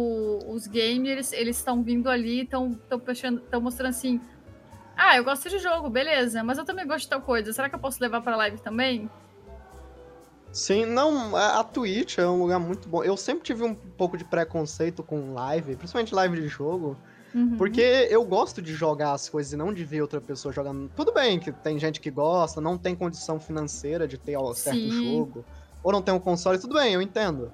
os 0.47 0.67
gamers, 0.67 1.33
eles 1.33 1.57
estão 1.57 1.81
vindo 1.81 2.09
ali, 2.09 2.41
estão 2.41 2.77
mostrando 3.61 3.89
assim, 3.89 4.21
ah, 4.95 5.17
eu 5.17 5.23
gosto 5.23 5.49
de 5.49 5.57
jogo, 5.57 5.89
beleza, 5.89 6.43
mas 6.43 6.57
eu 6.57 6.65
também 6.65 6.85
gosto 6.85 7.05
de 7.05 7.09
tal 7.09 7.21
coisa, 7.21 7.51
será 7.51 7.67
que 7.67 7.75
eu 7.75 7.79
posso 7.79 8.01
levar 8.01 8.21
pra 8.21 8.35
live 8.35 8.59
também? 8.61 9.09
Sim, 10.51 10.85
não, 10.85 11.35
a 11.35 11.63
Twitch 11.63 12.17
é 12.17 12.27
um 12.27 12.41
lugar 12.41 12.59
muito 12.59 12.89
bom. 12.89 13.01
Eu 13.05 13.15
sempre 13.15 13.41
tive 13.41 13.63
um 13.63 13.73
pouco 13.73 14.17
de 14.17 14.25
preconceito 14.25 15.01
com 15.01 15.33
live, 15.33 15.77
principalmente 15.77 16.13
live 16.13 16.41
de 16.41 16.47
jogo, 16.49 16.97
uhum. 17.33 17.57
porque 17.57 17.81
eu 18.09 18.23
gosto 18.23 18.61
de 18.61 18.73
jogar 18.73 19.13
as 19.13 19.29
coisas 19.29 19.53
e 19.53 19.57
não 19.57 19.73
de 19.73 19.83
ver 19.83 20.01
outra 20.01 20.21
pessoa 20.21 20.53
jogando. 20.53 20.89
Tudo 20.95 21.13
bem 21.13 21.39
que 21.39 21.51
tem 21.51 21.77
gente 21.79 21.99
que 21.99 22.11
gosta, 22.11 22.61
não 22.61 22.77
tem 22.77 22.95
condição 22.95 23.39
financeira 23.39 24.07
de 24.07 24.17
ter 24.17 24.35
ó, 24.37 24.53
certo 24.53 24.79
Sim. 24.79 24.91
jogo, 24.91 25.45
ou 25.83 25.91
não 25.91 26.01
tem 26.01 26.13
um 26.13 26.19
console, 26.19 26.59
tudo 26.59 26.75
bem, 26.75 26.93
eu 26.93 27.01
entendo. 27.01 27.51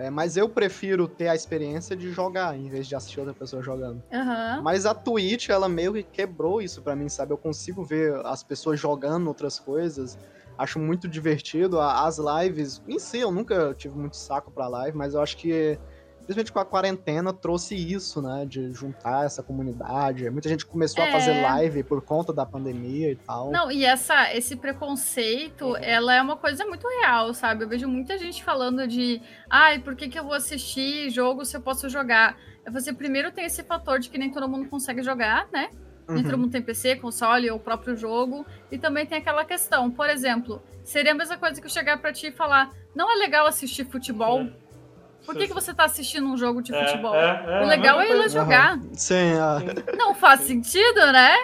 É, 0.00 0.08
mas 0.08 0.34
eu 0.34 0.48
prefiro 0.48 1.06
ter 1.06 1.28
a 1.28 1.34
experiência 1.34 1.94
de 1.94 2.10
jogar, 2.10 2.56
em 2.56 2.70
vez 2.70 2.86
de 2.86 2.94
assistir 2.94 3.20
outra 3.20 3.34
pessoa 3.34 3.62
jogando. 3.62 4.02
Uhum. 4.10 4.62
Mas 4.62 4.86
a 4.86 4.94
Twitch, 4.94 5.50
ela 5.50 5.68
meio 5.68 5.92
que 5.92 6.02
quebrou 6.02 6.62
isso 6.62 6.80
para 6.80 6.96
mim, 6.96 7.06
sabe? 7.10 7.32
Eu 7.32 7.36
consigo 7.36 7.84
ver 7.84 8.14
as 8.24 8.42
pessoas 8.42 8.80
jogando 8.80 9.26
outras 9.26 9.60
coisas. 9.60 10.18
Acho 10.56 10.78
muito 10.78 11.06
divertido. 11.06 11.78
As 11.78 12.18
lives, 12.18 12.82
em 12.88 12.98
si, 12.98 13.18
eu 13.18 13.30
nunca 13.30 13.74
tive 13.74 13.94
muito 13.94 14.16
saco 14.16 14.50
pra 14.50 14.68
live, 14.68 14.96
mas 14.96 15.12
eu 15.12 15.20
acho 15.20 15.36
que 15.36 15.78
principalmente 16.34 16.52
com 16.52 16.58
a 16.60 16.64
quarentena, 16.64 17.32
trouxe 17.32 17.74
isso, 17.74 18.22
né? 18.22 18.46
De 18.46 18.72
juntar 18.72 19.26
essa 19.26 19.42
comunidade. 19.42 20.30
Muita 20.30 20.48
gente 20.48 20.64
começou 20.64 21.02
é... 21.02 21.08
a 21.08 21.12
fazer 21.12 21.42
live 21.42 21.82
por 21.82 22.00
conta 22.02 22.32
da 22.32 22.46
pandemia 22.46 23.10
e 23.10 23.16
tal. 23.16 23.50
Não, 23.50 23.70
e 23.70 23.84
essa, 23.84 24.32
esse 24.34 24.54
preconceito, 24.54 25.76
é. 25.76 25.92
ela 25.92 26.14
é 26.14 26.22
uma 26.22 26.36
coisa 26.36 26.64
muito 26.66 26.86
real, 26.86 27.34
sabe? 27.34 27.64
Eu 27.64 27.68
vejo 27.68 27.88
muita 27.88 28.16
gente 28.16 28.44
falando 28.44 28.86
de 28.86 29.20
ai, 29.48 29.80
por 29.80 29.96
que, 29.96 30.08
que 30.08 30.18
eu 30.18 30.24
vou 30.24 30.34
assistir 30.34 31.10
jogo 31.10 31.44
se 31.44 31.56
eu 31.56 31.60
posso 31.60 31.88
jogar? 31.88 32.36
Você 32.70 32.92
primeiro 32.92 33.32
tem 33.32 33.46
esse 33.46 33.64
fator 33.64 33.98
de 33.98 34.08
que 34.08 34.18
nem 34.18 34.30
todo 34.30 34.48
mundo 34.48 34.68
consegue 34.68 35.02
jogar, 35.02 35.48
né? 35.52 35.70
Nem 36.08 36.18
uhum. 36.18 36.22
todo 36.30 36.38
mundo 36.38 36.52
tem 36.52 36.62
PC, 36.62 36.96
console 36.96 37.50
ou 37.50 37.56
o 37.56 37.60
próprio 37.60 37.96
jogo. 37.96 38.46
E 38.70 38.78
também 38.78 39.04
tem 39.04 39.18
aquela 39.18 39.44
questão, 39.44 39.90
por 39.90 40.08
exemplo, 40.08 40.62
seria 40.84 41.12
a 41.12 41.14
mesma 41.14 41.36
coisa 41.36 41.60
que 41.60 41.66
eu 41.66 41.70
chegar 41.70 41.98
para 41.98 42.12
ti 42.12 42.28
e 42.28 42.32
falar: 42.32 42.72
não 42.94 43.10
é 43.10 43.16
legal 43.16 43.46
assistir 43.46 43.84
futebol? 43.84 44.42
É 44.42 44.69
por 45.24 45.36
que, 45.36 45.48
que 45.48 45.54
você 45.54 45.72
tá 45.72 45.84
assistindo 45.84 46.26
um 46.26 46.36
jogo 46.36 46.62
de 46.62 46.74
é, 46.74 46.86
futebol? 46.86 47.14
É, 47.14 47.44
é, 47.46 47.64
o 47.64 47.66
legal 47.66 48.00
é 48.00 48.10
ir 48.10 48.14
lá 48.14 48.28
jogar. 48.28 48.76
Uhum. 48.78 48.90
Sim, 48.94 49.32
Não 49.96 50.14
faz 50.14 50.40
sentido, 50.42 51.12
né? 51.12 51.34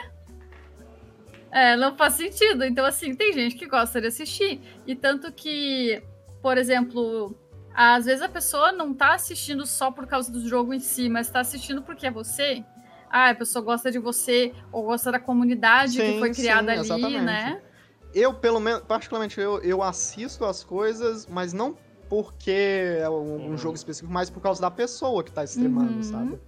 É, 1.50 1.76
não 1.76 1.96
faz 1.96 2.14
sentido. 2.14 2.64
Então, 2.64 2.84
assim, 2.84 3.14
tem 3.14 3.32
gente 3.32 3.56
que 3.56 3.66
gosta 3.66 4.00
de 4.00 4.08
assistir. 4.08 4.60
E 4.86 4.94
tanto 4.94 5.32
que, 5.32 6.02
por 6.42 6.58
exemplo, 6.58 7.34
às 7.74 8.06
vezes 8.06 8.22
a 8.22 8.28
pessoa 8.28 8.72
não 8.72 8.92
tá 8.92 9.14
assistindo 9.14 9.66
só 9.66 9.90
por 9.90 10.06
causa 10.06 10.32
do 10.32 10.46
jogo 10.46 10.74
em 10.74 10.80
si, 10.80 11.08
mas 11.08 11.30
tá 11.30 11.40
assistindo 11.40 11.82
porque 11.82 12.06
é 12.06 12.10
você. 12.10 12.64
Ah, 13.08 13.30
a 13.30 13.34
pessoa 13.34 13.64
gosta 13.64 13.90
de 13.90 13.98
você, 13.98 14.52
ou 14.72 14.84
gosta 14.84 15.12
da 15.12 15.20
comunidade 15.20 15.92
sim, 15.92 16.12
que 16.12 16.18
foi 16.18 16.32
criada 16.32 16.72
sim, 16.72 16.78
ali, 16.78 16.80
exatamente. 16.80 17.24
né? 17.24 17.62
Eu, 18.12 18.34
pelo 18.34 18.58
menos, 18.58 18.82
particularmente, 18.82 19.38
eu, 19.40 19.62
eu 19.62 19.82
assisto 19.82 20.44
as 20.44 20.64
coisas, 20.64 21.26
mas 21.26 21.52
não 21.52 21.76
porque 22.08 22.98
é 23.00 23.08
um, 23.08 23.52
um, 23.52 23.58
jogo 23.58 23.74
específico, 23.76 24.12
mas 24.12 24.30
por 24.30 24.40
causa 24.40 24.60
da 24.60 24.70
pessoa 24.70 25.22
que 25.22 25.32
tá 25.32 25.44
streamando, 25.44 25.96
uhum. 25.96 26.02
sabe? 26.02 26.38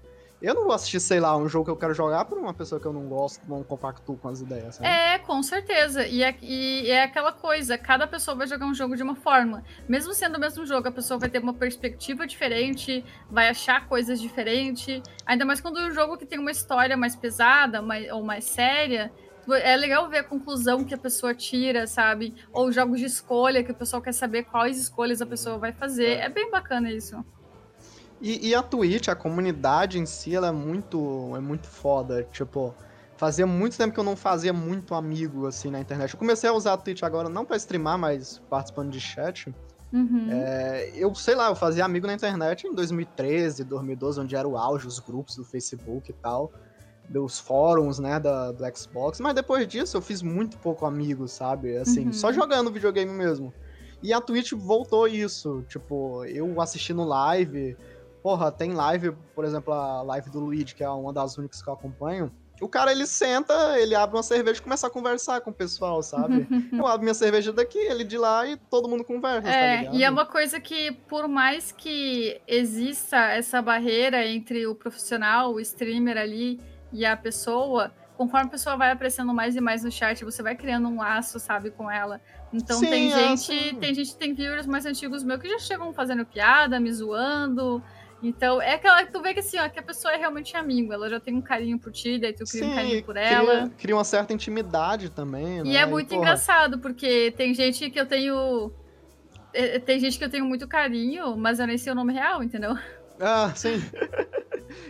Eu 0.41 0.55
não 0.55 0.65
vou 0.65 0.73
assistir, 0.73 1.01
sei 1.01 1.19
lá, 1.19 1.37
um 1.37 1.49
jogo 1.49 1.65
que 1.65 1.71
eu 1.73 1.77
quero 1.77 1.93
jogar 1.93 2.25
por 2.25 2.39
uma 2.39 2.55
pessoa 2.55 2.81
que 2.81 2.87
eu 2.87 2.93
não 2.93 3.09
gosto, 3.09 3.41
não 3.49 3.65
compacto 3.65 4.17
com 4.23 4.29
as 4.29 4.41
ideias. 4.41 4.77
Sabe? 4.77 4.89
É, 4.89 5.19
com 5.19 5.43
certeza. 5.43 6.07
E 6.07 6.23
é, 6.23 6.33
e 6.41 6.89
é 6.89 7.03
aquela 7.03 7.33
coisa, 7.33 7.77
cada 7.77 8.07
pessoa 8.07 8.37
vai 8.37 8.47
jogar 8.47 8.67
um 8.67 8.75
jogo 8.75 8.97
de 8.97 9.03
uma 9.03 9.17
forma. 9.17 9.65
Mesmo 9.89 10.15
sendo 10.15 10.37
o 10.37 10.41
mesmo 10.41 10.65
jogo, 10.65 10.87
a 10.87 10.93
pessoa 10.93 11.19
vai 11.19 11.29
ter 11.29 11.41
uma 11.41 11.55
perspectiva 11.55 12.25
diferente, 12.25 13.05
vai 13.29 13.49
achar 13.49 13.89
coisas 13.89 14.21
diferentes. 14.21 15.03
Ainda 15.27 15.45
mais 15.45 15.61
quando 15.61 15.79
o 15.79 15.89
um 15.89 15.91
jogo 15.91 16.17
que 16.17 16.25
tem 16.25 16.39
uma 16.39 16.53
história 16.53 16.97
mais 16.97 17.17
pesada 17.17 17.83
mais, 17.83 18.09
ou 18.13 18.23
mais 18.23 18.45
séria, 18.45 19.11
é 19.55 19.77
legal 19.77 20.09
ver 20.09 20.19
a 20.19 20.25
conclusão 20.25 20.85
que 20.85 20.95
a 20.95 20.99
pessoa 20.99 21.35
tira, 21.35 21.87
sabe? 21.87 22.35
Ou 22.53 22.71
jogos 22.71 23.01
de 23.01 23.07
escolha, 23.07 23.63
que 23.63 23.73
o 23.73 23.75
pessoal 23.75 24.03
quer 24.03 24.13
saber 24.13 24.45
quais 24.45 24.79
escolhas 24.79 25.23
a 25.23 25.27
pessoa 25.27 25.59
vai 25.59 25.73
fazer. 25.73 26.19
É 26.19 26.29
bem 26.29 26.51
bacana 26.51 26.91
isso. 26.91 27.25
E, 28.21 28.49
e 28.49 28.55
a 28.55 28.63
Twitch, 28.63 29.09
a 29.09 29.15
comunidade 29.15 29.99
em 29.99 30.07
si, 30.07 30.35
ela 30.35 30.49
é 30.49 30.53
muito, 30.53 31.33
é 31.37 31.41
muito 31.41 31.67
foda. 31.67 32.27
Tipo, 32.33 32.75
fazia 33.17 33.47
muito 33.47 33.77
tempo 33.77 33.95
que 33.95 34.01
eu 34.01 34.05
não 34.05 34.17
fazia 34.17 34.53
muito 34.53 34.95
amigo, 34.95 35.47
assim, 35.47 35.71
na 35.71 35.81
internet. 35.81 36.13
Eu 36.13 36.19
comecei 36.19 36.51
a 36.51 36.53
usar 36.53 36.73
a 36.73 36.77
Twitch 36.77 37.03
agora, 37.03 37.29
não 37.29 37.45
para 37.45 37.57
streamar, 37.57 37.99
mas 37.99 38.41
participando 38.51 38.91
de 38.91 39.01
chat. 39.01 39.55
Uhum. 39.93 40.29
É, 40.31 40.93
eu 40.95 41.15
sei 41.15 41.35
lá, 41.35 41.49
eu 41.49 41.57
fazia 41.57 41.85
amigo 41.85 42.07
na 42.07 42.13
internet 42.13 42.67
em 42.67 42.75
2013, 42.75 43.65
2012, 43.65 44.21
onde 44.21 44.37
era 44.37 44.47
o 44.47 44.57
auge, 44.57 44.87
os 44.87 44.99
grupos 44.99 45.37
do 45.37 45.45
Facebook 45.45 46.11
e 46.11 46.15
tal 46.15 46.53
dos 47.09 47.39
fóruns, 47.39 47.99
né, 47.99 48.21
da, 48.21 48.53
do 48.53 48.77
Xbox, 48.77 49.19
mas 49.21 49.35
depois 49.35 49.67
disso 49.67 49.97
eu 49.97 50.03
fiz 50.03 50.23
muito 50.23 50.59
pouco 50.59 50.85
amigos, 50.85 51.33
sabe? 51.33 51.77
Assim, 51.77 52.07
uhum. 52.07 52.13
só 52.13 52.33
jogando 52.33 52.71
videogame 52.71 53.13
mesmo. 53.13 53.53
E 54.03 54.13
a 54.13 54.21
Twitch 54.21 54.53
voltou 54.53 55.09
isso, 55.09 55.65
tipo, 55.69 56.25
eu 56.27 56.61
assistindo 56.61 57.03
live, 57.05 57.77
porra, 58.23 58.53
tem 58.53 58.73
live, 58.73 59.13
por 59.35 59.45
exemplo, 59.45 59.73
a 59.73 60.03
live 60.03 60.31
do 60.31 60.39
Luigi, 60.39 60.75
que 60.75 60.85
é 60.85 60.89
uma 60.89 61.13
das 61.13 61.37
únicas 61.37 61.63
que 61.63 61.69
eu 61.69 61.75
acompanho. 61.75 62.31
O 62.61 62.69
cara, 62.69 62.91
ele 62.91 63.07
senta, 63.07 63.79
ele 63.79 63.95
abre 63.95 64.17
uma 64.17 64.23
cerveja 64.23 64.59
e 64.59 64.63
começa 64.63 64.87
a 64.87 64.91
conversar 64.91 65.41
com 65.41 65.51
o 65.51 65.55
pessoal, 65.55 66.03
sabe? 66.03 66.47
eu 66.73 66.87
abro 66.87 67.03
minha 67.03 67.15
cerveja 67.15 67.53
daqui, 67.53 67.79
ele 67.79 68.03
de 68.03 68.19
lá 68.19 68.47
e 68.47 68.57
todo 68.57 68.89
mundo 68.89 69.05
conversa, 69.05 69.49
tá 69.49 69.55
é, 69.55 69.85
tá 69.85 69.91
E 69.93 70.03
é 70.03 70.11
uma 70.11 70.27
coisa 70.27 70.61
que, 70.61 70.93
por 71.09 71.29
mais 71.29 71.71
que 71.71 72.41
exista 72.47 73.17
essa 73.31 73.63
barreira 73.63 74.27
entre 74.27 74.67
o 74.67 74.75
profissional, 74.75 75.55
o 75.55 75.61
streamer 75.61 76.17
ali, 76.17 76.61
e 76.93 77.05
a 77.05 77.17
pessoa, 77.17 77.93
conforme 78.17 78.47
a 78.47 78.51
pessoa 78.51 78.77
vai 78.77 78.91
aparecendo 78.91 79.33
mais 79.35 79.57
e 79.57 79.61
mais 79.61 79.83
no 79.85 79.91
chat, 79.91 80.25
você 80.25 80.43
vai 80.43 80.57
criando 80.57 80.89
um 80.89 80.99
laço, 80.99 81.39
sabe, 81.39 81.71
com 81.71 81.91
ela. 81.91 82.21
Então 82.53 82.79
sim, 82.81 82.89
tem 82.89 83.11
é, 83.13 83.37
gente, 83.37 83.75
tem 83.77 83.95
gente, 83.95 84.17
tem 84.17 84.35
viewers 84.35 84.67
mais 84.67 84.87
antigos 84.87 85.23
meus 85.25 85.41
que 85.41 85.49
já 85.49 85.59
chegam 85.59 85.93
fazendo 85.93 86.25
piada, 86.27 86.81
me 86.81 86.93
zoando. 86.93 87.83
Então, 88.21 88.61
é 88.61 88.75
aquela 88.75 89.05
que 89.05 89.13
tu 89.13 89.23
vê 89.23 89.33
que 89.33 89.41
assim, 89.41 89.59
ó, 89.61 89.69
que 89.69 89.79
a 89.79 89.83
pessoa 89.83 90.13
é 90.13 90.17
realmente 90.17 90.57
amigo, 90.57 90.93
ela 90.93 91.09
já 91.09 91.21
tem 91.21 91.35
um 91.35 91.41
carinho 91.43 91.79
por 91.79 91.93
ti, 91.93 92.19
daí 92.19 92.33
tu 92.33 92.47
cria 92.47 92.63
Sim, 92.63 92.67
um 92.67 92.75
carinho 92.75 92.99
por 93.05 93.15
cria, 93.15 93.29
ela. 93.39 93.71
cria 93.77 93.95
uma 93.95 94.03
certa 94.05 94.33
intimidade 94.33 95.11
também, 95.11 95.63
né? 95.63 95.71
E 95.71 95.77
é 95.77 95.87
muito 95.87 96.09
porra, 96.09 96.19
engraçado, 96.19 96.79
porque 96.81 97.31
tem 97.37 97.55
gente 97.55 97.91
que 97.91 98.01
eu 98.01 98.07
tenho. 98.07 98.73
eh, 99.53 99.79
Tem 99.79 100.01
gente 100.01 100.19
que 100.19 100.25
eu 100.25 100.31
tenho 100.31 100.45
muito 100.45 100.67
carinho, 100.67 101.37
mas 101.37 101.61
eu 101.61 101.67
nem 101.67 101.79
sei 101.79 101.93
o 101.93 101.97
nome 101.97 102.13
real, 102.13 102.43
entendeu? 102.43 102.75
Ah, 103.21 103.53
sim. 103.55 103.83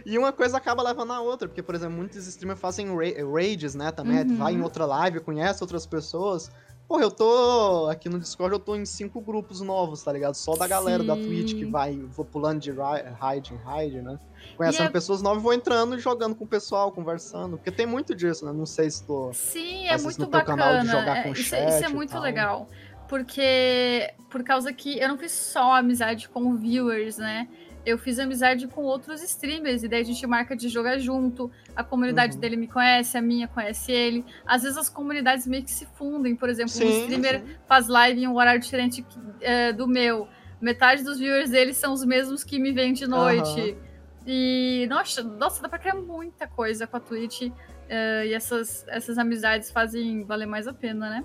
e 0.05 0.19
uma 0.19 0.33
coisa 0.33 0.57
acaba 0.57 0.83
levando 0.83 1.13
a 1.13 1.21
outra, 1.21 1.49
porque, 1.49 1.63
por 1.63 1.75
exemplo, 1.75 1.97
muitos 1.97 2.27
streamers 2.27 2.61
fazem 2.61 2.87
ra 2.89 3.33
raids, 3.33 3.75
né, 3.75 3.91
também, 3.91 4.21
Uhum. 4.23 4.37
vai 4.37 4.53
em 4.55 4.63
outra 4.63 4.85
live, 4.87 5.21
conhece 5.21 5.63
outras 5.63 5.87
pessoas. 5.87 6.51
Porra, 6.87 7.03
eu 7.03 7.11
tô, 7.11 7.87
aqui 7.91 8.09
no 8.09 8.19
Discord, 8.19 8.55
eu 8.55 8.59
tô 8.59 8.75
em 8.75 8.87
cinco 8.87 9.21
grupos 9.21 9.61
novos, 9.61 10.03
tá 10.03 10.11
ligado? 10.11 10.35
Só 10.35 10.55
da 10.57 10.67
galera 10.67 11.05
da 11.05 11.15
Sim. 11.17 11.23
Twitch, 11.23 11.55
que 11.55 11.67
vai, 11.67 11.99
vou 11.99 12.25
pulando 12.25 12.61
de 12.61 12.73
raid 12.73 13.53
em 13.53 13.57
raid, 13.59 14.01
né? 14.01 14.19
Conhecendo 14.57 14.87
é- 14.87 14.91
pessoas 14.91 15.21
novas, 15.21 15.43
vou 15.43 15.53
entrando 15.53 15.97
e 15.97 15.99
jogando 16.01 16.35
com 16.35 16.45
o 16.45 16.49
pessoal, 16.49 16.91
conversando, 16.91 17.59
porque 17.59 17.71
tem 17.71 17.85
muito 17.85 18.15
disso, 18.15 18.47
né? 18.47 18.53
Não 18.55 18.65
sei 18.65 18.91
se 18.91 19.05
tô... 19.07 19.31
Sim, 19.35 19.87
é 19.87 19.99
muito 19.99 20.19
no 20.21 20.29
teu 20.29 20.43
canal 20.43 20.79
de 20.81 20.87
bacana. 20.87 20.93
jogar 20.93 21.23
com 21.25 21.29
É, 21.29 21.33
isso, 21.33 21.43
chat 21.51 21.69
isso 21.69 21.85
é 21.85 21.89
muito 21.89 22.19
legal. 22.19 22.67
Porque, 23.07 24.11
por 24.31 24.43
causa 24.43 24.73
que 24.73 24.99
eu 24.99 25.09
não 25.09 25.19
fiz 25.19 25.33
só 25.33 25.75
amizade 25.75 26.29
com 26.29 26.57
viewers, 26.57 27.19
né? 27.19 27.49
Eu 27.87 27.97
fiz 27.97 28.19
amizade 28.19 28.67
com 28.69 28.83
outros 28.83 29.23
streamers, 29.23 29.83
e 29.83 29.89
daí 29.89 30.01
a 30.03 30.05
gente 30.05 30.27
marca 30.27 30.55
de 30.57 30.69
jogar 30.69 30.99
junto. 30.99 31.51
A 31.75 31.83
comunidade 31.83 32.35
Uhum. 32.35 32.41
dele 32.41 32.57
me 32.57 32.67
conhece, 32.69 33.17
a 33.17 33.23
minha 33.23 33.49
conhece 33.49 33.91
ele. 33.93 34.25
Às 34.45 34.63
vezes 34.63 34.77
as 34.77 34.89
comunidades 34.89 35.47
meio 35.47 35.65
que 35.65 35.71
se 35.71 35.87
fundem. 35.95 36.37
Por 36.37 36.49
exemplo, 36.49 36.73
um 36.73 36.77
Sim, 36.77 37.01
streamer 37.03 37.41
sim. 37.41 37.55
faz 37.67 37.89
live 37.89 38.23
em 38.23 38.27
um 38.29 38.37
horário 38.37 38.61
diferente 38.61 39.07
é, 39.41 39.73
do 39.73 39.87
meu. 39.89 40.29
Metade 40.61 41.03
dos 41.05 41.19
viewers 41.19 41.51
dele 41.51 41.73
são 41.73 41.93
os 41.95 42.05
mesmos 42.05 42.43
que 42.45 42.59
me 42.59 42.73
veem 42.73 42.93
de 42.93 43.07
noite. 43.07 43.77
E, 44.27 44.87
nossa, 44.91 45.23
nossa, 45.23 45.63
dá 45.63 45.69
pra 45.69 45.79
criar 45.79 45.95
muita 45.95 46.47
coisa 46.47 46.87
com 46.87 46.97
a 46.97 47.01
Twitch. 47.01 47.51
é, 47.89 48.27
e 48.27 48.35
essas, 48.35 48.85
essas 48.89 49.17
amizades 49.17 49.71
fazem 49.71 50.23
valer 50.25 50.45
mais 50.47 50.69
a 50.69 50.75
pena, 50.75 51.09
né? 51.09 51.25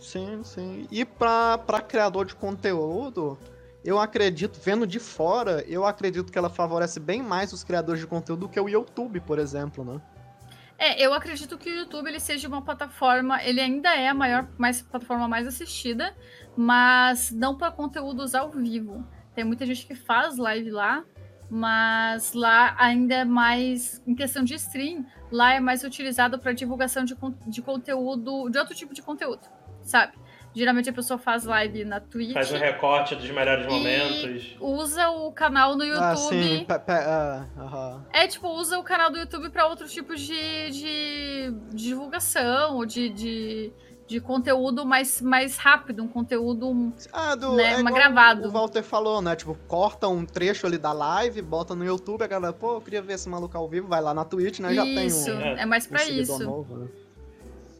Sim, 0.00 0.40
sim. 0.42 0.86
E 0.90 1.04
pra, 1.04 1.58
pra 1.58 1.80
criador 1.82 2.24
de 2.24 2.34
conteúdo, 2.34 3.36
eu 3.84 3.98
acredito, 3.98 4.58
vendo 4.62 4.86
de 4.86 4.98
fora, 4.98 5.64
eu 5.66 5.84
acredito 5.84 6.30
que 6.30 6.38
ela 6.38 6.50
favorece 6.50 7.00
bem 7.00 7.22
mais 7.22 7.52
os 7.52 7.64
criadores 7.64 8.00
de 8.00 8.06
conteúdo 8.06 8.40
do 8.40 8.48
que 8.48 8.60
o 8.60 8.68
YouTube, 8.68 9.20
por 9.20 9.38
exemplo, 9.38 9.84
né? 9.84 10.00
É, 10.78 10.98
eu 11.04 11.12
acredito 11.12 11.58
que 11.58 11.70
o 11.70 11.76
YouTube 11.80 12.08
ele 12.08 12.20
seja 12.20 12.48
uma 12.48 12.62
plataforma, 12.62 13.42
ele 13.44 13.60
ainda 13.60 13.94
é 13.94 14.08
a 14.08 14.14
maior, 14.14 14.48
mais 14.56 14.80
plataforma 14.80 15.28
mais 15.28 15.46
assistida, 15.46 16.16
mas 16.56 17.30
não 17.30 17.56
para 17.56 17.70
conteúdos 17.70 18.34
ao 18.34 18.50
vivo. 18.50 19.06
Tem 19.34 19.44
muita 19.44 19.66
gente 19.66 19.86
que 19.86 19.94
faz 19.94 20.38
live 20.38 20.70
lá, 20.70 21.04
mas 21.50 22.32
lá 22.32 22.74
ainda 22.78 23.14
é 23.14 23.24
mais, 23.24 24.02
em 24.06 24.14
questão 24.14 24.42
de 24.42 24.54
stream, 24.54 25.04
lá 25.30 25.52
é 25.52 25.60
mais 25.60 25.84
utilizado 25.84 26.38
para 26.38 26.52
divulgação 26.52 27.04
de, 27.04 27.14
de 27.46 27.60
conteúdo, 27.60 28.48
de 28.48 28.58
outro 28.58 28.74
tipo 28.74 28.94
de 28.94 29.02
conteúdo, 29.02 29.42
sabe? 29.82 30.16
Geralmente 30.60 30.90
a 30.90 30.92
pessoa 30.92 31.16
faz 31.18 31.44
live 31.44 31.86
na 31.86 32.00
Twitch, 32.00 32.34
Faz 32.34 32.52
um 32.52 32.58
recorte 32.58 33.14
dos 33.16 33.30
melhores 33.30 33.64
E- 33.64 33.68
momentos. 33.70 34.56
usa 34.60 35.08
o 35.08 35.32
canal 35.32 35.74
no 35.74 35.82
YouTube. 35.82 36.04
Ah, 36.04 36.14
sim. 36.16 36.64
pe- 36.68 36.78
pe- 36.78 36.92
ah, 36.92 37.46
aham. 37.56 38.04
É, 38.12 38.26
tipo, 38.26 38.46
usa 38.46 38.78
o 38.78 38.82
canal 38.82 39.10
do 39.10 39.16
YouTube 39.16 39.48
para 39.48 39.66
outros 39.66 39.90
tipos 39.90 40.20
de, 40.20 40.70
de 40.70 41.54
divulgação 41.72 42.76
ou 42.76 42.84
de, 42.84 43.08
de, 43.08 43.72
de 44.06 44.20
conteúdo 44.20 44.84
mais, 44.84 45.22
mais 45.22 45.56
rápido, 45.56 46.02
um 46.02 46.08
conteúdo. 46.08 46.92
Ah, 47.10 47.34
do, 47.34 47.54
Né, 47.54 47.80
é 47.80 47.82
gravado. 47.82 48.46
O 48.48 48.50
Walter 48.50 48.82
falou, 48.82 49.22
né? 49.22 49.34
Tipo, 49.34 49.56
corta 49.66 50.08
um 50.08 50.26
trecho 50.26 50.66
ali 50.66 50.76
da 50.76 50.92
live, 50.92 51.40
bota 51.40 51.74
no 51.74 51.86
YouTube, 51.86 52.22
a 52.22 52.26
galera, 52.26 52.52
pô, 52.52 52.74
eu 52.74 52.80
queria 52.82 53.00
ver 53.00 53.14
esse 53.14 53.30
maluco 53.30 53.56
ao 53.56 53.66
vivo, 53.66 53.88
vai 53.88 54.02
lá 54.02 54.12
na 54.12 54.26
Twitch, 54.26 54.58
né? 54.60 54.74
Já 54.74 54.82
tem 54.82 55.06
isso, 55.06 55.32
um, 55.32 55.40
é 55.40 55.64
mais 55.64 55.86
um 55.86 55.88
pra 55.88 56.00
seguidor 56.00 56.36
isso. 56.36 56.44
novo, 56.44 56.76
né? 56.76 56.88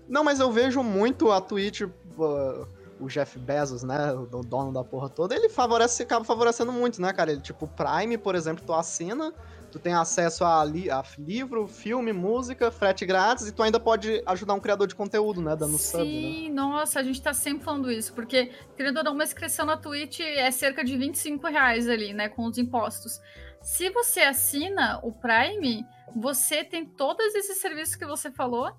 Não, 0.08 0.24
mas 0.24 0.40
eu 0.40 0.50
vejo 0.50 0.82
muito 0.82 1.30
a 1.30 1.40
Twitch, 1.40 1.82
o 2.24 3.08
Jeff 3.08 3.38
Bezos, 3.38 3.82
né? 3.82 4.12
O 4.12 4.42
dono 4.42 4.72
da 4.72 4.84
porra 4.84 5.08
toda, 5.08 5.34
ele 5.34 5.48
favorece, 5.48 6.02
acaba 6.02 6.24
favorecendo 6.24 6.70
muito, 6.70 7.00
né, 7.00 7.12
cara? 7.12 7.32
Ele, 7.32 7.40
tipo, 7.40 7.66
Prime, 7.66 8.18
por 8.18 8.34
exemplo, 8.34 8.62
tu 8.64 8.74
assina, 8.74 9.32
tu 9.72 9.78
tem 9.78 9.94
acesso 9.94 10.44
a, 10.44 10.62
li 10.64 10.90
a 10.90 11.02
livro, 11.18 11.66
filme, 11.66 12.12
música, 12.12 12.70
frete 12.70 13.06
grátis, 13.06 13.48
e 13.48 13.52
tu 13.52 13.62
ainda 13.62 13.80
pode 13.80 14.22
ajudar 14.26 14.54
um 14.54 14.60
criador 14.60 14.86
de 14.86 14.94
conteúdo, 14.94 15.40
né? 15.40 15.56
Dando 15.56 15.78
sub, 15.78 16.04
né? 16.04 16.10
Sim, 16.10 16.50
nossa, 16.50 17.00
a 17.00 17.02
gente 17.02 17.20
tá 17.22 17.32
sempre 17.32 17.64
falando 17.64 17.90
isso, 17.90 18.12
porque, 18.12 18.52
querendo 18.76 18.98
ou 18.98 19.04
não, 19.04 19.14
uma 19.14 19.24
inscrição 19.24 19.64
na 19.64 19.76
Twitch 19.76 20.20
é 20.20 20.50
cerca 20.50 20.84
de 20.84 20.96
25 20.96 21.46
reais 21.46 21.88
ali, 21.88 22.12
né, 22.12 22.28
com 22.28 22.44
os 22.44 22.58
impostos. 22.58 23.20
Se 23.62 23.90
você 23.90 24.20
assina 24.20 25.00
o 25.02 25.12
Prime, 25.12 25.86
você 26.14 26.64
tem 26.64 26.84
todos 26.84 27.34
esses 27.34 27.58
serviços 27.58 27.94
que 27.94 28.06
você 28.06 28.30
falou 28.30 28.72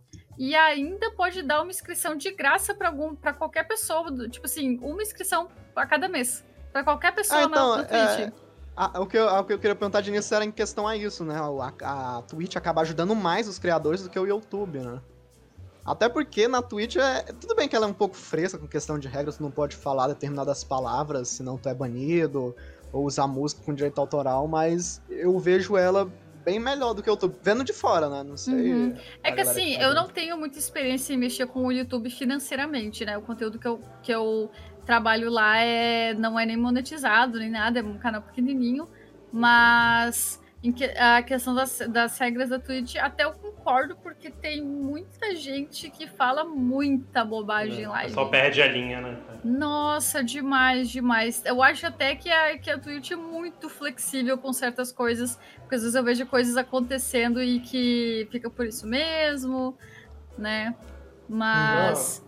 e 0.43 0.55
ainda 0.55 1.11
pode 1.11 1.43
dar 1.43 1.61
uma 1.61 1.69
inscrição 1.69 2.15
de 2.15 2.31
graça 2.31 2.73
para 2.73 2.87
algum, 2.87 3.15
para 3.15 3.31
qualquer 3.31 3.67
pessoa, 3.67 4.09
do- 4.09 4.27
tipo 4.27 4.47
assim, 4.47 4.79
uma 4.81 5.03
inscrição 5.03 5.47
a 5.75 5.85
cada 5.85 6.09
mês, 6.09 6.43
para 6.73 6.83
qualquer 6.83 7.13
pessoa 7.13 7.41
Ah, 7.41 7.43
então, 7.43 7.77
na, 7.77 7.83
Twitch. 7.83 8.19
é, 8.19 8.31
Ah, 8.75 8.99
o, 9.01 9.05
que 9.05 9.17
eu, 9.19 9.27
o 9.27 9.43
que 9.43 9.53
eu 9.53 9.59
queria 9.59 9.75
perguntar 9.75 10.01
de 10.01 10.09
início 10.09 10.33
era 10.33 10.43
em 10.43 10.51
questão 10.51 10.87
a 10.87 10.97
isso, 10.97 11.23
né? 11.23 11.35
A, 11.83 12.17
a 12.17 12.21
Twitch 12.23 12.55
acaba 12.55 12.81
ajudando 12.81 13.13
mais 13.15 13.47
os 13.47 13.59
criadores 13.59 14.01
do 14.01 14.09
que 14.09 14.17
o 14.17 14.25
YouTube, 14.25 14.79
né? 14.79 14.99
Até 15.85 16.09
porque 16.09 16.47
na 16.47 16.61
Twitch 16.63 16.95
é. 16.95 17.21
Tudo 17.39 17.53
bem 17.55 17.67
que 17.67 17.75
ela 17.75 17.85
é 17.85 17.89
um 17.89 17.93
pouco 17.93 18.15
fresca 18.15 18.57
com 18.57 18.67
questão 18.67 18.97
de 18.97 19.07
regras, 19.07 19.37
tu 19.37 19.43
não 19.43 19.51
pode 19.51 19.75
falar 19.75 20.07
determinadas 20.07 20.63
palavras, 20.63 21.27
senão 21.27 21.55
tu 21.57 21.69
é 21.69 21.73
banido, 21.75 22.55
ou 22.91 23.05
usar 23.05 23.27
música 23.27 23.61
com 23.63 23.73
direito 23.75 23.99
autoral, 24.01 24.47
mas 24.47 25.01
eu 25.09 25.37
vejo 25.37 25.77
ela 25.77 26.09
bem 26.43 26.59
melhor 26.59 26.93
do 26.93 27.03
que 27.03 27.09
o 27.09 27.13
YouTube. 27.13 27.35
Vendo 27.41 27.63
de 27.63 27.73
fora, 27.73 28.09
né? 28.09 28.23
Não 28.23 28.35
sei. 28.35 28.73
Uhum. 28.73 28.95
É 29.23 29.31
que 29.31 29.41
assim, 29.41 29.75
tá 29.75 29.83
eu 29.83 29.93
não 29.93 30.07
tenho 30.07 30.37
muita 30.37 30.57
experiência 30.57 31.13
em 31.13 31.17
mexer 31.17 31.45
com 31.47 31.65
o 31.65 31.71
YouTube 31.71 32.09
financeiramente, 32.09 33.05
né? 33.05 33.17
O 33.17 33.21
conteúdo 33.21 33.59
que 33.59 33.67
eu, 33.67 33.81
que 34.01 34.11
eu 34.11 34.49
trabalho 34.85 35.29
lá 35.29 35.57
é, 35.57 36.13
não 36.13 36.39
é 36.39 36.45
nem 36.45 36.57
monetizado, 36.57 37.39
nem 37.39 37.49
nada, 37.49 37.79
é 37.79 37.83
um 37.83 37.97
canal 37.97 38.21
pequenininho, 38.21 38.89
mas 39.31 40.40
que- 40.69 40.83
a 40.97 41.23
questão 41.23 41.55
das, 41.55 41.79
das 41.87 42.17
regras 42.19 42.49
da 42.49 42.59
Twitch, 42.59 42.97
até 42.97 43.23
eu 43.23 43.31
concordo, 43.31 43.95
porque 43.95 44.29
tem 44.29 44.61
muita 44.61 45.33
gente 45.35 45.89
que 45.89 46.05
fala 46.07 46.43
muita 46.43 47.23
bobagem 47.23 47.87
O 47.87 47.91
lá. 47.91 48.01
pessoal 48.01 48.29
perde 48.29 48.61
a 48.61 48.67
linha, 48.67 48.99
né? 48.99 49.17
Nossa, 49.43 50.21
demais, 50.23 50.89
demais. 50.91 51.43
Eu 51.45 51.63
acho 51.63 51.87
até 51.87 52.15
que 52.15 52.29
a, 52.29 52.57
que 52.59 52.69
a 52.69 52.77
Twitch 52.77 53.11
é 53.11 53.15
muito 53.15 53.69
flexível 53.69 54.37
com 54.37 54.51
certas 54.53 54.91
coisas, 54.91 55.39
porque 55.61 55.75
às 55.75 55.81
vezes 55.81 55.95
eu 55.95 56.03
vejo 56.03 56.25
coisas 56.27 56.57
acontecendo 56.57 57.41
e 57.41 57.59
que 57.61 58.27
fica 58.29 58.49
por 58.51 58.67
isso 58.67 58.85
mesmo, 58.85 59.75
né? 60.37 60.75
Mas. 61.27 62.23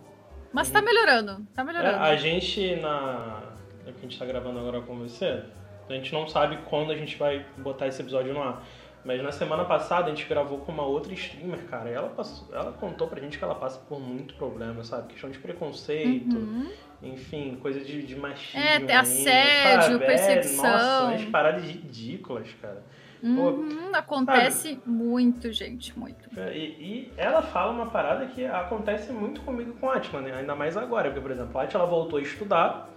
Mas 0.52 0.70
tá 0.70 0.80
melhorando, 0.80 1.46
tá 1.54 1.62
É, 1.62 1.64
melhorando. 1.64 1.98
a 2.02 2.16
gente, 2.16 2.76
na. 2.76 3.42
O 3.86 3.92
que 3.92 3.98
a 3.98 4.02
gente 4.02 4.18
tá 4.18 4.24
gravando 4.24 4.58
agora 4.58 4.80
com 4.80 4.96
você, 4.98 5.42
a 5.88 5.92
gente 5.92 6.12
não 6.12 6.26
sabe 6.26 6.58
quando 6.68 6.92
a 6.92 6.96
gente 6.96 7.16
vai 7.16 7.44
botar 7.58 7.86
esse 7.86 8.00
episódio 8.00 8.32
no 8.32 8.42
ar. 8.42 8.62
Mas 9.04 9.22
na 9.22 9.30
semana 9.32 9.64
passada 9.66 10.06
a 10.06 10.14
gente 10.14 10.26
gravou 10.26 10.58
com 10.60 10.72
uma 10.72 10.82
outra 10.84 11.12
streamer, 11.12 11.64
cara, 11.66 11.90
e 11.90 11.92
ela, 11.92 12.08
passou, 12.08 12.48
ela 12.54 12.72
contou 12.72 13.06
pra 13.06 13.20
gente 13.20 13.36
que 13.36 13.44
ela 13.44 13.54
passa 13.54 13.78
por 13.86 14.00
muito 14.00 14.32
problema, 14.34 14.82
sabe? 14.82 15.08
Questão 15.12 15.30
de 15.30 15.38
preconceito, 15.38 16.34
Uhum. 16.36 16.70
enfim, 17.02 17.58
coisa 17.60 17.80
de, 17.80 18.02
de 18.02 18.16
machismo. 18.16 18.60
É, 18.66 18.76
ainda, 18.78 19.00
assédio, 19.00 19.82
sabe? 19.92 20.04
É, 20.04 20.06
perseguição. 20.06 20.64
nossa, 20.72 21.02
umas 21.04 21.24
paradas 21.26 21.64
ridículas, 21.64 22.48
cara. 22.62 22.82
Uhum, 23.22 23.90
acontece 23.94 24.80
muito, 24.86 25.50
gente, 25.52 25.98
muito. 25.98 26.28
É, 26.38 26.56
E, 26.56 26.62
e 26.62 27.12
ela 27.16 27.42
fala 27.42 27.72
uma 27.72 27.86
parada 27.86 28.26
que 28.26 28.44
acontece 28.46 29.12
muito 29.12 29.40
comigo 29.42 29.74
com 29.80 29.90
a 29.90 29.96
Atila, 29.96 30.20
né? 30.20 30.32
Ainda 30.34 30.54
mais 30.54 30.76
agora, 30.76 31.08
porque, 31.10 31.20
por 31.20 31.30
exemplo, 31.30 31.58
a 31.58 31.64
Atila 31.64 31.86
voltou 31.86 32.18
a 32.18 32.22
estudar, 32.22 32.88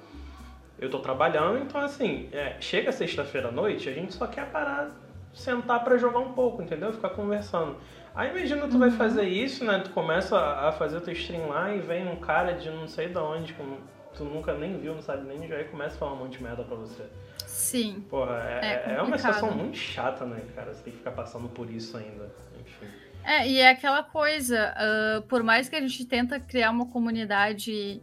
eu 0.79 0.89
tô 0.89 0.99
trabalhando, 0.99 1.59
então 1.59 1.81
assim, 1.81 2.29
é, 2.31 2.55
chega 2.59 2.91
sexta-feira 2.91 3.49
à 3.49 3.51
noite, 3.51 3.89
a 3.89 3.93
gente 3.93 4.13
só 4.13 4.27
quer 4.27 4.49
parar, 4.51 4.91
sentar 5.33 5.83
pra 5.83 5.97
jogar 5.97 6.19
um 6.19 6.33
pouco, 6.33 6.61
entendeu? 6.61 6.91
Ficar 6.93 7.09
conversando. 7.09 7.77
Aí 8.15 8.29
imagina 8.31 8.67
tu 8.67 8.79
vai 8.79 8.89
fazer 8.89 9.23
isso, 9.23 9.63
né? 9.63 9.79
Tu 9.79 9.91
começa 9.91 10.37
a 10.37 10.71
fazer 10.71 11.01
teu 11.01 11.13
stream 11.13 11.49
lá 11.49 11.73
e 11.73 11.79
vem 11.79 12.07
um 12.07 12.15
cara 12.15 12.53
de 12.53 12.69
não 12.69 12.87
sei 12.87 13.09
de 13.09 13.17
onde, 13.17 13.53
que 13.53 13.61
tu 14.15 14.23
nunca 14.23 14.53
nem 14.53 14.77
viu, 14.77 14.95
não 14.95 15.01
sabe 15.01 15.27
nem 15.27 15.47
e 15.47 15.63
começa 15.65 15.95
a 15.95 15.99
falar 15.99 16.13
um 16.13 16.17
monte 16.17 16.37
de 16.37 16.43
merda 16.43 16.63
pra 16.63 16.75
você. 16.75 17.03
Sim. 17.45 18.03
Porra, 18.09 18.41
é, 18.61 18.91
É 18.91 18.95
é 18.97 19.01
uma 19.01 19.17
situação 19.17 19.51
muito 19.51 19.77
chata, 19.77 20.25
né, 20.25 20.41
cara? 20.55 20.73
Você 20.73 20.83
tem 20.83 20.93
que 20.93 20.99
ficar 20.99 21.11
passando 21.11 21.47
por 21.49 21.69
isso 21.69 21.95
ainda. 21.95 22.29
Enfim. 22.59 22.87
É, 23.23 23.47
e 23.47 23.59
é 23.59 23.69
aquela 23.69 24.03
coisa, 24.03 24.73
ah, 24.75 25.21
por 25.27 25.43
mais 25.43 25.69
que 25.69 25.75
a 25.75 25.81
gente 25.81 26.05
tenta 26.05 26.39
criar 26.39 26.71
uma 26.71 26.87
comunidade 26.87 28.01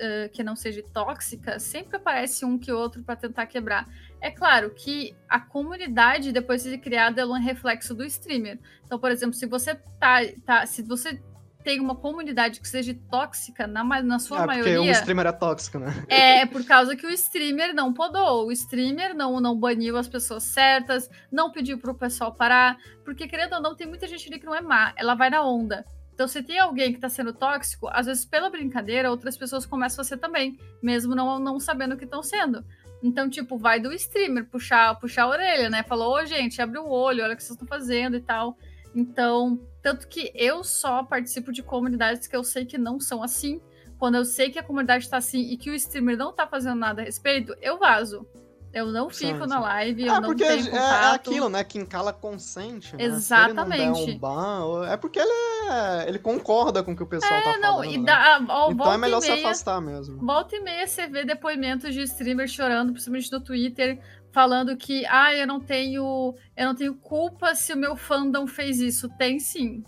ah, 0.00 0.28
que 0.28 0.42
não 0.42 0.56
seja 0.56 0.82
tóxica, 0.92 1.58
sempre 1.58 1.96
aparece 1.96 2.44
um 2.44 2.58
que 2.58 2.72
outro 2.72 3.02
para 3.02 3.16
tentar 3.16 3.46
quebrar. 3.46 3.88
É 4.20 4.30
claro 4.30 4.70
que 4.70 5.14
a 5.28 5.38
comunidade, 5.38 6.32
depois 6.32 6.62
de 6.62 6.78
criada, 6.78 7.20
ela 7.20 7.36
é 7.36 7.40
um 7.40 7.42
reflexo 7.42 7.94
do 7.94 8.04
streamer. 8.04 8.58
Então, 8.84 8.98
por 8.98 9.10
exemplo, 9.10 9.34
se 9.34 9.46
você 9.46 9.74
tá, 9.98 10.20
tá 10.44 10.66
se 10.66 10.82
você 10.82 11.20
tem 11.62 11.80
uma 11.80 11.96
comunidade 11.96 12.60
que 12.60 12.68
seja 12.68 12.94
tóxica, 13.10 13.66
na, 13.66 13.82
na 14.02 14.18
sua 14.18 14.42
é, 14.42 14.46
maioria. 14.46 14.76
Porque 14.76 14.90
o 14.90 14.92
streamer 14.92 15.26
é 15.26 15.32
tóxico, 15.32 15.78
né? 15.78 15.94
É 16.08 16.44
por 16.44 16.62
causa 16.64 16.94
que 16.94 17.06
o 17.06 17.10
streamer 17.10 17.74
não 17.74 17.92
podou. 17.94 18.46
O 18.46 18.52
streamer 18.52 19.14
não, 19.14 19.40
não 19.40 19.58
baniu 19.58 19.96
as 19.96 20.06
pessoas 20.06 20.42
certas, 20.42 21.08
não 21.32 21.50
pediu 21.50 21.78
pro 21.78 21.94
pessoal 21.94 22.34
parar. 22.34 22.76
Porque, 23.02 23.26
querendo 23.26 23.54
ou 23.54 23.62
não, 23.62 23.74
tem 23.74 23.86
muita 23.86 24.06
gente 24.06 24.28
ali 24.28 24.38
que 24.38 24.44
não 24.44 24.54
é 24.54 24.60
má, 24.60 24.92
ela 24.94 25.14
vai 25.14 25.30
na 25.30 25.42
onda. 25.42 25.86
Então, 26.14 26.28
se 26.28 26.42
tem 26.42 26.60
alguém 26.60 26.92
que 26.92 27.00
tá 27.00 27.08
sendo 27.08 27.32
tóxico, 27.32 27.88
às 27.88 28.06
vezes 28.06 28.24
pela 28.24 28.48
brincadeira, 28.48 29.10
outras 29.10 29.36
pessoas 29.36 29.66
começam 29.66 30.00
a 30.00 30.04
ser 30.04 30.16
também, 30.16 30.56
mesmo 30.80 31.12
não, 31.14 31.40
não 31.40 31.58
sabendo 31.58 31.94
o 31.94 31.98
que 31.98 32.04
estão 32.04 32.22
sendo. 32.22 32.64
Então, 33.02 33.28
tipo, 33.28 33.58
vai 33.58 33.80
do 33.80 33.92
streamer 33.92 34.48
puxar, 34.48 34.98
puxar 34.98 35.24
a 35.24 35.28
orelha, 35.28 35.68
né? 35.68 35.82
Falou, 35.82 36.14
ô 36.14 36.24
gente, 36.24 36.62
abre 36.62 36.78
o 36.78 36.88
olho, 36.88 37.22
olha 37.24 37.34
o 37.34 37.36
que 37.36 37.42
vocês 37.42 37.50
estão 37.50 37.66
fazendo 37.66 38.16
e 38.16 38.20
tal. 38.20 38.56
Então, 38.94 39.60
tanto 39.82 40.06
que 40.06 40.30
eu 40.34 40.62
só 40.62 41.02
participo 41.02 41.52
de 41.52 41.62
comunidades 41.62 42.28
que 42.28 42.36
eu 42.36 42.44
sei 42.44 42.64
que 42.64 42.78
não 42.78 43.00
são 43.00 43.22
assim. 43.22 43.60
Quando 43.98 44.14
eu 44.14 44.24
sei 44.24 44.50
que 44.50 44.58
a 44.58 44.62
comunidade 44.62 45.10
tá 45.10 45.16
assim 45.16 45.40
e 45.40 45.56
que 45.56 45.68
o 45.68 45.74
streamer 45.74 46.16
não 46.16 46.32
tá 46.32 46.46
fazendo 46.46 46.76
nada 46.76 47.02
a 47.02 47.04
respeito, 47.04 47.54
eu 47.60 47.78
vazo. 47.78 48.26
Eu 48.74 48.86
não 48.86 49.08
fico 49.08 49.44
sim, 49.44 49.46
na 49.46 49.60
live, 49.60 50.02
sim. 50.02 50.08
eu 50.08 50.14
ah, 50.14 50.20
não 50.20 50.34
tenho 50.34 50.50
é, 50.50 50.70
contato. 50.70 51.04
É 51.04 51.14
aquilo, 51.14 51.48
né? 51.48 51.62
Quem 51.62 51.86
cala 51.86 52.12
consente. 52.12 52.96
Né? 52.96 53.04
Exatamente. 53.04 54.10
Um 54.10 54.18
ban, 54.18 54.84
é 54.90 54.96
porque 54.96 55.20
ele, 55.20 55.30
é, 55.70 56.08
ele 56.08 56.18
concorda 56.18 56.82
com 56.82 56.90
o 56.90 56.96
que 56.96 57.02
o 57.04 57.06
pessoal 57.06 57.34
é, 57.34 57.42
tá 57.42 57.58
não, 57.58 57.74
falando. 57.74 57.84
E 57.84 57.98
né? 57.98 58.04
dá, 58.04 58.44
ó, 58.48 58.72
então 58.72 58.92
é 58.92 58.98
melhor 58.98 59.20
meia, 59.20 59.36
se 59.36 59.44
afastar 59.44 59.80
mesmo. 59.80 60.18
Volta 60.18 60.56
e 60.56 60.60
meia 60.60 60.84
você 60.88 61.06
vê 61.06 61.24
depoimentos 61.24 61.94
de 61.94 62.02
streamers 62.02 62.50
chorando, 62.50 62.90
principalmente 62.90 63.30
no 63.30 63.40
Twitter, 63.40 64.00
falando 64.32 64.76
que 64.76 65.06
ah, 65.06 65.32
eu 65.32 65.46
não 65.46 65.60
tenho. 65.60 66.34
Eu 66.56 66.66
não 66.66 66.74
tenho 66.74 66.96
culpa 66.96 67.54
se 67.54 67.72
o 67.72 67.76
meu 67.76 67.94
fandom 67.94 68.44
fez 68.44 68.80
isso. 68.80 69.08
Tem 69.10 69.38
sim. 69.38 69.84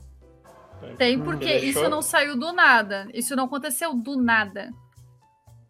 Tem, 0.97 1.18
porque 1.18 1.53
isso 1.57 1.89
não 1.89 2.01
saiu 2.01 2.39
do 2.39 2.53
nada. 2.53 3.09
Isso 3.12 3.34
não 3.34 3.47
aconteceu 3.47 3.93
do 3.95 4.16
nada 4.16 4.70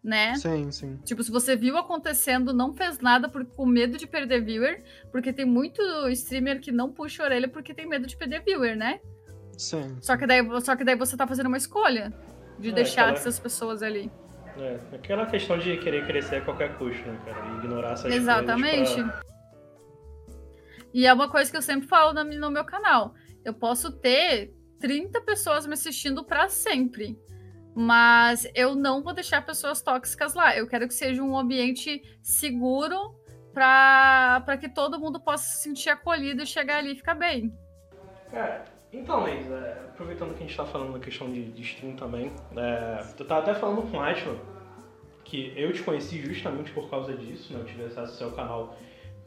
né? 0.03 0.35
Sim, 0.35 0.71
sim. 0.71 0.97
Tipo, 1.03 1.21
se 1.23 1.31
você 1.31 1.55
viu 1.55 1.77
acontecendo, 1.77 2.53
não 2.53 2.73
fez 2.73 2.99
nada 2.99 3.27
por, 3.27 3.45
com 3.45 3.65
medo 3.65 3.97
de 3.97 4.07
perder 4.07 4.43
viewer, 4.43 4.83
porque 5.11 5.33
tem 5.33 5.45
muito 5.45 5.81
streamer 6.09 6.59
que 6.59 6.71
não 6.71 6.91
puxa 6.91 7.23
a 7.23 7.25
orelha 7.25 7.47
porque 7.47 7.73
tem 7.73 7.87
medo 7.87 8.07
de 8.07 8.15
perder 8.15 8.43
viewer, 8.43 8.75
né? 8.77 8.99
Sim. 9.57 9.97
Só 10.01 10.15
que 10.15 10.27
daí, 10.27 10.45
só 10.61 10.75
que 10.75 10.83
daí 10.83 10.95
você 10.95 11.17
tá 11.17 11.27
fazendo 11.27 11.47
uma 11.47 11.57
escolha 11.57 12.13
de 12.59 12.69
é, 12.69 12.73
deixar 12.73 13.03
aquela... 13.03 13.17
essas 13.17 13.39
pessoas 13.39 13.81
ali. 13.81 14.11
É, 14.57 14.79
aquela 14.95 15.25
questão 15.25 15.57
de 15.57 15.77
querer 15.77 16.05
crescer 16.05 16.37
a 16.37 16.41
qualquer 16.41 16.77
custo, 16.77 17.05
né, 17.07 17.19
cara? 17.25 17.45
E 17.45 17.57
ignorar 17.57 17.91
essas 17.93 18.13
Exatamente. 18.13 19.03
Pra... 19.03 19.21
E 20.93 21.05
é 21.05 21.13
uma 21.13 21.29
coisa 21.29 21.51
que 21.51 21.57
eu 21.57 21.61
sempre 21.61 21.87
falo 21.87 22.13
no, 22.13 22.23
no 22.23 22.51
meu 22.51 22.65
canal. 22.65 23.13
Eu 23.43 23.53
posso 23.53 23.91
ter 23.91 24.53
30 24.79 25.21
pessoas 25.21 25.67
me 25.67 25.73
assistindo 25.73 26.23
para 26.23 26.49
sempre. 26.49 27.19
Mas 27.79 28.49
eu 28.55 28.73
não 28.73 29.03
vou 29.03 29.13
deixar 29.13 29.45
pessoas 29.45 29.83
tóxicas 29.83 30.33
lá. 30.33 30.57
Eu 30.57 30.67
quero 30.67 30.87
que 30.87 30.93
seja 30.95 31.21
um 31.21 31.37
ambiente 31.37 32.01
seguro 32.23 33.15
para 33.53 34.57
que 34.59 34.67
todo 34.67 34.99
mundo 34.99 35.19
possa 35.19 35.43
se 35.43 35.61
sentir 35.61 35.91
acolhido 35.91 36.41
e 36.41 36.45
chegar 36.47 36.77
ali 36.77 36.93
e 36.93 36.95
ficar 36.95 37.13
bem. 37.13 37.53
É, 38.33 38.61
então, 38.91 39.23
Leis, 39.23 39.45
é, 39.51 39.73
aproveitando 39.89 40.29
que 40.29 40.37
a 40.37 40.39
gente 40.39 40.49
está 40.49 40.65
falando 40.65 40.93
da 40.93 40.99
questão 40.99 41.31
de, 41.31 41.51
de 41.51 41.61
stream 41.61 41.95
também, 41.95 42.31
é, 42.55 43.03
tu 43.15 43.23
tá 43.23 43.37
até 43.37 43.53
falando 43.53 43.83
com 43.91 43.97
o 43.97 44.01
Atila 44.01 44.57
que 45.23 45.53
eu 45.55 45.71
te 45.71 45.83
conheci 45.83 46.19
justamente 46.21 46.71
por 46.71 46.89
causa 46.89 47.13
disso, 47.13 47.53
né? 47.53 47.59
Eu 47.59 47.65
tive 47.65 47.83
acesso 47.83 48.11
ao 48.11 48.29
seu 48.29 48.31
canal 48.31 48.75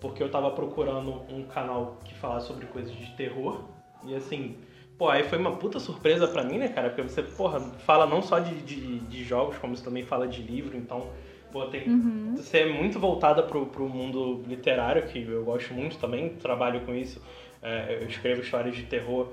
porque 0.01 0.22
eu 0.22 0.26
estava 0.26 0.51
procurando 0.51 1.22
um 1.32 1.44
canal 1.44 1.98
que 2.05 2.14
falasse 2.14 2.48
sobre 2.48 2.66
coisas 2.66 2.92
de 2.92 3.14
terror. 3.16 3.68
E 4.03 4.14
assim, 4.16 4.57
Pô, 5.01 5.09
aí 5.09 5.22
foi 5.22 5.38
uma 5.38 5.53
puta 5.53 5.80
surpresa 5.80 6.28
pra 6.28 6.44
mim, 6.44 6.59
né, 6.59 6.68
cara? 6.68 6.90
Porque 6.90 7.01
você, 7.01 7.22
porra, 7.22 7.59
fala 7.86 8.05
não 8.05 8.20
só 8.20 8.38
de, 8.38 8.55
de, 8.61 8.98
de 8.98 9.24
jogos, 9.24 9.57
como 9.57 9.74
você 9.74 9.82
também 9.82 10.05
fala 10.05 10.28
de 10.28 10.42
livro, 10.42 10.76
então, 10.76 11.09
pô, 11.51 11.64
tem, 11.64 11.88
uhum. 11.88 12.34
você 12.36 12.59
é 12.59 12.66
muito 12.66 13.01
voltada 13.01 13.42
pro, 13.42 13.64
pro 13.64 13.88
mundo 13.88 14.44
literário, 14.46 15.05
que 15.05 15.22
eu 15.26 15.42
gosto 15.42 15.72
muito 15.72 15.96
também, 15.96 16.28
trabalho 16.34 16.82
com 16.82 16.94
isso. 16.94 17.18
É, 17.62 17.96
eu 17.98 18.09
escrevo 18.09 18.42
histórias 18.42 18.76
de 18.76 18.82
terror. 18.82 19.28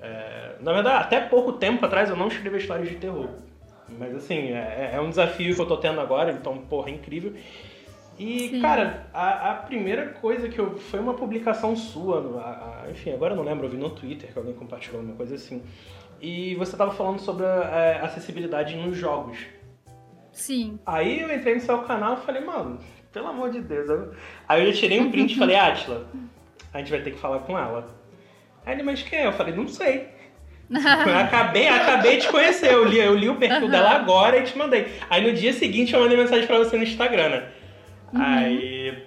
É, 0.00 0.54
na 0.60 0.72
verdade, 0.72 1.02
até 1.02 1.20
pouco 1.20 1.54
tempo 1.54 1.84
atrás 1.84 2.08
eu 2.08 2.14
não 2.14 2.28
escrevi 2.28 2.58
histórias 2.58 2.88
de 2.88 2.94
terror. 2.94 3.28
Mas 3.88 4.14
assim, 4.14 4.52
é, 4.52 4.92
é 4.94 5.00
um 5.00 5.10
desafio 5.10 5.52
que 5.52 5.60
eu 5.60 5.66
tô 5.66 5.78
tendo 5.78 6.00
agora, 6.00 6.30
então, 6.30 6.58
porra, 6.58 6.90
é 6.90 6.92
incrível. 6.92 7.34
E, 8.18 8.48
Sim. 8.48 8.60
cara, 8.62 9.06
a, 9.12 9.50
a, 9.50 9.54
primeira 9.54 10.08
coisa 10.08 10.48
que 10.48 10.58
eu. 10.58 10.78
Foi 10.78 10.98
uma 10.98 11.14
publicação 11.14 11.76
sua, 11.76 12.40
a, 12.40 12.84
a, 12.86 12.90
enfim, 12.90 13.12
agora 13.12 13.34
eu 13.34 13.36
não 13.36 13.44
lembro, 13.44 13.66
eu 13.66 13.70
vi 13.70 13.76
no 13.76 13.90
Twitter 13.90 14.32
que 14.32 14.38
alguém 14.38 14.54
compartilhou 14.54 15.02
uma 15.02 15.14
coisa 15.14 15.34
assim. 15.34 15.62
E 16.20 16.54
você 16.54 16.76
tava 16.76 16.92
falando 16.92 17.18
sobre 17.18 17.44
a, 17.44 18.00
acessibilidade 18.04 18.74
nos 18.76 18.96
jogos. 18.96 19.38
Sim. 20.32 20.78
Aí 20.86 21.20
eu 21.20 21.34
entrei 21.34 21.54
no 21.54 21.60
seu 21.60 21.78
canal 21.82 22.14
e 22.14 22.20
falei, 22.24 22.42
mano, 22.42 22.78
pelo 23.12 23.28
amor 23.28 23.50
de 23.50 23.60
Deus. 23.60 23.88
Eu... 23.88 24.14
Aí 24.48 24.66
eu 24.66 24.72
tirei 24.72 24.98
um 25.00 25.10
print 25.10 25.34
e 25.34 25.38
falei, 25.38 25.56
Atila, 25.56 26.08
a 26.72 26.78
gente 26.78 26.90
vai 26.90 27.02
ter 27.02 27.10
que 27.10 27.18
falar 27.18 27.40
com 27.40 27.58
ela. 27.58 27.94
Aí 28.64 28.74
ele, 28.74 28.82
mas 28.82 29.02
quem 29.02 29.20
é? 29.20 29.26
Eu 29.26 29.32
falei, 29.32 29.54
não 29.54 29.68
sei. 29.68 30.08
Eu 30.70 31.16
acabei, 31.16 31.68
acabei 31.68 32.16
de 32.18 32.28
conhecer, 32.28 32.72
eu 32.72 32.84
li, 32.84 32.98
eu 32.98 33.14
li 33.14 33.28
o 33.28 33.36
perfil 33.36 33.66
uhum. 33.66 33.70
dela 33.70 33.90
agora 33.90 34.38
e 34.38 34.42
te 34.42 34.56
mandei. 34.56 34.88
Aí 35.08 35.22
no 35.22 35.32
dia 35.32 35.52
seguinte 35.52 35.92
eu 35.94 36.00
mandei 36.00 36.16
mensagem 36.16 36.46
pra 36.46 36.58
você 36.58 36.76
no 36.76 36.82
Instagram, 36.82 37.28
né? 37.28 37.48
Uhum. 38.16 38.22
Aí 38.24 39.06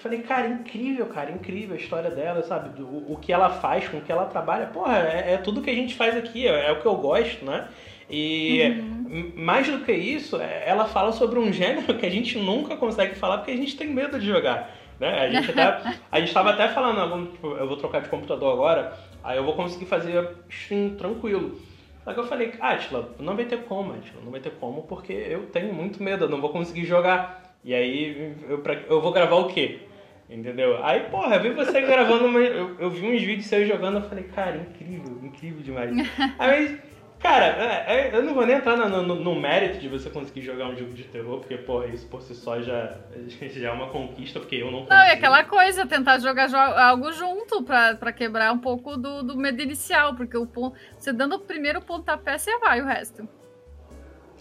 falei, 0.00 0.20
cara, 0.22 0.48
incrível, 0.48 1.06
cara, 1.06 1.30
incrível 1.30 1.76
a 1.76 1.78
história 1.78 2.10
dela, 2.10 2.42
sabe? 2.42 2.82
O, 2.82 3.12
o 3.12 3.18
que 3.20 3.32
ela 3.32 3.50
faz, 3.50 3.86
com 3.88 3.98
o 3.98 4.00
que 4.00 4.10
ela 4.10 4.24
trabalha, 4.24 4.66
porra, 4.66 4.98
é, 4.98 5.34
é 5.34 5.36
tudo 5.36 5.60
que 5.60 5.70
a 5.70 5.74
gente 5.74 5.94
faz 5.94 6.16
aqui, 6.16 6.48
é, 6.48 6.68
é 6.68 6.72
o 6.72 6.80
que 6.80 6.86
eu 6.86 6.96
gosto, 6.96 7.44
né? 7.44 7.68
E 8.08 8.62
uhum. 8.62 9.32
mais 9.36 9.68
do 9.68 9.84
que 9.84 9.92
isso, 9.92 10.40
é, 10.40 10.64
ela 10.66 10.86
fala 10.86 11.12
sobre 11.12 11.38
um 11.38 11.52
gênero 11.52 11.96
que 11.96 12.06
a 12.06 12.10
gente 12.10 12.38
nunca 12.38 12.76
consegue 12.76 13.14
falar 13.14 13.38
porque 13.38 13.52
a 13.52 13.56
gente 13.56 13.76
tem 13.76 13.88
medo 13.88 14.18
de 14.18 14.26
jogar. 14.26 14.74
Né? 14.98 15.20
A 15.20 15.30
gente 15.30 15.50
até, 15.50 15.96
a 16.10 16.18
gente 16.18 16.28
estava 16.28 16.50
até 16.50 16.68
falando, 16.68 17.30
tipo, 17.30 17.48
eu 17.48 17.68
vou 17.68 17.76
trocar 17.76 18.02
de 18.02 18.08
computador 18.08 18.52
agora, 18.52 18.98
aí 19.22 19.36
eu 19.36 19.44
vou 19.44 19.54
conseguir 19.54 19.86
fazer 19.86 20.28
stream 20.48 20.96
tranquilo. 20.96 21.60
Só 22.04 22.12
que 22.12 22.20
eu 22.20 22.26
falei, 22.26 22.54
Atila, 22.58 23.14
não 23.18 23.36
vai 23.36 23.44
ter 23.44 23.62
como, 23.64 23.92
Atila, 23.92 24.22
não 24.24 24.32
vai 24.32 24.40
ter 24.40 24.50
como 24.52 24.82
porque 24.82 25.12
eu 25.12 25.46
tenho 25.46 25.72
muito 25.72 26.02
medo, 26.02 26.24
eu 26.24 26.28
não 26.28 26.40
vou 26.40 26.50
conseguir 26.50 26.84
jogar. 26.84 27.39
E 27.62 27.74
aí 27.74 28.36
eu, 28.48 28.58
pra, 28.58 28.74
eu 28.74 29.00
vou 29.00 29.12
gravar 29.12 29.36
o 29.36 29.48
quê? 29.48 29.80
Entendeu? 30.28 30.82
Aí, 30.84 31.00
porra, 31.10 31.36
eu 31.36 31.42
vi 31.42 31.50
você 31.50 31.80
gravando, 31.80 32.26
uma, 32.26 32.38
eu, 32.38 32.76
eu, 32.78 32.88
vi 32.88 33.04
uns 33.04 33.20
vídeos 33.20 33.46
seus 33.46 33.66
jogando, 33.66 33.96
eu 33.96 34.08
falei, 34.08 34.24
cara, 34.24 34.56
incrível, 34.58 35.18
incrível 35.24 35.60
demais. 35.60 35.90
Aí, 36.38 36.80
cara, 37.18 37.46
é, 37.46 38.10
é, 38.12 38.16
eu 38.16 38.22
não 38.22 38.32
vou 38.32 38.46
nem 38.46 38.54
entrar 38.54 38.76
no, 38.76 39.02
no, 39.02 39.16
no, 39.16 39.34
mérito 39.34 39.80
de 39.80 39.88
você 39.88 40.08
conseguir 40.08 40.42
jogar 40.42 40.68
um 40.68 40.76
jogo 40.76 40.92
de 40.92 41.02
terror, 41.02 41.40
porque, 41.40 41.56
porra, 41.56 41.88
isso 41.88 42.06
por 42.06 42.22
si 42.22 42.32
só 42.36 42.62
já, 42.62 42.96
já 43.50 43.68
é 43.68 43.72
uma 43.72 43.88
conquista, 43.88 44.38
porque 44.38 44.54
eu 44.54 44.70
não 44.70 44.84
consigo. 44.84 44.94
Não, 44.94 45.02
é 45.02 45.12
aquela 45.14 45.42
coisa, 45.42 45.84
tentar 45.84 46.20
jogar 46.20 46.48
jo 46.48 46.56
algo 46.56 47.10
junto 47.12 47.64
pra, 47.64 47.96
pra 47.96 48.12
quebrar 48.12 48.52
um 48.52 48.58
pouco 48.58 48.96
do, 48.96 49.24
do 49.24 49.36
medo 49.36 49.60
inicial, 49.60 50.14
porque 50.14 50.36
o, 50.36 50.48
você 50.96 51.12
dando 51.12 51.34
o 51.34 51.40
primeiro 51.40 51.80
pontapé, 51.80 52.38
você 52.38 52.56
vai 52.60 52.80
o 52.80 52.86
resto. 52.86 53.28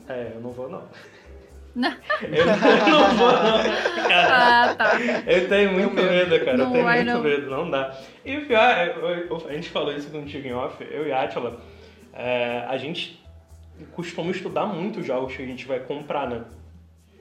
É, 0.07 0.33
eu 0.35 0.39
não 0.39 0.51
vou 0.51 0.69
não. 0.69 0.83
Eu 2.21 2.45
não 2.45 3.15
vou, 3.15 3.31
não. 3.31 4.07
Cara, 4.07 4.71
ah, 4.71 4.75
tá. 4.75 4.99
Eu 5.25 5.47
tenho 5.47 5.73
muito 5.73 5.95
medo, 5.95 6.39
cara. 6.45 6.57
Não 6.57 6.65
eu 6.65 6.71
tenho 6.71 6.85
muito 6.85 7.05
não. 7.05 7.21
medo, 7.21 7.49
não 7.49 7.69
dá. 7.69 7.95
E 8.25 8.37
o 8.37 8.45
pior, 8.45 8.61
a 9.47 9.53
gente 9.53 9.69
falou 9.69 9.93
isso 9.93 10.09
contigo 10.09 10.47
em 10.47 10.53
off, 10.53 10.85
eu 10.89 11.07
e 11.07 11.11
a 11.11 11.23
Atila, 11.23 11.59
é, 12.13 12.65
a 12.67 12.77
gente 12.77 13.23
costuma 13.93 14.31
estudar 14.31 14.65
muito 14.65 14.99
os 14.99 15.05
jogos 15.05 15.35
que 15.35 15.41
a 15.41 15.45
gente 15.45 15.65
vai 15.65 15.79
comprar, 15.79 16.27
né? 16.29 16.43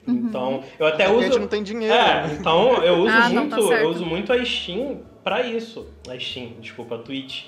Uhum. 0.07 0.15
Então, 0.15 0.63
eu 0.77 0.87
até 0.87 1.09
uso. 1.09 1.19
A 1.19 1.23
gente 1.23 1.39
não 1.39 1.47
tem 1.47 1.63
dinheiro. 1.63 1.93
É, 1.93 2.25
então 2.33 2.83
eu 2.83 2.95
uso 3.03 3.15
ah, 3.15 3.29
muito, 3.29 3.55
tá 3.55 3.75
eu 3.75 3.89
uso 3.89 4.05
muito 4.05 4.33
a 4.33 4.43
Steam 4.43 5.01
pra 5.23 5.41
isso. 5.41 5.87
A 6.09 6.19
Steam, 6.19 6.53
desculpa, 6.59 6.95
a 6.95 6.97
Twitch. 6.99 7.45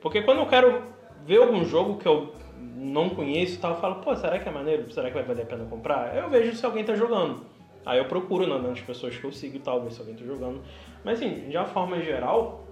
Porque 0.00 0.22
quando 0.22 0.38
eu 0.38 0.46
quero 0.46 0.82
ver 1.26 1.38
algum 1.38 1.64
jogo 1.64 1.98
que 1.98 2.06
eu 2.06 2.34
não 2.58 3.10
conheço 3.10 3.54
e 3.54 3.58
tal, 3.58 3.72
eu 3.72 3.80
falo, 3.80 3.96
pô, 3.96 4.14
será 4.16 4.38
que 4.38 4.48
é 4.48 4.52
maneiro? 4.52 4.90
Será 4.92 5.08
que 5.08 5.14
vai 5.14 5.24
valer 5.24 5.42
a 5.42 5.46
pena 5.46 5.64
comprar? 5.64 6.16
Eu 6.16 6.28
vejo 6.28 6.54
se 6.54 6.64
alguém 6.64 6.84
tá 6.84 6.94
jogando. 6.94 7.42
Aí 7.86 7.98
eu 7.98 8.06
procuro 8.06 8.46
nas 8.46 8.80
pessoas 8.80 9.16
que 9.16 9.24
eu 9.24 9.32
sigo 9.32 9.56
e 9.56 9.60
tal, 9.60 9.82
ver 9.82 9.92
se 9.92 10.00
alguém 10.00 10.14
tá 10.14 10.24
jogando. 10.24 10.62
Mas 11.04 11.18
assim, 11.18 11.48
de 11.48 11.56
uma 11.56 11.66
forma 11.66 12.00
geral, 12.00 12.64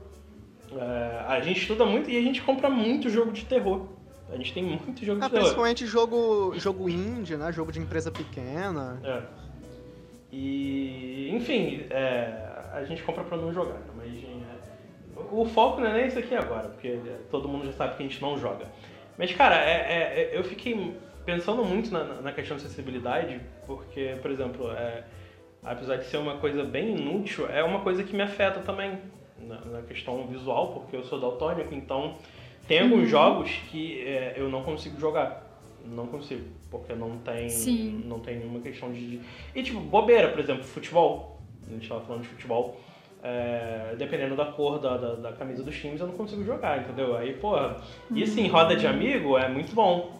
é, 0.73 1.25
a 1.29 1.41
gente 1.41 1.61
estuda 1.61 1.85
muito 1.85 2.11
e 2.11 2.17
a 2.17 2.23
gente 2.23 2.41
compra 2.43 2.71
muito 2.71 3.11
jogo 3.11 3.33
de 3.33 3.45
terror. 3.45 3.87
A 4.31 4.37
gente 4.37 4.55
tem 4.55 4.65
muito 4.65 5.05
jogo 5.05 5.21
ah, 5.23 5.27
de 5.27 5.31
terror. 5.31 5.45
Principalmente 5.45 5.87
jogo, 5.87 6.55
jogo 6.57 6.89
indie, 6.89 7.37
né? 7.37 7.53
Jogo 7.53 7.71
de 7.71 7.79
empresa 7.79 8.11
pequena. 8.11 8.99
É. 9.05 9.23
E, 10.33 11.31
enfim, 11.31 11.85
é, 11.91 12.71
a 12.73 12.83
gente 12.85 13.03
compra 13.03 13.23
pra 13.23 13.37
não 13.37 13.53
jogar, 13.53 13.75
né? 13.75 13.87
mas 13.95 14.09
é, 14.09 14.63
o 15.31 15.45
foco 15.45 15.81
não 15.81 15.89
é 15.89 15.93
nem 15.93 16.07
isso 16.07 16.19
aqui 16.19 16.35
agora, 16.35 16.71
porque 16.71 16.99
todo 17.31 17.47
mundo 17.47 17.67
já 17.67 17.73
sabe 17.73 17.97
que 17.97 18.03
a 18.03 18.07
gente 18.07 18.23
não 18.23 18.39
joga. 18.39 18.67
Mas, 19.23 19.33
cara, 19.35 19.55
é, 19.55 19.71
é, 19.71 20.31
é, 20.35 20.37
eu 20.37 20.43
fiquei 20.43 20.97
pensando 21.25 21.65
muito 21.65 21.93
na, 21.93 22.03
na, 22.21 22.33
questão 22.33 22.57
de 22.57 22.65
acessibilidade, 22.65 23.41
porque, 23.69 24.17
por 24.21 24.33
exemplo, 24.33 24.69
é, 24.73 25.05
apesar 25.63 25.95
de 25.95 26.07
ser 26.07 26.17
uma 26.17 26.39
coisa 26.39 26.65
bem 26.65 26.97
inútil, 26.97 27.49
é 27.49 27.63
uma 27.63 27.83
coisa 27.83 28.03
que 28.03 28.17
me 28.17 28.23
afeta 28.23 28.59
também 28.59 28.99
na, 29.39 29.61
na 29.61 29.83
questão 29.83 30.27
visual, 30.27 30.73
porque 30.73 30.97
eu 30.97 31.05
sou 31.05 31.21
daltônico, 31.21 31.73
então 31.73 32.17
tem 32.67 32.81
alguns 32.81 33.03
uhum. 33.03 33.07
jogos 33.07 33.53
que 33.71 34.01
é, 34.01 34.35
eu 34.37 34.49
não 34.49 34.65
consigo 34.65 34.99
jogar. 34.99 35.47
Não 35.87 36.09
consigo, 36.09 36.45
porque 36.69 36.93
não 36.93 37.19
tem, 37.19 37.49
Sim. 37.49 38.03
não 38.05 38.19
tem 38.19 38.41
nenhuma 38.41 38.59
questão 38.59 38.91
de... 38.91 39.21
E 39.55 39.63
tipo, 39.63 39.79
bobeira, 39.79 40.31
por 40.31 40.41
exemplo, 40.41 40.65
futebol. 40.65 41.41
A 41.69 41.71
gente 41.71 41.89
tava 41.89 42.01
falando 42.01 42.23
de 42.23 42.29
futebol. 42.29 42.77
É, 43.25 43.95
dependendo 43.97 44.35
da 44.35 44.47
cor 44.47 44.81
da, 44.81 44.97
da, 44.97 45.15
da, 45.15 45.33
camisa 45.33 45.63
dos 45.63 45.79
times, 45.79 46.01
eu 46.01 46.09
não 46.09 46.15
consigo 46.15 46.43
jogar, 46.43 46.81
entendeu? 46.81 47.17
Aí, 47.17 47.35
porra, 47.35 47.77
isso 48.11 48.41
em 48.41 48.49
roda 48.49 48.75
de 48.75 48.85
amigo 48.85 49.39
é 49.39 49.49
muito 49.49 49.73
bom. 49.75 50.19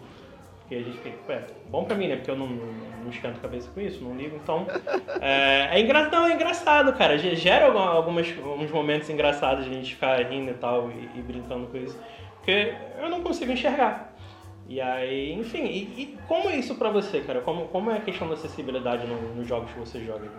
Porque 0.61 0.77
a 0.77 0.83
gente 0.83 0.99
fica, 0.99 1.33
é, 1.33 1.45
bom 1.69 1.85
pra 1.85 1.97
mim, 1.97 2.07
né? 2.07 2.17
Porque 2.17 2.31
eu 2.31 2.37
não, 2.37 2.47
não 2.47 3.11
esquento 3.11 3.39
a 3.39 3.43
cabeça 3.43 3.69
com 3.75 3.81
isso, 3.81 4.05
não 4.05 4.17
ligo. 4.17 4.37
Então, 4.37 4.67
é, 5.21 5.71
é, 5.73 5.81
engra... 5.81 6.09
não, 6.09 6.27
é 6.27 6.35
engraçado, 6.35 6.93
cara. 6.97 7.19
Gera 7.19 7.67
algumas, 7.67 8.27
alguns 8.39 8.71
momentos 8.71 9.11
engraçados 9.11 9.65
de 9.65 9.71
a 9.71 9.75
gente 9.75 9.95
ficar 9.95 10.23
rindo 10.25 10.53
e 10.53 10.55
tal 10.55 10.89
e, 10.91 11.19
e 11.19 11.23
brincando 11.23 11.67
com 11.67 11.77
isso. 11.77 11.99
Porque 12.37 12.75
eu 13.01 13.11
não 13.11 13.21
consigo 13.23 13.51
enxergar. 13.51 14.15
E 14.69 14.81
aí, 14.81 15.33
enfim, 15.33 15.65
e, 15.65 16.03
e 16.03 16.19
como 16.29 16.49
é 16.49 16.57
isso 16.57 16.77
pra 16.77 16.89
você, 16.89 17.21
cara? 17.21 17.41
Como, 17.41 17.67
como 17.69 17.91
é 17.91 17.99
a 17.99 18.01
questão 18.01 18.29
da 18.29 18.35
acessibilidade 18.35 19.07
no, 19.07 19.35
nos 19.35 19.47
jogos 19.47 19.71
que 19.73 19.79
você 19.79 20.01
joga? 20.05 20.31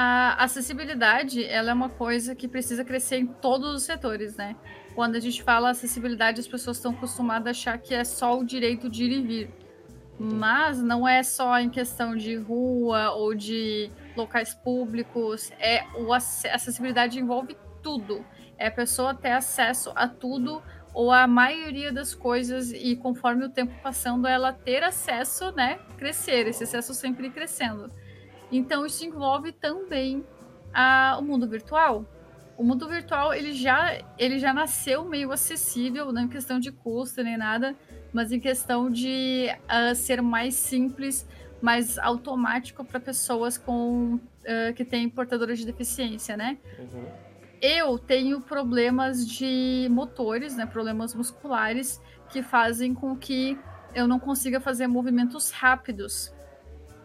A 0.00 0.44
acessibilidade, 0.44 1.44
ela 1.44 1.72
é 1.72 1.74
uma 1.74 1.88
coisa 1.88 2.32
que 2.32 2.46
precisa 2.46 2.84
crescer 2.84 3.16
em 3.16 3.26
todos 3.26 3.74
os 3.74 3.82
setores, 3.82 4.36
né? 4.36 4.54
Quando 4.94 5.16
a 5.16 5.20
gente 5.20 5.42
fala 5.42 5.70
acessibilidade, 5.70 6.38
as 6.38 6.46
pessoas 6.46 6.76
estão 6.76 6.92
acostumadas 6.92 7.48
a 7.48 7.50
achar 7.50 7.78
que 7.78 7.92
é 7.92 8.04
só 8.04 8.38
o 8.38 8.44
direito 8.44 8.88
de 8.88 9.02
ir 9.02 9.10
e 9.10 9.22
vir. 9.22 9.50
Mas 10.16 10.80
não 10.80 11.06
é 11.06 11.24
só 11.24 11.58
em 11.58 11.68
questão 11.68 12.14
de 12.14 12.36
rua 12.36 13.10
ou 13.10 13.34
de 13.34 13.90
locais 14.16 14.54
públicos, 14.54 15.50
é 15.58 15.84
o 15.96 16.12
acessibilidade 16.12 17.18
envolve 17.18 17.56
tudo. 17.82 18.24
É 18.56 18.68
a 18.68 18.70
pessoa 18.70 19.16
ter 19.16 19.32
acesso 19.32 19.90
a 19.96 20.06
tudo 20.06 20.62
ou 20.94 21.10
a 21.10 21.26
maioria 21.26 21.92
das 21.92 22.14
coisas 22.14 22.70
e 22.70 22.94
conforme 22.94 23.46
o 23.46 23.50
tempo 23.50 23.74
passando 23.82 24.28
ela 24.28 24.52
ter 24.52 24.84
acesso, 24.84 25.50
né, 25.50 25.80
crescer, 25.96 26.46
esse 26.46 26.62
acesso 26.62 26.94
sempre 26.94 27.30
crescendo. 27.30 27.90
Então 28.50 28.86
isso 28.86 29.04
envolve 29.04 29.52
também 29.52 30.24
a, 30.72 31.16
o 31.18 31.22
mundo 31.22 31.46
virtual. 31.46 32.04
O 32.56 32.64
mundo 32.64 32.88
virtual 32.88 33.32
ele 33.32 33.52
já, 33.52 34.02
ele 34.18 34.38
já 34.38 34.52
nasceu 34.52 35.04
meio 35.04 35.30
acessível, 35.30 36.12
não 36.12 36.22
em 36.22 36.28
questão 36.28 36.58
de 36.58 36.72
custo 36.72 37.22
nem 37.22 37.36
nada, 37.36 37.76
mas 38.12 38.32
em 38.32 38.40
questão 38.40 38.90
de 38.90 39.46
uh, 39.64 39.94
ser 39.94 40.20
mais 40.20 40.54
simples, 40.54 41.26
mais 41.62 41.98
automático 41.98 42.84
para 42.84 42.98
pessoas 42.98 43.56
com 43.56 44.14
uh, 44.14 44.74
que 44.74 44.84
têm 44.84 45.08
portadores 45.08 45.58
de 45.58 45.66
deficiência, 45.66 46.36
né? 46.36 46.58
Uhum. 46.78 47.06
Eu 47.60 47.98
tenho 47.98 48.40
problemas 48.40 49.26
de 49.26 49.88
motores, 49.90 50.56
né? 50.56 50.64
Problemas 50.66 51.14
musculares 51.14 52.00
que 52.30 52.42
fazem 52.42 52.94
com 52.94 53.16
que 53.16 53.58
eu 53.94 54.06
não 54.06 54.18
consiga 54.18 54.60
fazer 54.60 54.86
movimentos 54.86 55.50
rápidos. 55.50 56.32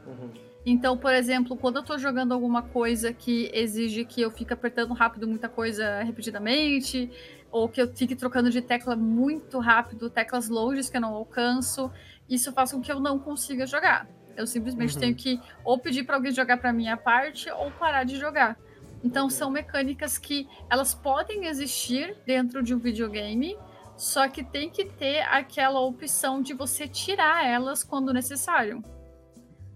Uhum. 0.05 0.31
Então, 0.65 0.97
por 0.97 1.13
exemplo, 1.13 1.57
quando 1.57 1.77
eu 1.77 1.83
tô 1.83 1.97
jogando 1.97 2.33
alguma 2.33 2.61
coisa 2.61 3.11
que 3.11 3.49
exige 3.53 4.05
que 4.05 4.21
eu 4.21 4.31
fique 4.31 4.53
apertando 4.53 4.93
rápido 4.93 5.27
muita 5.27 5.49
coisa 5.49 6.01
repetidamente, 6.03 7.11
ou 7.51 7.67
que 7.67 7.81
eu 7.81 7.93
fique 7.93 8.15
trocando 8.15 8.49
de 8.49 8.61
tecla 8.61 8.95
muito 8.95 9.59
rápido, 9.59 10.09
teclas 10.09 10.47
longes 10.47 10.89
que 10.89 10.97
eu 10.97 11.01
não 11.01 11.13
alcanço, 11.13 11.91
isso 12.29 12.51
faz 12.53 12.71
com 12.71 12.81
que 12.81 12.91
eu 12.91 12.99
não 12.99 13.19
consiga 13.19 13.67
jogar. 13.67 14.07
Eu 14.35 14.47
simplesmente 14.47 14.95
uhum. 14.95 15.01
tenho 15.01 15.15
que 15.15 15.39
ou 15.63 15.77
pedir 15.77 16.03
para 16.03 16.15
alguém 16.15 16.31
jogar 16.31 16.57
para 16.57 16.73
minha 16.73 16.97
parte 16.97 17.49
ou 17.51 17.69
parar 17.71 18.05
de 18.05 18.17
jogar. 18.17 18.57
Então 19.03 19.29
são 19.29 19.51
mecânicas 19.51 20.17
que 20.17 20.47
elas 20.69 20.95
podem 20.95 21.45
existir 21.45 22.15
dentro 22.25 22.63
de 22.63 22.73
um 22.73 22.79
videogame, 22.79 23.57
só 23.97 24.27
que 24.29 24.43
tem 24.43 24.69
que 24.69 24.85
ter 24.85 25.21
aquela 25.23 25.81
opção 25.81 26.41
de 26.41 26.53
você 26.53 26.87
tirar 26.87 27.45
elas 27.45 27.83
quando 27.83 28.13
necessário. 28.13 28.81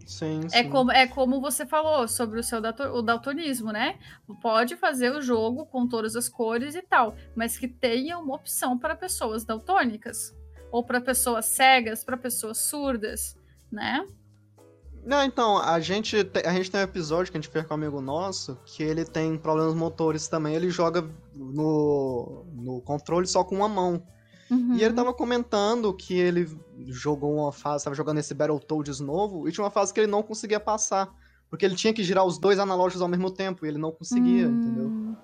Sim, 0.07 0.39
é 0.53 0.63
sim. 0.63 0.69
Como, 0.69 0.89
é 0.89 1.05
como 1.05 1.41
você 1.41 1.65
falou 1.65 2.07
sobre 2.07 2.39
o 2.39 2.43
seu 2.43 2.59
o 2.59 3.01
daltonismo, 3.01 3.73
né? 3.73 3.99
Pode 4.41 4.77
fazer 4.77 5.11
o 5.11 5.21
jogo 5.21 5.65
com 5.65 5.85
todas 5.85 6.15
as 6.15 6.29
cores 6.29 6.75
e 6.75 6.81
tal, 6.81 7.13
mas 7.35 7.57
que 7.57 7.67
tenha 7.67 8.17
uma 8.17 8.35
opção 8.35 8.79
para 8.79 8.95
pessoas 8.95 9.43
daltônicas. 9.43 10.33
Ou 10.71 10.81
para 10.81 11.01
pessoas 11.01 11.45
cegas, 11.45 12.05
para 12.05 12.15
pessoas 12.15 12.57
surdas, 12.57 13.37
né? 13.69 14.07
Não, 15.05 15.23
então, 15.23 15.57
a 15.57 15.79
gente, 15.79 16.15
a 16.45 16.53
gente 16.53 16.71
tem 16.71 16.81
um 16.81 16.83
episódio 16.83 17.31
que 17.31 17.37
a 17.37 17.41
gente 17.41 17.51
fez 17.51 17.65
com 17.65 17.73
um 17.73 17.77
amigo 17.77 18.01
nosso, 18.01 18.57
que 18.65 18.83
ele 18.83 19.05
tem 19.05 19.37
problemas 19.37 19.73
motores 19.73 20.27
também, 20.27 20.55
ele 20.55 20.69
joga 20.69 21.09
no, 21.33 22.45
no 22.53 22.81
controle 22.81 23.27
só 23.27 23.43
com 23.43 23.55
uma 23.55 23.69
mão. 23.69 24.01
Uhum. 24.49 24.75
E 24.75 24.83
ele 24.83 24.93
tava 24.93 25.13
comentando 25.13 25.93
que 25.93 26.17
ele 26.17 26.49
jogou 26.87 27.35
uma 27.35 27.51
fase, 27.51 27.83
tava 27.83 27.95
jogando 27.95 28.19
esse 28.19 28.33
Battletoads 28.33 28.99
novo, 28.99 29.47
e 29.47 29.51
tinha 29.51 29.63
uma 29.63 29.71
fase 29.71 29.93
que 29.93 29.99
ele 29.99 30.11
não 30.11 30.23
conseguia 30.23 30.59
passar. 30.59 31.13
Porque 31.49 31.65
ele 31.65 31.75
tinha 31.75 31.93
que 31.93 32.03
girar 32.03 32.25
os 32.25 32.37
dois 32.37 32.59
analógicos 32.59 33.01
ao 33.01 33.07
mesmo 33.07 33.31
tempo, 33.31 33.65
e 33.65 33.69
ele 33.69 33.77
não 33.77 33.91
conseguia, 33.91 34.47
uhum. 34.47 34.61
entendeu? 34.61 35.17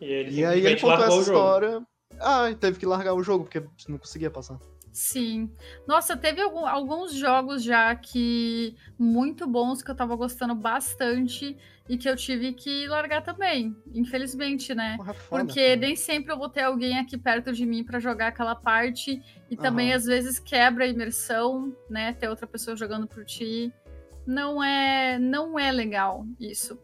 E, 0.00 0.04
ele 0.04 0.40
e 0.40 0.44
aí 0.44 0.66
ele 0.66 0.80
contou 0.80 1.04
essa 1.04 1.16
história. 1.16 1.86
Ah, 2.18 2.52
teve 2.58 2.78
que 2.78 2.86
largar 2.86 3.14
o 3.14 3.22
jogo, 3.22 3.44
porque 3.44 3.62
não 3.88 3.98
conseguia 3.98 4.30
passar. 4.30 4.58
Sim. 4.92 5.50
Nossa, 5.86 6.16
teve 6.16 6.40
algum, 6.40 6.66
alguns 6.66 7.14
jogos 7.14 7.62
já 7.62 7.94
que 7.94 8.74
muito 8.98 9.46
bons 9.46 9.82
que 9.82 9.90
eu 9.90 9.94
tava 9.94 10.16
gostando 10.16 10.54
bastante 10.54 11.56
e 11.88 11.96
que 11.96 12.08
eu 12.08 12.16
tive 12.16 12.52
que 12.52 12.86
largar 12.86 13.22
também, 13.22 13.76
infelizmente, 13.92 14.74
né? 14.74 14.96
Porra, 14.96 15.14
foda, 15.14 15.44
Porque 15.44 15.60
cara. 15.60 15.76
nem 15.76 15.96
sempre 15.96 16.32
eu 16.32 16.38
vou 16.38 16.48
ter 16.48 16.62
alguém 16.62 16.98
aqui 16.98 17.16
perto 17.16 17.52
de 17.52 17.64
mim 17.66 17.84
para 17.84 17.98
jogar 17.98 18.28
aquela 18.28 18.54
parte 18.54 19.22
e 19.50 19.54
uhum. 19.54 19.60
também 19.60 19.92
às 19.92 20.04
vezes 20.04 20.38
quebra 20.38 20.84
a 20.84 20.88
imersão, 20.88 21.74
né? 21.88 22.12
Ter 22.12 22.28
outra 22.28 22.46
pessoa 22.46 22.76
jogando 22.76 23.06
por 23.06 23.24
ti. 23.24 23.72
Não 24.26 24.62
é, 24.62 25.18
não 25.18 25.58
é 25.58 25.72
legal 25.72 26.26
isso 26.38 26.78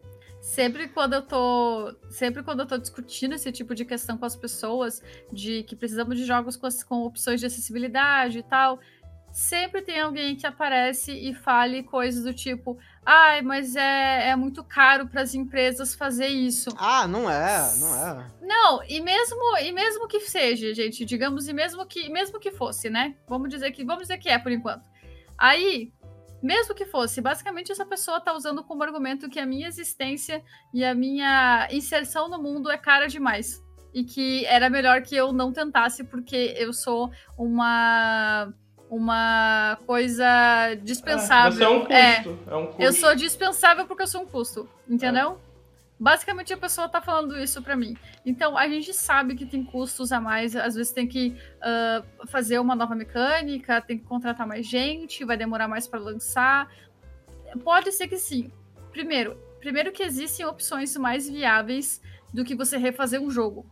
sempre 0.47 0.87
quando 0.87 1.11
eu 1.11 1.21
tô 1.21 1.93
sempre 2.09 2.41
quando 2.41 2.61
eu 2.61 2.65
tô 2.65 2.77
discutindo 2.77 3.35
esse 3.35 3.51
tipo 3.51 3.75
de 3.75 3.83
questão 3.83 4.17
com 4.17 4.25
as 4.25 4.35
pessoas 4.35 5.03
de 5.31 5.63
que 5.63 5.75
precisamos 5.75 6.17
de 6.17 6.23
jogos 6.23 6.55
com, 6.55 6.69
com 6.87 7.03
opções 7.03 7.41
de 7.41 7.45
acessibilidade 7.45 8.39
e 8.39 8.43
tal 8.43 8.79
sempre 9.29 9.81
tem 9.81 9.99
alguém 9.99 10.37
que 10.37 10.47
aparece 10.47 11.11
e 11.11 11.33
fale 11.33 11.83
coisas 11.83 12.23
do 12.23 12.33
tipo 12.33 12.77
ai 13.05 13.41
mas 13.41 13.75
é, 13.75 14.29
é 14.29 14.35
muito 14.37 14.63
caro 14.63 15.05
para 15.09 15.21
as 15.21 15.35
empresas 15.35 15.93
fazer 15.93 16.27
isso. 16.27 16.69
Ah 16.77 17.05
não 17.09 17.29
é 17.29 17.75
não 17.75 17.93
é. 17.93 18.31
não 18.41 18.83
e 18.85 19.01
mesmo 19.01 19.57
e 19.57 19.73
mesmo 19.73 20.07
que 20.07 20.21
seja 20.21 20.73
gente 20.73 21.03
digamos 21.03 21.49
e 21.49 21.53
mesmo 21.53 21.85
que 21.85 22.07
mesmo 22.07 22.39
que 22.39 22.51
fosse 22.51 22.89
né? 22.89 23.17
Vamos 23.27 23.49
dizer 23.49 23.71
que 23.71 23.83
vamos 23.83 24.03
dizer 24.03 24.17
que 24.17 24.29
é 24.29 24.39
por 24.39 24.53
enquanto. 24.53 24.89
Aí 25.37 25.91
mesmo 26.41 26.75
que 26.75 26.85
fosse, 26.85 27.21
basicamente 27.21 27.71
essa 27.71 27.85
pessoa 27.85 28.17
está 28.17 28.33
usando 28.33 28.63
como 28.63 28.83
argumento 28.83 29.29
que 29.29 29.39
a 29.39 29.45
minha 29.45 29.67
existência 29.67 30.43
e 30.73 30.83
a 30.83 30.93
minha 30.93 31.67
inserção 31.71 32.29
no 32.29 32.41
mundo 32.41 32.69
é 32.69 32.77
cara 32.77 33.07
demais. 33.07 33.63
E 33.93 34.03
que 34.03 34.45
era 34.45 34.69
melhor 34.69 35.01
que 35.01 35.15
eu 35.15 35.33
não 35.33 35.51
tentasse, 35.51 36.03
porque 36.03 36.53
eu 36.57 36.71
sou 36.73 37.09
uma 37.37 38.53
uma 38.89 39.77
coisa 39.85 40.25
dispensável. 40.81 41.61
É, 41.61 41.65
é 41.65 41.69
um 41.69 41.79
custo. 41.79 41.93
É, 41.93 42.53
é 42.53 42.55
um 42.55 42.65
custo. 42.67 42.81
Eu 42.81 42.93
sou 42.93 43.15
dispensável 43.15 43.85
porque 43.85 44.03
eu 44.03 44.07
sou 44.07 44.21
um 44.21 44.25
custo, 44.25 44.69
entendeu? 44.87 45.39
É. 45.43 45.46
Basicamente 45.99 46.53
a 46.53 46.57
pessoa 46.57 46.87
tá 46.87 47.01
falando 47.01 47.37
isso 47.37 47.61
para 47.61 47.75
mim. 47.75 47.97
Então 48.25 48.55
a 48.57 48.67
gente 48.67 48.93
sabe 48.93 49.35
que 49.35 49.45
tem 49.45 49.63
custos 49.63 50.11
a 50.11 50.21
mais, 50.21 50.55
às 50.55 50.75
vezes 50.75 50.91
tem 50.91 51.07
que 51.07 51.35
uh, 51.57 52.27
fazer 52.27 52.59
uma 52.59 52.75
nova 52.75 52.93
mecânica, 52.93 53.81
tem 53.81 53.97
que 53.97 54.05
contratar 54.05 54.45
mais 54.45 54.65
gente, 54.67 55.25
vai 55.25 55.35
demorar 55.35 55.67
mais 55.67 55.87
para 55.87 55.99
lançar. 55.99 56.71
Pode 57.63 57.91
ser 57.91 58.07
que 58.07 58.17
sim. 58.17 58.51
Primeiro, 58.91 59.37
primeiro 59.59 59.91
que 59.91 60.03
existem 60.03 60.45
opções 60.45 60.95
mais 60.97 61.27
viáveis 61.27 61.99
do 62.31 62.45
que 62.45 62.55
você 62.55 62.77
refazer 62.77 63.19
um 63.19 63.31
jogo. 63.31 63.65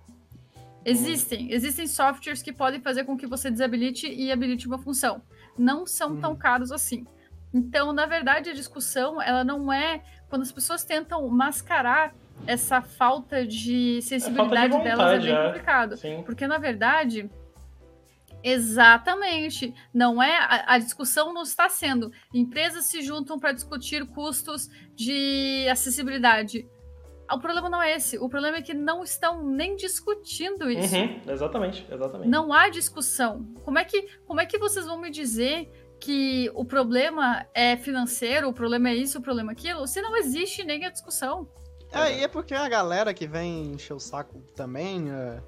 Existem, 0.84 1.51
existem 1.51 1.88
softwares 1.88 2.43
que 2.43 2.53
podem 2.53 2.80
fazer 2.80 3.05
com 3.05 3.17
que 3.17 3.26
você 3.26 3.49
desabilite 3.49 4.07
e 4.07 4.32
habilite 4.32 4.67
uma 4.67 4.78
função. 4.78 5.21
Não 5.57 5.86
são 5.86 6.11
uhum. 6.11 6.21
tão 6.21 6.36
caros 6.36 6.71
assim. 6.71 7.05
Então, 7.51 7.93
na 7.93 8.05
verdade, 8.05 8.49
a 8.49 8.53
discussão 8.53 9.21
ela 9.21 9.43
não 9.43 9.71
é 9.71 10.03
quando 10.36 10.41
as 10.41 10.51
pessoas 10.51 10.83
tentam 10.83 11.25
mascarar 11.29 12.13
essa 12.45 12.81
falta 12.81 13.47
de 13.47 14.01
sensibilidade 14.01 14.73
falta 14.73 14.89
de 14.89 14.91
vontade, 14.91 14.97
delas 14.97 15.23
é 15.23 15.25
bem 15.25 15.33
é. 15.33 15.45
complicado. 15.45 15.97
Sim. 15.97 16.23
Porque, 16.25 16.45
na 16.45 16.57
verdade, 16.57 17.29
Exatamente. 18.43 19.73
Não 19.91 20.21
é 20.21 20.38
a, 20.38 20.75
a, 20.75 20.77
discussão 20.77 21.33
não 21.33 21.41
está 21.41 21.67
sendo. 21.67 22.11
Empresas 22.31 22.86
se 22.86 23.01
juntam 23.01 23.39
para 23.39 23.51
discutir 23.51 24.05
custos 24.05 24.69
de 24.93 25.67
acessibilidade. 25.67 26.67
O 27.31 27.39
problema 27.39 27.71
não 27.71 27.81
é 27.81 27.95
esse. 27.95 28.19
O 28.19 28.29
problema 28.29 28.57
é 28.57 28.61
que 28.61 28.73
não 28.73 29.03
estão 29.03 29.43
nem 29.43 29.75
discutindo 29.75 30.69
isso. 30.69 30.95
Uhum, 30.95 31.21
exatamente, 31.27 31.88
exatamente. 31.89 32.29
Não 32.29 32.53
há 32.53 32.69
discussão. 32.69 33.47
Como 33.63 33.79
é 33.79 33.83
que 33.83 34.07
como 34.27 34.39
é 34.39 34.45
que 34.45 34.59
vocês 34.59 34.86
vão 34.86 34.99
me 34.99 35.09
dizer 35.09 35.84
que 35.99 36.51
o 36.53 36.65
problema 36.65 37.45
é 37.53 37.77
financeiro, 37.77 38.49
o 38.49 38.53
problema 38.53 38.89
é 38.89 38.95
isso, 38.95 39.19
o 39.19 39.21
problema 39.21 39.51
é 39.51 39.53
aquilo, 39.53 39.87
se 39.87 40.01
não 40.01 40.15
existe 40.15 40.63
nem 40.63 40.85
a 40.85 40.89
discussão. 40.89 41.47
É, 41.91 42.19
e 42.19 42.23
é 42.23 42.27
porque 42.27 42.53
a 42.53 42.67
galera 42.67 43.13
que 43.13 43.25
vem 43.27 43.71
encher 43.71 43.93
o 43.93 43.99
saco 43.99 44.41
também, 44.55 45.09
é, 45.09 45.41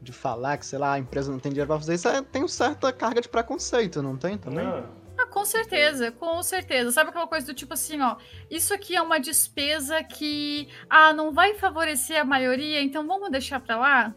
de 0.00 0.12
falar 0.12 0.58
que, 0.58 0.66
sei 0.66 0.78
lá, 0.78 0.92
a 0.92 0.98
empresa 0.98 1.32
não 1.32 1.38
tem 1.38 1.50
dinheiro 1.50 1.68
pra 1.68 1.78
fazer 1.78 1.94
isso, 1.94 2.08
é, 2.08 2.22
tem 2.22 2.42
uma 2.42 2.48
certa 2.48 2.92
carga 2.92 3.20
de 3.20 3.28
preconceito, 3.28 4.02
não 4.02 4.16
tem 4.16 4.36
também? 4.36 4.66
Não. 4.66 5.06
Ah, 5.18 5.26
com 5.26 5.44
certeza, 5.46 6.12
com 6.12 6.42
certeza. 6.42 6.92
Sabe 6.92 7.08
aquela 7.08 7.26
coisa 7.26 7.46
do 7.46 7.54
tipo 7.54 7.72
assim, 7.72 8.00
ó, 8.02 8.16
isso 8.50 8.74
aqui 8.74 8.94
é 8.94 9.00
uma 9.00 9.18
despesa 9.18 10.04
que, 10.04 10.68
ah, 10.90 11.12
não 11.14 11.32
vai 11.32 11.54
favorecer 11.54 12.20
a 12.20 12.24
maioria, 12.24 12.82
então 12.82 13.06
vamos 13.06 13.30
deixar 13.30 13.60
pra 13.60 13.78
lá? 13.78 14.14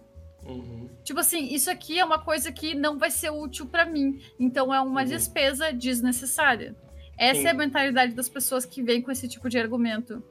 Uhum. 0.50 0.90
Tipo 1.04 1.20
assim, 1.20 1.54
isso 1.54 1.70
aqui 1.70 1.98
é 2.00 2.06
uma 2.06 2.20
coisa 2.20 2.52
que 2.52 2.76
não 2.76 2.98
vai 2.98 3.10
ser 3.12 3.30
útil 3.32 3.66
pra 3.66 3.86
mim, 3.86 4.20
então 4.40 4.74
é 4.74 4.80
uma 4.82 5.02
Uhum. 5.02 5.08
despesa 5.08 5.72
desnecessária. 5.72 6.76
Essa 7.18 7.42
Sim. 7.42 7.48
é 7.48 7.50
a 7.52 7.54
mentalidade 7.54 8.14
das 8.14 8.30
pessoas 8.30 8.66
que 8.66 8.82
vêm 8.82 9.02
com 9.02 9.12
esse 9.12 9.28
tipo 9.28 9.50
de 9.50 9.58
argumento. 9.60 10.24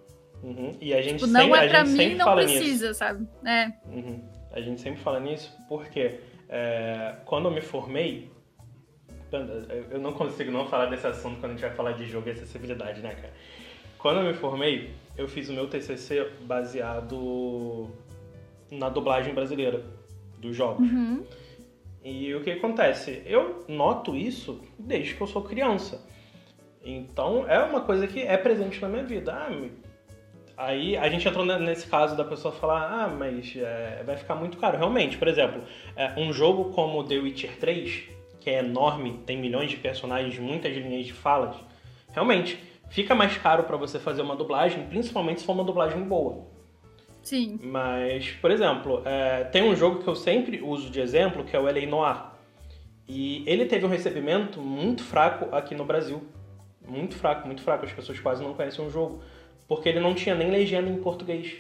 Uhum. 0.43 0.77
E 0.81 0.95
a 0.95 1.03
gente 1.03 1.15
Tipo, 1.17 1.27
sempre, 1.27 1.49
não 1.49 1.57
é 1.57 1.69
pra 1.69 1.85
mim, 1.85 2.15
não 2.15 2.25
fala 2.25 2.43
nisso. 2.45 2.59
precisa, 2.59 2.95
sabe? 2.95 3.27
É. 3.45 3.73
Uhum. 3.87 4.23
A 4.53 4.61
gente 4.61 4.81
sempre 4.81 5.01
fala 5.01 5.21
nisso 5.21 5.53
porque 5.69 6.21
é, 6.49 7.17
quando 7.27 7.47
eu 7.47 7.51
me 7.53 7.61
formei, 7.61 8.31
eu 9.91 9.99
não 10.01 10.13
consigo 10.13 10.51
não 10.51 10.67
falar 10.67 10.87
desse 10.87 11.07
assunto 11.07 11.39
quando 11.41 11.53
a 11.53 11.55
gente 11.55 11.61
vai 11.61 11.75
falar 11.75 11.93
de 11.93 12.07
jogo 12.07 12.29
e 12.29 12.33
acessibilidade, 12.33 13.01
né, 13.03 13.15
cara? 13.15 13.33
Quando 13.99 14.21
eu 14.21 14.25
me 14.25 14.33
formei, 14.35 14.95
eu 15.17 15.29
fiz 15.29 15.49
o 15.49 15.53
meu 15.53 15.69
TCC 15.69 16.31
baseado 16.43 17.91
na 18.71 18.89
dublagem 18.89 19.35
brasileira 19.35 19.85
dos 20.41 20.57
jogos. 20.57 20.89
Uhum. 20.91 21.25
E 22.05 22.35
o 22.35 22.43
que 22.43 22.51
acontece? 22.51 23.23
Eu 23.27 23.65
noto 23.69 24.17
isso 24.17 24.61
desde 24.79 25.15
que 25.15 25.21
eu 25.21 25.27
sou 25.27 25.43
criança. 25.43 26.07
Então 26.83 27.49
é 27.49 27.63
uma 27.63 27.81
coisa 27.81 28.07
que 28.07 28.21
é 28.21 28.37
presente 28.37 28.81
na 28.81 28.89
minha 28.89 29.03
vida. 29.03 29.33
Ah, 29.35 29.51
aí 30.57 30.97
a 30.97 31.09
gente 31.09 31.29
entrou 31.29 31.45
ne- 31.45 31.59
nesse 31.59 31.87
caso 31.87 32.17
da 32.17 32.25
pessoa 32.25 32.53
falar, 32.55 33.05
ah, 33.05 33.09
mas 33.09 33.55
é, 33.57 34.03
vai 34.07 34.17
ficar 34.17 34.35
muito 34.35 34.57
caro. 34.59 34.79
Realmente, 34.79 35.19
por 35.19 35.29
exemplo, 35.29 35.63
é, 35.97 36.19
um 36.19 36.33
jogo 36.33 36.73
como 36.73 37.05
The 37.05 37.17
Witcher 37.19 37.59
3, 37.59 38.05
que 38.41 38.49
é 38.49 38.61
enorme, 38.61 39.21
tem 39.27 39.37
milhões 39.37 39.71
de 39.71 39.77
personagens, 39.77 40.39
muitas 40.39 40.75
linhas 40.75 41.05
de 41.05 41.13
falas, 41.13 41.57
realmente 42.13 42.59
fica 42.89 43.15
mais 43.15 43.37
caro 43.37 43.65
pra 43.65 43.77
você 43.77 43.99
fazer 43.99 44.23
uma 44.23 44.37
dublagem, 44.37 44.87
principalmente 44.87 45.41
se 45.41 45.47
for 45.47 45.53
uma 45.53 45.65
dublagem 45.65 46.01
boa. 46.03 46.47
Sim. 47.29 47.61
Mas, 47.63 48.31
por 48.41 48.51
exemplo, 48.51 49.03
é, 49.05 49.45
tem 49.45 49.63
um 49.63 49.77
jogo 49.77 50.03
que 50.03 50.09
eu 50.09 50.17
sempre 50.17 50.63
uso 50.63 50.89
de 50.89 50.99
exemplo, 50.99 51.45
que 51.45 51.55
é 51.55 51.59
o 51.59 51.65
LA 51.65 51.87
Noir. 51.87 52.23
E 53.07 53.45
ele 53.47 53.67
teve 53.67 53.85
um 53.85 53.89
recebimento 53.91 54.63
muito 54.63 55.05
fraco 55.05 55.55
aqui 55.55 55.75
no 55.75 55.85
Brasil. 55.85 56.23
Muito 56.89 57.17
fraco, 57.17 57.47
muito 57.47 57.61
fraco. 57.61 57.85
As 57.85 57.93
pessoas 57.93 58.19
quase 58.19 58.43
não 58.43 58.55
conhecem 58.55 58.83
o 58.83 58.89
jogo. 58.89 59.21
Porque 59.69 59.91
ele 59.91 60.01
não 60.01 60.15
tinha 60.15 60.35
nem 60.35 60.51
legenda 60.51 60.89
em 60.89 60.97
português. 61.03 61.55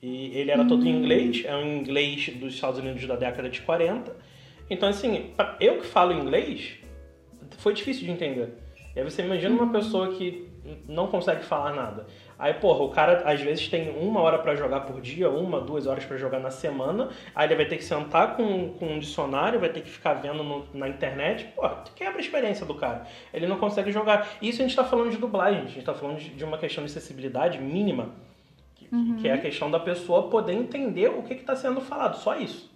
E 0.00 0.38
ele 0.38 0.52
era 0.52 0.64
todo 0.64 0.86
em 0.86 0.96
inglês, 0.96 1.42
é 1.44 1.56
um 1.56 1.78
inglês 1.78 2.28
dos 2.36 2.54
Estados 2.54 2.78
Unidos 2.78 3.04
da 3.04 3.16
década 3.16 3.48
de 3.48 3.60
40. 3.60 4.14
Então, 4.70 4.88
assim, 4.88 5.32
eu 5.58 5.78
que 5.78 5.86
falo 5.86 6.12
inglês, 6.12 6.74
foi 7.58 7.74
difícil 7.74 8.04
de 8.04 8.12
entender. 8.12 8.50
E 8.94 9.00
aí 9.00 9.04
você 9.04 9.22
imagina 9.22 9.52
uma 9.52 9.72
pessoa 9.72 10.14
que 10.14 10.48
não 10.88 11.08
consegue 11.08 11.44
falar 11.44 11.74
nada. 11.74 12.06
Aí, 12.42 12.54
porra, 12.54 12.82
o 12.82 12.88
cara 12.88 13.22
às 13.24 13.40
vezes 13.40 13.68
tem 13.68 13.90
uma 13.96 14.20
hora 14.20 14.36
pra 14.36 14.56
jogar 14.56 14.80
por 14.80 15.00
dia, 15.00 15.30
uma, 15.30 15.60
duas 15.60 15.86
horas 15.86 16.04
pra 16.04 16.16
jogar 16.16 16.40
na 16.40 16.50
semana. 16.50 17.08
Aí 17.36 17.46
ele 17.46 17.54
vai 17.54 17.66
ter 17.66 17.76
que 17.76 17.84
sentar 17.84 18.34
com, 18.36 18.70
com 18.70 18.86
um 18.86 18.98
dicionário, 18.98 19.60
vai 19.60 19.68
ter 19.68 19.80
que 19.80 19.88
ficar 19.88 20.14
vendo 20.14 20.42
no- 20.42 20.66
na 20.74 20.88
internet. 20.88 21.44
Porra, 21.54 21.84
quebra 21.94 22.16
a 22.18 22.20
experiência 22.20 22.66
do 22.66 22.74
cara. 22.74 23.06
Ele 23.32 23.46
não 23.46 23.58
consegue 23.58 23.92
jogar. 23.92 24.28
Isso 24.42 24.60
a 24.60 24.64
gente 24.66 24.74
tá 24.74 24.82
falando 24.82 25.10
de 25.12 25.18
dublagem, 25.18 25.62
a 25.62 25.66
gente 25.66 25.84
tá 25.84 25.94
falando 25.94 26.18
de, 26.18 26.30
de 26.30 26.44
uma 26.44 26.58
questão 26.58 26.82
de 26.84 26.90
acessibilidade 26.90 27.58
mínima. 27.60 28.08
Que, 28.74 28.88
que 29.20 29.28
é 29.28 29.34
a 29.34 29.38
questão 29.38 29.70
da 29.70 29.78
pessoa 29.78 30.28
poder 30.28 30.52
entender 30.54 31.10
o 31.10 31.22
que 31.22 31.34
está 31.34 31.54
sendo 31.54 31.80
falado, 31.80 32.16
só 32.16 32.36
isso. 32.36 32.74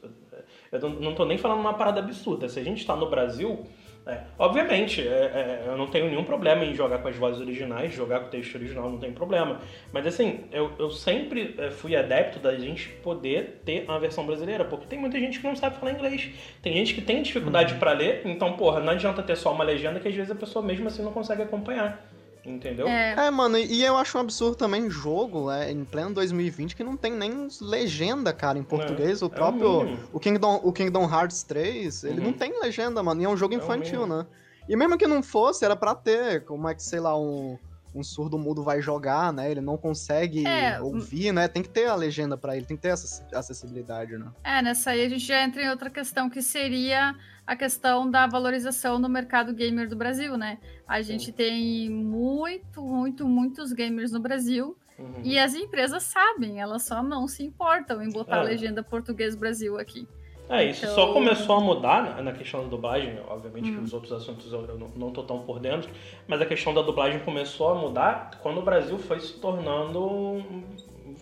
Eu 0.71 0.79
não- 0.89 1.13
tô 1.15 1.25
nem 1.25 1.39
falando 1.39 1.59
uma 1.59 1.75
parada 1.75 1.99
absurda. 1.99 2.49
Se 2.49 2.61
a 2.61 2.63
gente 2.63 2.79
está 2.79 2.95
no 2.95 3.11
Brasil, 3.11 3.65
é, 4.07 4.21
obviamente, 4.39 5.01
é, 5.01 5.05
é, 5.05 5.65
eu 5.67 5.77
não 5.77 5.89
tenho 5.89 6.07
nenhum 6.07 6.23
problema 6.23 6.65
em 6.65 6.73
jogar 6.73 6.99
com 6.99 7.09
as 7.09 7.17
vozes 7.17 7.41
originais, 7.41 7.93
jogar 7.93 8.21
com 8.21 8.27
o 8.27 8.31
texto 8.31 8.55
original, 8.55 8.89
não 8.89 8.99
tem 8.99 9.11
problema. 9.11 9.61
Mas 9.93 10.07
assim, 10.07 10.45
eu, 10.53 10.71
eu 10.79 10.91
sempre 10.91 11.57
é, 11.59 11.73
fui 11.73 11.97
adepto 11.97 12.39
da 12.39 12.55
gente 12.57 12.89
poder 13.03 13.63
ter 13.65 13.85
uma 13.85 13.99
versão 13.99 14.25
brasileira, 14.25 14.65
porque 14.65 14.87
tem 14.87 14.97
muita 14.97 15.19
gente 15.19 15.41
que 15.41 15.47
não 15.47 15.57
sabe 15.57 15.77
falar 15.79 15.91
inglês. 15.91 16.31
Tem 16.63 16.73
gente 16.73 16.95
que 16.95 17.01
tem 17.01 17.21
dificuldade 17.21 17.75
pra 17.75 17.93
ler, 17.93 18.23
então, 18.25 18.53
porra, 18.53 18.79
não 18.79 18.93
adianta 18.93 19.25
ter 19.25 19.37
só 19.37 19.53
uma 19.53 19.65
legenda 19.65 19.99
que 19.99 20.07
às 20.07 20.15
vezes 20.15 20.31
a 20.31 20.37
pessoa 20.37 20.65
mesmo 20.65 20.87
assim 20.87 21.03
não 21.03 21.13
consegue 21.13 21.43
acompanhar. 21.43 22.16
Entendeu? 22.47 22.87
É, 22.89 23.27
É, 23.27 23.31
mano, 23.31 23.59
e 23.59 23.83
eu 23.85 23.97
acho 23.97 24.17
um 24.17 24.21
absurdo 24.21 24.55
também 24.57 24.89
jogo, 24.89 25.51
é, 25.51 25.71
em 25.73 25.85
pleno 25.85 26.15
2020, 26.15 26.77
que 26.77 26.85
não 26.85 26.97
tem 26.97 27.13
nem 27.13 27.49
legenda, 27.61 28.33
cara, 28.33 28.59
em 28.59 28.63
português. 28.63 29.21
é 29.21 29.25
o 29.25 29.29
o 29.29 29.31
próprio. 29.31 29.85
mínimo. 29.85 30.09
o, 30.13 30.21
Kingdom, 30.21 30.61
o 30.63 30.73
Kingdom 30.73 31.05
Hearts 31.13 31.43
3, 31.43 32.05
ele 32.05 32.21
Uhum. 32.21 32.27
não 32.29 32.33
tem 32.33 32.59
legenda, 32.61 33.03
mano. 33.03 33.21
E 33.21 33.25
é 33.25 33.29
um 33.29 33.37
jogo 33.37 33.55
É 33.55 33.57
o 33.57 33.61
infantil, 33.61 34.07
né? 34.07 34.25
E 34.69 34.77
mesmo 34.77 34.97
que 34.97 35.07
não 35.07 35.23
fosse, 35.23 35.65
era 35.65 35.75
pra 35.77 35.95
ter. 35.95 36.45
Como 36.45 36.69
é 36.69 36.75
que, 36.75 36.83
sei 36.83 37.01
lá, 37.01 37.19
um, 37.19 37.57
um 37.95 38.03
surdo 38.03 38.37
mudo 38.39 38.63
vai 38.63 38.81
jogar, 38.83 39.33
né? 39.33 39.51
Ele 39.51 39.61
não 39.61 39.77
consegue 39.77 40.47
É, 40.47 40.81
ouvir, 40.81 41.33
né? 41.33 41.49
Tem 41.49 41.63
que 41.63 41.69
ter 41.69 41.87
a 41.87 41.95
legenda 41.95 42.37
pra 42.37 42.57
ele, 42.57 42.67
tem 42.67 42.77
que 42.77 42.83
ter 42.83 42.89
essa 42.91 43.25
acessibilidade, 43.35 44.19
né? 44.19 44.27
É, 44.45 44.61
nessa 44.63 44.91
aí 44.91 45.05
a 45.05 45.09
gente 45.09 45.25
já 45.25 45.43
entra 45.43 45.63
em 45.63 45.69
outra 45.71 45.89
questão, 45.91 46.29
que 46.29 46.43
seria 46.43 47.15
a 47.47 47.55
questão 47.55 48.11
da 48.11 48.27
valorização 48.27 48.99
no 48.99 49.09
mercado 49.09 49.55
gamer 49.55 49.89
do 49.89 49.95
Brasil, 49.97 50.37
né? 50.37 50.59
A 50.87 51.01
gente 51.01 51.31
tem 51.33 51.89
muito, 51.89 52.83
muito, 52.83 53.27
muitos 53.29 53.73
gamers 53.73 54.11
no 54.11 54.19
Brasil 54.21 54.77
Uhum. 54.99 55.21
e 55.23 55.39
as 55.39 55.55
empresas 55.55 56.03
sabem, 56.03 56.61
elas 56.61 56.83
só 56.85 57.03
não 57.03 57.29
se 57.29 57.45
importam 57.45 58.03
em 58.03 58.11
botar 58.11 58.39
É. 58.39 58.41
a 58.41 58.43
legenda 58.43 58.83
português 58.83 59.37
Brasil 59.37 59.79
aqui. 59.79 60.09
É, 60.49 60.65
isso 60.65 60.85
Então- 60.85 60.95
só 60.95 61.13
começou 61.13 61.57
a 61.57 61.61
mudar 61.61 62.03
na- 62.03 62.23
na 62.23 62.33
questão 62.33 62.63
da 62.63 62.69
dublagem, 62.69 63.19
obviamente 63.29 63.71
que 63.71 63.77
Hum. 63.79 63.83
os 63.83 63.93
outros 63.93 64.13
assuntos 64.13 64.53
eu 64.53 64.63
não- 64.79 64.91
não 64.97 65.11
tô 65.11 65.23
tão 65.25 65.41
por 65.41 65.59
dentro, 65.61 65.91
mas 66.27 66.41
a 66.41 66.47
questão 66.47 66.73
da 66.73 66.83
dublagem 66.83 67.19
começou 67.21 67.69
a 67.69 67.75
mudar 67.75 68.31
quando 68.43 68.59
o 68.59 68.63
Brasil 68.63 68.97
foi 68.99 69.19
se 69.21 69.35
tornando, 69.41 70.43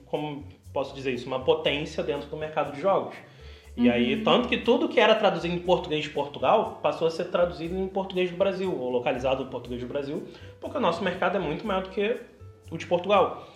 como 0.07 0.45
posso 0.73 0.95
dizer 0.95 1.13
isso, 1.13 1.27
uma 1.27 1.41
potência 1.41 2.03
dentro 2.03 2.29
do 2.29 2.37
mercado 2.37 2.73
de 2.75 2.81
jogos. 2.81 3.15
E 3.77 3.91
aí, 3.91 4.23
tanto 4.23 4.49
que 4.49 4.59
tudo 4.59 4.89
que 4.89 5.01
era 5.01 5.15
traduzido 5.17 5.53
em 5.55 5.59
português 5.59 6.05
de 6.05 6.11
Portugal 6.11 6.79
passou 6.83 7.09
a 7.09 7.11
ser 7.11 7.25
traduzido 7.25 7.77
em 7.77 7.89
português 7.89 8.31
do 8.31 8.37
Brasil, 8.37 8.73
ou 8.73 8.89
localizado 8.91 9.43
em 9.43 9.47
português 9.47 9.81
do 9.81 9.89
Brasil, 9.89 10.23
porque 10.61 10.77
o 10.77 10.81
nosso 10.81 11.03
mercado 11.03 11.37
é 11.37 11.41
muito 11.41 11.67
maior 11.67 11.83
do 11.83 11.91
que 11.91 12.17
o 12.71 12.77
de 12.79 12.87
Portugal. 12.87 13.49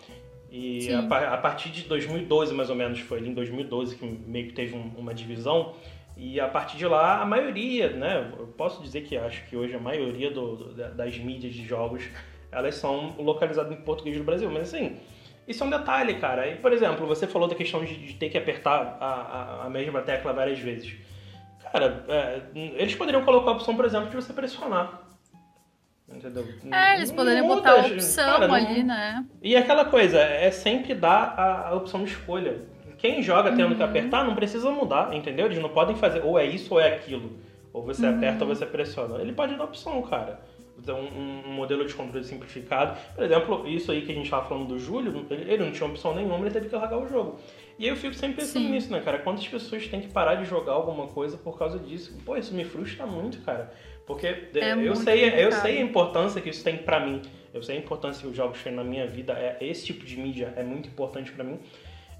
E 0.51 0.89
a, 0.95 1.35
a 1.35 1.37
partir 1.37 1.69
de 1.71 1.83
2012, 1.83 2.53
mais 2.55 2.71
ou 2.71 2.75
menos, 2.77 2.99
foi 3.01 3.19
ali 3.19 3.29
em 3.29 3.35
2012 3.35 3.97
que 3.97 4.05
meio 4.27 4.47
que 4.49 4.55
teve 4.55 4.75
um- 4.75 4.91
uma 4.97 5.13
divisão. 5.15 5.75
E 6.17 6.41
a 6.41 6.49
partir 6.49 6.77
de 6.79 6.87
lá, 6.87 7.21
a 7.23 7.25
maioria, 7.27 7.91
né? 7.91 8.33
Eu 8.39 8.47
posso 8.49 8.83
dizer 8.83 9.03
que 9.03 9.17
acho 9.17 9.47
que 9.49 9.57
hoje 9.57 9.75
a 9.75 9.79
maioria 9.79 10.31
do- 10.33 10.57
do- 10.57 10.73
da- 10.75 10.89
das 10.89 11.17
mídias 11.19 11.53
de 11.55 11.65
jogos, 11.65 12.03
elas 12.51 12.75
são 12.75 13.15
localizadas 13.19 13.71
em 13.73 13.77
português 13.83 14.17
do 14.17 14.25
Brasil. 14.25 14.51
Mas 14.51 14.75
assim, 14.75 14.97
isso 15.49 15.65
é 15.65 15.67
um 15.67 15.71
detalhe, 15.71 16.15
cara. 16.21 16.47
E, 16.49 16.57
por 16.57 16.73
exemplo, 16.73 17.07
você 17.07 17.27
falou 17.27 17.49
da 17.49 17.55
questão 17.55 17.85
de, 17.85 17.97
de 17.97 18.15
ter 18.15 18.29
que 18.29 18.39
apertar 18.39 18.97
a, 19.01 19.07
a- 19.07 19.67
a 19.67 19.71
mesma 19.71 20.01
tecla 20.03 20.33
várias 20.33 20.59
vezes. 20.59 20.95
Cara, 21.73 22.05
é, 22.09 22.41
eles 22.55 22.95
poderiam 22.95 23.25
colocar 23.25 23.51
a 23.51 23.55
opção, 23.55 23.75
por 23.75 23.85
exemplo, 23.85 24.09
de 24.11 24.17
você 24.17 24.33
pressionar. 24.33 25.03
Entendeu? 26.09 26.47
É, 26.73 26.97
eles 26.97 27.11
Não 27.11 27.17
poderiam 27.17 27.47
botar 27.47 27.73
a 27.73 27.87
opção 27.87 28.25
Cara, 28.25 28.49
não- 28.49 28.55
ali, 28.55 28.83
né? 28.83 29.27
e 29.43 29.55
aquela 29.55 29.85
coisa, 29.85 30.19
é 30.19 30.51
sempre 30.51 30.95
dar 30.95 31.35
a, 31.37 31.69
a 31.69 31.75
opção 31.75 32.03
de 32.03 32.11
escolha. 32.13 32.63
Quem 32.97 33.23
joga 33.23 33.55
tendo 33.55 33.77
que 33.77 33.83
apertar 33.83 34.25
não 34.25 34.35
precisa 34.35 34.71
mudar, 34.71 35.15
entendeu? 35.15 35.47
Eles 35.47 35.59
não 35.59 35.69
podem 35.69 35.95
fazer 35.97 36.25
ou 36.25 36.39
é 36.39 36.45
isso 36.47 36.75
ou 36.75 36.81
é 36.81 36.95
aquilo. 36.95 37.39
Ou 37.73 37.85
você 37.85 38.07
aperta 38.07 38.45
ou 38.45 38.49
você 38.55 38.65
pressiona. 38.67 39.21
Ele 39.21 39.33
pode 39.33 39.55
dar 39.55 39.65
opção, 39.65 40.01
cara. 40.03 40.41
Então, 40.79 41.01
um, 41.01 41.53
modelo 41.53 41.85
de 41.85 41.93
controle 41.93 42.25
simplificado. 42.25 42.97
Por 43.15 43.25
exemplo, 43.25 43.67
isso 43.67 43.91
aí 43.91 44.03
que 44.03 44.13
a 44.13 44.15
gente 44.15 44.31
tava 44.31 44.49
falando 44.49 44.69
do 44.69 44.79
Júlio, 44.79 45.27
ele, 45.29 45.53
ele 45.53 45.65
não 45.65 45.73
tinha 45.73 45.89
opção 45.89 46.15
nenhuma, 46.15 46.39
ele 46.39 46.51
teve 46.51 46.69
que 46.69 46.77
largar 46.77 46.99
o 46.99 47.09
jogo. 47.09 47.39
E 47.79 47.85
aí 47.85 47.91
eu 47.91 47.97
fico 47.97 48.15
sempre 48.15 48.37
pensando 48.37 48.65
Sim. 48.65 48.73
nisso, 48.73 48.91
né, 48.91 49.01
cara? 49.01 49.19
Quantas 49.19 49.47
pessoas 49.47 49.87
têm 49.87 50.01
que 50.01 50.09
parar 50.09 50.37
de 50.37 50.45
jogar 50.45 50.73
alguma 50.73 51.09
coisa 51.09 51.37
por 51.37 51.59
causa 51.59 51.79
disso? 51.79 52.17
Pô, 52.25 52.37
isso 52.37 52.55
me 52.55 52.65
frustra 52.65 53.07
muito, 53.07 53.41
cara. 53.43 53.73
Porque 54.07 54.27
É 54.27 54.73
eu 54.75 54.97
sei, 54.97 55.45
eu 55.45 55.53
sei 55.53 55.79
a 55.79 55.83
importância 55.83 56.41
que 56.41 56.49
isso 56.49 56.65
tem 56.65 56.79
pra 56.79 56.99
mim. 56.99 57.21
Eu 57.53 57.63
sei 57.63 57.77
a 57.77 57.79
importância 57.79 58.23
que 58.23 58.29
os 58.29 58.37
jogos 58.37 58.63
têm 58.63 58.73
na 58.73 58.83
minha 58.83 59.07
vida. 59.07 59.33
É, 59.35 59.59
esse 59.61 59.85
tipo 59.85 60.05
de 60.05 60.17
mídia 60.17 60.53
é 60.57 60.63
muito 60.63 60.89
importante 60.89 61.31
pra 61.31 61.45
mim. 61.45 61.59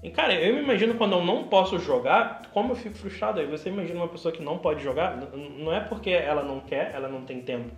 E, 0.01 0.09
cara, 0.09 0.33
eu 0.33 0.53
me 0.55 0.61
imagino 0.61 0.95
quando 0.95 1.13
eu 1.13 1.25
não 1.25 1.45
posso 1.45 1.77
jogar, 1.77 2.43
como 2.53 2.71
eu 2.71 2.75
fico 2.75 2.95
frustrado. 2.95 3.39
Aí 3.39 3.45
você 3.45 3.69
imagina 3.69 3.99
uma 3.99 4.07
pessoa 4.07 4.31
que 4.31 4.41
não 4.41 4.57
pode 4.57 4.81
jogar, 4.81 5.17
não 5.57 5.73
é 5.73 5.79
porque 5.79 6.09
ela 6.11 6.43
não 6.43 6.61
quer, 6.61 6.91
ela 6.93 7.09
não 7.09 7.25
tem 7.25 7.41
tempo. 7.41 7.71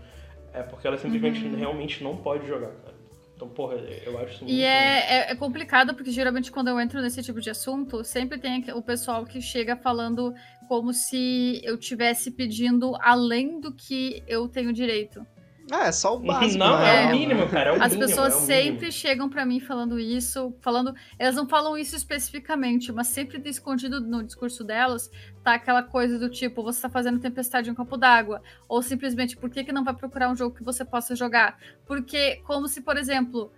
É 0.54 0.62
porque 0.64 0.86
ela 0.88 0.98
simplesmente 0.98 1.46
Uhum. 1.46 1.56
realmente 1.56 2.04
não 2.04 2.18
pode 2.18 2.48
jogar, 2.48 2.72
cara. 2.72 3.02
Então, 3.36 3.50
porra, 3.50 3.74
eu 3.76 4.20
acho 4.20 4.34
isso 4.36 4.44
muito 4.46 4.56
E 4.56 4.62
é, 4.64 5.30
é, 5.30 5.32
é 5.32 5.36
complicado, 5.36 5.96
porque 5.96 6.12
geralmente 6.12 6.52
quando 6.52 6.68
eu 6.68 6.80
entro 6.80 7.02
nesse 7.02 7.24
tipo 7.24 7.42
de 7.42 7.50
assunto, 7.50 8.04
sempre 8.04 8.38
tem 8.38 8.64
o 8.76 8.82
pessoal 8.84 9.26
que 9.26 9.42
chega 9.42 9.76
falando 9.76 10.32
como 10.68 10.94
se 10.94 11.60
eu 11.64 11.76
tivesse 11.76 12.30
pedindo 12.32 12.96
além 13.02 13.60
do 13.60 13.74
que 13.74 14.24
eu 14.28 14.48
tenho 14.48 14.72
direito. 14.72 15.26
É, 15.72 15.88
é 15.88 15.92
só 15.92 16.16
o 16.16 16.20
básico. 16.26 16.58
Não, 16.58 16.78
né? 16.80 17.04
é, 17.04 17.08
o 17.08 17.12
mínimo, 17.12 17.48
cara. 17.48 17.70
É 17.70 17.74
o 17.78 17.82
As 17.82 17.94
mínimo, 17.94 18.08
pessoas 18.08 18.34
é 18.36 18.40
sempre 18.40 18.72
mínimo. 18.74 18.92
chegam 18.92 19.30
pra 19.30 19.46
mim 19.46 19.60
falando 19.60 20.00
isso, 20.00 20.54
falando. 20.62 20.94
Elas 21.18 21.36
não 21.36 21.48
falam 21.48 21.78
isso 21.78 21.96
especificamente, 21.96 22.92
mas 22.92 23.08
sempre 23.08 23.42
escondido 23.50 24.02
no 24.02 24.24
discurso 24.24 24.64
delas 24.64 25.10
tá 25.44 25.54
aquela 25.56 25.82
coisa 25.82 26.20
do 26.20 26.30
tipo, 26.30 26.62
você 26.62 26.82
tá 26.82 26.90
fazendo 26.90 27.20
tempestade 27.20 27.70
em 27.70 27.72
um 27.72 27.76
copo 27.76 27.98
d'água. 27.98 28.42
Ou 28.68 28.82
simplesmente, 28.82 29.36
por 29.38 29.50
que, 29.50 29.64
que 29.64 29.72
não 29.72 29.84
vai 29.84 29.94
procurar 29.94 30.30
um 30.30 30.36
jogo 30.36 30.56
que 30.56 30.64
você 30.64 30.84
possa 30.86 31.16
jogar? 31.16 31.58
Porque, 31.86 32.42
como 32.46 32.68
se, 32.68 32.82
por 32.82 32.96
exemplo, 32.98 33.52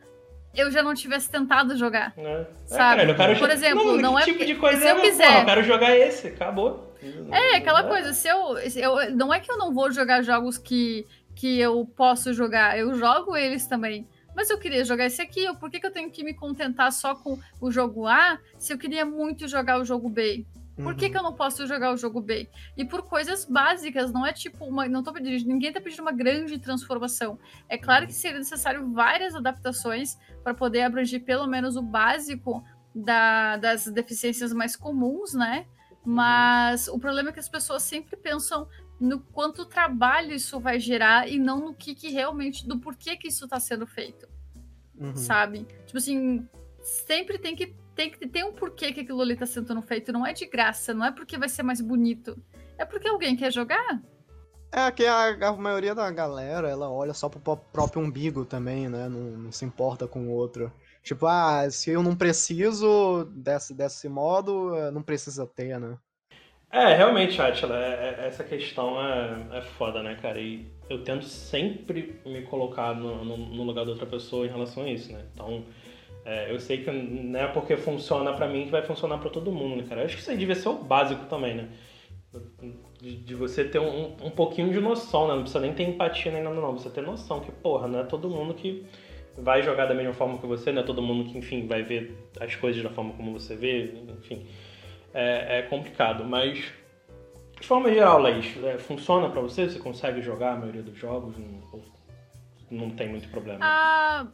eu 0.56 0.70
já 0.72 0.84
não 0.84 0.94
tivesse 0.94 1.30
tentado 1.30 1.76
jogar. 1.76 2.14
É. 2.16 2.46
Sabe? 2.66 3.02
É, 3.02 3.06
cara, 3.06 3.12
eu 3.12 3.16
quero 3.16 3.40
Por 3.40 3.50
exemplo, 3.50 3.98
não, 3.98 4.14
não 4.14 4.16
que 4.16 4.22
é 4.22 4.34
tipo 4.34 4.46
de 4.46 4.56
coisa 4.56 4.80
se 4.82 4.88
é, 4.88 4.92
eu 4.92 5.02
quiser- 5.02 5.26
porra, 5.28 5.40
eu 5.40 5.46
quero 5.46 5.64
jogar 5.64 5.98
esse, 5.98 6.28
acabou. 6.28 6.94
É, 7.32 7.58
aquela 7.58 7.84
coisa, 7.84 8.14
se 8.14 8.30
eu, 8.30 8.56
se 8.70 8.80
eu. 8.80 9.14
Não 9.14 9.34
é 9.34 9.40
que 9.42 9.52
eu 9.52 9.58
não 9.58 9.74
vou 9.74 9.92
jogar 9.92 10.22
jogos 10.22 10.58
que, 10.58 11.06
que 11.36 11.60
eu 11.60 11.86
posso 11.86 12.34
jogar, 12.34 12.78
eu 12.78 12.94
jogo 12.96 13.36
eles 13.36 13.66
também. 13.68 14.08
Mas 14.36 14.50
eu 14.50 14.58
queria 14.58 14.84
jogar 14.84 15.06
esse 15.06 15.22
aqui, 15.22 15.46
por 15.60 15.70
que, 15.70 15.80
que 15.80 15.86
eu 15.86 15.92
tenho 15.92 16.10
que 16.10 16.24
me 16.24 16.34
contentar 16.34 16.92
só 16.92 17.14
com 17.16 17.38
o 17.62 17.70
jogo 17.72 18.08
A 18.08 18.40
se 18.58 18.74
eu 18.74 18.78
queria 18.78 19.06
muito 19.06 19.48
jogar 19.48 19.80
o 19.80 19.86
jogo 19.86 20.10
B? 20.10 20.46
Por 20.76 20.96
que, 20.96 21.06
Uhum. 21.06 21.12
que 21.12 21.18
eu 21.20 21.22
não 21.24 21.34
posso 21.36 21.68
jogar 21.68 21.94
o 21.94 21.98
jogo 21.98 22.20
B? 22.20 22.50
E 22.76 22.84
por 22.84 23.04
coisas 23.04 23.46
básicas, 23.46 24.12
não 24.12 24.26
é 24.26 24.34
tipo 24.34 24.66
uma. 24.66 24.88
Não 24.88 25.04
tô 25.04 25.14
pedindo, 25.14 25.48
ninguém 25.48 25.72
tá 25.72 25.80
pedindo 25.80 26.02
uma 26.02 26.12
grande 26.12 26.58
transformação. 26.58 27.38
É 27.70 27.78
claro 27.78 28.08
que 28.08 28.14
seria 28.14 28.40
necessário 28.40 28.92
várias 28.92 29.36
adaptações 29.36 30.18
para 30.44 30.56
poder 30.56 30.82
abranger 30.82 31.24
pelo 31.24 31.46
menos 31.46 31.76
o 31.76 31.82
básico 31.84 32.64
da- 32.96 33.58
das 33.58 33.86
deficiências 33.86 34.52
mais 34.52 34.76
comuns, 34.76 35.36
né? 35.36 35.68
Mas 36.04 36.88
o 36.88 36.98
problema 36.98 37.30
é 37.30 37.32
que 37.34 37.40
as 37.40 37.48
pessoas 37.48 37.84
sempre 37.84 38.18
pensam 38.18 38.68
no 39.00 39.20
quanto 39.20 39.66
trabalho 39.66 40.34
isso 40.34 40.60
vai 40.60 40.80
gerar 40.80 41.28
e 41.30 41.38
não 41.38 41.60
no 41.66 41.74
que, 41.74 41.94
que 41.96 42.10
realmente, 42.10 42.68
do 42.68 42.80
porquê 42.80 43.16
que 43.18 43.28
isso 43.28 43.46
está 43.46 43.60
sendo 43.60 43.86
feito, 43.86 44.28
Uhum. 44.98 45.16
sabe? 45.16 45.66
Tipo 45.86 45.98
assim, 45.98 46.48
sempre 46.82 47.38
tem 47.38 47.56
que, 47.56 47.76
tem 47.96 48.10
que 48.12 48.28
ter 48.28 48.44
um 48.46 48.54
porquê 48.54 48.94
que 48.94 49.02
aquilo 49.02 49.22
ali 49.22 49.36
tá 49.36 49.46
sendo 49.46 49.82
feito. 49.82 50.12
Não 50.14 50.26
é 50.26 50.34
de 50.34 50.46
graça, 50.46 50.94
não 50.94 51.06
é 51.06 51.12
porque 51.12 51.38
vai 51.38 51.50
ser 51.50 51.64
mais 51.64 51.82
bonito. 51.82 52.38
É 52.78 52.86
porque 52.86 53.08
alguém 53.08 53.36
quer 53.36 53.52
jogar. 53.52 54.02
É 54.72 54.90
que 54.92 55.06
a, 55.06 55.50
a 55.50 55.54
maioria 55.54 55.94
da 55.94 56.10
galera, 56.10 56.68
ela 56.70 56.90
olha 56.90 57.14
só 57.14 57.30
pro 57.30 57.40
pró- 57.40 57.56
próprio 57.56 58.02
umbigo 58.02 58.44
também, 58.46 58.90
né? 58.90 59.08
Não, 59.08 59.20
não 59.20 59.52
se 59.52 59.66
importa 59.66 60.08
com 60.08 60.28
o 60.28 60.32
outro. 60.32 60.72
Tipo, 61.04 61.26
ah, 61.28 61.70
se 61.70 61.92
eu 61.92 62.02
não 62.02 62.16
preciso 62.16 63.26
desse, 63.26 63.74
desse 63.74 64.08
modo, 64.10 64.72
não 64.92 65.04
precisa 65.04 65.46
ter, 65.46 65.80
né? 65.80 65.98
É, 66.74 66.96
realmente, 66.96 67.40
Atila, 67.40 67.78
é- 67.78 68.16
é- 68.24 68.28
essa 68.28 68.44
questão 68.44 69.00
é, 69.00 69.58
é 69.60 69.62
foda, 69.62 70.02
né, 70.02 70.18
cara? 70.20 70.40
E 70.40 70.66
eu 70.90 71.04
tento 71.04 71.24
sempre 71.26 72.16
me 72.26 72.42
colocar 72.42 72.96
no, 72.96 73.24
no- 73.24 73.38
no 73.38 73.64
lugar 73.64 73.86
da 73.86 73.92
outra 73.92 74.08
pessoa 74.08 74.48
em 74.48 74.50
relação 74.50 74.84
a 74.84 74.90
isso, 74.90 75.14
né? 75.14 75.24
Então, 75.34 75.64
é, 76.26 76.52
eu 76.52 76.60
sei 76.60 76.80
que 76.84 76.90
não 76.92 77.40
é 77.40 77.48
porque 77.48 77.78
funciona 77.78 78.34
pra 78.34 78.48
mim 78.48 78.66
que 78.66 78.72
vai 78.72 78.82
funcionar 78.82 79.20
pra 79.20 79.30
todo 79.30 79.52
mundo, 79.52 79.76
né, 79.76 79.84
cara? 79.88 80.02
Eu 80.02 80.06
acho 80.06 80.16
que 80.16 80.22
isso 80.24 80.32
aí 80.32 80.38
devia 80.38 80.56
ser 80.56 80.70
o 80.70 80.74
básico 80.74 81.26
também, 81.26 81.54
né? 81.54 81.70
De, 83.00 83.18
de 83.18 83.36
você 83.36 83.64
ter 83.64 83.78
um, 83.80 84.06
um 84.24 84.32
pouquinho 84.32 84.72
de 84.74 84.80
noção, 84.80 85.28
né? 85.28 85.36
Não 85.36 85.42
precisa 85.42 85.60
nem 85.60 85.74
ter 85.74 85.84
empatia 85.84 86.32
nem 86.32 86.42
nada, 86.42 86.56
não. 86.56 86.74
Você 86.76 86.90
ter 86.90 87.02
noção 87.02 87.40
que, 87.40 87.52
porra, 87.52 87.88
não 87.88 88.00
é 88.00 88.04
todo 88.04 88.28
mundo 88.28 88.56
que 88.56 88.84
vai 89.38 89.62
jogar 89.62 89.86
da 89.86 89.94
mesma 89.94 90.14
forma 90.14 90.40
que 90.40 90.48
você, 90.48 90.72
não 90.72 90.82
é 90.82 90.86
todo 90.86 91.04
mundo 91.04 91.30
que, 91.32 91.38
enfim, 91.38 91.68
vai 91.68 91.84
ver 91.84 92.18
as 92.40 92.56
coisas 92.56 92.82
da 92.82 92.90
forma 92.90 93.14
como 93.14 93.32
você 93.32 93.56
vê, 93.56 93.94
enfim 94.18 94.48
é, 95.14 95.60
é 95.60 95.62
complicado, 95.64 96.26
mas 96.26 96.72
de 97.60 97.68
forma 97.68 97.90
geral, 97.90 98.20
Laís, 98.20 98.58
é, 98.64 98.78
funciona 98.78 99.30
pra 99.30 99.40
você? 99.40 99.70
Você 99.70 99.80
consegue 99.80 100.22
jogar 100.22 100.54
a 100.54 100.56
maioria 100.58 100.84
dos 100.84 100.98
jogos? 100.98 101.36
Não, 101.38 101.82
não 102.70 102.90
tem 102.90 103.08
muito 103.08 103.30
problema? 103.30 103.60
Ah, 103.62 104.28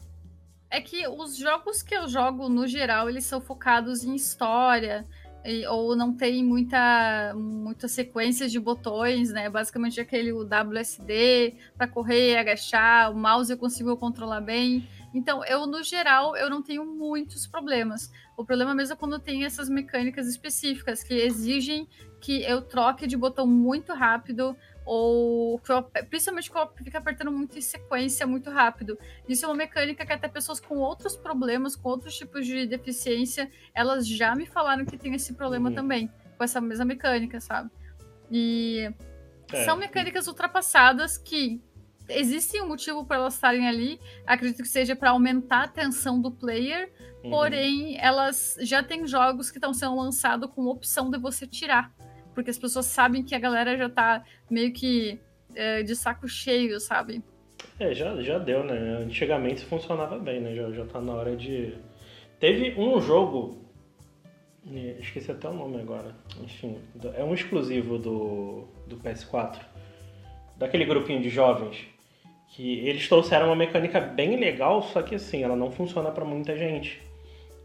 é 0.70 0.82
que 0.82 1.08
os 1.08 1.38
jogos 1.38 1.84
que 1.84 1.94
eu 1.96 2.08
jogo, 2.08 2.50
no 2.50 2.66
geral, 2.68 3.10
eles 3.10 3.26
são 3.26 3.40
focados 3.40 4.04
em 4.04 4.16
história. 4.16 5.06
e- 5.46 5.66
ou 5.68 5.96
não 5.96 6.14
tem 6.14 6.44
muita, 6.44 7.34
muita 7.34 7.88
sequência 7.88 8.50
de 8.50 8.60
botões, 8.60 9.32
né? 9.32 9.50
Basicamente 9.50 10.02
aquele 10.02 10.34
WSD 10.34 11.56
para 11.78 11.88
correr, 11.88 12.38
agachar, 12.38 13.10
o 13.10 13.16
mouse 13.16 13.50
eu 13.50 13.58
consigo 13.58 13.96
controlar 13.96 14.42
bem. 14.42 14.86
Então, 15.14 15.44
eu, 15.46 15.66
no 15.66 15.82
geral, 15.84 16.36
eu 16.36 16.50
não 16.50 16.62
tenho 16.62 16.86
muitos 16.86 17.48
problemas. 17.48 18.12
O 18.38 18.46
problema 18.46 18.76
mesmo 18.76 18.94
é 18.94 18.98
quando 18.98 19.20
tem 19.20 19.44
essas 19.44 19.68
mecânicas 19.70 20.28
específicas 20.28 21.04
que 21.04 21.14
exigem 21.14 21.88
que 22.22 22.44
eu 22.44 22.62
troque 22.62 23.08
de 23.08 23.18
botão 23.18 23.48
muito 23.48 23.94
rápido, 23.94 24.56
ou 24.86 25.60
que 25.60 25.72
eu, 25.72 25.84
principalmente 26.10 26.50
que 26.52 26.58
eu 26.58 26.68
fico 26.84 26.98
apertando 26.98 27.32
muito 27.32 27.58
em 27.58 27.62
sequência 27.62 28.26
muito 28.26 28.50
rápido. 28.50 28.98
Isso 29.28 29.46
é 29.46 29.48
uma 29.48 29.56
mecânica 29.56 30.06
que 30.06 30.14
até 30.14 30.28
pessoas 30.28 30.60
com 30.60 30.78
outros 30.78 31.16
problemas, 31.16 31.76
com 31.76 31.90
outros 31.90 32.16
tipos 32.18 32.46
de 32.46 32.66
deficiência, 32.66 33.52
elas 33.74 34.08
já 34.08 34.36
me 34.36 34.46
falaram 34.46 34.86
que 34.86 34.98
tem 34.98 35.14
esse 35.14 35.34
problema 35.34 35.70
Uhum. 35.70 35.76
também, 35.76 36.12
com 36.38 36.44
essa 36.44 36.60
mesma 36.60 36.86
mecânica, 36.86 37.40
sabe? 37.40 37.70
E 38.32 38.92
É. 39.52 39.64
são 39.66 39.76
mecânicas 39.78 40.28
ultrapassadas 40.28 41.18
que 41.18 41.62
existem 42.10 42.62
um 42.62 42.68
motivo 42.68 43.06
para 43.06 43.18
elas 43.18 43.36
estarem 43.36 43.68
ali. 43.68 44.00
Acredito 44.26 44.62
que 44.64 44.68
seja 44.68 44.96
para 44.96 45.12
aumentar 45.12 45.62
a 45.62 45.64
atenção 45.66 46.22
do 46.22 46.32
player, 46.32 46.92
Uhum. 47.24 47.32
porém 47.32 47.98
elas 48.00 48.58
já 48.62 48.82
têm 48.82 49.06
jogos 49.06 49.52
que 49.52 49.58
estão 49.58 49.74
sendo 49.74 49.96
lançados 49.98 50.50
com 50.52 50.66
opção 50.68 51.10
de 51.10 51.18
você 51.18 51.46
tirar, 51.46 51.94
porque 52.34 52.50
as 52.50 52.58
pessoas 52.58 52.86
sabem 52.86 53.22
que 53.24 53.36
a 53.36 53.40
galera 53.40 53.76
já 53.78 53.90
tá 53.90 54.24
meio 54.50 54.72
que 54.72 55.20
é, 55.54 55.84
de 55.84 55.96
saco 55.98 56.28
cheio, 56.30 56.80
sabe? 56.80 57.22
É, 57.78 57.94
já, 57.94 58.22
já 58.22 58.38
deu, 58.40 58.64
né? 58.64 59.04
Antigamente 59.04 59.66
funcionava 59.66 60.18
bem, 60.18 60.40
né? 60.40 60.56
Já, 60.56 60.72
já 60.72 60.86
tá 60.86 61.02
na 61.02 61.14
hora 61.14 61.36
de. 61.36 61.78
Teve 62.40 62.80
um 62.80 63.02
jogo. 63.02 63.66
eh, 64.74 64.96
Esqueci 65.02 65.30
até 65.30 65.50
o 65.50 65.54
nome 65.54 65.82
agora. 65.82 66.16
Enfim, 66.42 66.78
é 67.16 67.24
um 67.24 67.34
exclusivo 67.34 67.98
do, 67.98 68.66
do 68.88 68.96
PS4. 68.98 69.60
Daquele 70.58 70.86
grupinho 70.86 71.22
de 71.22 71.30
jovens. 71.30 71.86
Que 72.50 72.80
eles 72.80 73.08
trouxeram 73.08 73.48
uma 73.48 73.56
mecânica 73.56 74.00
bem 74.00 74.38
legal, 74.38 74.82
só 74.82 75.02
que 75.02 75.16
assim, 75.16 75.44
ela 75.44 75.56
não 75.56 75.72
funciona 75.72 76.12
pra 76.12 76.26
muita 76.26 76.58
gente. 76.58 77.02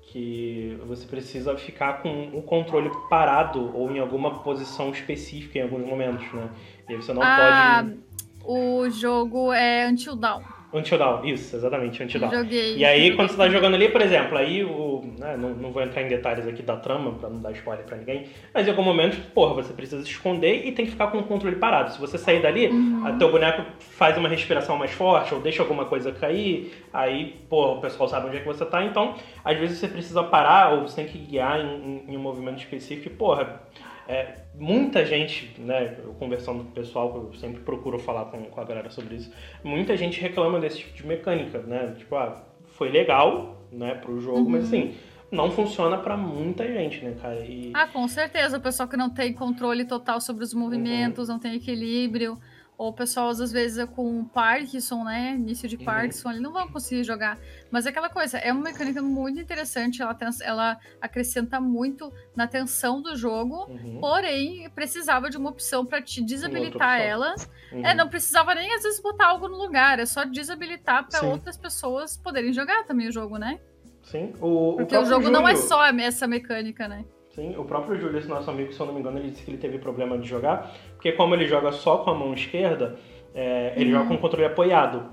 Que 0.02 0.78
você 0.86 1.06
precisa 1.06 1.56
ficar 1.56 2.02
com 2.02 2.30
o 2.32 2.42
controle 2.42 2.90
parado 3.08 3.76
ou 3.76 3.90
em 3.90 3.98
alguma 3.98 4.42
posição 4.42 4.90
específica 4.90 5.58
em 5.58 5.62
alguns 5.62 5.86
momentos, 5.86 6.32
né? 6.32 6.48
E 6.88 6.92
aí 6.92 6.96
você 6.96 7.12
não 7.12 7.22
ah, 7.22 7.82
pode. 7.82 7.98
o 8.44 8.88
jogo 8.90 9.52
é 9.52 9.88
Until 9.88 10.14
Dawn. 10.14 10.42
Until 10.74 10.98
Dawn, 10.98 11.24
isso, 11.24 11.54
exatamente, 11.54 12.02
Until 12.02 12.20
Dawn. 12.20 12.30
Joguei. 12.32 12.76
E 12.76 12.84
aí, 12.84 13.14
quando 13.14 13.30
você 13.30 13.36
tá 13.36 13.48
jogando 13.48 13.74
ali, 13.74 13.88
por 13.88 14.00
exemplo, 14.02 14.36
aí 14.36 14.64
o. 14.64 15.04
né, 15.18 15.36
não, 15.38 15.50
não 15.50 15.70
vou 15.70 15.82
entrar 15.82 16.02
em 16.02 16.08
detalhes 16.08 16.46
aqui 16.46 16.62
da 16.62 16.76
trama 16.76 17.12
pra 17.12 17.28
não 17.30 17.40
dar 17.40 17.52
spoiler 17.52 17.84
pra 17.84 17.96
ninguém, 17.96 18.26
mas 18.52 18.66
em 18.66 18.70
algum 18.70 18.82
momento, 18.82 19.16
porra, 19.32 19.54
você 19.54 19.72
precisa 19.72 20.02
se 20.02 20.10
esconder 20.10 20.66
e 20.66 20.72
tem 20.72 20.84
que 20.84 20.90
ficar 20.90 21.06
com 21.08 21.18
o 21.18 21.22
controle 21.24 21.56
parado. 21.56 21.92
Se 21.92 22.00
você 22.00 22.18
sair 22.18 22.42
dali, 22.42 22.66
Uhum. 22.68 23.16
teu 23.18 23.30
boneco 23.30 23.62
faz 23.78 24.16
uma 24.18 24.28
respiração 24.28 24.76
mais 24.76 24.90
forte 24.90 25.32
ou 25.32 25.40
deixa 25.40 25.62
alguma 25.62 25.84
coisa 25.84 26.10
cair, 26.12 26.72
aí, 26.92 27.36
porra, 27.48 27.72
o 27.74 27.80
pessoal 27.80 28.08
sabe 28.08 28.26
onde 28.26 28.38
é 28.38 28.40
que 28.40 28.46
você 28.46 28.64
tá, 28.66 28.84
então, 28.84 29.14
às 29.44 29.56
vezes 29.58 29.78
você 29.78 29.86
precisa 29.88 30.22
parar 30.24 30.72
ou 30.74 30.82
você 30.88 30.96
tem 31.02 31.06
que 31.06 31.18
guiar 31.18 31.60
em, 31.60 31.66
em- 32.08 32.12
em 32.12 32.16
um 32.16 32.20
movimento 32.20 32.58
específico 32.58 33.08
e, 33.08 33.10
porra. 33.16 33.60
É, 34.08 34.38
muita 34.54 35.04
gente, 35.04 35.58
né, 35.60 35.96
eu 36.04 36.12
conversando 36.14 36.64
com 36.64 36.70
o 36.70 36.72
pessoal, 36.72 37.28
eu 37.32 37.34
sempre 37.38 37.60
procuro 37.62 37.98
falar 37.98 38.26
com, 38.26 38.42
com 38.44 38.60
a 38.60 38.64
galera 38.64 38.90
sobre 38.90 39.16
isso, 39.16 39.32
muita 39.62 39.96
gente 39.96 40.20
reclama 40.20 40.60
desse 40.60 40.78
tipo 40.78 40.94
de 40.96 41.06
mecânica, 41.06 41.58
né? 41.60 41.94
Tipo, 41.98 42.16
ah, 42.16 42.42
foi 42.66 42.90
legal, 42.90 43.66
né, 43.72 43.94
pro 43.94 44.20
jogo, 44.20 44.48
mas 44.48 44.64
assim, 44.64 44.94
não 45.30 45.50
funciona 45.50 45.98
pra 45.98 46.16
muita 46.16 46.66
gente, 46.66 47.04
né, 47.04 47.16
cara? 47.20 47.40
E 47.40 47.70
Ah, 47.74 47.86
com 47.88 48.06
certeza. 48.06 48.58
O 48.58 48.60
pessoal 48.60 48.88
que 48.88 48.96
não 48.96 49.10
tem 49.10 49.32
controle 49.32 49.84
total 49.84 50.20
sobre 50.20 50.44
os 50.44 50.54
movimentos, 50.54 51.28
Uhum. 51.28 51.34
não 51.34 51.40
tem 51.40 51.54
equilíbrio. 51.56 52.38
Ou 52.76 52.88
o 52.88 52.92
pessoal, 52.92 53.28
às 53.28 53.52
vezes, 53.52 53.78
é 53.78 53.86
com 53.86 54.24
Parkinson, 54.24 55.04
né? 55.04 55.34
Início 55.34 55.68
de 55.68 55.76
Uhum. 55.76 55.84
Parkinson, 55.84 56.30
eles 56.30 56.42
não 56.42 56.52
vão 56.52 56.66
conseguir 56.68 57.04
jogar. 57.04 57.38
Mas 57.70 57.86
é 57.86 57.90
aquela 57.90 58.08
coisa, 58.08 58.36
é 58.38 58.52
uma 58.52 58.62
mecânica 58.62 59.00
muito 59.00 59.40
interessante. 59.40 60.02
Ela, 60.02 60.12
tem- 60.12 60.28
ela 60.42 60.76
acrescenta 61.00 61.60
muito 61.60 62.12
na 62.34 62.48
tensão 62.48 63.00
do 63.00 63.14
jogo. 63.14 63.66
Uhum, 63.70 63.98
Porém, 64.00 64.68
precisava 64.70 65.30
de 65.30 65.36
uma 65.36 65.50
opção 65.50 65.86
para 65.86 66.02
te 66.02 66.20
desabilitar 66.20 67.00
ela. 67.00 67.34
uhum. 67.72 67.84
É, 67.86 67.94
não 67.94 68.08
precisava 68.08 68.54
nem 68.56 68.74
às 68.74 68.82
vezes 68.82 69.00
botar 69.00 69.28
algo 69.28 69.46
no 69.48 69.56
lugar, 69.56 70.00
é 70.00 70.06
só 70.06 70.24
desabilitar 70.24 71.08
para 71.08 71.22
outras 71.22 71.56
pessoas 71.56 72.16
poderem 72.16 72.52
jogar 72.52 72.84
também 72.84 73.06
o 73.08 73.12
jogo, 73.12 73.38
né? 73.38 73.60
Sim, 74.02 74.34
o, 74.40 74.70
o 74.70 74.76
Porque 74.76 74.96
o, 74.96 74.98
próprio 75.00 75.06
jogo 75.06 75.30
não 75.30 75.46
é 75.48 75.54
Júlio- 75.54 75.68
só 75.68 75.86
essa 75.86 76.26
mecânica, 76.26 76.86
né? 76.88 77.04
Sim, 77.34 77.56
o 77.56 77.64
próprio 77.64 77.98
Júlio, 77.98 78.18
esse 78.18 78.28
nosso 78.28 78.48
amigo, 78.48 78.72
se 78.72 78.78
eu 78.78 78.86
não 78.86 78.94
me 78.94 79.00
engano, 79.00 79.18
ele 79.18 79.30
disse 79.32 79.42
que 79.44 79.50
ele 79.50 79.58
teve 79.58 79.78
problema 79.78 80.16
de 80.16 80.28
jogar, 80.28 80.72
porque 81.04 81.12
como 81.18 81.34
ele 81.34 81.46
joga 81.46 81.70
só 81.70 81.98
com 81.98 82.10
a 82.10 82.14
mão 82.14 82.32
esquerda, 82.32 82.96
é, 83.34 83.74
ele 83.76 83.92
Uhum. 83.92 83.98
joga 83.98 84.08
com 84.08 84.14
o 84.14 84.18
controle 84.18 84.46
apoiado. 84.46 85.04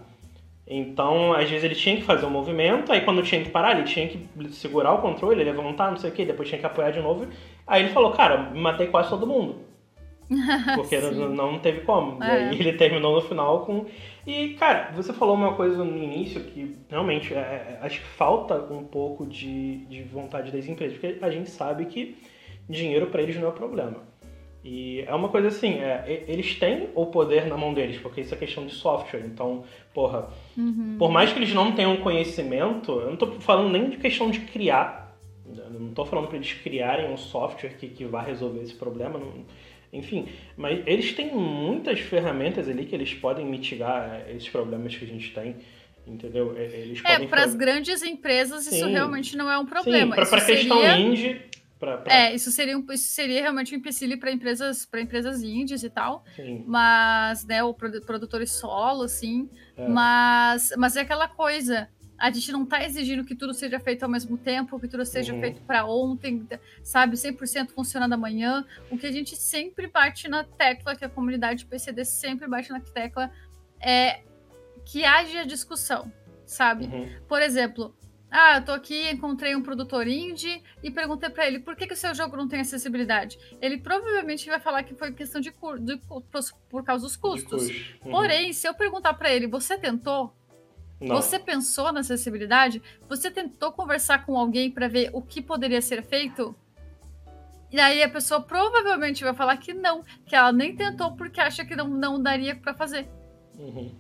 Então, 0.65 1.33
às 1.33 1.49
vezes 1.49 1.65
ele 1.65 1.75
tinha 1.75 1.97
que 1.97 2.03
fazer 2.03 2.25
um 2.25 2.29
movimento, 2.29 2.93
aí 2.93 3.01
quando 3.01 3.21
tinha 3.21 3.43
que 3.43 3.49
parar, 3.49 3.73
ele 3.77 3.83
tinha 3.83 4.07
que 4.07 4.25
segurar 4.51 4.93
o 4.93 4.99
controle, 4.99 5.43
levantar, 5.43 5.89
não 5.91 5.97
sei 5.97 6.09
o 6.09 6.13
que, 6.13 6.23
depois 6.23 6.47
tinha 6.47 6.59
que 6.59 6.65
apoiar 6.65 6.91
de 6.91 7.01
novo. 7.01 7.27
Aí 7.67 7.83
ele 7.83 7.91
falou, 7.91 8.13
cara, 8.13 8.37
matei 8.55 8.87
quase 8.87 9.09
todo 9.09 9.27
mundo. 9.27 9.57
Porque 10.75 10.97
não, 10.97 11.27
não 11.27 11.59
teve 11.59 11.81
como. 11.81 12.23
É. 12.23 12.27
E 12.27 12.49
aí 12.51 12.59
ele 12.61 12.71
terminou 12.77 13.15
no 13.15 13.21
final 13.21 13.65
com. 13.65 13.85
E, 14.25 14.53
cara, 14.53 14.91
você 14.95 15.11
falou 15.11 15.35
uma 15.35 15.55
coisa 15.55 15.83
no 15.83 15.97
início 16.01 16.39
que 16.39 16.77
realmente 16.89 17.33
é, 17.33 17.37
é, 17.37 17.79
acho 17.81 17.99
que 17.99 18.07
falta 18.07 18.55
um 18.71 18.85
pouco 18.85 19.25
de, 19.25 19.79
de 19.87 20.03
vontade 20.03 20.53
das 20.53 20.65
empresas, 20.69 20.97
porque 20.97 21.17
a 21.21 21.29
gente 21.29 21.49
sabe 21.49 21.83
que 21.87 22.15
dinheiro 22.69 23.07
para 23.07 23.21
eles 23.21 23.35
não 23.35 23.49
é 23.49 23.51
problema. 23.51 24.09
E 24.64 25.01
é 25.01 25.14
uma 25.16 25.30
coisa 25.30 25.47
assim, 25.47 25.80
é, 25.80 26.26
eles 26.28 26.55
têm 26.55 26.89
o 26.93 27.07
poder 27.07 27.47
na 27.47 27.57
mão 27.57 27.74
deles, 27.74 27.97
porque 27.97 28.22
isso 28.22 28.34
é 28.34 28.38
questão 28.38 28.66
de 28.66 28.74
software. 28.74 29.24
Então, 29.26 29.64
porra, 29.93 30.30
uhum. 30.55 30.97
por 30.99 31.12
mais 31.12 31.34
que 31.34 31.39
eles 31.39 31.53
não 31.53 31.72
tenham 31.72 31.97
conhecimento, 31.97 32.91
eu 32.91 33.09
não 33.09 33.18
tô 33.18 33.28
falando 33.39 33.72
nem 33.72 33.89
de 33.89 33.97
questão 33.97 34.30
de 34.30 34.39
criar, 34.41 35.18
não 35.80 35.93
tô 35.93 36.05
falando 36.05 36.28
para 36.28 36.38
eles 36.38 36.53
criarem 36.53 37.12
um 37.12 37.18
software 37.18 37.76
que, 37.78 37.88
que 37.88 38.05
vai 38.05 38.24
resolver 38.24 38.62
esse 38.62 38.76
problema, 38.76 39.18
não, 39.18 39.45
enfim, 39.91 40.28
mas 40.55 40.82
eles 40.86 41.12
têm 41.14 41.34
muitas 41.34 41.99
ferramentas 41.99 42.70
ali 42.70 42.86
que 42.86 42.95
eles 42.95 43.14
podem 43.14 43.45
mitigar 43.45 44.26
esses 44.30 44.47
problemas 44.47 44.95
que 44.95 45.03
a 45.03 45.07
gente 45.07 45.34
tem. 45.34 45.55
Entendeu? 46.07 46.57
Eles 46.57 46.99
é, 47.05 47.28
para 47.28 47.43
as 47.43 47.53
grandes 47.53 48.01
empresas 48.01 48.64
Sim. 48.64 48.76
isso 48.76 48.88
realmente 48.88 49.38
não 49.38 49.51
é 49.51 49.57
um 49.59 49.66
problema. 49.66 50.16
Para 50.16 50.24
a 50.24 50.45
questão 50.45 50.78
seria... 50.78 50.97
indie, 50.97 51.41
Pra, 51.82 51.97
pra... 51.97 52.13
É, 52.13 52.36
isso 52.36 52.51
seria, 52.51 52.77
um, 52.77 52.86
isso 52.91 53.09
seria 53.09 53.41
realmente 53.41 53.73
um 53.73 53.79
empecilho 53.79 54.19
para 54.19 54.32
empresas, 54.32 54.86
para 54.86 55.01
empresas 55.01 55.41
indies 55.41 55.82
e 55.82 55.89
tal. 55.89 56.23
Sim. 56.36 56.63
Mas, 56.67 57.43
né, 57.43 57.63
o 57.63 57.73
produtores 57.73 58.51
solo, 58.51 59.01
assim. 59.01 59.49
É. 59.75 59.88
Mas, 59.88 60.71
mas 60.77 60.95
é 60.95 61.01
aquela 61.01 61.27
coisa. 61.27 61.89
A 62.19 62.29
gente 62.29 62.51
não 62.51 62.65
está 62.65 62.84
exigindo 62.86 63.25
que 63.25 63.34
tudo 63.34 63.51
seja 63.51 63.79
feito 63.79 64.03
ao 64.03 64.09
mesmo 64.09 64.38
tempo, 64.38 64.79
que 64.79 64.88
tudo 64.88 65.03
seja 65.03 65.34
uhum. 65.34 65.39
feito 65.39 65.63
para 65.63 65.84
ontem, 65.84 66.47
sabe, 66.84 67.17
100% 67.17 67.71
funcionando 67.71 68.13
amanhã. 68.13 68.63
O 68.91 68.95
que 68.95 69.07
a 69.07 69.11
gente 69.11 69.36
sempre 69.36 69.88
bate 69.88 70.27
na 70.27 70.43
tecla, 70.43 70.95
que 70.95 71.03
a 71.03 71.09
comunidade 71.09 71.65
PCD 71.65 72.05
sempre 72.05 72.47
bate 72.47 72.69
na 72.69 72.79
tecla, 72.79 73.32
é 73.79 74.21
que 74.86 75.03
haja 75.03 75.47
discussão, 75.47 76.13
sabe? 76.45 76.86
Uhum. 76.86 77.09
Por 77.27 77.41
exemplo, 77.41 77.95
ah, 78.32 78.55
eu 78.55 78.63
tô 78.63 78.71
aqui, 78.71 79.11
encontrei 79.11 79.53
um 79.57 79.61
produtor 79.61 80.07
indie 80.07 80.63
e 80.82 80.89
perguntei 80.89 81.29
para 81.29 81.45
ele 81.45 81.59
por 81.59 81.75
que, 81.75 81.86
que 81.86 81.93
o 81.93 81.97
seu 81.97 82.15
jogo 82.15 82.38
não 82.38 82.47
tem 82.47 82.61
acessibilidade. 82.61 83.38
Ele 83.61 83.77
provavelmente 83.77 84.49
vai 84.49 84.57
falar 84.57 84.84
que 84.84 84.95
foi 84.95 85.11
questão 85.11 85.41
de, 85.41 85.51
cur 85.51 85.77
de 85.77 85.99
por 86.69 86.82
causa 86.86 87.03
dos 87.03 87.17
custos. 87.17 87.67
Uhum. 87.67 88.11
Porém, 88.11 88.53
se 88.53 88.65
eu 88.65 88.73
perguntar 88.73 89.15
para 89.15 89.29
ele, 89.29 89.47
você 89.47 89.77
tentou? 89.77 90.34
Não. 91.01 91.17
Você 91.17 91.39
pensou 91.39 91.91
na 91.91 91.99
acessibilidade? 91.99 92.82
Você 93.09 93.29
tentou 93.29 93.73
conversar 93.73 94.25
com 94.25 94.38
alguém 94.38 94.71
para 94.71 94.88
ver 94.88 95.09
o 95.11 95.21
que 95.21 95.41
poderia 95.41 95.82
ser 95.82 96.01
feito? 96.01 96.55
E 97.69 97.82
aí 97.82 98.01
a 98.01 98.09
pessoa 98.09 98.39
provavelmente 98.39 99.25
vai 99.25 99.34
falar 99.34 99.57
que 99.57 99.73
não, 99.73 100.03
que 100.25 100.36
ela 100.36 100.53
nem 100.53 100.73
tentou 100.73 101.17
porque 101.17 101.41
acha 101.41 101.65
que 101.65 101.75
não, 101.75 101.89
não 101.89 102.21
daria 102.21 102.55
para 102.55 102.73
fazer. 102.73 103.09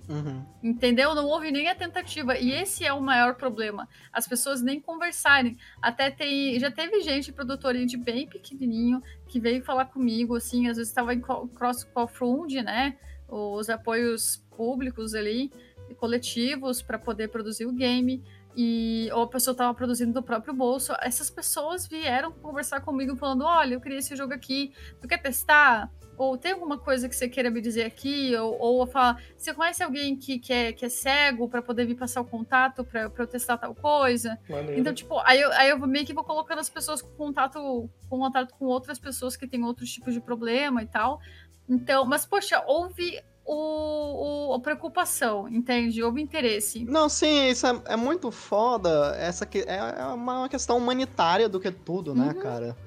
Uhum. 0.09 0.45
Entendeu? 0.63 1.13
Não 1.13 1.27
houve 1.27 1.51
nem 1.51 1.67
a 1.67 1.75
tentativa. 1.75 2.37
E 2.37 2.51
esse 2.51 2.85
é 2.85 2.91
o 2.91 3.01
maior 3.01 3.35
problema. 3.35 3.87
As 4.11 4.27
pessoas 4.27 4.61
nem 4.61 4.79
conversarem. 4.79 5.57
Até 5.81 6.09
tem. 6.09 6.59
Já 6.59 6.71
teve 6.71 7.01
gente, 7.01 7.31
produtor 7.31 7.73
de 7.73 7.97
bem 7.97 8.27
pequenininho, 8.27 9.01
que 9.27 9.39
veio 9.39 9.63
falar 9.63 9.85
comigo, 9.85 10.35
assim, 10.35 10.67
às 10.67 10.77
vezes 10.77 10.89
estava 10.89 11.13
em 11.13 11.21
cross 11.21 11.83
crowdfunding, 11.83 12.63
né? 12.63 12.97
Os 13.27 13.69
apoios 13.69 14.43
públicos 14.55 15.13
ali, 15.13 15.51
coletivos, 15.97 16.81
para 16.81 16.97
poder 16.97 17.29
produzir 17.29 17.65
o 17.65 17.71
game. 17.71 18.23
E 18.55 19.09
ou 19.13 19.23
a 19.23 19.27
pessoa 19.27 19.53
estava 19.53 19.73
produzindo 19.73 20.11
do 20.11 20.23
próprio 20.23 20.53
bolso. 20.53 20.93
Essas 21.01 21.29
pessoas 21.29 21.87
vieram 21.87 22.31
conversar 22.31 22.81
comigo 22.81 23.15
falando: 23.15 23.43
olha, 23.43 23.75
eu 23.75 23.81
queria 23.81 23.99
esse 23.99 24.15
jogo 24.15 24.33
aqui, 24.33 24.73
tu 24.99 25.07
quer 25.07 25.21
testar? 25.21 25.89
Ou 26.17 26.37
tem 26.37 26.51
alguma 26.51 26.77
coisa 26.77 27.09
que 27.09 27.15
você 27.15 27.27
queira 27.27 27.49
me 27.49 27.61
dizer 27.61 27.83
aqui, 27.83 28.35
ou, 28.35 28.57
ou 28.59 28.87
falar, 28.87 29.21
você 29.35 29.53
conhece 29.53 29.83
alguém 29.83 30.15
que, 30.15 30.39
que, 30.39 30.53
é, 30.53 30.73
que 30.73 30.85
é 30.85 30.89
cego 30.89 31.47
para 31.49 31.61
poder 31.61 31.85
vir 31.85 31.95
passar 31.95 32.21
o 32.21 32.25
contato 32.25 32.83
para 32.83 33.11
eu 33.17 33.27
testar 33.27 33.57
tal 33.57 33.73
coisa? 33.73 34.37
Maneiro. 34.49 34.79
Então, 34.79 34.93
tipo, 34.93 35.19
aí 35.19 35.41
eu, 35.41 35.51
aí 35.53 35.69
eu 35.69 35.79
meio 35.79 36.05
que 36.05 36.13
vou 36.13 36.23
colocando 36.23 36.59
as 36.59 36.69
pessoas 36.69 37.01
com 37.01 37.09
contato, 37.09 37.89
com 38.09 38.19
contato 38.19 38.53
com 38.57 38.65
outras 38.65 38.99
pessoas 38.99 39.35
que 39.35 39.47
têm 39.47 39.63
outros 39.63 39.89
tipos 39.91 40.13
de 40.13 40.21
problema 40.21 40.83
e 40.83 40.87
tal. 40.87 41.19
Então, 41.67 42.05
mas, 42.05 42.25
poxa, 42.25 42.63
houve 42.67 43.21
o, 43.45 44.49
o, 44.49 44.53
a 44.53 44.59
preocupação, 44.59 45.47
entende? 45.49 46.03
Houve 46.03 46.21
interesse. 46.21 46.85
Não, 46.85 47.09
sim, 47.09 47.49
isso 47.49 47.65
é, 47.65 47.81
é 47.85 47.95
muito 47.95 48.31
foda. 48.31 49.15
Essa 49.17 49.45
que, 49.45 49.59
é, 49.59 49.95
é 49.99 50.05
uma 50.05 50.47
questão 50.47 50.77
humanitária 50.77 51.49
do 51.49 51.59
que 51.59 51.71
tudo, 51.71 52.13
né, 52.13 52.27
uhum. 52.27 52.41
cara? 52.41 52.77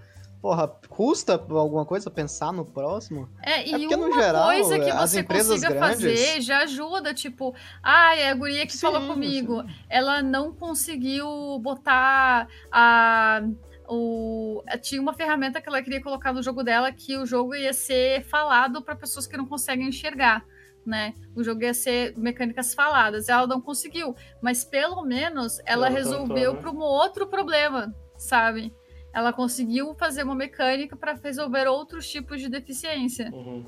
Porra, 0.45 0.69
custa 0.91 1.43
alguma 1.49 1.87
coisa 1.87 2.11
pensar 2.11 2.53
no 2.53 2.67
próximo? 2.67 3.31
É, 3.43 3.63
é 3.63 3.67
e 3.67 3.71
porque, 3.71 3.95
uma 3.95 4.09
no 4.09 4.13
geral, 4.13 4.49
coisa 4.49 4.79
que 4.79 4.93
você 4.93 5.23
consiga 5.23 5.69
grandes... 5.71 5.79
fazer 5.79 6.41
já 6.43 6.59
ajuda, 6.59 7.15
tipo, 7.15 7.55
ai, 7.83 8.25
ah, 8.29 8.31
a 8.31 8.35
guria 8.35 8.67
que 8.67 8.75
sim, 8.75 8.81
falou 8.81 9.07
comigo, 9.07 9.63
sim. 9.63 9.75
ela 9.89 10.23
não 10.23 10.53
conseguiu 10.53 11.59
botar 11.61 12.47
a 12.71 13.41
o 13.89 14.63
tinha 14.83 15.01
uma 15.01 15.15
ferramenta 15.15 15.63
que 15.63 15.69
ela 15.69 15.81
queria 15.81 16.03
colocar 16.03 16.35
no 16.35 16.43
jogo 16.43 16.63
dela 16.63 16.93
que 16.93 17.17
o 17.17 17.25
jogo 17.25 17.55
ia 17.55 17.73
ser 17.73 18.23
falado 18.25 18.83
para 18.83 18.95
pessoas 18.95 19.27
que 19.27 19.39
não 19.39 19.47
conseguem 19.47 19.89
enxergar. 19.89 20.45
Né? 20.85 21.15
O 21.35 21.43
jogo 21.43 21.63
ia 21.63 21.73
ser 21.73 22.15
mecânicas 22.19 22.75
faladas. 22.75 23.31
Ela 23.31 23.47
não 23.47 23.63
conseguiu, 23.63 24.15
mas 24.43 24.63
pelo 24.63 25.03
menos 25.05 25.59
ela, 25.61 25.87
ela 25.87 25.89
resolveu 25.89 26.53
né? 26.53 26.61
para 26.61 26.71
um 26.71 26.81
outro 26.81 27.27
problema, 27.27 27.95
sabe? 28.19 28.71
Ela 29.15 29.33
conseguiu 29.33 29.95
fazer 29.95 30.25
uma 30.25 30.35
mecânica 30.35 30.97
para 30.97 31.13
resolver 31.15 31.69
outros 31.69 32.09
tipos 32.09 32.41
de 32.41 32.49
deficiência. 32.49 33.31
Uhum. 33.33 33.65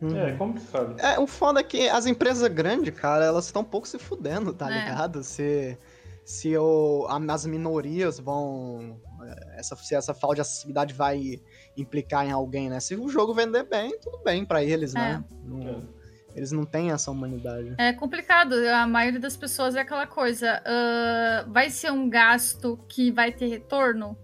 Uhum. 0.00 0.16
É, 0.16 0.36
complicado. 0.36 1.00
É, 1.00 1.18
o 1.18 1.26
foda 1.26 1.60
é 1.60 1.62
que 1.62 1.88
as 1.88 2.06
empresas 2.06 2.46
grandes, 2.52 2.94
cara, 2.94 3.24
elas 3.24 3.46
estão 3.46 3.62
um 3.62 3.64
pouco 3.64 3.88
se 3.88 3.98
fudendo, 3.98 4.52
tá 4.52 4.70
é. 4.70 4.78
ligado? 4.78 5.24
Se, 5.24 5.76
se 6.24 6.56
o, 6.56 7.06
as 7.08 7.46
minorias 7.46 8.20
vão. 8.20 9.00
É, 9.22 9.60
essa, 9.60 9.74
se 9.74 9.94
essa 9.94 10.14
falta 10.14 10.36
de 10.36 10.40
acessibilidade 10.42 10.94
vai 10.94 11.40
implicar 11.76 12.26
em 12.26 12.30
alguém, 12.30 12.68
né? 12.68 12.78
Se 12.78 12.94
o 12.94 13.08
jogo 13.08 13.34
vender 13.34 13.64
bem, 13.64 13.98
tudo 13.98 14.18
bem 14.18 14.44
para 14.44 14.62
eles, 14.62 14.92
né? 14.92 15.24
É. 15.28 15.48
Não, 15.48 15.68
é. 15.68 15.97
Eles 16.34 16.52
não 16.52 16.64
têm 16.64 16.90
essa 16.90 17.10
humanidade. 17.10 17.74
É 17.78 17.92
complicado. 17.92 18.54
A 18.54 18.86
maioria 18.86 19.20
das 19.20 19.36
pessoas 19.36 19.74
é 19.74 19.80
aquela 19.80 20.06
coisa. 20.06 20.62
Uh, 20.62 21.52
vai 21.52 21.70
ser 21.70 21.90
um 21.90 22.08
gasto 22.08 22.78
que 22.88 23.10
vai 23.10 23.32
ter 23.32 23.48
retorno? 23.48 24.16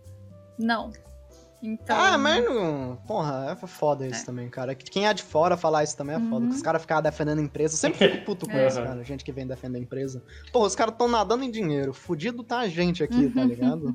Não. 0.58 0.92
Então... 1.62 1.96
Ah, 1.98 2.18
mas 2.18 2.44
não. 2.44 2.96
Porra, 3.06 3.58
é 3.60 3.66
foda 3.66 4.06
isso 4.06 4.22
é. 4.22 4.26
também, 4.26 4.50
cara. 4.50 4.74
Quem 4.74 5.08
é 5.08 5.14
de 5.14 5.22
fora 5.22 5.56
falar 5.56 5.82
isso 5.82 5.96
também 5.96 6.14
é 6.14 6.18
uhum. 6.18 6.28
foda. 6.28 6.46
Os 6.46 6.60
caras 6.60 6.82
ficarem 6.82 7.02
defendendo 7.02 7.38
a 7.38 7.42
empresa. 7.42 7.74
Eu 7.74 7.78
sempre 7.78 7.98
fico 7.98 8.24
puto 8.26 8.46
com 8.46 8.52
é. 8.52 8.66
isso, 8.66 8.82
cara. 8.82 9.02
Gente 9.02 9.24
que 9.24 9.32
vem 9.32 9.46
defender 9.46 9.78
a 9.78 9.80
empresa. 9.80 10.22
Pô, 10.52 10.64
os 10.66 10.74
caras 10.74 10.92
estão 10.92 11.08
nadando 11.08 11.42
em 11.42 11.50
dinheiro. 11.50 11.94
Fudido 11.94 12.44
tá 12.44 12.58
a 12.58 12.68
gente 12.68 13.02
aqui, 13.02 13.30
tá 13.30 13.42
ligado? 13.44 13.94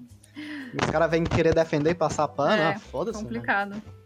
Os 0.81 0.89
caras 0.89 1.11
vêm 1.11 1.23
querer 1.23 1.53
defender 1.53 1.91
e 1.91 1.95
passar 1.95 2.27
pano. 2.27 2.61
É, 2.61 2.73
ah, 2.73 2.79
foda-se. 2.79 3.21
Complicado. 3.21 3.69
Mano. 3.69 3.98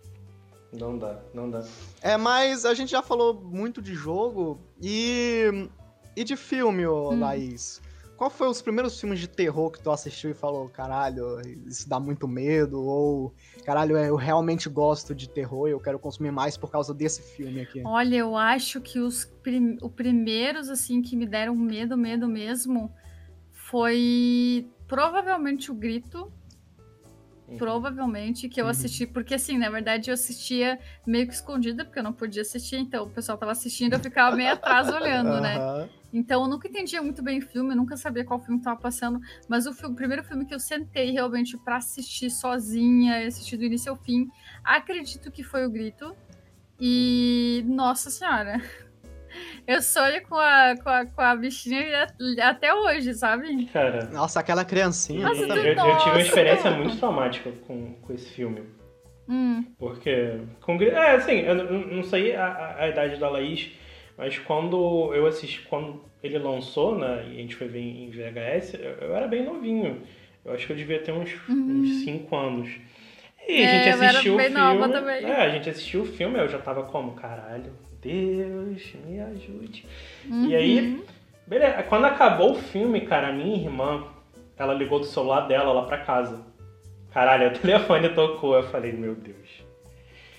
Não 0.74 0.98
dá, 0.98 1.20
não 1.34 1.50
dá. 1.50 1.64
É, 2.02 2.18
mas 2.18 2.66
a 2.66 2.74
gente 2.74 2.90
já 2.90 3.02
falou 3.02 3.34
muito 3.34 3.82
de 3.82 3.94
jogo 3.94 4.60
e. 4.82 5.70
E 6.16 6.24
de 6.24 6.36
filme, 6.36 6.86
ô, 6.86 7.12
hum. 7.12 7.20
Laís? 7.20 7.82
Qual 8.16 8.30
foi 8.30 8.48
os 8.48 8.62
primeiros 8.62 9.00
filmes 9.00 9.20
de 9.20 9.28
terror 9.28 9.72
que 9.72 9.82
tu 9.82 9.90
assistiu 9.90 10.30
e 10.30 10.34
falou, 10.34 10.70
caralho, 10.70 11.42
isso 11.66 11.90
dá 11.90 12.00
muito 12.00 12.28
medo? 12.28 12.82
Ou, 12.82 13.34
caralho, 13.66 13.98
eu 13.98 14.16
realmente 14.16 14.70
gosto 14.70 15.16
de 15.16 15.28
terror 15.28 15.68
e 15.68 15.72
eu 15.72 15.80
quero 15.80 15.98
consumir 15.98 16.32
mais 16.32 16.56
por 16.56 16.70
causa 16.72 16.94
desse 16.94 17.24
filme 17.36 17.62
aqui? 17.62 17.82
Olha, 17.84 18.16
eu 18.16 18.38
acho 18.38 18.80
que 18.80 19.00
os 19.00 19.26
prim 19.26 19.78
os 19.82 19.92
primeiros, 19.92 20.70
assim, 20.70 21.02
que 21.02 21.16
me 21.16 21.26
deram 21.26 21.56
medo, 21.56 21.98
medo 21.98 22.28
mesmo, 22.28 22.94
foi 23.52 24.70
provavelmente 24.88 25.72
o 25.72 25.76
Grito 25.76 26.32
Uhum. 27.48 27.58
Provavelmente 27.58 28.48
que 28.48 28.60
eu 28.60 28.66
uhum. 28.66 28.72
assisti, 28.72 29.06
porque 29.06 29.36
assim, 29.36 29.58
na 29.58 29.70
verdade 29.70 30.10
eu 30.10 30.14
assistia 30.14 30.80
meio 31.06 31.28
que 31.28 31.34
escondida, 31.34 31.84
porque 31.84 32.00
eu 32.00 32.04
não 32.04 32.14
podia 32.14 32.42
assistir, 32.42 32.78
então 32.78 33.06
o 33.06 33.10
pessoal 33.10 33.38
tava 33.38 33.52
assistindo, 33.52 33.94
eu 33.94 34.00
ficava 34.00 34.36
meio 34.36 34.54
atrás 34.54 34.88
olhando, 34.90 35.42
né? 35.42 35.90
Então 36.14 36.44
eu 36.44 36.48
nunca 36.48 36.68
entendia 36.68 37.02
muito 37.02 37.22
bem 37.22 37.40
o 37.40 37.42
filme, 37.42 37.72
eu 37.72 37.76
nunca 37.76 37.98
sabia 37.98 38.24
qual 38.24 38.40
filme 38.40 38.62
tava 38.62 38.80
passando, 38.80 39.20
mas 39.50 39.66
o, 39.66 39.74
filme, 39.74 39.94
o 39.94 39.96
primeiro 39.96 40.24
filme 40.24 40.46
que 40.46 40.54
eu 40.54 40.60
sentei 40.60 41.12
realmente 41.12 41.58
para 41.58 41.78
assistir 41.78 42.30
sozinha, 42.30 43.28
assistir 43.28 43.58
do 43.58 43.64
início 43.66 43.92
ao 43.92 43.98
fim, 43.98 44.30
acredito 44.64 45.32
que 45.32 45.44
foi 45.44 45.66
o 45.66 45.70
Grito. 45.70 46.16
E 46.80 47.64
nossa 47.68 48.10
senhora, 48.10 48.62
eu 49.68 49.82
sonho 49.82 50.22
com 50.28 50.36
a, 50.36 50.76
com 50.82 50.90
a, 50.90 51.06
com 51.06 51.22
a 51.22 51.36
bichinha 51.36 52.08
até 52.42 52.74
hoje, 52.74 53.14
sabe? 53.14 53.66
Cara. 53.68 54.06
Nossa, 54.12 54.40
aquela 54.40 54.66
criancinha. 54.66 55.28
Nossa, 55.28 55.42
eu, 55.42 55.56
eu, 55.56 55.98
tive 55.98 56.10
uma 56.10 56.22
experiência 56.22 56.72
muito 56.72 56.98
traumática 56.98 57.52
com, 57.68 57.94
com 57.94 58.14
esse 58.14 58.30
filme. 58.30 58.64
Hum. 59.28 59.66
Porque. 59.78 60.42
Com, 60.62 60.82
é, 60.82 61.16
assim, 61.16 61.40
eu 61.42 61.56
não 61.56 62.04
sei 62.04 62.36
a, 62.36 62.76
a 62.80 62.90
idade 62.90 63.20
da 63.20 63.30
Laís, 63.30 63.72
mas 64.18 64.38
quando 64.40 65.14
eu 65.14 65.26
assisti. 65.26 65.62
Quando 65.62 66.04
ele 66.22 66.38
lançou, 66.38 66.98
né? 66.98 67.26
E 67.30 67.38
a 67.38 67.42
gente 67.42 67.56
foi 67.56 67.68
ver 67.68 67.82
em 67.82 68.10
VHS, 68.10 68.76
eu, 68.76 68.92
eu 69.08 69.16
era 69.16 69.28
bem 69.28 69.44
novinho. 69.44 70.02
Eu 70.46 70.54
acho 70.54 70.66
que 70.66 70.74
eu 70.74 70.78
devia 70.78 71.00
ter 71.00 71.12
uns 71.12 71.30
5 72.04 72.36
uhum. 72.36 72.42
anos. 72.42 72.70
E 73.48 73.64
a 73.64 73.68
gente 73.68 73.88
É, 73.88 73.94
eu 73.94 73.98
era 73.98 74.08
assistiu 74.10 74.36
o 74.36 74.40
filme. 74.40 74.56
nova 74.56 74.90
também. 74.90 75.26
É, 75.26 75.36
a 75.36 75.50
gente 75.50 75.70
assistiu 75.70 76.02
o 76.02 76.06
filme, 76.06 76.40
eu 76.40 76.48
já 76.48 76.60
tava 76.60 76.84
como, 76.84 77.14
caralho, 77.14 77.74
Deus, 78.04 78.94
me 79.06 79.20
ajude. 79.20 79.86
E 80.48 80.56
aí, 80.56 80.80
Uhum. 80.80 81.04
beleza. 81.48 81.84
Quando 81.84 82.06
acabou 82.06 82.52
o 82.52 82.56
filme, 82.56 83.02
cara, 83.02 83.30
a 83.30 83.32
minha 83.34 83.56
irmã, 83.56 84.06
ela 84.58 84.74
ligou 84.74 85.00
do 85.00 85.06
celular 85.06 85.42
dela 85.48 85.72
lá 85.72 85.84
pra 85.86 85.98
casa. 86.00 86.42
Caralho, 87.12 87.48
o 87.56 87.60
telefone 87.60 88.10
tocou. 88.10 88.56
Eu 88.56 88.64
falei, 88.64 88.92
meu 88.92 89.16
Deus. 89.16 89.64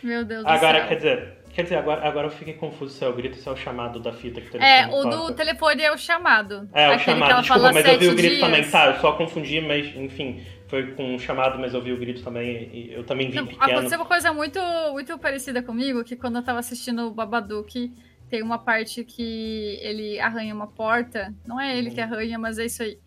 Meu 0.03 0.25
Deus 0.25 0.43
do 0.45 0.49
Agora, 0.51 0.81
céu. 0.81 0.89
quer 0.89 0.95
dizer, 0.97 1.33
quer 1.55 1.63
dizer, 1.63 1.77
agora, 1.77 2.07
agora 2.07 2.27
eu 2.27 2.31
fiquei 2.31 2.55
confuso 2.55 2.93
se 2.95 3.05
é 3.05 3.09
o 3.09 3.13
grito, 3.15 3.37
se 3.37 3.49
é 3.49 3.53
o 3.53 3.57
chamado 3.57 4.01
da 4.01 4.13
fita 4.13 4.41
que 4.41 4.49
o 4.49 4.51
telefone 4.51 4.71
É, 4.73 4.87
o 4.89 5.03
toca. 5.03 5.17
do 5.17 5.35
telefone 5.35 5.83
é 5.83 5.93
o 5.93 5.97
chamado. 5.99 6.69
É, 6.73 6.95
o 6.95 6.99
chamado. 6.99 7.41
Desculpa, 7.41 7.73
mas 7.73 7.87
eu 7.87 7.99
vi 7.99 8.09
o 8.09 8.15
grito 8.15 8.41
também. 8.41 8.61
dias. 8.61 8.73
Tá, 8.73 8.87
eu 8.87 9.01
só 9.01 9.13
confundi, 9.13 9.61
mas 9.61 9.87
enfim, 9.97 10.45
foi 10.69 10.93
com 10.93 11.15
o 11.15 11.19
chamado, 11.19 11.59
mas 11.59 11.73
eu 11.75 11.81
vi 11.81 11.93
o 11.93 11.97
grito 11.97 12.23
também. 12.23 12.69
E 12.73 12.93
eu 12.93 13.05
também 13.05 13.31
vi 13.31 13.37
Não, 13.37 13.47
pequeno. 13.47 13.71
aconteceu 13.73 13.99
uma 13.99 14.07
coisa 14.07 14.33
muito, 14.33 14.59
muito 14.93 15.17
parecida 15.19 15.63
comigo, 15.63 16.03
que 16.05 16.17
quando 16.17 16.37
eu 16.37 16.43
tava 16.43 16.59
assistindo 16.59 17.07
o 17.07 17.11
Babadook, 17.13 17.93
tem 18.29 18.43
uma 18.43 18.59
parte 18.59 19.05
que 19.05 19.79
ele 19.81 20.19
arranha 20.19 20.55
uma 20.55 20.67
porta. 20.67 21.33
Não 21.47 21.61
é 21.61 21.77
ele 21.77 21.89
Uhum. 21.91 21.95
que 21.95 22.01
arranha, 22.01 22.39
mas 22.39 22.59
é 22.59 22.65
isso 22.67 22.83
aí. 22.83 22.99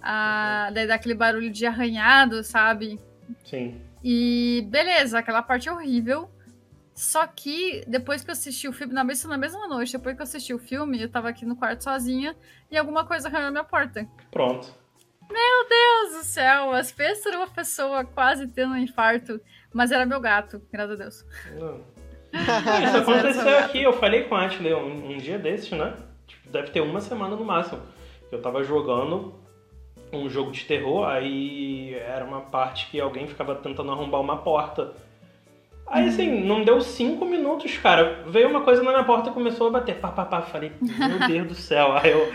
Ah, 0.00 0.70
daí 0.72 0.86
dá 0.86 0.94
aquele 0.94 1.14
barulho 1.14 1.50
de 1.50 1.66
arranhado, 1.66 2.44
sabe? 2.44 3.00
Sim. 3.44 3.80
E 4.04 4.64
beleza, 4.68 5.18
aquela 5.18 5.42
parte 5.42 5.68
é 5.68 5.72
horrível. 5.72 6.30
Só 6.96 7.26
que 7.26 7.84
depois 7.86 8.24
que 8.24 8.30
eu 8.30 8.32
assisti 8.32 8.66
o 8.66 8.72
filme, 8.72 8.94
na 8.94 9.04
mesma, 9.04 9.28
na 9.28 9.36
mesma 9.36 9.68
noite, 9.68 9.92
depois 9.92 10.16
que 10.16 10.22
eu 10.22 10.24
assisti 10.24 10.54
o 10.54 10.58
filme, 10.58 11.02
eu 11.02 11.10
tava 11.10 11.28
aqui 11.28 11.44
no 11.44 11.54
quarto 11.54 11.84
sozinha 11.84 12.34
e 12.70 12.76
alguma 12.76 13.04
coisa 13.04 13.28
arranhou 13.28 13.48
a 13.48 13.50
minha 13.50 13.64
porta. 13.64 14.08
Pronto. 14.30 14.74
Meu 15.30 15.68
Deus 15.68 16.18
do 16.18 16.24
céu, 16.24 16.72
as 16.72 16.90
pensa 16.90 17.30
numa 17.30 17.48
pessoa 17.48 18.02
quase 18.02 18.48
tendo 18.48 18.72
um 18.72 18.78
infarto, 18.78 19.38
mas 19.74 19.92
era 19.92 20.06
meu 20.06 20.20
gato, 20.20 20.62
graças 20.72 20.92
a 20.92 21.02
Deus. 21.02 21.26
Não. 21.58 21.84
Isso 22.32 22.96
aconteceu 22.96 23.58
aqui, 23.58 23.82
eu 23.82 23.92
falei 23.92 24.24
com 24.24 24.34
a 24.34 24.46
Ashley 24.46 24.72
um, 24.72 25.10
um 25.10 25.18
dia 25.18 25.38
desses, 25.38 25.70
né? 25.72 25.94
Tipo, 26.26 26.48
deve 26.48 26.70
ter 26.70 26.80
uma 26.80 27.02
semana 27.02 27.36
no 27.36 27.44
máximo. 27.44 27.82
Eu 28.32 28.40
tava 28.40 28.64
jogando 28.64 29.34
um 30.10 30.30
jogo 30.30 30.50
de 30.50 30.64
terror, 30.64 31.06
aí 31.06 31.94
era 31.94 32.24
uma 32.24 32.40
parte 32.40 32.88
que 32.90 32.98
alguém 32.98 33.26
ficava 33.26 33.54
tentando 33.54 33.92
arrombar 33.92 34.20
uma 34.20 34.38
porta. 34.38 34.94
Aí 35.86 36.08
assim, 36.08 36.42
não 36.44 36.64
deu 36.64 36.80
cinco 36.80 37.24
minutos, 37.24 37.78
cara. 37.78 38.24
Veio 38.28 38.48
uma 38.48 38.62
coisa 38.62 38.82
na 38.82 38.90
minha 38.90 39.04
porta 39.04 39.30
e 39.30 39.32
começou 39.32 39.68
a 39.68 39.70
bater. 39.70 39.96
Pá, 40.00 40.08
pá, 40.08 40.24
pá. 40.24 40.42
Falei, 40.42 40.72
meu 40.80 41.18
Deus 41.28 41.48
do 41.48 41.54
céu. 41.54 41.92
Aí 41.96 42.10
eu, 42.10 42.32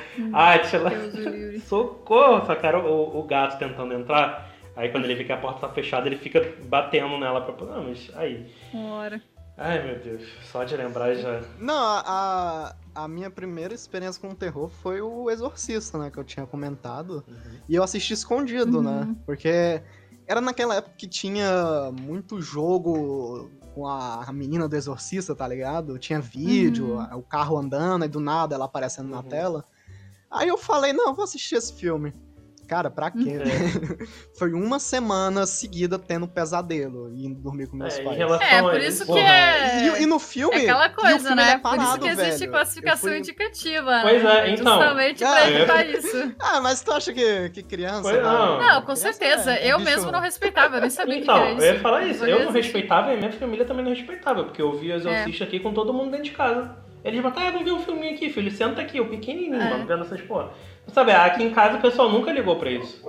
o 1.25 1.29
livre. 1.29 1.59
socorro. 1.67 2.45
Só 2.45 2.53
era 2.53 2.79
o, 2.79 3.19
o 3.19 3.23
gato 3.23 3.59
tentando 3.59 3.93
entrar. 3.93 4.49
Aí 4.75 4.89
quando 4.89 5.03
ele 5.03 5.15
vê 5.15 5.23
que 5.25 5.31
a 5.33 5.37
porta 5.37 5.67
tá 5.67 5.73
fechada, 5.73 6.07
ele 6.07 6.17
fica 6.17 6.53
batendo 6.65 7.17
nela 7.17 7.41
pra. 7.41 7.65
Não, 7.65 7.83
mas 7.89 8.09
aí. 8.15 8.49
Ora. 8.73 9.21
Ai 9.57 9.83
meu 9.85 9.99
Deus, 9.99 10.23
só 10.43 10.63
de 10.63 10.75
lembrar 10.75 11.13
já. 11.13 11.41
Não, 11.59 11.75
a, 11.75 12.73
a, 12.95 13.07
minha 13.07 13.29
primeira 13.29 13.73
experiência 13.75 14.19
com 14.19 14.33
terror 14.33 14.69
foi 14.81 15.01
o 15.01 15.29
Exorcista, 15.29 15.97
né? 15.99 16.09
Que 16.09 16.17
eu 16.17 16.23
tinha 16.23 16.47
comentado. 16.47 17.23
E 17.69 17.75
eu 17.75 17.83
assisti 17.83 18.13
escondido, 18.13 18.77
Uhum. 18.77 18.83
né? 18.83 19.15
Porque 19.25 19.81
era 20.31 20.39
naquela 20.39 20.75
época 20.75 20.95
que 20.97 21.07
tinha 21.07 21.91
muito 21.91 22.41
jogo 22.41 23.51
com 23.75 23.85
a, 23.85 24.31
menina 24.31 24.67
do 24.67 24.75
Exorcista, 24.75 25.35
tá 25.35 25.45
ligado? 25.45 25.99
Tinha 25.99 26.21
vídeo, 26.21 26.95
Uhum. 26.95 27.17
o 27.17 27.21
carro 27.21 27.57
andando 27.57 28.05
e 28.05 28.07
do 28.07 28.19
nada 28.21 28.55
ela 28.55 28.63
aparecendo 28.65 29.09
na 29.09 29.17
Uhum. 29.17 29.23
tela. 29.23 29.65
Aí 30.29 30.47
eu 30.47 30.57
falei, 30.57 30.93
não, 30.93 31.13
vou 31.13 31.25
assistir 31.25 31.55
esse 31.55 31.73
filme. 31.73 32.13
Cara, 32.71 32.89
pra 32.89 33.11
quê? 33.11 33.19
É. 33.37 34.05
Foi 34.39 34.53
uma 34.53 34.79
semana 34.79 35.45
seguida 35.45 35.99
tendo 35.99 36.25
pesadelo 36.25 37.13
e 37.13 37.25
indo 37.25 37.35
dormir 37.41 37.67
com 37.67 37.75
meus 37.75 37.99
É, 37.99 38.01
pais. 38.01 38.17
É, 38.41 38.61
por 38.61 38.79
isso 38.79 39.01
que 39.01 39.07
porra, 39.07 39.19
é. 39.19 39.83
E, 39.99 40.03
e 40.03 40.05
no 40.05 40.17
filme. 40.19 40.55
É 40.55 40.61
aquela 40.69 40.85
e 40.85 40.89
o 40.89 40.93
coisa, 40.95 41.19
filme, 41.19 41.35
né? 41.35 41.51
é 41.51 41.57
Por 41.57 41.69
isso 41.71 41.77
parado, 41.83 41.99
que 41.99 42.07
existe 42.07 42.39
velho. 42.39 42.51
classificação 42.51 43.09
fui- 43.09 43.17
indicativa. 43.19 43.99
Pois 44.03 44.23
né? 44.23 44.39
é, 44.49 44.51
então. 44.53 44.73
Justamente 44.79 45.23
Ah, 45.25 45.31
pra 45.31 45.49
evitar 45.51 45.85
isso. 45.89 46.31
Ah, 46.39 46.61
mas 46.61 46.81
tu 46.81 46.93
acha 46.93 47.11
que, 47.13 47.49
que 47.49 47.61
criança. 47.61 48.03
Pois 48.03 48.15
vai- 48.15 48.23
não. 48.23 48.57
Não, 48.61 48.81
com 48.83 48.93
Criança 48.93 49.01
certeza. 49.13 49.51
é- 49.53 49.67
é 49.67 49.73
eu 49.73 49.77
bicho- 49.77 49.89
mesmo 49.91 50.09
não 50.11 50.21
respeitava, 50.21 50.77
eu 50.77 50.81
nem 50.81 50.89
sabia 50.89 51.17
Então, 51.17 51.35
que 51.35 51.41
era 51.41 51.51
eu 51.65 51.73
ia 51.73 51.79
falar 51.81 52.03
isso. 52.05 52.25
Eu 52.25 52.45
não 52.45 52.51
respeitava 52.53 53.13
e 53.13 53.17
minha 53.17 53.33
família 53.33 53.65
também 53.65 53.83
não 53.83 53.91
respeitava, 53.91 54.45
porque 54.45 54.61
eu 54.61 54.71
via 54.79 54.93
É. 54.93 54.95
Exorcista 54.95 55.43
aqui 55.43 55.59
com 55.59 55.73
todo 55.73 55.93
mundo 55.93 56.11
dentro 56.11 56.23
de 56.23 56.31
casa. 56.31 56.73
Eles 57.03 57.19
botaram, 57.21 57.47
ah, 57.47 57.51
vamos 57.51 57.65
ver 57.65 57.71
um 57.73 57.79
filminho 57.79 58.13
aqui, 58.13 58.29
filho. 58.29 58.49
Senta 58.49 58.79
aqui, 58.79 59.01
o 59.01 59.09
pequenininho, 59.09 59.55
É. 59.61 59.83
vendo 59.85 60.03
essas 60.03 60.21
porra. 60.21 60.51
Sabe, 60.93 61.11
aqui 61.11 61.43
em 61.43 61.53
casa 61.53 61.77
o 61.77 61.81
pessoal 61.81 62.09
nunca 62.11 62.31
ligou 62.31 62.57
pra 62.57 62.69
isso. 62.69 63.01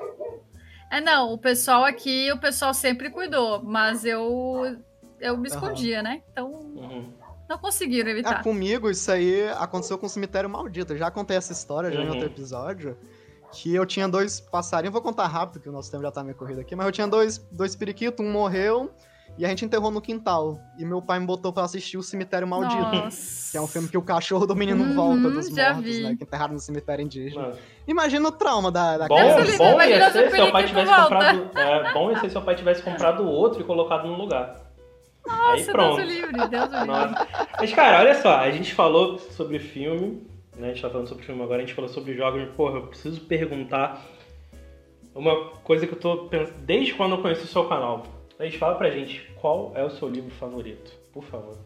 É, 0.91 1.01
não, 1.01 1.33
o 1.33 1.39
pessoal 1.39 1.85
aqui, 1.85 2.31
o 2.33 2.39
pessoal 2.39 2.73
sempre 2.75 3.11
cuidou, 3.11 3.63
mas 3.63 4.05
eu 4.05 4.77
eu 5.21 5.37
me 5.39 5.49
escondia, 5.49 6.03
né? 6.03 6.23
Então 6.33 6.51
Uhum. 6.51 7.13
não 7.49 7.57
conseguiram 7.59 8.09
Ah, 8.09 8.13
evitar. 8.13 8.43
comigo 8.43 8.91
isso 8.91 9.11
aí 9.11 9.49
aconteceu 9.51 9.97
com 9.97 10.07
o 10.07 10.09
Cemitério 10.09 10.51
Maldito. 10.51 10.93
Eu 10.93 10.99
já 10.99 11.11
contei 11.11 11.37
essa 11.37 11.53
história 11.53 11.91
já 11.93 12.01
em 12.01 12.05
Uhum. 12.05 12.11
outro 12.11 12.27
episódio. 12.27 12.97
Que 13.53 13.75
eu 13.75 13.85
tinha 13.85 14.09
dois 14.09 14.41
passarinhos, 14.41 14.93
vou 14.95 15.03
contar 15.03 15.27
rápido, 15.27 15.61
que 15.61 15.69
o 15.69 15.73
nosso 15.73 15.91
tempo 15.91 16.03
já 16.03 16.11
tá 16.11 16.25
meio 16.25 16.35
corrido 16.37 16.61
aqui, 16.61 16.75
mas 16.75 16.87
eu 16.87 16.93
tinha 16.93 17.07
dois, 17.07 17.37
dois 17.53 17.77
periquitos, 17.77 18.25
um 18.25 18.31
morreu 18.33 18.91
e 19.39 19.45
a 19.45 19.49
gente 19.49 19.65
enterrou 19.65 19.91
no 19.91 20.01
quintal. 20.01 20.59
E 20.79 20.85
meu 20.85 21.01
pai 21.01 21.19
me 21.19 21.27
botou 21.27 21.53
pra 21.53 21.65
assistir 21.65 21.97
o 21.97 22.03
Cemitério 22.03 22.47
Maldito. 22.47 22.83
Nossa. 22.83 23.51
Que 23.53 23.57
é 23.59 23.61
um 23.61 23.67
filme 23.67 23.89
que 23.89 23.97
o 23.99 24.03
cachorro 24.03 24.47
do 24.47 24.55
menino 24.55 24.85
Uhum, 24.85 24.95
volta 24.95 25.31
dos 25.31 25.49
já 25.49 25.75
mortos, 25.75 25.91
vi. 25.97 26.03
né? 26.03 26.17
Que 26.17 26.25
enterraram 26.25 26.55
no 26.55 26.61
cemitério 26.61 27.05
indígena. 27.05 27.43
Mano, 27.43 27.57
Imagina 27.87 28.29
o 28.29 28.33
trauma 28.33 28.71
da, 28.71 28.99
da 28.99 29.09
Bom, 29.09 29.17
Deus 29.17 29.33
criança. 29.43 29.59
bom 29.59 29.83
ia 29.83 30.05
se 30.05 30.11
o 30.11 30.13
ser 30.13 30.31
se 30.31 30.37
seu 30.37 30.53
pai 30.53 30.65
tivesse 30.67 30.87
volta. 30.87 31.03
comprado. 31.03 31.51
É, 31.59 31.93
bom 31.93 32.11
ia 32.11 32.17
ser 32.21 32.27
se 32.29 32.33
seu 32.33 32.43
pai 32.43 32.55
tivesse 32.55 32.83
comprado 32.83 33.27
outro 33.27 33.61
e 33.61 33.65
colocado 33.65 34.07
no 34.07 34.15
lugar. 34.17 34.61
Aí 35.29 35.33
Nossa, 35.39 35.55
Deus 35.57 35.67
pronto. 35.73 36.01
o 36.01 36.05
livre, 36.05 36.49
Deus 36.49 36.71
livre. 36.71 36.87
Nossa. 36.87 37.29
Mas, 37.59 37.73
cara, 37.73 38.01
olha 38.01 38.15
só, 38.21 38.37
a 38.39 38.51
gente 38.51 38.75
falou 38.75 39.19
sobre 39.19 39.59
filme, 39.59 40.27
né? 40.57 40.67
A 40.71 40.73
gente 40.73 40.83
tá 40.83 40.91
falando 40.91 41.09
sobre 41.09 41.25
filme 41.25 41.43
agora, 41.43 41.59
a 41.59 41.61
gente 41.65 41.75
falou 41.75 41.89
sobre 41.89 42.15
jogos, 42.15 42.43
porra, 42.57 42.77
eu 42.79 42.87
preciso 42.89 43.21
perguntar 43.23 44.05
uma 45.15 45.51
coisa 45.63 45.87
que 45.87 45.95
eu 45.95 45.99
tô 45.99 46.17
pensando 46.29 46.59
desde 46.61 46.95
quando 46.95 47.13
eu 47.17 47.23
conheci 47.23 47.45
o 47.45 47.49
seu 47.49 47.65
canal. 47.69 48.03
A 48.43 48.45
gente 48.45 48.59
fala 48.59 48.75
pra 48.75 48.91
gente 48.91 49.23
qual 49.41 49.71
é 49.77 49.85
o 49.85 49.91
seu 49.91 50.09
livro 50.09 50.33
favorito, 50.33 50.91
por 51.13 51.23
favor. 51.23 51.57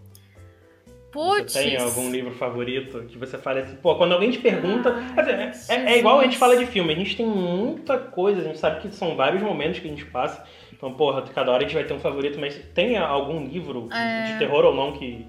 Putz. 1.11 1.55
Você 1.55 1.62
tem 1.62 1.77
algum 1.79 2.11
livro 2.11 2.35
favorito 2.35 3.03
que 3.09 3.16
você 3.16 3.39
fala 3.39 3.61
assim, 3.61 3.77
pô, 3.77 3.97
quando 3.97 4.12
alguém 4.12 4.31
te 4.31 4.39
pergunta. 4.41 4.95
Ai, 4.95 5.14
quer 5.14 5.51
dizer, 5.51 5.72
é, 5.72 5.95
é 5.95 5.99
igual 5.99 6.20
a 6.20 6.24
gente 6.24 6.37
fala 6.37 6.55
de 6.55 6.66
filme, 6.66 6.93
a 6.93 6.97
gente 6.97 7.16
tem 7.16 7.24
muita 7.24 7.99
coisa, 7.99 8.43
a 8.43 8.45
gente 8.45 8.59
sabe 8.59 8.83
que 8.83 8.95
são 8.95 9.16
vários 9.16 9.43
momentos 9.43 9.81
que 9.81 9.87
a 9.87 9.91
gente 9.91 10.05
passa. 10.05 10.45
Então, 10.70 10.93
porra, 10.93 11.22
cada 11.22 11.51
hora 11.51 11.64
a 11.64 11.66
gente 11.66 11.74
vai 11.74 11.85
ter 11.85 11.95
um 11.95 11.99
favorito, 11.99 12.39
mas 12.39 12.55
tem 12.74 12.99
algum 12.99 13.47
livro 13.47 13.89
É. 13.91 14.33
de 14.35 14.39
terror 14.39 14.66
ou 14.66 14.74
não 14.74 14.93
que. 14.93 15.27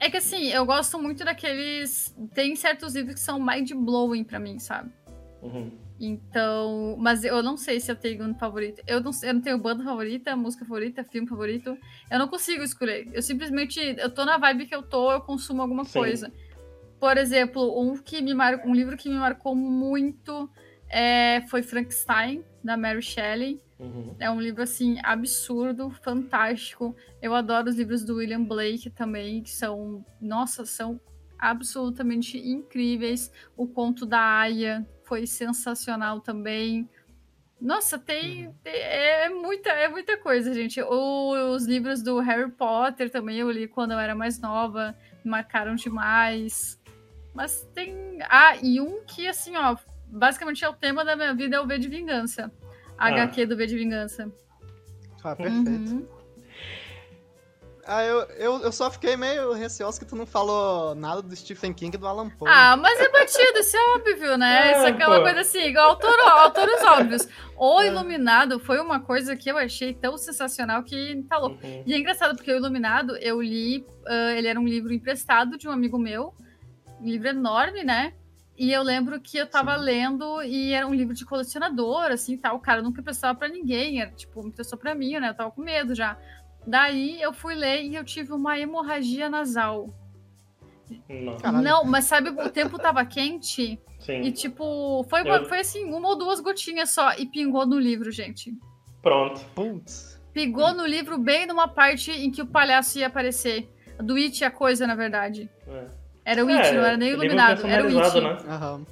É 0.00 0.08
que 0.10 0.16
assim, 0.16 0.48
eu 0.50 0.64
gosto 0.64 0.98
muito 0.98 1.26
daqueles. 1.26 2.16
Tem 2.34 2.56
certos 2.56 2.94
livros 2.94 3.16
que 3.16 3.20
são 3.20 3.38
mind 3.38 3.70
blowing 3.72 4.24
pra 4.24 4.38
mim, 4.38 4.58
sabe? 4.58 4.90
Uhum. 5.42 5.70
Então, 5.98 6.96
mas 6.98 7.24
eu 7.24 7.42
não 7.42 7.56
sei 7.56 7.80
se 7.80 7.90
eu 7.90 7.96
tenho 7.96 8.24
um 8.24 8.34
favorito. 8.34 8.82
Eu 8.86 9.00
não, 9.00 9.10
eu 9.22 9.34
não 9.34 9.40
tenho 9.40 9.58
banda 9.58 9.82
favorita, 9.82 10.36
música 10.36 10.64
favorita, 10.64 11.04
filme 11.04 11.26
favorito. 11.26 11.76
Eu 12.10 12.18
não 12.18 12.28
consigo 12.28 12.62
escolher. 12.62 13.08
Eu 13.12 13.22
simplesmente, 13.22 13.80
eu 13.80 14.10
tô 14.10 14.24
na 14.24 14.36
vibe 14.36 14.66
que 14.66 14.74
eu 14.74 14.82
tô, 14.82 15.10
eu 15.10 15.20
consumo 15.20 15.62
alguma 15.62 15.84
Sim. 15.84 15.98
coisa. 15.98 16.32
Por 17.00 17.16
exemplo, 17.16 17.80
um 17.80 17.96
que 17.96 18.20
me 18.20 18.34
mar... 18.34 18.62
um 18.66 18.74
livro 18.74 18.96
que 18.96 19.08
me 19.08 19.16
marcou 19.16 19.54
muito 19.54 20.50
é, 20.88 21.42
foi 21.48 21.62
Frankenstein 21.62 22.44
da 22.62 22.76
Mary 22.76 23.02
Shelley. 23.02 23.60
Uhum. 23.78 24.14
É 24.18 24.30
um 24.30 24.40
livro 24.40 24.62
assim 24.62 24.98
absurdo, 25.02 25.90
fantástico. 26.02 26.94
Eu 27.20 27.34
adoro 27.34 27.68
os 27.68 27.76
livros 27.76 28.04
do 28.04 28.16
William 28.16 28.42
Blake 28.42 28.90
também, 28.90 29.42
que 29.42 29.50
são, 29.50 30.04
nossa, 30.20 30.64
são 30.66 31.00
absolutamente 31.38 32.38
incríveis. 32.38 33.30
O 33.56 33.66
conto 33.66 34.06
da 34.06 34.20
Aya 34.20 34.86
foi 35.06 35.26
sensacional 35.26 36.20
também. 36.20 36.88
Nossa, 37.60 37.98
tem, 37.98 38.52
tem- 38.62 38.74
é 38.74 39.28
muita 39.30 39.70
é 39.70 39.88
muita 39.88 40.18
coisa, 40.18 40.52
gente. 40.52 40.82
O- 40.82 41.54
os 41.54 41.64
livros 41.64 42.02
do 42.02 42.18
Harry 42.18 42.50
Potter 42.50 43.08
também 43.10 43.38
eu 43.38 43.50
li 43.50 43.66
quando 43.66 43.92
eu 43.92 43.98
era 43.98 44.14
mais 44.14 44.38
nova, 44.40 44.94
me 45.24 45.30
marcaram 45.30 45.74
demais. 45.76 46.78
Mas 47.32 47.62
tem, 47.74 48.18
ah, 48.28 48.56
e 48.62 48.80
um 48.80 49.02
que 49.04 49.26
assim, 49.28 49.56
ó, 49.56 49.76
basicamente 50.06 50.64
é 50.64 50.68
o 50.68 50.74
tema 50.74 51.04
da 51.04 51.14
minha 51.16 51.32
vida 51.34 51.56
é 51.56 51.60
o 51.60 51.66
V 51.66 51.78
de 51.78 51.88
Vingança. 51.88 52.52
Ah. 52.98 53.06
HQ 53.08 53.46
do 53.46 53.56
V 53.56 53.66
de 53.66 53.76
Vingança. 53.76 54.30
Ah, 55.22 55.34
perfeito. 55.36 55.90
Uhum. 55.92 56.06
Ah, 57.88 58.04
eu, 58.04 58.20
eu, 58.36 58.62
eu 58.62 58.72
só 58.72 58.90
fiquei 58.90 59.16
meio 59.16 59.52
receoso 59.52 60.00
que 60.00 60.04
tu 60.04 60.16
não 60.16 60.26
falou 60.26 60.92
nada 60.96 61.22
do 61.22 61.36
Stephen 61.36 61.72
King 61.72 61.96
e 61.96 61.98
do 61.98 62.06
Alan 62.08 62.28
Poe. 62.28 62.48
Ah, 62.50 62.76
mas 62.76 62.98
é 62.98 63.08
batido, 63.08 63.58
isso 63.60 63.76
é 63.76 63.94
óbvio, 63.94 64.36
né? 64.36 64.72
É, 64.72 64.72
isso 64.72 64.86
é 64.86 64.88
aquela 64.88 65.18
pô. 65.18 65.22
coisa 65.22 65.40
assim, 65.40 65.60
igual 65.60 65.90
autor, 65.90 66.18
autores 66.20 66.82
óbvios. 66.82 67.28
O 67.56 67.80
É. 67.80 67.86
Iluminado 67.86 68.58
foi 68.58 68.80
uma 68.80 68.98
coisa 69.00 69.36
que 69.36 69.48
eu 69.48 69.56
achei 69.56 69.94
tão 69.94 70.18
sensacional 70.18 70.82
que 70.82 71.24
tá 71.28 71.38
louco. 71.38 71.64
Uhum. 71.64 71.84
E 71.86 71.94
é 71.94 71.98
engraçado 71.98 72.34
porque 72.34 72.52
o 72.52 72.56
Iluminado, 72.56 73.16
eu 73.18 73.40
li, 73.40 73.86
ah, 74.04 74.32
ele 74.32 74.48
era 74.48 74.58
um 74.58 74.66
livro 74.66 74.92
emprestado 74.92 75.56
de 75.56 75.68
um 75.68 75.70
amigo 75.70 75.96
meu, 75.96 76.34
um 77.00 77.06
livro 77.06 77.28
enorme, 77.28 77.84
né? 77.84 78.14
E 78.58 78.72
eu 78.72 78.82
lembro 78.82 79.20
que 79.20 79.36
eu 79.36 79.46
tava 79.46 79.78
Sim. 79.78 79.84
lendo 79.84 80.42
e 80.42 80.72
era 80.72 80.86
um 80.86 80.94
livro 80.94 81.14
de 81.14 81.24
colecionador, 81.26 82.06
assim, 82.10 82.36
tal. 82.36 82.56
O 82.56 82.60
cara 82.60 82.82
nunca 82.82 83.00
emprestava 83.00 83.38
pra 83.38 83.48
ninguém, 83.48 84.00
era 84.00 84.10
tipo, 84.10 84.44
emprestou 84.44 84.78
pra 84.78 84.94
mim, 84.94 85.18
né? 85.18 85.28
Eu 85.28 85.34
tava 85.34 85.50
com 85.50 85.60
medo 85.60 85.94
já. 85.94 86.18
Daí 86.66 87.20
eu 87.22 87.32
fui 87.32 87.54
ler 87.54 87.82
e 87.84 87.94
eu 87.94 88.04
tive 88.04 88.32
uma 88.32 88.58
hemorragia 88.58 89.28
nasal. 89.30 89.88
Não. 91.08 91.62
Não, 91.62 91.84
mas 91.84 92.04
sabe, 92.04 92.30
o 92.30 92.48
tempo 92.50 92.78
tava 92.78 93.04
quente 93.04 93.78
Sim. 94.00 94.20
e, 94.22 94.32
tipo, 94.32 95.04
foi, 95.08 95.22
uma- 95.22 95.36
Eu- 95.38 95.44
foi 95.46 95.60
assim, 95.60 95.84
uma 95.92 96.08
ou 96.08 96.16
duas 96.16 96.40
gotinhas 96.40 96.90
só 96.90 97.12
e 97.14 97.26
pingou 97.26 97.66
no 97.66 97.78
livro, 97.78 98.10
gente. 98.10 98.52
Pronto. 99.02 99.40
Putz. 99.54 100.20
Pingou 100.32 100.74
no 100.74 100.86
livro 100.86 101.18
bem 101.18 101.46
numa 101.46 101.66
parte 101.68 102.10
em 102.10 102.30
que 102.30 102.42
o 102.42 102.46
palhaço 102.46 102.98
ia 102.98 103.06
aparecer. 103.06 103.68
Do 103.98 104.16
It 104.16 104.44
a 104.44 104.50
coisa, 104.50 104.86
na 104.86 104.94
verdade. 104.94 105.48
É. 105.66 105.84
Era 106.24 106.44
o 106.44 106.50
É, 106.50 106.54
It, 106.60 106.74
não 106.76 106.84
era 106.84 106.96
nem 106.96 107.10
iluminado, 107.12 107.66
era 107.66 107.84
o 107.84 107.98
It. 108.04 108.20
né? 108.20 108.36
Aham. 108.48 108.86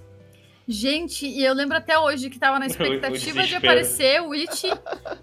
Gente, 0.67 1.27
e 1.27 1.45
eu 1.45 1.53
lembro 1.55 1.77
até 1.77 1.99
hoje 1.99 2.31
que 2.31 2.39
tava 2.39 2.59
na 2.59 2.67
expectativa 2.69 3.43
de 3.43 3.55
aparecer 3.57 4.21
o 4.23 4.33
It, 4.33 4.67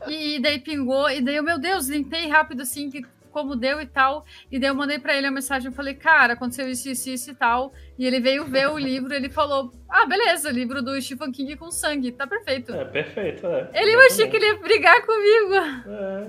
e, 0.08 0.36
e 0.36 0.40
daí 0.40 0.60
pingou, 0.60 1.10
e 1.10 1.20
daí 1.22 1.36
eu, 1.38 1.44
meu 1.44 1.58
Deus, 1.60 1.88
limpei 1.88 2.28
rápido 2.28 2.62
assim, 2.62 2.90
que, 2.92 3.02
como 3.32 3.56
deu 3.56 3.82
e 3.82 3.86
tal, 3.88 4.26
e 4.52 4.60
daí 4.60 4.70
eu 4.70 4.76
mandei 4.76 5.00
pra 5.00 5.16
ele 5.18 5.26
a 5.26 5.32
mensagem, 5.32 5.70
eu 5.70 5.74
falei, 5.76 5.94
cara, 5.96 6.34
aconteceu 6.34 6.68
isso, 6.70 6.90
isso, 6.90 7.10
isso 7.10 7.32
e 7.32 7.34
tal, 7.36 7.74
e 7.98 8.06
ele 8.06 8.20
veio 8.20 8.46
ver 8.46 8.70
o 8.70 8.78
livro, 8.78 9.14
ele 9.14 9.30
falou, 9.30 9.72
ah, 9.90 10.06
beleza, 10.06 10.52
livro 10.52 10.82
do 10.82 11.02
Stephen 11.02 11.32
King 11.32 11.56
com 11.56 11.72
sangue, 11.72 12.12
tá 12.12 12.28
perfeito. 12.28 12.74
É, 12.76 12.86
perfeito, 12.86 13.48
é. 13.48 13.70
Ele, 13.74 13.96
eu 13.96 14.02
achei 14.08 14.28
que 14.28 14.36
ele 14.36 14.46
ia 14.46 14.58
brigar 14.60 15.02
comigo, 15.06 15.56
É. 15.88 16.28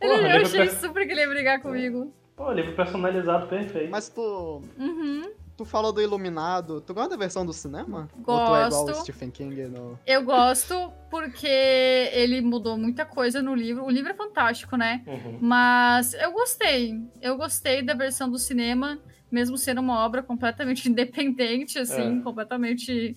ele, 0.00 0.12
Porra, 0.14 0.14
eu 0.14 0.22
livro 0.38 0.46
achei 0.46 0.60
per- 0.66 0.80
super 0.80 1.06
que 1.06 1.12
ele 1.12 1.20
ia 1.20 1.28
brigar 1.28 1.60
comigo. 1.60 2.14
Pô, 2.34 2.50
livro 2.50 2.72
personalizado 2.74 3.46
perfeito. 3.46 3.90
Mas 3.90 4.08
tu, 4.08 4.62
Uhum. 4.78 5.30
Tu 5.56 5.64
falou 5.64 5.92
do 5.92 6.00
Iluminado. 6.00 6.80
Tu 6.80 6.94
gosta 6.94 7.10
da 7.10 7.16
versão 7.16 7.44
do 7.44 7.52
cinema? 7.52 8.08
Ou 8.18 8.24
tu 8.24 8.30
é 8.54 8.66
igual 8.66 8.82
o 8.82 8.86
Gosto. 8.86 9.02
Stephen 9.02 9.30
King 9.30 9.62
no... 9.68 9.98
Eu 10.06 10.24
gosto 10.24 10.92
porque 11.10 11.46
ele 11.46 12.40
mudou 12.40 12.76
muita 12.78 13.04
coisa 13.04 13.42
no 13.42 13.54
livro, 13.54 13.84
o 13.84 13.90
livro 13.90 14.10
é 14.10 14.14
fantástico, 14.14 14.76
né? 14.76 15.02
Uhum. 15.06 15.38
Mas 15.40 16.14
eu 16.14 16.32
gostei. 16.32 16.94
Eu 17.20 17.36
gostei 17.36 17.82
da 17.82 17.94
versão 17.94 18.30
do 18.30 18.38
cinema, 18.38 18.98
mesmo 19.30 19.56
sendo 19.58 19.80
uma 19.80 20.04
obra 20.04 20.22
completamente 20.22 20.88
independente, 20.90 21.78
assim, 21.78 22.20
É. 22.20 22.22
completamente 22.22 23.16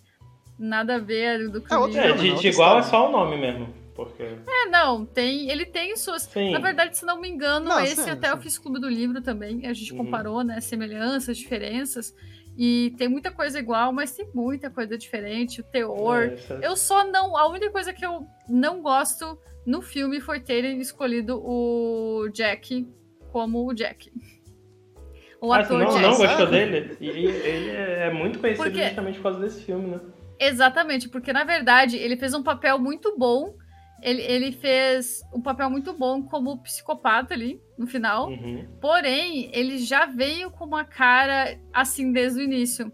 nada 0.57 0.95
a 0.95 0.99
ver 0.99 1.49
do 1.49 1.61
que 1.61 1.73
É 1.73 1.77
o 1.77 1.81
outro 1.81 1.97
livro. 2.01 2.13
É, 2.13 2.17
de, 2.17 2.23
de 2.23 2.31
outra 2.31 2.47
igual 2.47 2.79
é 2.79 2.83
só 2.83 3.09
o 3.09 3.11
nome 3.11 3.37
mesmo. 3.37 3.67
Porque. 3.95 4.23
É, 4.23 4.65
não, 4.69 5.05
tem, 5.05 5.49
ele 5.49 5.65
tem 5.65 5.95
suas. 5.95 6.23
Sim. 6.23 6.51
Na 6.51 6.59
verdade, 6.59 6.97
se 6.97 7.05
não 7.05 7.19
me 7.19 7.29
engano, 7.29 7.67
Não, 7.69 7.79
esse 7.79 8.03
sim, 8.03 8.09
até 8.09 8.29
eu 8.29 8.35
sim. 8.35 8.41
fiz 8.43 8.57
clube 8.57 8.79
do 8.79 8.89
livro 8.89 9.21
também. 9.21 9.65
A 9.65 9.73
gente 9.73 9.93
Uhum. 9.93 9.99
comparou, 9.99 10.43
né? 10.43 10.59
Semelhanças, 10.59 11.37
diferenças. 11.37 12.13
E 12.57 12.93
tem 12.97 13.07
muita 13.07 13.31
coisa 13.31 13.57
igual, 13.57 13.91
mas 13.93 14.11
tem 14.13 14.27
muita 14.33 14.69
coisa 14.69 14.97
diferente. 14.97 15.61
O 15.61 15.63
teor. 15.63 16.23
É, 16.23 16.53
é- 16.61 16.67
Eu 16.67 16.75
só 16.75 17.05
não. 17.09 17.37
A 17.37 17.47
única 17.47 17.69
coisa 17.71 17.93
que 17.93 18.05
eu 18.05 18.27
não 18.49 18.81
gosto 18.81 19.37
no 19.65 19.81
filme 19.81 20.19
foi 20.19 20.39
terem 20.41 20.79
escolhido 20.81 21.41
o 21.43 22.27
Jack 22.33 22.87
como 23.31 23.65
o 23.69 23.73
Jack. 23.73 24.11
O 25.41 25.51
Ah, 25.53 25.59
ator 25.59 25.79
não, 25.79 25.87
Jack. 25.87 26.01
não 26.01 26.17
gostou 26.17 26.47
dele? 26.47 26.97
E 26.99 27.07
ele 27.09 27.71
é 27.71 28.11
muito 28.11 28.39
conhecido 28.39 28.63
Porque- 28.63 28.83
justamente 28.83 29.15
por 29.17 29.23
causa 29.23 29.39
desse 29.39 29.63
filme, 29.63 29.87
né? 29.87 29.99
Exatamente, 30.39 31.07
porque 31.07 31.31
na 31.31 31.43
verdade 31.45 31.97
ele 31.97 32.17
fez 32.17 32.33
um 32.33 32.43
papel 32.43 32.77
muito 32.79 33.15
bom. 33.17 33.55
Ele, 34.05 34.21
ele 34.21 34.51
fez 34.51 35.23
um 35.33 35.41
papel 35.41 35.67
muito 35.67 35.91
bom 35.91 36.21
como 36.21 36.61
psicopata 36.61 37.33
ali 37.33 37.59
no 37.75 37.87
final. 37.87 38.27
Uhum. 38.27 38.63
Porém, 38.79 39.49
ele 39.51 39.79
já 39.79 40.05
veio 40.05 40.51
com 40.51 40.63
uma 40.63 40.85
cara 40.85 41.57
assim 41.73 42.11
desde 42.11 42.39
o 42.39 42.43
início. 42.43 42.91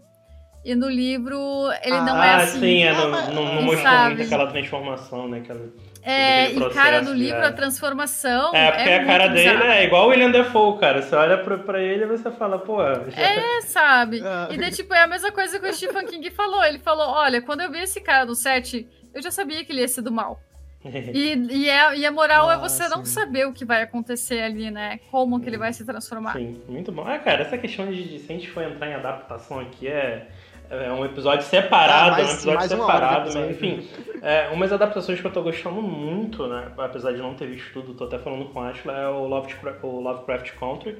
E 0.64 0.74
no 0.74 0.88
livro 0.88 1.36
ele 1.82 2.00
não 2.00 2.16
ah, 2.18 2.26
é 2.26 2.34
assim. 2.36 2.60
sim, 2.60 2.82
é, 2.84 2.88
Ah, 2.88 2.94
não, 2.94 3.10
mas- 3.10 3.28
não, 3.28 3.54
não 3.56 3.62
mostrou 3.62 3.82
sabe? 3.82 4.14
muito 4.14 4.26
aquela 4.26 4.50
transformação, 4.50 5.28
né? 5.28 5.38
Aquela... 5.38 5.60
É, 6.02 6.50
e 6.50 6.70
cara, 6.70 7.02
no 7.02 7.12
livro 7.12 7.42
é. 7.42 7.46
a 7.46 7.52
transformação. 7.52 8.54
É, 8.54 8.72
porque 8.72 8.88
a 8.88 9.04
cara 9.04 9.24
muito 9.24 9.34
dele 9.34 9.56
bizarra. 9.56 9.74
é 9.74 9.84
igual 9.84 10.06
o 10.06 10.10
William 10.10 10.30
Defoe, 10.30 10.78
cara. 10.78 11.02
Você 11.02 11.14
olha 11.14 11.36
pra, 11.38 11.58
pra 11.58 11.82
ele 11.82 12.04
e 12.04 12.06
você 12.06 12.30
fala, 12.30 12.58
pô, 12.58 12.78
já... 12.78 13.20
É, 13.20 13.60
sabe? 13.60 14.22
Ah. 14.24 14.48
E 14.50 14.56
daí, 14.56 14.70
tipo, 14.70 14.94
é 14.94 15.02
a 15.02 15.06
mesma 15.06 15.30
coisa 15.30 15.60
que 15.60 15.66
o 15.66 15.74
Stephen 15.74 16.06
King 16.06 16.30
falou. 16.30 16.64
Ele 16.64 16.78
falou: 16.78 17.08
olha, 17.08 17.42
quando 17.42 17.60
eu 17.60 17.70
vi 17.70 17.80
esse 17.80 18.00
cara 18.00 18.24
no 18.24 18.34
set, 18.34 18.88
eu 19.12 19.20
já 19.20 19.30
sabia 19.30 19.62
que 19.62 19.72
ele 19.72 19.82
ia 19.82 19.88
ser 19.88 20.00
do 20.00 20.10
mal. 20.10 20.40
E, 21.14 21.34
e, 21.50 21.68
é- 21.70 21.96
e 21.96 22.04
a 22.06 22.10
moral 22.10 22.50
é 22.50 22.54
Ah, 22.54 22.58
você 22.58 22.88
não 22.88 23.04
sim. 23.04 23.12
saber 23.12 23.46
o 23.46 23.52
que 23.52 23.64
vai 23.64 23.82
acontecer 23.82 24.40
ali, 24.42 24.70
né? 24.70 24.98
Como 25.10 25.40
que 25.40 25.48
ele 25.48 25.56
vai 25.58 25.72
se 25.72 25.84
transformar. 25.84 26.32
Sim, 26.32 26.60
muito 26.68 26.90
bom. 26.90 27.04
Ah, 27.06 27.18
cara, 27.18 27.42
essa 27.42 27.56
questão 27.56 27.86
de, 27.90 28.02
de 28.02 28.18
se 28.18 28.32
a 28.32 28.34
gente 28.34 28.50
for 28.50 28.62
entrar 28.64 28.88
em 28.88 28.94
adaptação 28.94 29.60
aqui 29.60 29.86
é, 29.86 30.26
é 30.70 30.92
um 30.92 31.04
episódio 31.04 31.44
separado, 31.46 32.08
Ah, 32.08 32.10
mais- 32.12 32.26
é 32.28 32.30
um 32.30 32.34
episódio 32.34 32.58
mais 32.58 32.72
hora 32.72 32.78
de 32.80 32.86
separado, 32.86 33.20
mas 33.26 33.36
episódio. 33.50 33.50
enfim. 33.80 33.88
É, 34.22 34.48
umas 34.48 34.72
adaptações 34.72 35.20
que 35.20 35.26
eu 35.26 35.32
tô 35.32 35.42
gostando 35.42 35.80
muito, 35.82 36.46
né? 36.48 36.72
Apesar 36.78 37.12
de 37.12 37.18
não 37.18 37.34
ter 37.34 37.46
visto 37.46 37.72
tudo, 37.72 37.94
tô 37.94 38.04
até 38.04 38.18
falando 38.18 38.46
com 38.46 38.60
a 38.60 38.68
Ashla, 38.70 38.92
é 38.92 39.08
o 39.08 39.26
Lovecraft, 39.26 39.82
o 39.84 40.00
Lovecraft 40.00 40.50
Country. 40.58 40.98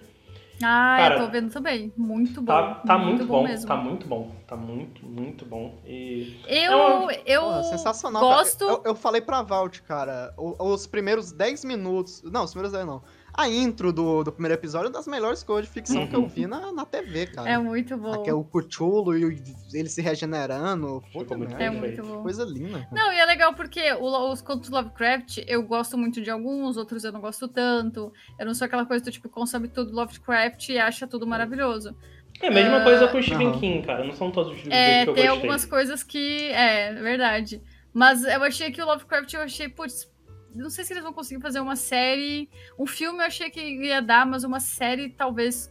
Ah, 0.65 0.97
Cara, 0.99 1.15
eu 1.17 1.27
tô 1.27 1.31
vendo 1.33 1.51
também. 1.53 1.93
Muito 1.97 2.41
bom. 2.41 2.53
Tá, 2.53 2.75
tá 2.87 2.99
muito, 2.99 3.25
bom, 3.25 3.43
mesmo. 3.45 3.67
tá 3.67 3.77
muito 3.77 4.07
bom. 4.07 4.31
Tá 4.47 4.57
muito, 4.57 5.05
muito 5.07 5.45
bom. 5.45 5.81
E. 5.87 6.41
Eu, 6.47 7.11
eu 7.27 7.43
Pô, 7.43 7.63
sensacional. 7.65 8.23
gosto. 8.23 8.65
Eu, 8.65 8.83
eu 8.87 8.95
falei 8.95 9.21
pra 9.21 9.43
Valt, 9.43 9.81
cara, 9.81 10.33
o- 10.37 10.57
os 10.73 10.87
primeiros 10.87 11.33
10 11.33 11.65
minutos. 11.65 12.23
Não, 12.25 12.45
os 12.45 12.51
primeiros 12.53 12.73
10 12.73 12.87
não. 12.87 13.03
A 13.35 13.49
intro 13.49 13.93
do, 13.93 14.23
do 14.23 14.31
primeiro 14.31 14.55
episódio 14.55 14.87
é 14.87 14.89
uma 14.89 14.95
das 14.95 15.07
melhores 15.07 15.43
coisas 15.43 15.67
de 15.67 15.73
ficção 15.73 16.07
que 16.07 16.15
eu 16.15 16.27
vi 16.27 16.47
na, 16.47 16.71
na 16.71 16.85
TV, 16.85 17.27
cara. 17.29 17.49
É 17.49 17.57
muito 17.57 17.97
bom. 17.97 18.13
Aqui 18.13 18.29
é 18.29 18.35
o 18.35 18.45
Cthulhu 18.45 19.17
e 19.17 19.25
o- 19.25 19.43
ele 19.73 19.89
se 19.89 20.03
regenerando. 20.03 21.03
Puta 21.13 21.37
muito 21.37 21.55
É 21.55 21.71
merda. 21.71 21.79
muito 21.79 22.03
bom. 22.03 22.23
Coisa 22.23 22.45
linda. 22.45 22.87
Não, 22.93 23.11
e 23.11 23.17
é 23.19 23.25
legal 23.25 23.55
porque 23.55 23.93
o- 23.95 24.31
os 24.33 24.43
contos 24.43 24.69
do 24.69 24.77
Lovecraft, 24.77 25.39
eu 25.47 25.63
gosto 25.63 25.97
muito 25.97 26.21
de 26.21 26.31
alguns, 26.31 26.77
outros 26.77 27.05
eu 27.05 27.13
não 27.13 27.21
gosto 27.23 27.49
tanto. 27.49 28.13
Eu 28.39 28.45
não 28.45 28.55
sou 28.55 28.67
aquela 28.67 28.85
coisa 28.85 29.03
do 29.05 29.11
tipo, 29.11 29.29
consome 29.31 29.67
tudo 29.69 29.95
Lovecraft 29.95 30.69
e 30.69 30.79
acha 30.79 31.07
tudo 31.07 31.27
maravilhoso. 31.27 31.97
É 32.41 32.49
a 32.49 32.51
mesma 32.51 32.79
Ah, 32.79 32.85
coisa 32.85 33.09
com 33.09 33.19
o 33.19 33.23
Stephen. 33.23 33.53
King, 33.59 33.87
cara. 33.87 34.05
Não 34.05 34.13
são 34.15 34.31
todos 34.31 34.53
os 34.53 34.59
livros 34.59 34.75
É, 34.75 35.05
que 35.05 35.11
eu 35.11 35.15
tem 35.15 35.25
gostei. 35.25 35.29
algumas 35.29 35.65
coisas 35.65 36.03
que. 36.03 36.49
É, 36.51 36.93
verdade. 36.95 37.63
Mas 37.95 38.25
eu 38.25 38.43
achei 38.43 38.71
que 38.71 38.81
o 38.83 38.87
Lovecraft, 38.87 39.33
eu 39.35 39.43
achei, 39.43 39.69
putz, 39.69 40.11
não 40.55 40.71
sei 40.71 40.85
se 40.85 40.93
eles 40.93 41.03
vão 41.03 41.13
conseguir 41.13 41.41
fazer 41.41 41.61
uma 41.61 41.77
série. 41.77 42.49
Um 42.79 42.87
filme 42.87 43.19
eu 43.23 43.27
achei 43.27 43.51
que 43.51 43.61
ia 43.61 44.01
dar, 44.01 44.27
mas 44.27 44.45
uma 44.45 44.61
série 44.61 45.09
talvez 45.11 45.71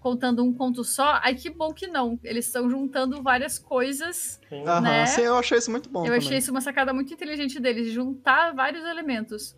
contando 0.00 0.44
um 0.44 0.52
conto 0.54 0.84
só. 0.84 1.18
Ai, 1.22 1.34
que 1.34 1.50
bom 1.50 1.72
que 1.74 1.86
não. 1.86 2.18
Eles 2.22 2.46
estão 2.46 2.70
juntando 2.70 3.22
várias 3.22 3.58
coisas. 3.58 4.40
Sim. 4.48 4.62
Aham, 4.66 4.80
né? 4.80 5.06
sim, 5.06 5.22
eu 5.22 5.36
achei 5.36 5.58
isso 5.58 5.70
muito 5.70 5.88
bom. 5.90 6.00
eu 6.00 6.04
também. 6.06 6.18
achei 6.18 6.38
isso 6.38 6.50
uma 6.50 6.60
sacada 6.60 6.92
muito 6.92 7.12
inteligente 7.12 7.58
deles, 7.60 7.90
juntar 7.92 8.54
vários 8.54 8.84
elementos. 8.84 9.56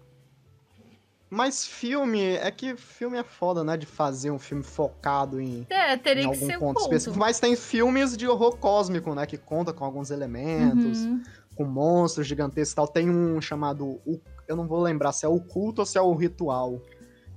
Mas 1.32 1.64
filme, 1.64 2.20
é 2.36 2.50
que 2.50 2.76
filme 2.76 3.16
é 3.16 3.22
foda, 3.22 3.62
né? 3.62 3.76
De 3.76 3.86
fazer 3.86 4.32
um 4.32 4.38
filme 4.38 4.64
focado 4.64 5.40
em, 5.40 5.64
É, 5.70 5.94
em 5.94 5.98
teria 5.98 6.22
que 6.22 6.28
algum 6.34 6.46
ser 6.46 6.56
um 6.56 6.60
ponto 6.60 6.74
ponto. 6.74 6.82
específico. 6.86 7.18
Mas 7.18 7.38
tem 7.38 7.54
filmes 7.54 8.16
de 8.16 8.26
horror 8.26 8.56
cósmico, 8.56 9.14
né? 9.14 9.24
Que 9.26 9.38
conta 9.38 9.72
com 9.72 9.84
alguns 9.84 10.10
elementos, 10.10 10.98
Uhum. 11.04 11.22
com 11.54 11.64
monstros 11.64 12.26
gigantescos 12.26 12.72
e 12.72 12.74
tal. 12.74 12.88
Tem 12.88 13.08
um 13.08 13.40
chamado. 13.40 14.00
O- 14.04 14.20
Eu 14.50 14.56
não 14.56 14.66
vou 14.66 14.82
lembrar 14.82 15.12
se 15.12 15.24
é 15.24 15.28
o 15.28 15.38
culto 15.38 15.82
ou 15.82 15.86
se 15.86 15.96
é 15.96 16.02
o 16.02 16.12
ritual. 16.12 16.82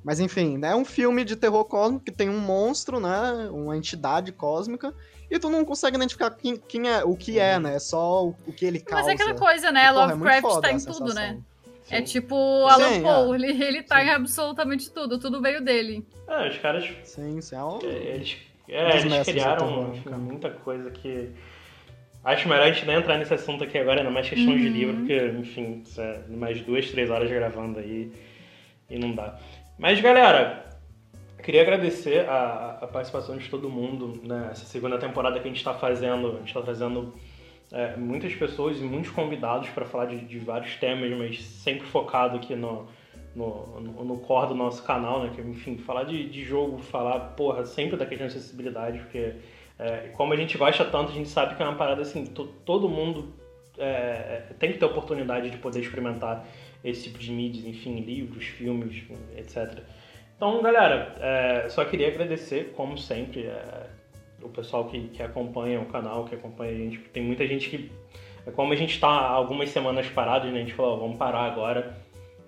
Mas 0.03 0.19
enfim, 0.19 0.57
né? 0.57 0.71
É 0.71 0.75
um 0.75 0.83
filme 0.83 1.23
de 1.23 1.35
terror 1.35 1.63
cósmico 1.63 2.03
que 2.03 2.11
tem 2.11 2.27
um 2.27 2.39
monstro, 2.39 2.99
né? 2.99 3.49
Uma 3.51 3.77
entidade 3.77 4.31
cósmica. 4.31 4.93
E 5.29 5.37
tu 5.37 5.47
não 5.47 5.63
consegue 5.63 5.95
identificar 5.95 6.31
quem, 6.31 6.57
quem 6.57 6.89
é, 6.89 7.03
o 7.03 7.15
que 7.15 7.37
é, 7.37 7.59
né? 7.59 7.75
É 7.75 7.79
só 7.79 8.25
o, 8.25 8.35
o 8.47 8.51
que 8.51 8.65
ele 8.65 8.79
causa. 8.79 9.05
Mas 9.05 9.11
é 9.11 9.13
aquela 9.13 9.37
coisa, 9.37 9.71
né? 9.71 9.85
E, 9.85 9.93
porra, 9.93 10.01
é 10.01 10.15
Lovecraft 10.15 10.61
tá 10.61 10.67
a 10.67 10.71
em 10.71 10.79
tudo, 10.79 10.93
sensação. 10.93 11.15
né? 11.15 11.39
É 11.89 11.97
Sim. 11.97 12.03
tipo 12.03 12.35
Alan 12.67 12.89
Sim, 12.89 13.03
Poe, 13.03 13.31
é. 13.31 13.35
ele, 13.35 13.63
ele 13.63 13.83
tá 13.83 13.99
Sim. 13.99 14.05
em 14.05 14.09
absolutamente 14.09 14.91
tudo, 14.91 15.19
tudo 15.19 15.39
veio 15.39 15.63
dele. 15.63 16.05
É, 16.27 16.49
os 16.49 16.57
caras 16.57 16.89
Sim, 17.03 17.39
sim. 17.41 17.55
É 17.55 17.63
um... 17.63 17.79
Eles, 17.81 18.37
é, 18.67 18.97
eles 18.97 19.23
criaram 19.23 19.93
terror, 19.93 20.19
muita 20.19 20.49
coisa 20.49 20.89
que. 20.89 21.29
Acho 22.23 22.47
melhor 22.47 22.67
a 22.67 22.71
gente 22.71 22.85
não 22.85 22.93
entrar 22.93 23.17
nesse 23.17 23.33
assunto 23.33 23.63
aqui 23.63 23.77
agora, 23.77 23.99
ainda 23.99 24.09
mais 24.11 24.29
questão 24.29 24.55
de 24.55 24.67
Uhum. 24.67 24.73
livro, 24.73 24.95
porque, 24.97 25.17
enfim, 25.39 25.83
é 25.97 26.19
mais 26.29 26.61
duas, 26.61 26.89
três 26.89 27.09
horas 27.09 27.29
gravando 27.29 27.79
aí 27.79 28.11
e 28.89 28.97
não 28.97 29.13
dá. 29.13 29.37
Mas, 29.77 29.99
galera, 29.99 30.65
queria 31.43 31.61
agradecer 31.61 32.27
a, 32.29 32.77
a 32.81 32.87
participação 32.87 33.37
de 33.37 33.49
todo 33.49 33.69
mundo 33.69 34.21
nessa 34.23 34.65
segunda 34.65 34.97
temporada 34.97 35.37
que 35.39 35.45
a 35.45 35.49
gente 35.49 35.57
está 35.57 35.73
fazendo. 35.73 36.27
A 36.27 36.37
gente 36.37 36.47
está 36.47 36.61
trazendo 36.61 37.13
é, 37.73 37.97
muitas 37.97 38.33
pessoas 38.35 38.79
e 38.79 38.83
muitos 38.83 39.11
convidados 39.11 39.67
para 39.69 39.83
falar 39.83 40.05
de, 40.05 40.21
de 40.21 40.39
vários 40.39 40.75
temas, 40.77 41.11
mas 41.17 41.41
sempre 41.41 41.85
focado 41.87 42.37
aqui 42.37 42.55
no, 42.55 42.87
no, 43.35 43.81
no, 43.81 44.05
no 44.05 44.17
core 44.19 44.47
do 44.49 44.55
nosso 44.55 44.81
canal, 44.83 45.23
né? 45.23 45.31
Que, 45.35 45.41
enfim, 45.41 45.75
falar 45.77 46.05
de, 46.05 46.29
de 46.29 46.43
jogo, 46.45 46.77
falar, 46.77 47.19
porra, 47.35 47.65
sempre 47.65 47.97
da 47.97 48.05
questão 48.05 48.27
de 48.27 48.37
acessibilidade, 48.37 48.99
porque 48.99 49.33
é, 49.83 50.09
como 50.13 50.33
a 50.33 50.35
gente 50.37 50.57
gosta 50.57 50.85
tanto, 50.85 51.11
a 51.11 51.13
gente 51.13 51.29
sabe 51.29 51.55
que 51.55 51.61
é 51.61 51.65
uma 51.65 51.75
parada 51.75 52.01
assim, 52.01 52.25
to- 52.25 52.47
todo 52.65 52.87
mundo 52.87 53.33
é, 53.77 54.43
tem 54.59 54.71
que 54.71 54.77
ter 54.77 54.85
oportunidade 54.85 55.49
de 55.49 55.57
poder 55.57 55.79
experimentar 55.81 56.45
esse 56.83 57.03
tipo 57.03 57.19
de 57.19 57.31
mídias, 57.31 57.65
enfim, 57.65 57.99
livros, 57.99 58.45
filmes, 58.45 59.03
etc. 59.35 59.83
Então, 60.35 60.61
galera, 60.61 61.15
é, 61.19 61.69
só 61.69 61.83
queria 61.85 62.07
agradecer, 62.07 62.71
como 62.75 62.97
sempre, 62.97 63.45
é, 63.45 63.87
o 64.41 64.49
pessoal 64.49 64.85
que, 64.85 65.07
que 65.09 65.23
acompanha 65.23 65.79
o 65.79 65.85
canal, 65.85 66.25
que 66.25 66.35
acompanha 66.35 66.71
a 66.71 66.75
gente. 66.75 66.99
Tem 66.99 67.23
muita 67.23 67.45
gente 67.47 67.69
que, 67.69 67.91
é, 68.45 68.51
como 68.51 68.73
a 68.73 68.75
gente 68.75 68.93
está 68.93 69.09
algumas 69.09 69.69
semanas 69.69 70.07
parados, 70.09 70.51
né, 70.51 70.57
a 70.57 70.61
gente 70.61 70.73
falou, 70.73 70.99
vamos 70.99 71.17
parar 71.17 71.43
agora. 71.43 71.95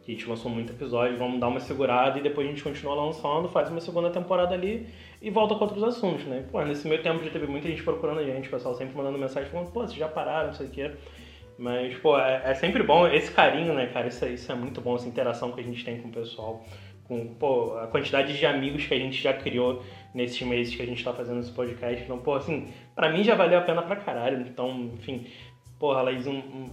A 0.08 0.12
gente 0.12 0.30
lançou 0.30 0.52
muito 0.52 0.72
episódio, 0.72 1.18
vamos 1.18 1.40
dar 1.40 1.48
uma 1.48 1.60
segurada 1.60 2.20
e 2.20 2.22
depois 2.22 2.48
a 2.48 2.50
gente 2.52 2.64
continua 2.64 2.94
lançando, 2.94 3.50
faz 3.50 3.70
uma 3.70 3.82
segunda 3.82 4.12
temporada 4.12 4.54
ali 4.54 4.88
e 5.20 5.32
volta 5.32 5.56
com 5.56 5.64
outros 5.64 5.84
assuntos, 5.84 6.26
né? 6.26 6.46
Pô, 6.52 6.62
nesse 6.64 6.88
meio 6.88 7.02
tempo 7.02 7.24
já 7.24 7.32
teve 7.32 7.48
muita 7.48 7.68
gente 7.68 7.82
procurando 7.82 8.20
a 8.20 8.24
gente, 8.24 8.48
o 8.48 8.52
pessoal 8.52 8.76
sempre 8.76 8.96
mandando 8.96 9.18
mensagem 9.18 9.50
falando, 9.50 9.72
pô, 9.72 9.82
vocês 9.82 9.98
já 9.98 10.08
pararam, 10.08 10.48
não 10.48 10.54
sei 10.54 10.68
o 10.68 10.70
quê. 10.70 10.92
Mas, 11.58 11.98
pô, 11.98 12.20
é, 12.20 12.42
é, 12.46 12.54
sempre 12.54 12.84
bom 12.84 13.08
esse 13.08 13.32
carinho, 13.32 13.74
né, 13.74 13.88
cara? 13.88 14.08
Isso, 14.08 14.26
isso 14.28 14.52
é 14.52 14.56
muito 14.56 14.80
bom, 14.82 14.96
essa 14.96 15.08
interação 15.08 15.52
que 15.52 15.62
a 15.62 15.64
gente 15.64 15.84
tem 15.84 16.00
com 16.00 16.10
o 16.10 16.12
pessoal. 16.12 16.64
Com, 17.06 17.34
pô, 17.36 17.78
a 17.78 17.88
quantidade 17.88 18.38
de 18.38 18.46
amigos 18.46 18.86
que 18.86 18.94
a 18.94 19.00
gente 19.00 19.22
já 19.22 19.34
criou 19.34 19.82
nesses 20.14 20.42
meses 20.42 20.76
que 20.76 20.82
a 20.82 20.86
gente 20.86 21.04
tá 21.04 21.14
fazendo 21.14 21.40
esse 21.40 21.52
podcast. 21.52 22.04
Então, 22.04 22.20
pô, 22.20 22.36
assim, 22.36 22.68
pra 22.94 23.10
mim 23.10 23.24
já 23.24 23.36
valeu 23.36 23.58
a 23.60 23.62
pena 23.62 23.82
pra 23.82 23.96
caralho. 23.96 24.42
Então, 24.42 24.92
enfim, 24.94 25.26
porra, 25.80 26.02
Laís, 26.02 26.28
um, 26.28 26.38
um 26.38 26.70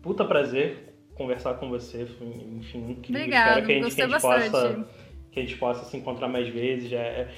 puta 0.00 0.24
prazer 0.24 0.93
conversar 1.14 1.54
com 1.54 1.68
você. 1.68 2.02
Enfim, 2.02 2.90
incrível. 2.90 3.22
Obrigada, 3.22 3.60
Espero 3.60 3.66
que 3.66 3.72
a 3.72 3.82
gente, 3.82 3.94
que 3.94 4.02
a 4.02 4.08
gente 4.08 4.20
possa 4.20 4.86
que 5.32 5.40
a 5.40 5.42
gente 5.42 5.56
possa 5.56 5.84
se 5.84 5.96
encontrar 5.96 6.28
mais 6.28 6.48
vezes. 6.48 6.92
É, 6.92 7.28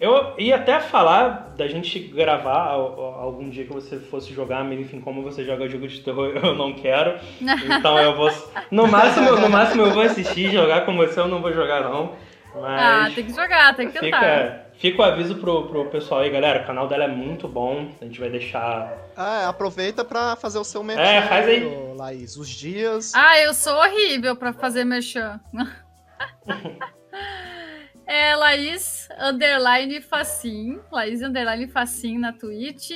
eu 0.00 0.34
ia 0.38 0.56
até 0.56 0.80
falar 0.80 1.54
da 1.56 1.68
gente 1.68 1.98
gravar 1.98 2.70
algum 2.70 3.48
dia 3.48 3.64
que 3.64 3.72
você 3.72 3.98
fosse 3.98 4.32
jogar, 4.32 4.64
mas 4.64 4.80
enfim, 4.80 5.00
como 5.00 5.22
você 5.22 5.44
joga 5.44 5.68
jogo 5.68 5.86
de 5.86 6.00
terror, 6.00 6.32
eu 6.42 6.54
não 6.54 6.72
quero. 6.72 7.18
Então 7.40 7.98
eu 7.98 8.16
vou. 8.16 8.30
No 8.70 8.88
máximo, 8.88 9.36
no 9.36 9.48
máximo 9.48 9.82
eu 9.82 9.92
vou 9.92 10.02
assistir, 10.02 10.50
jogar 10.50 10.84
com 10.84 10.96
você, 10.96 11.20
eu 11.20 11.28
não 11.28 11.40
vou 11.40 11.52
jogar 11.52 11.82
não. 11.82 12.16
Mas 12.54 13.12
ah, 13.12 13.14
tem 13.14 13.24
que 13.24 13.34
jogar, 13.34 13.76
tem 13.76 13.88
que 13.88 14.00
tentar. 14.00 14.20
Fica, 14.20 14.63
fica 14.78 15.02
o 15.02 15.04
aviso 15.04 15.36
pro, 15.36 15.68
pro 15.68 15.86
pessoal 15.86 16.20
aí, 16.20 16.30
galera. 16.30 16.62
O 16.62 16.66
canal 16.66 16.88
dela 16.88 17.04
é 17.04 17.08
muito 17.08 17.48
bom. 17.48 17.90
A 18.00 18.04
gente 18.04 18.20
vai 18.20 18.30
deixar. 18.30 18.96
Ah, 19.16 19.48
aproveita 19.48 20.04
pra 20.04 20.36
fazer 20.36 20.58
o 20.58 20.64
seu 20.64 20.82
merchan. 20.82 21.02
É, 21.02 21.22
faz 21.22 21.48
aí. 21.48 21.94
Laís, 21.96 22.36
os 22.36 22.48
dias. 22.48 23.12
Ah, 23.14 23.38
eu 23.40 23.54
sou 23.54 23.74
horrível 23.74 24.36
pra 24.36 24.52
fazer 24.52 24.84
merchan. 24.84 25.40
é 28.06 28.34
Laís 28.34 29.08
Underline 29.18 30.00
Facim. 30.00 30.80
Laís 30.90 31.22
Underline 31.22 31.68
Facim 31.68 32.18
na 32.18 32.32
Twitch. 32.32 32.90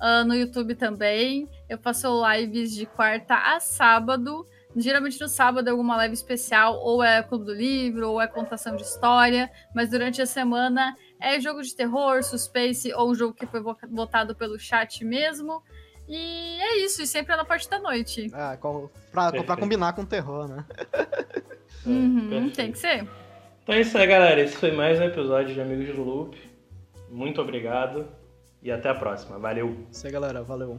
Uh, 0.00 0.24
no 0.26 0.34
YouTube 0.34 0.74
também. 0.74 1.48
Eu 1.68 1.78
faço 1.78 2.08
lives 2.30 2.74
de 2.74 2.84
quarta 2.84 3.34
a 3.34 3.60
sábado. 3.60 4.46
Geralmente 4.76 5.20
no 5.20 5.28
sábado 5.28 5.68
é 5.68 5.70
alguma 5.70 5.96
live 5.96 6.14
especial, 6.14 6.80
ou 6.80 7.02
é 7.02 7.22
Clube 7.22 7.44
do 7.44 7.54
Livro, 7.54 8.10
ou 8.10 8.20
é 8.20 8.26
contação 8.26 8.74
de 8.74 8.82
história, 8.82 9.48
mas 9.72 9.90
durante 9.90 10.20
a 10.20 10.26
semana 10.26 10.96
é 11.20 11.40
jogo 11.40 11.62
de 11.62 11.74
terror, 11.74 12.22
suspense, 12.22 12.92
ou 12.92 13.10
um 13.10 13.14
jogo 13.14 13.34
que 13.34 13.46
foi 13.46 13.62
votado 13.90 14.34
pelo 14.34 14.58
chat 14.58 15.04
mesmo. 15.04 15.62
E 16.06 16.60
é 16.60 16.84
isso, 16.84 17.02
e 17.02 17.06
sempre 17.06 17.32
é 17.32 17.36
na 17.36 17.44
parte 17.44 17.68
da 17.68 17.78
noite. 17.78 18.30
Ah, 18.34 18.58
pra, 19.10 19.42
pra 19.42 19.56
combinar 19.56 19.94
com 19.94 20.04
terror, 20.04 20.46
né? 20.46 20.64
uhum, 21.86 22.50
tem 22.50 22.72
que 22.72 22.78
ser. 22.78 23.08
Então 23.62 23.74
é 23.74 23.80
isso 23.80 23.96
aí, 23.96 24.06
galera. 24.06 24.40
Esse 24.40 24.56
foi 24.56 24.72
mais 24.72 25.00
um 25.00 25.04
episódio 25.04 25.54
de 25.54 25.60
Amigos 25.60 25.94
do 25.94 26.02
Loop. 26.02 26.38
Muito 27.10 27.40
obrigado 27.40 28.06
e 28.62 28.70
até 28.70 28.90
a 28.90 28.94
próxima. 28.94 29.38
Valeu. 29.38 29.86
Isso 29.90 30.06
aí, 30.06 30.12
galera. 30.12 30.42
Valeu. 30.42 30.78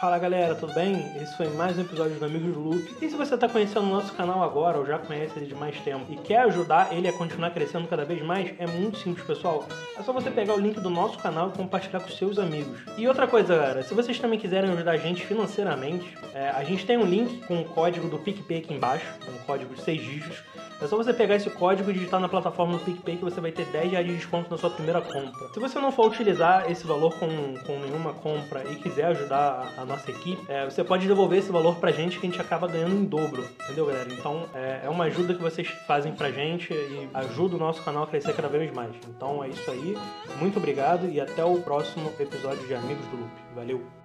Fala 0.00 0.18
galera, 0.18 0.54
tudo 0.54 0.72
bem? 0.72 1.14
Esse 1.20 1.36
foi 1.36 1.46
mais 1.50 1.76
um 1.76 1.82
episódio 1.82 2.18
do 2.18 2.24
Amigos 2.24 2.54
do 2.54 2.60
Loop. 2.60 2.96
E 3.02 3.10
se 3.10 3.14
você 3.14 3.34
está 3.34 3.46
conhecendo 3.46 3.82
o 3.82 3.90
nosso 3.90 4.14
canal 4.14 4.42
agora 4.42 4.78
ou 4.78 4.86
já 4.86 4.98
conhece 4.98 5.38
ele 5.38 5.44
de 5.44 5.54
mais 5.54 5.78
tempo 5.80 6.06
e 6.08 6.16
quer 6.16 6.38
ajudar 6.44 6.90
ele 6.90 7.06
a 7.06 7.12
continuar 7.12 7.50
crescendo 7.50 7.86
cada 7.86 8.02
vez 8.02 8.22
mais, 8.22 8.50
é 8.58 8.66
muito 8.66 8.96
simples, 8.96 9.26
pessoal. 9.26 9.68
É 9.98 10.02
só 10.02 10.10
você 10.10 10.30
pegar 10.30 10.54
o 10.54 10.58
link 10.58 10.80
do 10.80 10.88
nosso 10.88 11.18
canal 11.18 11.50
e 11.50 11.52
compartilhar 11.52 12.00
com 12.00 12.08
seus 12.08 12.38
amigos. 12.38 12.80
E 12.96 13.06
outra 13.06 13.26
coisa, 13.26 13.54
galera, 13.54 13.82
se 13.82 13.92
vocês 13.92 14.18
também 14.18 14.38
quiserem 14.38 14.70
ajudar 14.70 14.92
a 14.92 14.96
gente 14.96 15.26
financeiramente, 15.26 16.16
é, 16.32 16.48
a 16.48 16.64
gente 16.64 16.86
tem 16.86 16.96
um 16.96 17.04
link 17.04 17.46
com 17.46 17.60
o 17.60 17.64
código 17.66 18.08
do 18.08 18.18
PicPay 18.18 18.60
aqui 18.60 18.72
embaixo, 18.72 19.04
um 19.28 19.44
código 19.44 19.74
de 19.74 19.82
6 19.82 20.00
dígitos. 20.00 20.42
É 20.80 20.86
só 20.86 20.96
você 20.96 21.12
pegar 21.12 21.36
esse 21.36 21.50
código 21.50 21.90
e 21.90 21.92
digitar 21.92 22.18
na 22.18 22.28
plataforma 22.28 22.78
do 22.78 22.84
PicPay 22.86 23.18
que 23.18 23.24
você 23.24 23.38
vai 23.38 23.52
ter 23.52 23.66
10 23.66 23.90
reais 23.90 24.06
de 24.06 24.16
desconto 24.16 24.50
na 24.50 24.56
sua 24.56 24.70
primeira 24.70 25.02
compra. 25.02 25.52
Se 25.52 25.60
você 25.60 25.78
não 25.78 25.92
for 25.92 26.06
utilizar 26.06 26.70
esse 26.70 26.86
valor 26.86 27.12
com, 27.18 27.28
com 27.66 27.78
nenhuma 27.80 28.14
compra 28.14 28.64
e 28.64 28.76
quiser 28.76 29.04
ajudar 29.08 29.74
a, 29.76 29.89
nossa 29.90 30.10
equipe, 30.10 30.42
é, 30.48 30.64
você 30.64 30.82
pode 30.82 31.06
devolver 31.06 31.38
esse 31.38 31.50
valor 31.50 31.76
pra 31.76 31.90
gente 31.90 32.18
que 32.18 32.26
a 32.26 32.30
gente 32.30 32.40
acaba 32.40 32.66
ganhando 32.66 32.94
em 32.94 33.04
dobro, 33.04 33.44
entendeu, 33.64 33.86
galera? 33.86 34.08
Então 34.12 34.46
é, 34.54 34.82
é 34.84 34.88
uma 34.88 35.04
ajuda 35.04 35.34
que 35.34 35.42
vocês 35.42 35.68
fazem 35.86 36.12
pra 36.12 36.30
gente 36.30 36.72
e 36.72 37.08
ajuda 37.12 37.56
o 37.56 37.58
nosso 37.58 37.82
canal 37.82 38.04
a 38.04 38.06
crescer 38.06 38.34
cada 38.34 38.48
vez 38.48 38.72
mais. 38.72 38.94
Então 39.08 39.42
é 39.42 39.48
isso 39.48 39.70
aí, 39.70 39.96
muito 40.38 40.58
obrigado 40.58 41.08
e 41.08 41.20
até 41.20 41.44
o 41.44 41.60
próximo 41.60 42.12
episódio 42.18 42.66
de 42.66 42.74
Amigos 42.74 43.06
do 43.06 43.16
Loop. 43.16 43.32
Valeu! 43.54 43.99